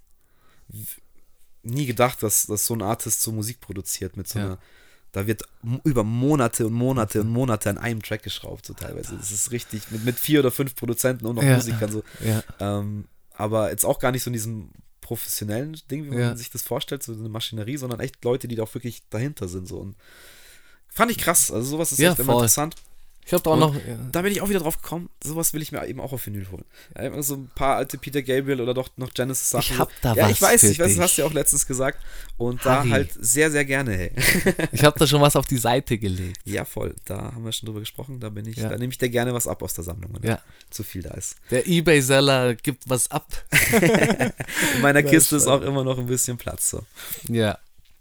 nie 1.63 1.85
gedacht, 1.85 2.23
dass, 2.23 2.47
dass 2.47 2.65
so 2.65 2.73
ein 2.73 2.81
Artist 2.81 3.21
so 3.21 3.31
Musik 3.31 3.59
produziert 3.59 4.17
mit 4.17 4.27
so 4.27 4.39
einer. 4.39 4.59
Da 5.11 5.25
wird 5.25 5.41
über 5.83 6.03
Monate 6.03 6.67
und 6.67 6.73
Monate 6.73 7.21
und 7.21 7.29
Monate 7.29 7.69
an 7.71 7.79
einem 7.79 8.03
Track 8.03 8.21
geschraubt, 8.21 8.65
so 8.67 8.73
teilweise. 8.75 9.17
Das 9.17 9.31
ist 9.31 9.51
richtig, 9.51 9.89
mit, 9.89 10.05
mit 10.05 10.19
vier 10.19 10.39
oder 10.39 10.51
fünf 10.51 10.75
Produzenten 10.75 11.25
und 11.25 11.35
noch. 11.35 11.43
Musikern 11.43 11.91
so. 11.91 12.03
Ähm, 12.59 13.07
aber 13.33 13.71
jetzt 13.71 13.85
auch 13.85 13.97
gar 13.97 14.11
nicht 14.11 14.21
so 14.21 14.29
in 14.29 14.33
diesem 14.33 14.69
professionellen 15.01 15.75
Ding, 15.89 16.05
wie 16.05 16.09
man 16.09 16.19
Ja. 16.19 16.35
sich 16.35 16.51
das 16.51 16.61
vorstellt, 16.61 17.01
so 17.01 17.13
eine 17.13 17.27
Maschinerie, 17.29 17.77
sondern 17.77 17.99
echt 18.01 18.23
Leute, 18.23 18.47
die 18.47 18.55
da 18.55 18.61
auch 18.63 18.73
wirklich 18.75 19.01
dahinter 19.09 19.47
sind. 19.47 19.67
So. 19.67 19.79
Und 19.79 19.95
fand 20.93 21.11
ich 21.11 21.17
krass. 21.17 21.51
Also 21.51 21.69
sowas 21.71 21.91
ist 21.91 21.99
Ja, 21.99 22.11
echt 22.11 22.19
immer 22.19 22.33
voll. 22.33 22.41
interessant. 22.43 22.75
ich 23.25 23.33
habe 23.33 23.47
auch 23.49 23.53
Und 23.53 23.59
noch. 23.59 23.75
Ja, 23.75 23.81
Da 24.11 24.21
bin 24.23 24.31
ich 24.31 24.41
auch 24.41 24.49
wieder 24.49 24.59
drauf 24.59 24.81
gekommen, 24.81 25.09
sowas 25.23 25.53
will 25.53 25.61
ich 25.61 25.71
mir 25.71 25.85
eben 25.87 25.99
auch 25.99 26.11
auf 26.13 26.25
Vinyl 26.25 26.47
holen. 26.51 26.65
Ja, 26.97 27.21
so 27.21 27.35
ein 27.35 27.51
paar 27.53 27.75
alte 27.77 27.97
Peter 27.99 28.21
Gabriel 28.23 28.59
oder 28.59 28.73
doch 28.73 28.89
noch 28.97 29.13
Genesis 29.13 29.51
Sachen. 29.51 29.73
Ich 29.73 29.79
hab 29.79 29.89
da 30.01 30.15
ja, 30.15 30.23
was 30.23 30.31
ich 30.31 30.41
weiß, 30.41 30.63
ich 30.63 30.79
weiß, 30.79 30.95
das 30.95 30.99
hast 31.03 31.17
du 31.17 31.21
ja 31.21 31.27
auch 31.27 31.33
letztens 31.33 31.67
gesagt. 31.67 31.99
Und 32.37 32.65
Harry. 32.65 32.89
da 32.89 32.95
halt 32.95 33.11
sehr, 33.19 33.51
sehr 33.51 33.65
gerne, 33.65 33.91
hey. 33.95 34.11
ich 34.71 34.83
habe 34.83 34.97
da 34.97 35.05
schon 35.05 35.21
was 35.21 35.35
auf 35.35 35.45
die 35.45 35.57
Seite 35.57 35.97
gelegt. 35.99 36.39
ja, 36.45 36.65
voll. 36.65 36.95
Da 37.05 37.33
haben 37.33 37.45
wir 37.45 37.51
schon 37.51 37.67
drüber 37.67 37.81
gesprochen. 37.81 38.19
Da 38.19 38.29
bin 38.29 38.45
ich, 38.47 38.57
Ja. 38.57 38.69
da 38.69 38.77
nehme 38.77 38.91
ich 38.91 38.97
dir 38.97 39.09
gerne 39.09 39.31
was 39.33 39.45
ab 39.47 39.61
aus 39.61 39.73
der 39.75 39.83
Sammlung, 39.83 40.11
wenn 40.19 40.27
Ja. 40.27 40.39
zu 40.71 40.83
viel 40.83 41.03
da 41.03 41.11
ist. 41.11 41.35
Der 41.51 41.67
Ebay-Seller 41.67 42.55
gibt 42.55 42.89
was 42.89 43.11
ab. 43.11 43.27
In 44.75 44.81
meiner 44.81 45.01
Ja, 45.03 45.09
Kiste 45.09 45.35
ist 45.35 45.47
auch 45.47 45.61
immer 45.61 45.83
noch 45.83 45.99
ein 45.99 46.07
bisschen 46.07 46.37
Platz. 46.37 46.69
So. 46.69 46.83
Ja, 47.27 47.57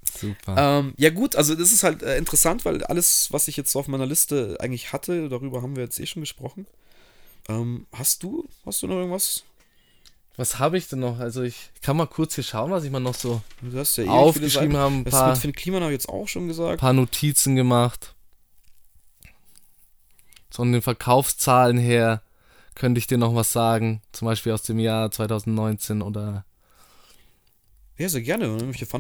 super. 0.09 0.55
Ähm, 0.57 0.95
ja 0.97 1.11
gut, 1.11 1.37
also 1.37 1.55
das 1.55 1.73
ist 1.73 1.83
halt 1.83 2.03
äh, 2.03 2.17
interessant, 2.17 2.65
weil 2.65 2.85
alles, 2.85 3.29
was 3.33 3.49
ich 3.49 3.57
jetzt 3.57 3.73
so 3.73 3.81
auf 3.81 3.89
meiner 3.89 4.07
Liste 4.07 4.57
eigentlich 4.61 4.93
hatte, 4.93 5.29
darüber 5.29 5.63
haben 5.63 5.77
wir 5.77 5.85
jetzt 5.85 5.99
eh 6.01 6.07
schon 6.07 6.23
gesprochen. 6.23 6.67
Ähm, 7.49 7.87
hast 7.93 8.23
du, 8.23 8.49
hast 8.65 8.83
du 8.83 8.87
noch 8.87 8.97
irgendwas? 8.97 9.45
Was 10.39 10.61
habe 10.61 10.79
ich 10.79 10.87
denn 10.87 11.01
noch? 11.01 11.19
Also 11.19 11.43
ich 11.43 11.73
kann 11.83 11.97
mal 11.97 12.07
kurz 12.07 12.37
hier 12.37 12.45
schauen, 12.45 12.71
was 12.71 12.85
ich 12.85 12.93
mal 12.93 13.01
noch 13.01 13.15
so 13.15 13.43
ja 13.61 14.05
eh 14.05 14.09
aufgeschrieben 14.09 14.77
habe. 14.77 14.95
Ein. 14.95 15.05
Das 15.05 15.27
mit 15.27 15.39
Finn 15.39 15.53
Kliman 15.53 15.83
habe 15.83 15.93
ich 15.93 15.97
jetzt 15.97 16.09
auch 16.09 16.29
schon 16.29 16.47
gesagt. 16.47 16.81
paar 16.81 16.93
Notizen 16.93 17.57
gemacht. 17.57 18.15
von 20.51 20.73
den 20.73 20.81
Verkaufszahlen 20.81 21.77
her 21.77 22.23
könnte 22.77 23.01
ich 23.01 23.09
dir 23.09 23.19
noch 23.19 23.35
was 23.35 23.53
sagen. 23.53 24.01
Zum 24.13 24.27
Beispiel 24.27 24.53
aus 24.53 24.63
dem 24.63 24.79
Jahr 24.79 25.11
2019 25.11 26.03
oder. 26.03 26.45
Ja, 27.97 28.09
sehr 28.09 28.23
gerne. 28.23 28.57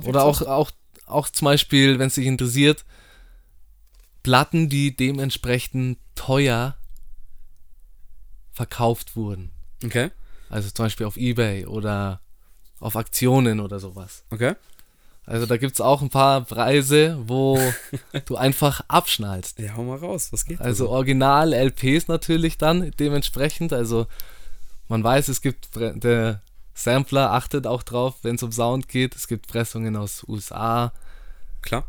Oder 0.06 0.24
auch, 0.24 0.42
auch, 0.42 0.72
auch 1.10 1.28
zum 1.28 1.46
Beispiel, 1.46 1.98
wenn 1.98 2.08
es 2.08 2.14
dich 2.14 2.26
interessiert, 2.26 2.84
Platten, 4.22 4.68
die 4.68 4.94
dementsprechend 4.94 5.98
teuer 6.14 6.76
verkauft 8.52 9.16
wurden. 9.16 9.50
Okay, 9.84 10.10
Also 10.50 10.70
zum 10.70 10.86
Beispiel 10.86 11.06
auf 11.06 11.16
Ebay 11.16 11.66
oder 11.66 12.20
auf 12.80 12.96
Aktionen 12.96 13.60
oder 13.60 13.78
sowas. 13.80 14.24
okay. 14.30 14.54
Also 15.24 15.44
da 15.44 15.58
gibt 15.58 15.74
es 15.74 15.82
auch 15.82 16.00
ein 16.00 16.08
paar 16.08 16.40
Preise, 16.46 17.18
wo 17.28 17.60
du 18.24 18.36
einfach 18.36 18.80
abschnallst. 18.88 19.58
Ja, 19.58 19.76
hau 19.76 19.84
mal 19.84 19.98
raus. 19.98 20.32
Was 20.32 20.46
geht? 20.46 20.58
Also 20.58 20.88
Original-LPs 20.88 22.08
natürlich 22.08 22.56
dann 22.56 22.92
dementsprechend. 22.98 23.74
Also 23.74 24.06
man 24.88 25.04
weiß, 25.04 25.28
es 25.28 25.42
gibt, 25.42 25.68
der 25.76 26.40
Sampler 26.78 27.32
achtet 27.32 27.66
auch 27.66 27.82
drauf, 27.82 28.18
wenn 28.22 28.36
es 28.36 28.42
um 28.42 28.52
Sound 28.52 28.88
geht. 28.88 29.16
Es 29.16 29.26
gibt 29.26 29.48
Pressungen 29.48 29.96
aus 29.96 30.24
USA, 30.28 30.92
Klar. 31.60 31.84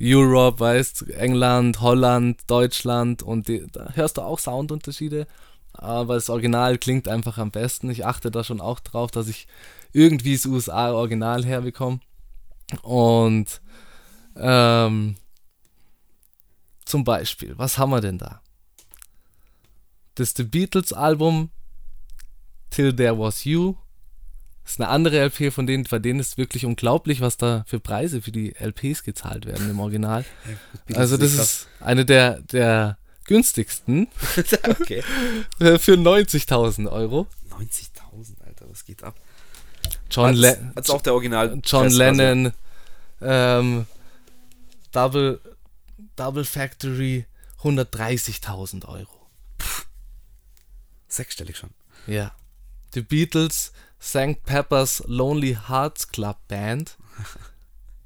Europe, 0.00 0.60
weißt, 0.60 1.08
England, 1.10 1.80
Holland, 1.80 2.42
Deutschland 2.48 3.22
und 3.22 3.48
die, 3.48 3.66
da 3.72 3.92
hörst 3.94 4.18
du 4.18 4.22
auch 4.22 4.38
Soundunterschiede. 4.38 5.26
Aber 5.72 6.14
das 6.14 6.28
Original 6.28 6.78
klingt 6.78 7.08
einfach 7.08 7.38
am 7.38 7.50
besten. 7.50 7.90
Ich 7.90 8.04
achte 8.04 8.30
da 8.30 8.44
schon 8.44 8.60
auch 8.60 8.80
drauf, 8.80 9.10
dass 9.10 9.28
ich 9.28 9.46
irgendwie 9.92 10.34
das 10.34 10.46
USA-Original 10.46 11.44
herbekomme. 11.44 12.00
Und 12.82 13.60
ähm, 14.36 15.16
zum 16.84 17.04
Beispiel, 17.04 17.56
was 17.56 17.78
haben 17.78 17.90
wir 17.90 18.00
denn 18.00 18.18
da? 18.18 18.42
Das 20.14 20.34
The 20.36 20.44
Beatles-Album 20.44 21.50
Till 22.70 22.94
There 22.94 23.18
Was 23.18 23.44
You. 23.44 23.76
Das 24.62 24.72
ist 24.72 24.80
eine 24.80 24.88
andere 24.88 25.20
LP, 25.20 25.52
von 25.52 25.66
denen, 25.66 25.84
bei 25.84 26.00
denen 26.00 26.18
ist 26.18 26.38
wirklich 26.38 26.64
unglaublich, 26.64 27.20
was 27.20 27.36
da 27.36 27.64
für 27.68 27.78
Preise 27.78 28.20
für 28.20 28.32
die 28.32 28.52
LPs 28.56 29.04
gezahlt 29.04 29.46
werden 29.46 29.70
im 29.70 29.78
Original. 29.78 30.24
Also 30.94 31.16
das 31.16 31.34
ist 31.34 31.68
eine 31.78 32.04
der, 32.04 32.40
der 32.40 32.98
günstigsten 33.26 34.08
okay. 34.80 35.04
äh, 35.60 35.78
für 35.78 35.94
90.000 35.94 36.90
Euro. 36.90 37.28
90.000, 37.50 38.42
Alter, 38.44 38.66
was 38.68 38.84
geht 38.84 39.04
ab? 39.04 39.14
John, 40.10 40.26
als, 40.26 40.38
Le 40.38 40.72
als 40.74 40.90
auch 40.90 41.00
der 41.00 41.14
Original. 41.14 41.60
John 41.64 41.88
Lennon, 41.88 42.52
ähm, 43.20 43.86
Double, 44.92 45.40
Double 46.16 46.44
Factory, 46.44 47.26
130.000 47.62 48.84
Euro. 48.86 49.28
Also 49.58 49.82
sechsstellig 51.08 51.56
schon. 51.56 51.70
Ja. 52.06 52.32
The 52.94 53.02
Beatles, 53.02 53.72
St. 54.00 54.42
Pepper's 54.44 55.02
Lonely 55.06 55.56
Hearts 55.68 56.08
Club 56.08 56.36
Band. 56.48 56.96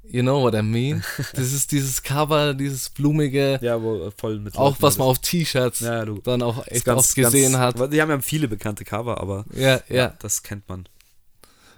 You 0.03 0.21
know 0.23 0.41
what 0.43 0.53
I 0.55 0.61
mean? 0.61 1.03
Das 1.33 1.53
ist 1.53 1.71
dieses 1.71 2.03
Cover, 2.03 2.53
dieses 2.53 2.89
blumige, 2.89 3.59
Ja, 3.61 3.81
wo 3.81 4.07
äh, 4.07 4.11
voll 4.11 4.39
mit. 4.39 4.57
auch 4.57 4.75
was 4.81 4.97
man 4.97 5.07
auf 5.07 5.19
T-Shirts 5.19 5.79
Ja, 5.81 6.03
dann 6.05 6.41
auch 6.41 6.67
echt 6.67 6.83
ganz- 6.85 6.99
oft 7.07 7.15
gesehen 7.15 7.53
ganz- 7.53 7.79
hat. 7.79 7.93
Die 7.93 8.01
haben 8.01 8.09
ja 8.09 8.19
viele 8.19 8.47
bekannte 8.49 8.83
Cover, 8.83 9.21
aber 9.21 9.45
Ja, 9.53 9.75
ja. 9.87 9.95
ja, 9.95 10.07
das 10.19 10.43
kennt 10.43 10.67
man. 10.67 10.89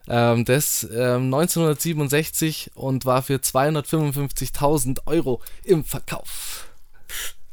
Ähm, 0.07 0.45
das 0.45 0.83
ähm, 0.91 1.25
1967 1.33 2.71
und 2.73 3.05
war 3.05 3.21
für 3.21 3.35
255.000 3.35 5.05
Euro 5.05 5.41
im 5.63 5.83
Verkauf 5.85 6.67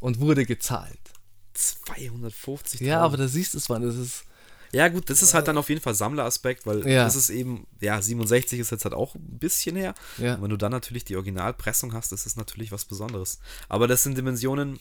und 0.01 0.19
wurde 0.21 0.47
gezahlt. 0.47 0.99
250. 1.53 2.81
Ja, 2.81 3.01
aber 3.03 3.17
da 3.19 3.29
siehst 3.29 3.53
du 3.55 3.59
es, 3.59 3.69
man, 3.69 3.83
das 3.83 3.97
ist 3.97 4.25
Ja, 4.73 4.89
gut, 4.89 5.11
das 5.11 5.21
ist 5.23 5.35
halt 5.35 5.49
dann 5.49 5.59
auf 5.59 5.69
jeden 5.69 5.81
Fall 5.81 5.95
Sammleraspekt, 5.95 6.65
weil 6.67 6.87
Ja. 6.89 7.05
das 7.05 7.17
ist 7.17 7.31
eben, 7.31 7.67
ja, 7.81 8.01
67 8.01 8.61
ist 8.61 8.71
jetzt 8.71 8.85
halt 8.85 8.95
auch 8.95 9.15
ein 9.17 9.39
bisschen 9.39 9.75
her. 9.77 9.95
Ja. 10.19 10.35
Und 10.37 10.43
wenn 10.43 10.51
du 10.51 10.57
dann 10.57 10.71
natürlich 10.71 11.05
die 11.05 11.17
Originalpressung 11.17 11.93
hast, 11.93 12.13
das 12.13 12.25
ist 12.27 12.37
natürlich 12.37 12.71
was 12.71 12.85
Besonderes. 12.85 13.41
Aber 13.69 13.89
das 13.89 14.03
sind 14.05 14.17
Dimensionen. 14.17 14.79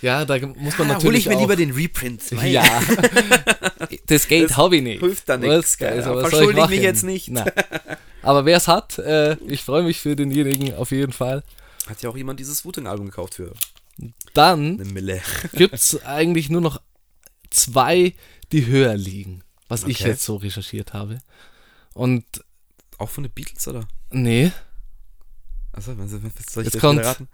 ja, 0.00 0.24
da 0.24 0.38
muss 0.38 0.78
man 0.78 0.90
Ah, 0.90 0.94
natürlich 0.94 1.04
hol 1.04 1.14
ich 1.16 1.26
mir 1.28 1.38
lieber 1.38 1.56
den 1.56 1.72
Reprint. 1.72 2.22
Ja, 2.42 2.64
das 4.06 4.28
geht 4.28 4.50
Das 4.50 4.56
habe 4.56 4.76
ich 4.76 4.82
nicht. 4.82 5.00
hilft 5.00 5.28
da 5.28 5.36
gell? 5.36 5.50
also, 5.50 6.50
ich 6.50 6.68
mich 6.70 6.80
jetzt 6.80 7.02
nicht. 7.04 7.28
Nein. 7.28 7.50
Aber 8.22 8.44
wer 8.44 8.56
es 8.56 8.68
hat, 8.68 8.98
äh, 8.98 9.34
ich 9.46 9.62
freue 9.62 9.82
mich 9.82 10.00
für 10.00 10.16
denjenigen 10.16 10.74
auf 10.74 10.90
jeden 10.90 11.12
Fall. 11.12 11.42
Hat 11.86 12.00
ja 12.02 12.08
auch 12.08 12.16
jemand 12.16 12.40
dieses 12.40 12.64
Wu-Tang-Album 12.64 13.06
gekauft 13.06 13.34
für 13.34 13.52
Dann 14.34 14.78
gibt 15.52 15.74
es 15.74 16.02
eigentlich 16.04 16.48
nur 16.48 16.60
noch 16.60 16.80
zwei, 17.50 18.14
die 18.52 18.66
höher 18.66 18.94
liegen, 18.96 19.42
was 19.68 19.84
ich 19.84 20.00
Okay. 20.00 20.10
jetzt 20.10 20.24
so 20.24 20.36
recherchiert 20.36 20.92
habe. 20.92 21.18
Und 21.94 22.24
Auch 22.98 23.08
von 23.10 23.24
den 23.24 23.32
Beatles, 23.32 23.66
oder? 23.68 23.86
nee, 24.10 24.52
Achso, 25.74 25.94
soll 25.94 26.64
ich 26.66 26.72
Jetzt 26.72 26.80
kommt- 26.80 27.00
raten? 27.02 27.28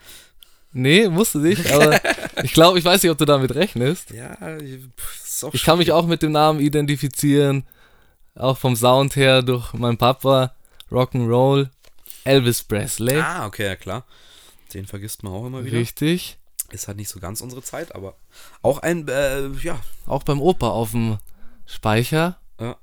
Nee, 0.72 1.08
musst 1.08 1.34
du 1.34 1.40
nicht, 1.40 1.70
aber 1.72 2.00
ich 2.44 2.52
glaube, 2.52 2.78
ich 2.78 2.84
weiß 2.84 3.02
nicht, 3.02 3.10
ob 3.10 3.18
du 3.18 3.24
damit 3.24 3.54
rechnest. 3.54 4.10
Ja, 4.10 4.34
ist 4.58 5.42
auch 5.44 5.52
Ich 5.54 5.64
kann 5.64 5.78
mich 5.78 5.90
auch 5.92 6.06
mit 6.06 6.22
dem 6.22 6.30
Namen 6.32 6.60
identifizieren, 6.60 7.66
auch 8.36 8.56
vom 8.58 8.76
Sound 8.76 9.16
her 9.16 9.42
durch 9.42 9.72
meinen 9.72 9.96
Papa, 9.98 10.54
Rock'n'Roll, 10.90 11.70
Elvis 12.24 12.62
Presley. 12.62 13.16
Ah, 13.18 13.46
okay, 13.46 13.64
ja 13.64 13.76
klar. 13.76 14.04
Den 14.74 14.86
vergisst 14.86 15.22
man 15.24 15.32
auch 15.32 15.46
immer 15.46 15.64
wieder. 15.64 15.78
Richtig. 15.78 16.37
Ist 16.70 16.86
halt 16.88 16.98
nicht 16.98 17.08
so 17.08 17.18
ganz 17.18 17.40
unsere 17.40 17.62
Zeit, 17.62 17.94
aber 17.94 18.14
auch 18.62 18.78
ein, 18.80 19.08
äh, 19.08 19.48
ja, 19.62 19.80
Auch 20.06 20.22
beim 20.22 20.40
Opa 20.40 20.68
auf 20.68 20.90
dem 20.90 21.16
Speicher, 21.64 22.38
ja. 22.60 22.76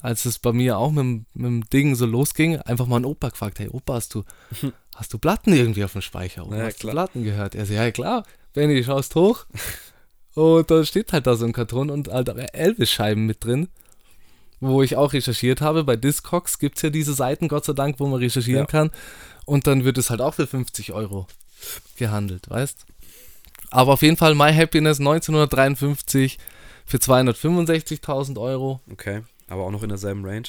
als 0.00 0.24
es 0.24 0.38
bei 0.38 0.52
mir 0.52 0.78
auch 0.78 0.90
mit, 0.90 1.00
dem- 1.04 1.26
mit 1.34 1.46
dem 1.46 1.64
Ding 1.70 1.94
so 1.94 2.06
losging, 2.06 2.56
einfach 2.62 2.86
mal 2.86 2.96
einen 2.96 3.04
Opa 3.04 3.28
gefragt, 3.28 3.58
hey 3.58 3.68
Opa, 3.68 3.94
hast 3.94 4.14
du, 4.14 4.24
hast 4.94 5.12
du 5.12 5.18
Platten 5.18 5.52
irgendwie 5.52 5.84
auf 5.84 5.92
dem 5.92 6.00
Speicher? 6.02 6.46
Oder 6.46 6.58
Ja, 6.58 6.64
hast 6.66 6.80
klar. 6.80 6.92
du 6.92 6.96
Platten 6.96 7.24
gehört? 7.24 7.54
Er 7.54 7.66
so, 7.66 7.74
ja 7.74 7.90
klar, 7.90 8.24
Benny, 8.54 8.82
schaust 8.82 9.14
hoch. 9.14 9.44
Und 10.34 10.68
da 10.70 10.84
steht 10.84 11.12
halt 11.12 11.26
da 11.28 11.36
so 11.36 11.44
ein 11.44 11.52
Karton 11.52 11.90
und 11.90 12.08
halt 12.08 12.28
Elvis-Scheiben 12.28 13.24
mit 13.24 13.44
drin. 13.44 13.68
Wo 14.58 14.82
ich 14.82 14.96
auch 14.96 15.12
recherchiert 15.12 15.60
habe. 15.60 15.84
Bei 15.84 15.94
Discogs 15.94 16.58
gibt 16.58 16.76
es 16.78 16.82
ja 16.82 16.90
diese 16.90 17.14
Seiten, 17.14 17.46
Gott 17.46 17.64
sei 17.66 17.72
Dank, 17.72 18.00
wo 18.00 18.06
man 18.08 18.18
recherchieren 18.18 18.62
Ja. 18.62 18.66
kann. 18.66 18.90
Und 19.44 19.68
dann 19.68 19.84
wird 19.84 19.96
es 19.96 20.10
halt 20.10 20.20
auch 20.20 20.34
für 20.34 20.48
50 20.48 20.92
Euro 20.92 21.28
gehandelt, 21.96 22.48
weißt? 22.50 22.86
Aber 23.70 23.92
auf 23.94 24.02
jeden 24.02 24.16
Fall 24.16 24.34
My 24.34 24.52
Happiness 24.52 24.98
1953 25.00 26.38
für 26.86 26.98
265.000 26.98 28.38
Euro. 28.40 28.80
Okay, 28.90 29.22
aber 29.48 29.64
auch 29.64 29.70
noch 29.70 29.82
in 29.82 29.88
derselben 29.88 30.24
Range. 30.24 30.48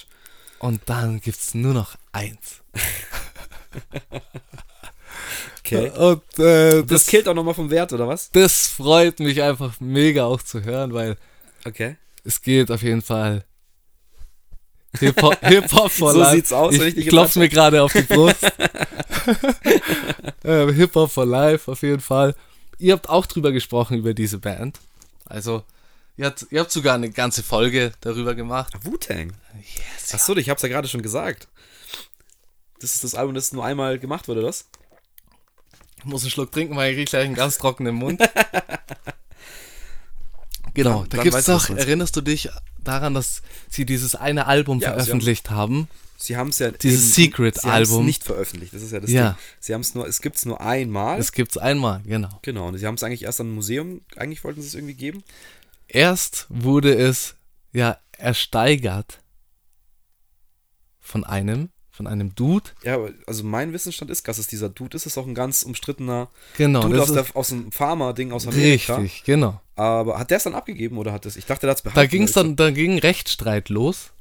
Und 0.59 0.81
dann 0.85 1.19
gibt 1.21 1.37
es 1.37 1.53
nur 1.53 1.73
noch 1.73 1.95
eins. 2.11 2.61
Okay. 5.59 5.89
Und 5.97 6.21
äh, 6.39 6.81
Das 6.81 6.85
das, 6.87 7.05
killt 7.07 7.27
auch 7.27 7.33
nochmal 7.33 7.53
vom 7.53 7.69
Wert, 7.69 7.93
oder 7.93 8.07
was? 8.07 8.29
das 8.31 8.67
freut 8.67 9.19
mich 9.19 9.41
einfach 9.41 9.79
mega 9.79 10.25
auch 10.25 10.41
zu 10.41 10.63
hören, 10.63 10.93
weil 10.93 11.17
Okay. 11.65 11.97
es 12.23 12.41
geht 12.41 12.69
auf 12.71 12.83
jeden 12.83 13.01
Fall 13.01 13.43
Hip-Hop 14.99 15.37
Hip 15.45 15.65
-Hop 15.65 15.89
for 15.89 16.11
So 16.13 16.19
Life. 16.19 16.35
sieht's 16.35 16.53
aus, 16.53 16.73
ich 16.73 16.79
wenn 16.81 16.87
ich 16.89 16.97
ich 16.97 17.07
klopf's 17.07 17.35
mir 17.35 17.49
gerade 17.49 17.81
auf 17.83 17.93
die 17.93 18.01
Brust. 18.01 18.43
äh, 20.43 20.71
Hip-Hop 20.73 21.11
for 21.11 21.25
Life 21.25 21.71
auf 21.71 21.81
jeden 21.81 22.01
Fall. 22.01 22.35
Ihr 22.77 22.93
habt 22.93 23.09
auch 23.09 23.25
drüber 23.25 23.51
gesprochen, 23.51 23.97
über 23.97 24.13
diese 24.13 24.37
Band. 24.37 24.79
Also, 25.25 25.63
ihr 26.17 26.25
habt, 26.27 26.45
ihr 26.51 26.59
habt 26.59 26.71
sogar 26.71 26.95
eine 26.95 27.09
ganze 27.09 27.43
Folge 27.43 27.91
darüber 28.01 28.35
gemacht. 28.35 28.73
Wu-Tang. 28.83 29.33
Yes, 29.57 30.13
Achso, 30.13 30.35
ich 30.35 30.49
hab's 30.49 30.61
ja 30.61 30.69
gerade 30.69 30.87
schon 30.87 31.01
gesagt. 31.01 31.47
Das 32.79 32.93
ist 32.93 33.03
das 33.03 33.15
Album, 33.15 33.33
das 33.33 33.53
nur 33.53 33.65
einmal 33.65 33.97
gemacht 33.97 34.27
wurde, 34.27 34.41
das? 34.41 34.65
Ich 35.99 36.05
muss 36.05 36.21
einen 36.23 36.31
Schluck 36.31 36.51
trinken, 36.51 36.75
weil 36.75 36.91
ich 36.91 36.97
krieg 36.97 37.09
gleich 37.09 37.25
einen 37.25 37.35
ganz 37.35 37.57
trockenen 37.57 37.95
Mund. 37.95 38.21
Genau, 40.73 41.01
Dann- 41.01 41.09
da 41.09 41.17
dann 41.17 41.23
gibt's 41.23 41.45
doch, 41.45 41.69
erinnerst 41.69 42.15
du 42.15 42.21
dich 42.21 42.49
daran, 42.87 43.13
dass 43.13 43.41
sie 43.69 43.85
dieses 43.85 44.15
eine 44.15 44.45
Album 44.47 44.79
Ja, 44.79 44.89
veröffentlicht 44.91 45.49
haben? 45.49 45.87
Sie 46.17 46.37
haben 46.37 46.49
es 46.49 46.59
ja. 46.59 46.71
Dieses 46.71 47.17
eben- 47.17 47.31
Secret 47.31 47.55
Sie 47.55 47.67
haben's 47.69 47.89
Album. 47.89 48.05
nicht 48.05 48.23
veröffentlicht, 48.23 48.73
das 48.73 48.81
ist 48.81 48.91
ja 48.91 48.99
das 49.01 49.11
Ja. 49.11 49.29
Ding. 49.31 49.37
Sie 49.59 49.73
haben 49.73 49.81
es 49.81 49.93
nur, 49.95 50.07
es 50.07 50.21
gibt's 50.21 50.45
nur 50.45 50.61
einmal. 50.61 51.17
Das 51.17 51.31
gibt's 51.33 51.57
einmal, 51.57 52.01
genau. 52.05 52.39
genau, 52.41 52.67
und 52.69 52.77
sie 52.77 52.85
haben 52.87 52.95
es 52.95 53.03
eigentlich 53.03 53.23
erst 53.23 53.41
an 53.41 53.49
ein 53.49 53.55
Museum, 53.55 54.01
eigentlich 54.15 54.43
wollten 54.43 54.61
sie 54.61 54.67
es 54.67 54.75
irgendwie 54.75 54.93
geben. 54.93 55.23
Erst 55.87 56.47
wurde 56.49 56.95
es 56.95 57.35
ja 57.73 57.97
ersteigert 58.17 59.19
von 60.99 61.23
einem, 61.23 61.69
von 61.95 62.07
einem 62.07 62.35
Dude. 62.35 62.69
Ja, 62.83 62.95
aber- 62.95 63.11
also 63.25 63.43
mein 63.43 63.71
Wissensstand 63.73 64.11
ist, 64.11 64.27
dass 64.27 64.37
es 64.37 64.47
dieser 64.47 64.69
Dude 64.69 64.95
ist. 64.97 65.05
Es 65.05 65.13
ist 65.13 65.17
auch 65.17 65.25
ein 65.27 65.33
ganz 65.35 65.63
umstrittener 65.63 66.29
Genau, 66.57 66.81
Dude 66.81 66.97
das 66.97 67.09
aus, 67.09 67.13
der, 67.13 67.25
aus 67.35 67.47
dem 67.49 67.71
Pharma-Ding 67.71 68.31
aus 68.31 68.47
Amerika. 68.47 68.97
richtig, 68.97 69.23
genau. 69.23 69.61
Aber 69.75 70.19
hat 70.19 70.29
der 70.29 70.37
es 70.37 70.43
dann 70.43 70.55
abgegeben 70.55 70.97
oder 70.97 71.11
hat 71.13 71.25
das? 71.25 71.35
Ich 71.37 71.45
dachte, 71.45 71.61
der 71.61 71.71
hat 71.71 71.77
es 71.77 71.81
behalten. 71.83 71.99
Da 71.99 72.05
ging's 72.05 72.35
weil 72.35 72.43
dann, 72.43 72.55
da 72.57 72.71
ging 72.71 72.97
Rechtsstreit 72.99 73.69
los. 73.69 74.11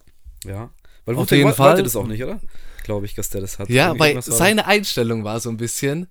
Ja. 0.45 0.71
Weil 1.05 1.17
Auf 1.17 1.31
jeden 1.31 1.53
Fall. 1.53 1.71
wollte 1.71 1.83
das 1.83 1.97
auch 1.97 2.07
nicht, 2.07 2.23
oder? 2.23 2.41
Glaube 2.85 3.07
ich, 3.07 3.15
dass 3.15 3.29
der 3.31 3.41
das 3.41 3.59
hat. 3.59 3.69
Ja, 3.71 3.99
weil 3.99 4.21
seine 4.23 4.67
Einstellung 4.67 5.25
war 5.25 5.41
so 5.41 5.49
ein 5.51 5.57
bisschen, 5.57 6.07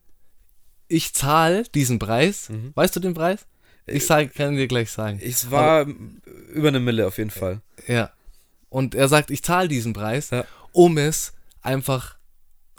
ich 0.88 1.14
zahle 1.14 1.64
diesen 1.74 2.00
Preis. 2.00 2.50
Weißt 2.76 2.96
du 2.96 3.00
den 3.00 3.14
Preis? 3.14 3.46
Ich 3.86 4.06
sag, 4.06 4.34
kann 4.34 4.56
dir 4.56 4.68
gleich 4.68 4.90
sagen. 4.92 5.20
Es 5.22 5.52
war 5.52 5.86
über 6.54 6.68
eine 6.70 6.80
Mille 6.80 7.06
auf 7.08 7.18
jeden 7.18 7.32
Fall. 7.32 7.62
Ja. 7.88 8.12
Und 8.70 8.96
er 8.96 9.08
sagt, 9.08 9.30
ich 9.30 9.44
zahle 9.44 9.68
diesen 9.68 9.94
Preis, 9.94 10.30
Ja. 10.32 10.46
um 10.72 10.98
es 10.98 11.34
einfach, 11.64 12.18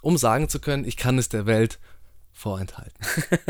um 0.03 0.17
sagen 0.17 0.49
zu 0.49 0.61
können, 0.61 0.85
ich 0.85 0.97
kann 0.97 1.19
es 1.19 1.29
der 1.29 1.47
Welt 1.47 1.79
vorenthalten. 2.33 2.99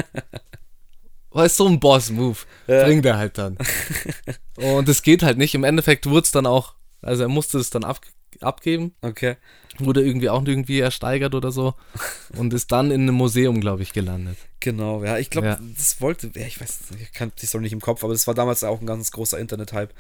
Du, 1.35 1.49
so 1.49 1.67
ein 1.67 1.81
Boss-Move 1.81 2.39
Ja. 2.69 2.85
bringt 2.85 3.05
er 3.05 3.17
halt 3.17 3.39
dann. 3.39 3.59
Und 4.57 4.89
es 4.89 5.03
geht 5.03 5.25
halt 5.25 5.37
nicht. 5.37 5.53
Im 5.57 5.65
Endeffekt 5.65 6.07
wurde 6.07 6.23
es 6.25 6.31
dann 6.31 6.47
auch, 6.47 6.75
also 7.03 7.25
er 7.25 7.29
musste 7.29 7.59
es 7.59 7.71
dann 7.71 7.83
ab, 7.83 8.01
abgeben, 8.45 8.95
Okay. 9.03 9.37
wurde 9.79 10.03
irgendwie 10.05 10.29
auch 10.31 10.45
irgendwie 10.47 10.79
ersteigert 10.81 11.35
oder 11.35 11.51
so 11.51 11.75
und 12.37 12.53
ist 12.55 12.71
dann 12.73 12.91
in 12.91 13.03
einem 13.03 13.15
Museum, 13.17 13.61
glaube 13.61 13.83
ich, 13.83 13.93
gelandet. 13.93 14.37
Genau, 14.61 15.03
ja, 15.05 15.19
ich 15.19 15.29
glaube, 15.31 15.49
Ja. 15.49 15.59
das 15.77 16.01
wollte, 16.01 16.31
ja, 16.35 16.47
ich 16.47 16.61
weiß, 16.61 16.79
ich 17.01 17.13
kann 17.13 17.33
die 17.43 17.47
Story 17.47 17.65
nicht 17.65 17.73
im 17.73 17.81
Kopf, 17.81 18.03
aber 18.05 18.13
das 18.13 18.27
war 18.27 18.35
damals 18.35 18.65
auch 18.65 18.81
ein 18.81 18.87
ganz 18.87 19.11
großer 19.11 19.39
Internet-Hype. 19.39 19.93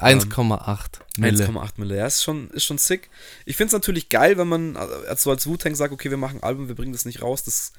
1,8 0.00 1.00
Mille. 1.18 1.44
1,8 1.46 1.68
Mille, 1.76 1.96
ja, 1.96 2.06
ist 2.06 2.22
schon, 2.22 2.50
ist 2.50 2.64
schon 2.64 2.78
sick. 2.78 3.10
Ich 3.44 3.56
finde 3.56 3.68
es 3.68 3.72
natürlich 3.74 4.08
geil, 4.08 4.38
wenn 4.38 4.48
man 4.48 4.76
also 4.76 5.14
so 5.16 5.30
als 5.30 5.46
Wu-Tang 5.46 5.74
sagt, 5.74 5.92
okay, 5.92 6.10
wir 6.10 6.16
machen 6.16 6.38
ein 6.38 6.42
Album, 6.42 6.68
wir 6.68 6.74
bringen 6.74 6.92
das 6.92 7.04
nicht 7.04 7.22
raus, 7.22 7.42
das 7.44 7.72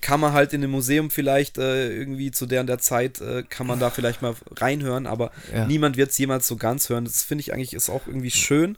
kann 0.00 0.18
man 0.18 0.32
halt 0.32 0.52
in 0.52 0.62
einem 0.62 0.72
Museum 0.72 1.10
vielleicht 1.10 1.58
äh, 1.58 1.88
irgendwie 1.96 2.32
zu 2.32 2.46
der 2.46 2.60
und 2.62 2.66
der 2.66 2.78
Zeit, 2.78 3.20
äh, 3.20 3.44
kann 3.48 3.68
man 3.68 3.78
da 3.78 3.88
vielleicht 3.90 4.20
mal 4.20 4.34
reinhören, 4.56 5.06
aber 5.06 5.30
Ja. 5.54 5.66
niemand 5.66 5.96
wird 5.96 6.10
es 6.10 6.18
jemals 6.18 6.48
so 6.48 6.56
ganz 6.56 6.88
hören. 6.88 7.04
Das 7.04 7.22
finde 7.22 7.42
ich 7.42 7.52
eigentlich 7.54 7.72
ist 7.72 7.88
auch 7.88 8.06
irgendwie 8.08 8.32
schön. 8.32 8.76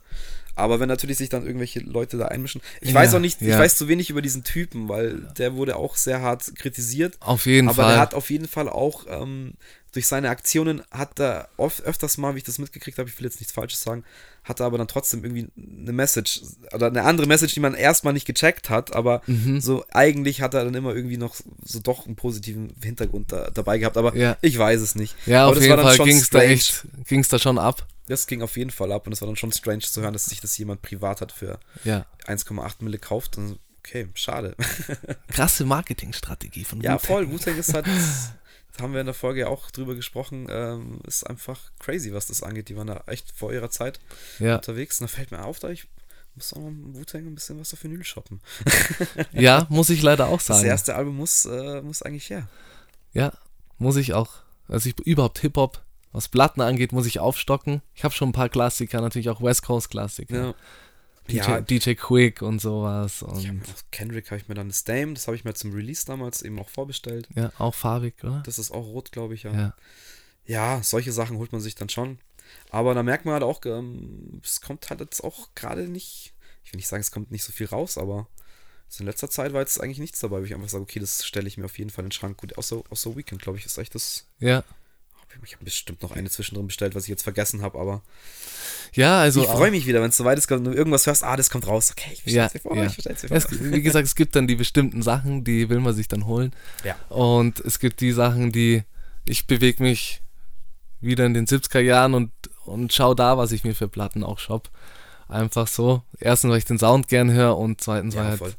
Aber 0.57 0.81
wenn 0.81 0.89
natürlich 0.89 1.19
sich 1.19 1.29
dann 1.29 1.45
irgendwelche 1.47 1.81
Leute 1.81 2.17
da 2.17 2.27
einmischen. 2.27 2.61
Ich 2.81 2.91
Ja, 2.91 2.95
weiß 2.97 3.15
auch 3.15 3.21
nicht, 3.21 3.43
ich 3.43 3.49
ja. 3.49 3.59
weiß 3.59 3.77
zu 3.77 3.89
wenig 3.89 4.11
über 4.11 4.23
diesen 4.23 4.45
Typen, 4.45 4.89
weil 4.89 5.21
der 5.37 5.55
wurde 5.55 5.77
auch 5.77 5.97
sehr 5.97 6.21
hart 6.21 6.55
kritisiert. 6.57 7.17
Auf 7.21 7.47
jeden 7.47 7.69
Aber 7.69 7.83
Fall. 7.83 7.93
der 7.93 8.01
hat 8.01 8.15
auf 8.15 8.31
jeden 8.31 8.47
Fall 8.49 8.69
auch 8.69 9.05
ähm, 9.09 9.55
durch 9.93 10.07
seine 10.09 10.29
Aktionen 10.29 10.83
hat 10.91 11.21
er 11.21 11.49
oft, 11.57 11.83
öfters 11.85 12.19
mal, 12.19 12.35
wie 12.35 12.39
ich 12.39 12.45
das 12.45 12.59
mitgekriegt 12.59 12.99
habe, 12.99 13.09
ich 13.09 13.17
will 13.19 13.27
jetzt 13.27 13.39
nichts 13.39 13.53
Falsches 13.53 13.81
sagen, 13.81 14.03
hat 14.43 14.59
er 14.59 14.67
aber 14.67 14.77
dann 14.77 14.89
trotzdem 14.89 15.23
irgendwie 15.25 15.47
eine 15.57 15.93
Message 15.93 16.41
oder 16.73 16.89
eine 16.89 17.05
andere 17.05 17.29
Message, 17.29 17.55
die 17.55 17.61
man 17.61 17.75
erstmal 17.75 18.13
nicht 18.13 18.27
gecheckt 18.27 18.71
hat, 18.71 18.93
aber 18.95 19.23
Mhm. 19.29 19.61
so 19.61 19.85
eigentlich 19.93 20.41
hat 20.43 20.55
er 20.55 20.65
dann 20.65 20.75
immer 20.75 20.95
irgendwie 20.97 21.17
noch 21.17 21.37
so 21.63 21.79
doch 21.79 22.07
einen 22.07 22.17
positiven 22.17 22.73
Hintergrund 22.83 23.31
da, 23.31 23.51
dabei 23.55 23.79
gehabt, 23.79 23.97
aber 23.97 24.17
Ja. 24.17 24.37
ich 24.41 24.59
weiß 24.59 24.81
es 24.81 24.97
nicht. 24.97 25.15
ja, 25.27 25.45
aber 25.47 25.57
auf 25.57 25.63
jeden 25.63 25.81
Fall 25.81 25.97
ging 25.99 26.17
es 26.17 26.29
da 26.31 26.43
echt, 26.43 26.87
ging 27.07 27.21
es 27.21 27.29
da 27.29 27.39
schon 27.39 27.59
ab. 27.59 27.87
Das 28.07 28.27
ging 28.27 28.43
auf 28.43 28.57
jeden 28.57 28.71
Fall 28.71 28.93
ab 28.93 29.07
und 29.07 29.13
es 29.13 29.21
war 29.21 29.27
dann 29.27 29.37
schon 29.37 29.53
strange 29.53 29.81
zu 29.81 30.03
hören, 30.03 30.13
dass 30.13 30.27
sich 30.27 30.41
das 30.41 30.57
jemand 30.59 30.83
privat 30.83 31.21
hat 31.21 31.33
für 31.33 31.59
Ja. 31.85 32.05
1,8 32.27 32.83
Mille 32.85 32.99
kauft 32.99 33.39
und 33.39 33.59
okay, 33.79 34.09
schade. 34.15 34.55
Krasse 35.29 35.65
Marketingstrategie 35.65 36.65
von 36.65 36.81
Ja, 36.81 36.99
voll. 36.99 37.31
Wu-Tang 37.31 37.57
ist 37.57 37.73
halt, 37.73 37.87
haben 38.81 38.93
wir 38.93 39.01
in 39.01 39.07
der 39.07 39.15
Folge 39.15 39.41
ja 39.41 39.47
auch 39.49 39.71
drüber 39.71 39.95
gesprochen, 39.95 40.47
ähm, 40.51 41.01
ist 41.07 41.25
einfach 41.25 41.59
crazy, 41.79 42.13
was 42.13 42.27
das 42.27 42.43
angeht. 42.43 42.69
Die 42.69 42.77
waren 42.77 42.89
da 42.89 43.03
echt 43.07 43.33
vor 43.35 43.53
ihrer 43.53 43.71
Zeit 43.71 44.01
Ja. 44.39 44.57
unterwegs. 44.57 45.01
Und 45.01 45.11
da 45.11 45.17
fällt 45.17 45.31
mir 45.31 45.43
auf, 45.45 45.59
da 45.61 45.69
ich 45.71 45.87
muss 46.35 46.53
auch 46.53 46.59
noch 46.59 46.73
Wu-Tang 46.99 47.27
ein 47.27 47.35
bisschen 47.37 47.61
was 47.61 47.73
auf 47.73 47.85
Vinyl 47.85 48.05
shoppen. 48.05 48.41
ja, 49.33 49.67
muss 49.71 49.89
ich 49.91 50.03
leider 50.03 50.27
auch 50.27 50.39
Das 50.39 50.47
sagen. 50.59 50.67
erste 50.67 50.97
Album 50.97 51.17
muss, 51.17 51.45
äh, 51.45 51.81
muss 51.81 52.03
eigentlich 52.03 52.29
her. 52.29 52.49
Ja, 53.13 53.33
muss 53.79 53.97
ich 53.97 54.15
auch. 54.15 54.33
Also 54.67 54.89
ich 54.89 54.99
überhaupt 55.01 55.39
Hip-Hop, 55.41 55.84
was 56.15 56.29
Platten 56.29 56.61
angeht, 56.63 56.93
muss 56.93 57.07
ich 57.07 57.19
aufstocken. 57.19 57.83
Ich 57.95 58.05
habe 58.05 58.15
schon 58.15 58.31
ein 58.31 58.33
paar 58.33 58.49
Klassiker, 58.49 59.01
natürlich 59.01 59.29
auch 59.29 59.43
West 59.43 59.63
Coast 59.65 59.91
Klassiker. 59.91 60.45
Ja. 60.47 60.55
DJ, 61.29 61.37
Ja. 61.37 61.61
DJ 61.61 61.93
Quick 61.95 62.41
und 62.43 62.61
sowas. 62.61 63.23
Und 63.23 63.39
Ich 63.41 63.49
hab, 63.49 63.91
Kendrick 63.91 64.31
habe 64.31 64.41
ich 64.41 64.49
mir 64.49 64.55
dann 64.55 64.69
das 64.69 64.85
Dame, 64.85 65.15
das 65.15 65.27
habe 65.27 65.37
ich 65.37 65.45
mir 65.45 65.55
zum 65.55 65.73
Release 65.73 66.07
damals 66.07 66.43
eben 66.43 66.59
auch 66.59 66.69
vorbestellt. 66.69 67.29
ja, 67.35 67.51
auch 67.59 67.75
farbig, 67.75 68.15
oder? 68.23 68.43
Das 68.47 68.59
ist 68.59 68.71
auch 68.71 68.87
rot, 68.87 69.11
glaube 69.13 69.35
ich, 69.35 69.43
ja. 69.43 69.53
Ja. 69.53 69.75
ja, 70.47 70.83
solche 70.83 71.13
Sachen 71.13 71.37
holt 71.39 71.53
man 71.53 71.61
sich 71.61 71.75
dann 71.75 71.89
schon. 71.89 72.19
Aber 72.71 72.95
da 72.95 73.03
merkt 73.03 73.25
man 73.25 73.35
halt 73.35 73.43
auch, 73.43 73.61
ähm, 73.65 74.41
es 74.45 74.61
kommt 74.61 74.89
halt 74.91 75.01
jetzt 75.01 75.25
auch 75.25 75.49
gerade 75.55 75.89
nicht, 75.89 76.35
ich 76.63 76.73
will 76.73 76.77
nicht 76.77 76.89
sagen, 76.89 77.01
es 77.01 77.11
kommt 77.11 77.31
nicht 77.33 77.43
so 77.43 77.53
viel 77.53 77.67
raus, 77.67 77.99
aber 77.99 78.29
in 79.01 79.07
letzter 79.07 79.29
Zeit 79.29 79.53
war 79.53 79.61
jetzt 79.61 79.81
eigentlich 79.81 79.99
nichts 79.99 80.21
dabei, 80.21 80.41
wo 80.41 80.45
ich 80.45 80.55
einfach 80.55 80.69
sage, 80.69 80.83
okay, 80.85 81.01
das 81.01 81.25
stelle 81.27 81.49
ich 81.49 81.59
mir 81.59 81.65
auf 81.65 81.79
jeden 81.79 81.91
Fall 81.91 82.05
in 82.05 82.11
den 82.11 82.13
Schrank. 82.13 82.37
Gut, 82.37 82.57
außer, 82.57 82.81
außer 82.91 83.17
Weekend, 83.17 83.43
glaube 83.43 83.59
ich, 83.59 83.67
ist 83.67 83.77
echt 83.79 83.95
das. 83.97 84.27
Ja. 84.39 84.63
Ich 85.45 85.55
habe 85.55 85.65
bestimmt 85.65 86.03
noch 86.03 86.13
eine 86.13 86.31
zwischendrin 86.31 86.67
bestellt, 86.67 86.95
was 86.95 87.05
ich 87.05 87.09
jetzt 87.11 87.23
vergessen 87.23 87.63
habe, 87.63 87.79
aber 87.79 88.03
Ja, 88.93 89.21
also. 89.21 89.43
ich 89.43 89.49
freue 89.49 89.71
mich 89.71 89.87
wieder, 89.87 90.01
wenn 90.03 90.11
es 90.11 90.17
soweit 90.17 90.39
ist, 90.39 90.49
wenn 90.51 90.65
du 90.65 90.73
irgendwas 90.73 91.07
hörst, 91.07 91.25
ah, 91.25 91.37
das 91.37 91.51
kommt 91.51 91.67
raus. 91.67 91.91
Okay, 91.93 92.11
ich 92.13 92.33
Ja, 92.33 92.45
bestell's 92.45 92.55
mir 92.65 92.71
vor, 92.71 92.77
ja. 92.77 92.87
ich 92.87 92.97
bestell's 92.97 93.25
Es, 93.25 93.45
vor. 93.45 93.59
wie 93.73 93.83
gesagt, 93.83 94.07
es 94.07 94.15
gibt 94.15 94.37
dann 94.37 94.47
die 94.47 94.55
bestimmten 94.55 95.03
Sachen, 95.03 95.45
die 95.45 95.69
will 95.69 95.81
man 95.81 95.95
sich 95.95 96.09
dann 96.09 96.27
holen. 96.27 96.53
Ja. 96.85 96.95
Und 97.09 97.61
es 97.61 97.79
gibt 97.79 98.01
die 98.01 98.13
Sachen, 98.13 98.53
die 98.53 98.85
ich 99.27 99.47
bewege 99.47 99.83
mich 99.83 100.23
wieder 101.01 101.25
in 101.27 101.35
den 101.35 101.47
70er 101.47 101.81
Jahren 101.81 102.15
und, 102.15 102.31
und 102.67 102.93
schau 102.93 103.15
da, 103.15 103.37
was 103.39 103.53
ich 103.53 103.65
mir 103.65 103.75
für 103.75 103.89
Platten 103.89 104.23
auch 104.23 104.39
shop. 104.39 104.71
Einfach 105.29 105.67
so. 105.67 106.03
Erstens, 106.21 106.51
weil 106.51 106.59
ich 106.59 106.65
den 106.67 106.79
Sound 106.79 107.09
gern 107.09 107.31
höre 107.33 107.57
und 107.57 107.81
zweitens, 107.81 108.15
weil 108.15 108.23
Ja, 108.25 108.29
halt 108.31 108.39
voll. 108.39 108.55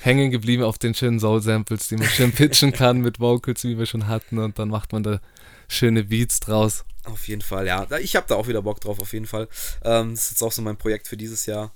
hängen 0.00 0.30
geblieben 0.32 0.64
auf 0.64 0.78
den 0.78 0.94
schönen 0.94 1.20
Soul-Samples, 1.20 1.86
die 1.88 1.96
man 1.96 2.08
schön 2.08 2.32
pitchen 2.34 2.72
kann 2.72 3.00
mit 3.00 3.20
Vocals, 3.20 3.62
wie 3.64 3.78
wir 3.78 3.86
schon 3.86 4.06
hatten. 4.08 4.38
Und 4.38 4.58
dann 4.58 4.68
macht 4.68 4.92
man 4.92 5.04
da 5.04 5.20
schöne 5.68 6.04
Beats 6.04 6.40
draus. 6.40 6.84
Auf 7.04 7.28
jeden 7.28 7.42
Fall, 7.42 7.66
ja. 7.66 7.86
Ich 7.98 8.16
habe 8.16 8.26
da 8.28 8.34
auch 8.36 8.48
wieder 8.48 8.62
Bock 8.62 8.80
drauf, 8.80 8.98
auf 8.98 9.12
jeden 9.12 9.26
Fall. 9.26 9.48
Ähm, 9.82 10.12
das 10.14 10.24
ist 10.24 10.30
jetzt 10.32 10.42
auch 10.42 10.52
so 10.52 10.62
mein 10.62 10.76
Projekt 10.78 11.06
für 11.08 11.16
dieses 11.18 11.44
Jahr. 11.46 11.72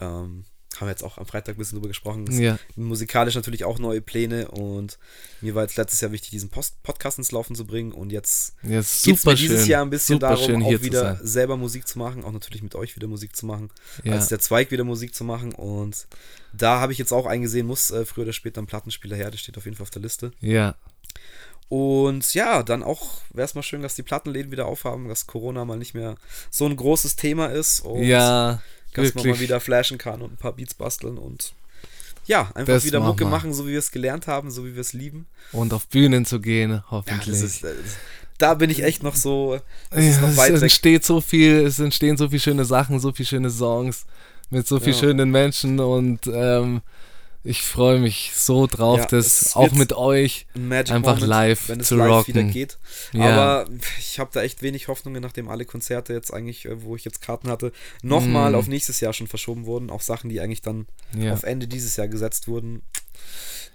Ähm, 0.00 0.44
haben 0.76 0.86
wir 0.86 0.90
jetzt 0.92 1.02
auch 1.02 1.18
am 1.18 1.26
Freitag 1.26 1.56
ein 1.56 1.58
bisschen 1.58 1.76
drüber 1.76 1.88
gesprochen. 1.88 2.30
Ja. 2.40 2.58
Musikalisch 2.76 3.34
natürlich 3.34 3.64
auch 3.64 3.78
neue 3.78 4.00
Pläne 4.00 4.48
und 4.48 4.98
mir 5.40 5.54
war 5.54 5.64
jetzt 5.64 5.76
letztes 5.76 6.00
Jahr 6.00 6.12
wichtig, 6.12 6.30
diesen 6.30 6.48
Post 6.48 6.82
Podcast 6.82 7.18
ins 7.18 7.32
Laufen 7.32 7.54
zu 7.56 7.66
bringen 7.66 7.92
und 7.92 8.10
jetzt 8.10 8.54
Ja, 8.62 8.80
geht 9.02 9.24
mir 9.26 9.34
dieses. 9.34 9.66
Jahr 9.66 9.82
ein 9.84 9.90
bisschen 9.90 10.20
darum, 10.20 10.62
auch 10.64 10.80
wieder 10.80 11.18
selber 11.22 11.56
Musik 11.56 11.86
zu 11.88 11.98
machen, 11.98 12.24
auch 12.24 12.32
natürlich 12.32 12.62
mit 12.62 12.74
euch 12.76 12.94
wieder 12.96 13.08
Musik 13.08 13.34
zu 13.36 13.46
machen, 13.46 13.70
Ja. 14.04 14.12
als 14.14 14.28
der 14.28 14.38
Zweig 14.38 14.70
wieder 14.70 14.84
Musik 14.84 15.14
zu 15.14 15.24
machen 15.24 15.52
und 15.52 16.06
da 16.52 16.80
habe 16.80 16.92
ich 16.92 16.98
jetzt 16.98 17.12
auch 17.12 17.26
eingesehen, 17.26 17.66
muss 17.66 17.90
äh, 17.90 18.04
früher 18.06 18.22
oder 18.24 18.32
später 18.32 18.62
ein 18.62 18.66
Plattenspieler 18.66 19.16
her, 19.16 19.30
das 19.30 19.40
steht 19.40 19.58
auf 19.58 19.64
jeden 19.64 19.76
Fall 19.76 19.84
auf 19.84 19.90
der 19.90 20.02
Liste. 20.02 20.30
Ja, 20.40 20.76
Und 21.70 22.34
ja, 22.34 22.64
dann 22.64 22.82
auch 22.82 23.20
wäre 23.32 23.44
es 23.44 23.54
mal 23.54 23.62
schön, 23.62 23.80
dass 23.80 23.94
die 23.94 24.02
Plattenläden 24.02 24.50
wieder 24.50 24.66
aufhaben, 24.66 25.08
dass 25.08 25.28
Corona 25.28 25.64
mal 25.64 25.76
nicht 25.78 25.94
mehr 25.94 26.16
so 26.50 26.66
ein 26.66 26.74
großes 26.76 27.14
Thema 27.14 27.46
ist 27.46 27.80
und 27.80 28.02
ja, 28.02 28.60
dass 28.92 29.14
man 29.14 29.24
wirklich. 29.24 29.34
mal 29.36 29.40
wieder 29.40 29.60
flashen 29.60 29.96
kann 29.96 30.20
und 30.20 30.32
ein 30.32 30.36
paar 30.36 30.52
Beats 30.52 30.74
basteln 30.74 31.16
und 31.16 31.52
ja, 32.26 32.50
einfach 32.54 32.74
Das 32.74 32.84
wieder 32.84 32.98
Mucke 32.98 33.24
machen, 33.24 33.54
so 33.54 33.66
wie 33.68 33.70
wir 33.72 33.78
es 33.78 33.92
gelernt 33.92 34.26
haben, 34.26 34.50
so 34.50 34.64
wie 34.66 34.74
wir 34.74 34.80
es 34.80 34.92
lieben. 34.94 35.26
Und 35.52 35.72
auf 35.72 35.86
Bühnen 35.86 36.26
zu 36.26 36.40
gehen, 36.40 36.70
Ja, 36.72 36.84
hoffentlich. 36.90 37.26
das 37.26 37.40
ist, 37.40 37.62
äh, 37.64 37.72
da 38.38 38.54
bin 38.54 38.68
ich 38.68 38.82
echt 38.82 39.04
noch 39.04 39.14
so, 39.14 39.60
das 39.90 40.04
Ja, 40.04 40.10
ist 40.10 40.20
noch 40.20 40.28
es 40.30 40.36
weg. 40.38 40.62
entsteht 40.62 41.04
so 41.04 41.20
viel, 41.20 41.58
es 41.66 41.78
entstehen 41.78 42.16
so 42.16 42.28
viele 42.28 42.40
schöne 42.40 42.64
Sachen, 42.64 42.98
so 42.98 43.12
viele 43.12 43.26
schöne 43.28 43.50
Songs 43.50 44.06
mit 44.50 44.66
so 44.66 44.80
vielen 44.80 44.94
Ja. 44.94 45.00
schönen 45.00 45.30
Menschen 45.30 45.78
und 45.78 46.26
ähm, 46.26 46.82
ich 47.42 47.62
freue 47.62 47.98
mich 47.98 48.32
so 48.34 48.66
drauf, 48.66 48.98
Ja, 49.00 49.06
das 49.06 49.56
auch 49.56 49.72
mit 49.72 49.92
euch 49.94 50.46
Magic 50.54 50.94
einfach 50.94 51.14
Moment, 51.14 51.28
live 51.28 51.68
wenn 51.68 51.80
es 51.80 51.88
zu 51.88 51.96
live 51.96 52.08
rocken. 52.10 52.34
wieder 52.34 52.42
geht. 52.44 52.78
Ja. 53.12 53.24
Aber 53.62 53.70
ich 53.98 54.18
habe 54.18 54.30
da 54.32 54.42
echt 54.42 54.60
wenig 54.62 54.88
Hoffnungen, 54.88 55.22
nachdem 55.22 55.48
alle 55.48 55.64
Konzerte 55.64 56.12
jetzt 56.12 56.32
eigentlich, 56.34 56.66
äh, 56.66 56.82
wo 56.82 56.96
ich 56.96 57.04
jetzt 57.04 57.22
Karten 57.22 57.48
hatte, 57.48 57.72
nochmal 58.02 58.52
Mm. 58.52 58.54
auf 58.56 58.68
nächstes 58.68 59.00
Jahr 59.00 59.12
schon 59.14 59.26
verschoben 59.26 59.64
wurden. 59.66 59.88
Auch 59.90 60.02
Sachen, 60.02 60.28
die 60.28 60.40
eigentlich 60.40 60.62
dann 60.62 60.86
ja. 61.16 61.32
auf 61.32 61.42
Ende 61.44 61.66
dieses 61.66 61.96
Jahr 61.96 62.08
gesetzt 62.08 62.46
wurden. 62.46 62.82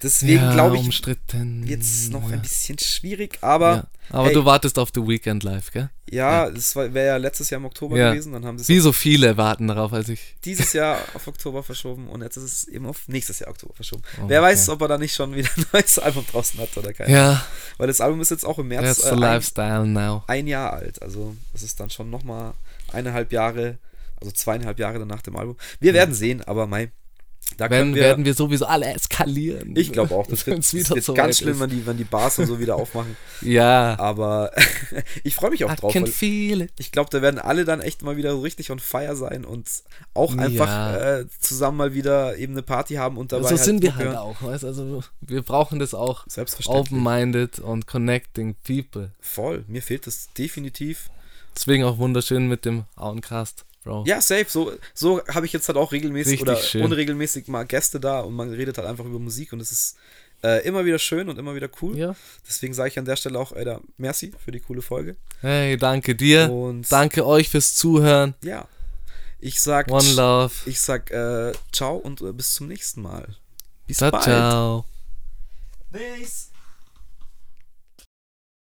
Deswegen 0.04 0.42
ja, 0.42 0.54
glaube 0.54 0.76
ich, 0.76 0.84
umstritten. 0.84 1.64
jetzt 1.66 2.12
noch 2.12 2.30
ja. 2.30 2.36
ein 2.36 2.42
bisschen 2.42 2.78
schwierig, 2.80 3.38
aber 3.42 3.76
ja. 3.76 3.88
Aber 4.10 4.28
hey. 4.28 4.34
du 4.34 4.46
wartest 4.46 4.78
auf 4.78 4.90
The 4.94 5.02
Weekend 5.02 5.44
Live, 5.44 5.72
gell? 5.72 5.90
ja, 6.10 6.48
es 6.50 6.76
wäre 6.76 7.06
ja 7.06 7.18
letztes 7.18 7.50
Jahr 7.50 7.60
im 7.60 7.66
Oktober 7.66 7.96
gewesen, 7.96 8.34
dann 8.34 8.46
haben 8.46 8.58
es 8.58 8.68
Wie 8.68 8.80
so 8.80 8.92
viele 8.92 9.38
warten 9.38 9.68
darauf, 9.68 9.92
als 9.94 10.10
ich. 10.10 10.36
dieses 10.46 10.74
Jahr 10.74 11.00
auf 11.16 11.28
Oktober 11.28 11.64
verschoben 11.64 12.08
und 12.08 12.22
jetzt 12.22 12.38
ist 12.38 12.44
es 12.44 12.68
eben 12.68 12.86
auf 12.86 13.08
nächstes 13.08 13.40
Jahr 13.40 13.50
Oktober 13.50 13.74
verschoben. 13.74 14.04
Oh, 14.22 14.26
Wer 14.28 14.42
weiß, 14.42 14.70
okay. 14.70 14.76
ob 14.76 14.82
er 14.82 14.88
da 14.90 14.98
nicht 14.98 15.16
schon 15.16 15.34
wieder 15.34 15.50
ein 15.58 15.66
neues 15.74 15.98
Album 15.98 16.26
draußen 16.32 16.60
hat 16.60 16.78
oder 16.78 16.94
kein. 16.94 17.10
Ja, 17.10 17.44
Weil 17.78 17.88
das 17.88 18.02
Album 18.02 18.22
ist 18.22 18.30
jetzt 18.30 18.46
auch 18.46 18.60
im 18.60 18.68
März 18.68 18.84
that's 18.84 19.00
äh, 19.00 19.10
the 19.10 19.14
ein, 19.16 19.20
lifestyle 19.20 19.88
now. 19.88 20.24
ein 20.28 20.48
Jahr 20.48 20.74
alt. 20.74 21.02
Also 21.02 21.36
das 21.54 21.64
ist 21.64 21.80
dann 21.80 21.90
schon 21.90 22.10
nochmal 22.10 22.54
eineinhalb 22.92 23.32
Jahre, 23.32 23.80
also 24.18 24.32
zweieinhalb 24.32 24.78
Jahre 24.78 25.00
dann 25.00 25.08
nach 25.08 25.24
dem 25.24 25.36
Album. 25.36 25.58
Wir 25.80 25.94
werden 25.94 26.14
sehen, 26.14 26.44
aber 26.44 26.68
Mai, 26.68 26.92
da 27.58 27.70
Wenn, 27.70 27.96
wir. 27.96 28.02
werden 28.04 28.26
wir 28.26 28.34
sowieso 28.34 28.66
alle 28.66 28.88
eskalieren. 28.94 29.76
ich 29.76 29.92
glaube 29.92 30.14
auch, 30.14 30.28
das 30.28 30.46
wird, 30.48 30.58
das 30.60 30.74
wieder 30.74 30.90
wird 30.90 31.04
so 31.06 31.14
ganz 31.14 31.38
schlimm, 31.38 31.54
ist. 31.54 31.60
wenn 31.62 31.70
die, 31.70 31.86
wenn 31.86 31.98
die 31.98 32.04
Bars 32.04 32.38
und 32.40 32.48
so 32.48 32.60
wieder 32.60 32.76
aufmachen. 32.76 33.16
Ja, 33.42 33.98
Aber 34.00 34.52
ich 35.24 35.36
freue 35.36 35.52
mich 35.52 35.64
auch 35.66 35.72
I 35.74 35.76
drauf, 35.76 35.94
ich 36.80 36.92
glaube, 36.92 37.10
da 37.12 37.22
werden 37.22 37.38
alle 37.40 37.66
dann 37.66 37.82
echt 37.82 38.02
mal 38.02 38.18
wieder 38.18 38.32
so 38.32 38.42
richtig 38.42 38.72
on 38.72 38.80
fire 38.80 39.16
sein 39.16 39.46
und 39.46 39.68
auch 40.14 40.36
einfach 40.38 40.68
Ja. 40.68 41.20
äh, 41.20 41.26
zusammen 41.40 41.78
mal 41.78 41.94
wieder 41.94 42.38
eben 42.38 42.54
eine 42.54 42.64
Party 42.64 42.96
haben 42.96 43.18
und 43.18 43.32
dabei 43.32 43.50
so 43.50 43.58
sind 43.58 43.82
wir 43.84 43.96
halt 43.96 44.16
auch, 44.16 44.42
weißt 44.42 44.64
also 44.66 45.04
wir 45.22 45.42
brauchen 45.42 45.80
das 45.80 45.94
auch. 45.94 46.26
Selbstverständlich. 46.28 46.92
Open-minded 46.94 47.60
und 47.60 47.88
connecting 47.88 48.56
people. 48.66 49.12
Voll, 49.20 49.66
mir 49.68 49.82
fehlt 49.82 50.08
das 50.08 50.30
definitiv. 50.38 51.10
Deswegen 51.56 51.84
auch 51.84 51.98
wunderschön 51.98 52.48
mit 52.48 52.66
dem 52.66 52.84
Auencast, 52.96 53.66
Bro. 53.86 54.04
Ja, 54.06 54.20
safe. 54.20 54.46
So, 54.50 54.74
so 54.94 55.26
habe 55.28 55.46
ich 55.46 55.54
jetzt 55.54 55.68
halt 55.70 55.78
auch 55.78 55.94
regelmäßig 55.94 56.34
Richtig 56.34 56.50
oder 56.50 56.58
schön. 56.58 56.84
unregelmäßig 56.84 57.48
mal 57.48 57.66
Gäste 57.66 58.00
da 58.02 58.20
und 58.20 58.34
man 58.34 58.50
redet 58.52 58.78
halt 58.78 58.88
einfach 58.88 59.06
über 59.06 59.20
Musik 59.20 59.54
und 59.54 59.62
es 59.62 59.72
ist 59.72 59.96
Äh, 60.44 60.68
immer 60.68 60.84
wieder 60.86 61.00
schön 61.00 61.30
und 61.30 61.40
immer 61.40 61.56
wieder 61.56 61.70
cool. 61.82 61.98
Ja. 61.98 62.14
Deswegen 62.48 62.74
sage 62.74 62.90
ich 62.90 63.00
an 63.00 63.06
der 63.06 63.16
Stelle 63.16 63.40
auch, 63.40 63.54
Alter, 63.54 63.80
merci 63.98 64.34
für 64.44 64.52
die 64.52 64.60
coole 64.60 64.82
Folge. 64.82 65.16
Hey, 65.40 65.78
danke 65.78 66.14
dir. 66.14 66.52
Und 66.52 66.92
Danke 66.92 67.26
euch 67.26 67.48
fürs 67.50 67.74
Zuhören. 67.74 68.36
ja, 68.44 68.68
ich 69.40 69.62
sag, 69.62 69.90
One 69.90 70.12
love. 70.14 70.54
ich 70.66 70.82
sag 70.82 71.10
äh, 71.10 71.54
ciao 71.72 71.96
und 71.96 72.22
äh, 72.22 72.34
bis 72.34 72.54
zum 72.54 72.68
nächsten 72.68 73.02
Mal. 73.02 73.36
Bis 73.88 73.98
Ciao, 73.98 74.12
bald. 74.12 74.24
ciao. 74.24 74.86
Bis. 75.92 76.45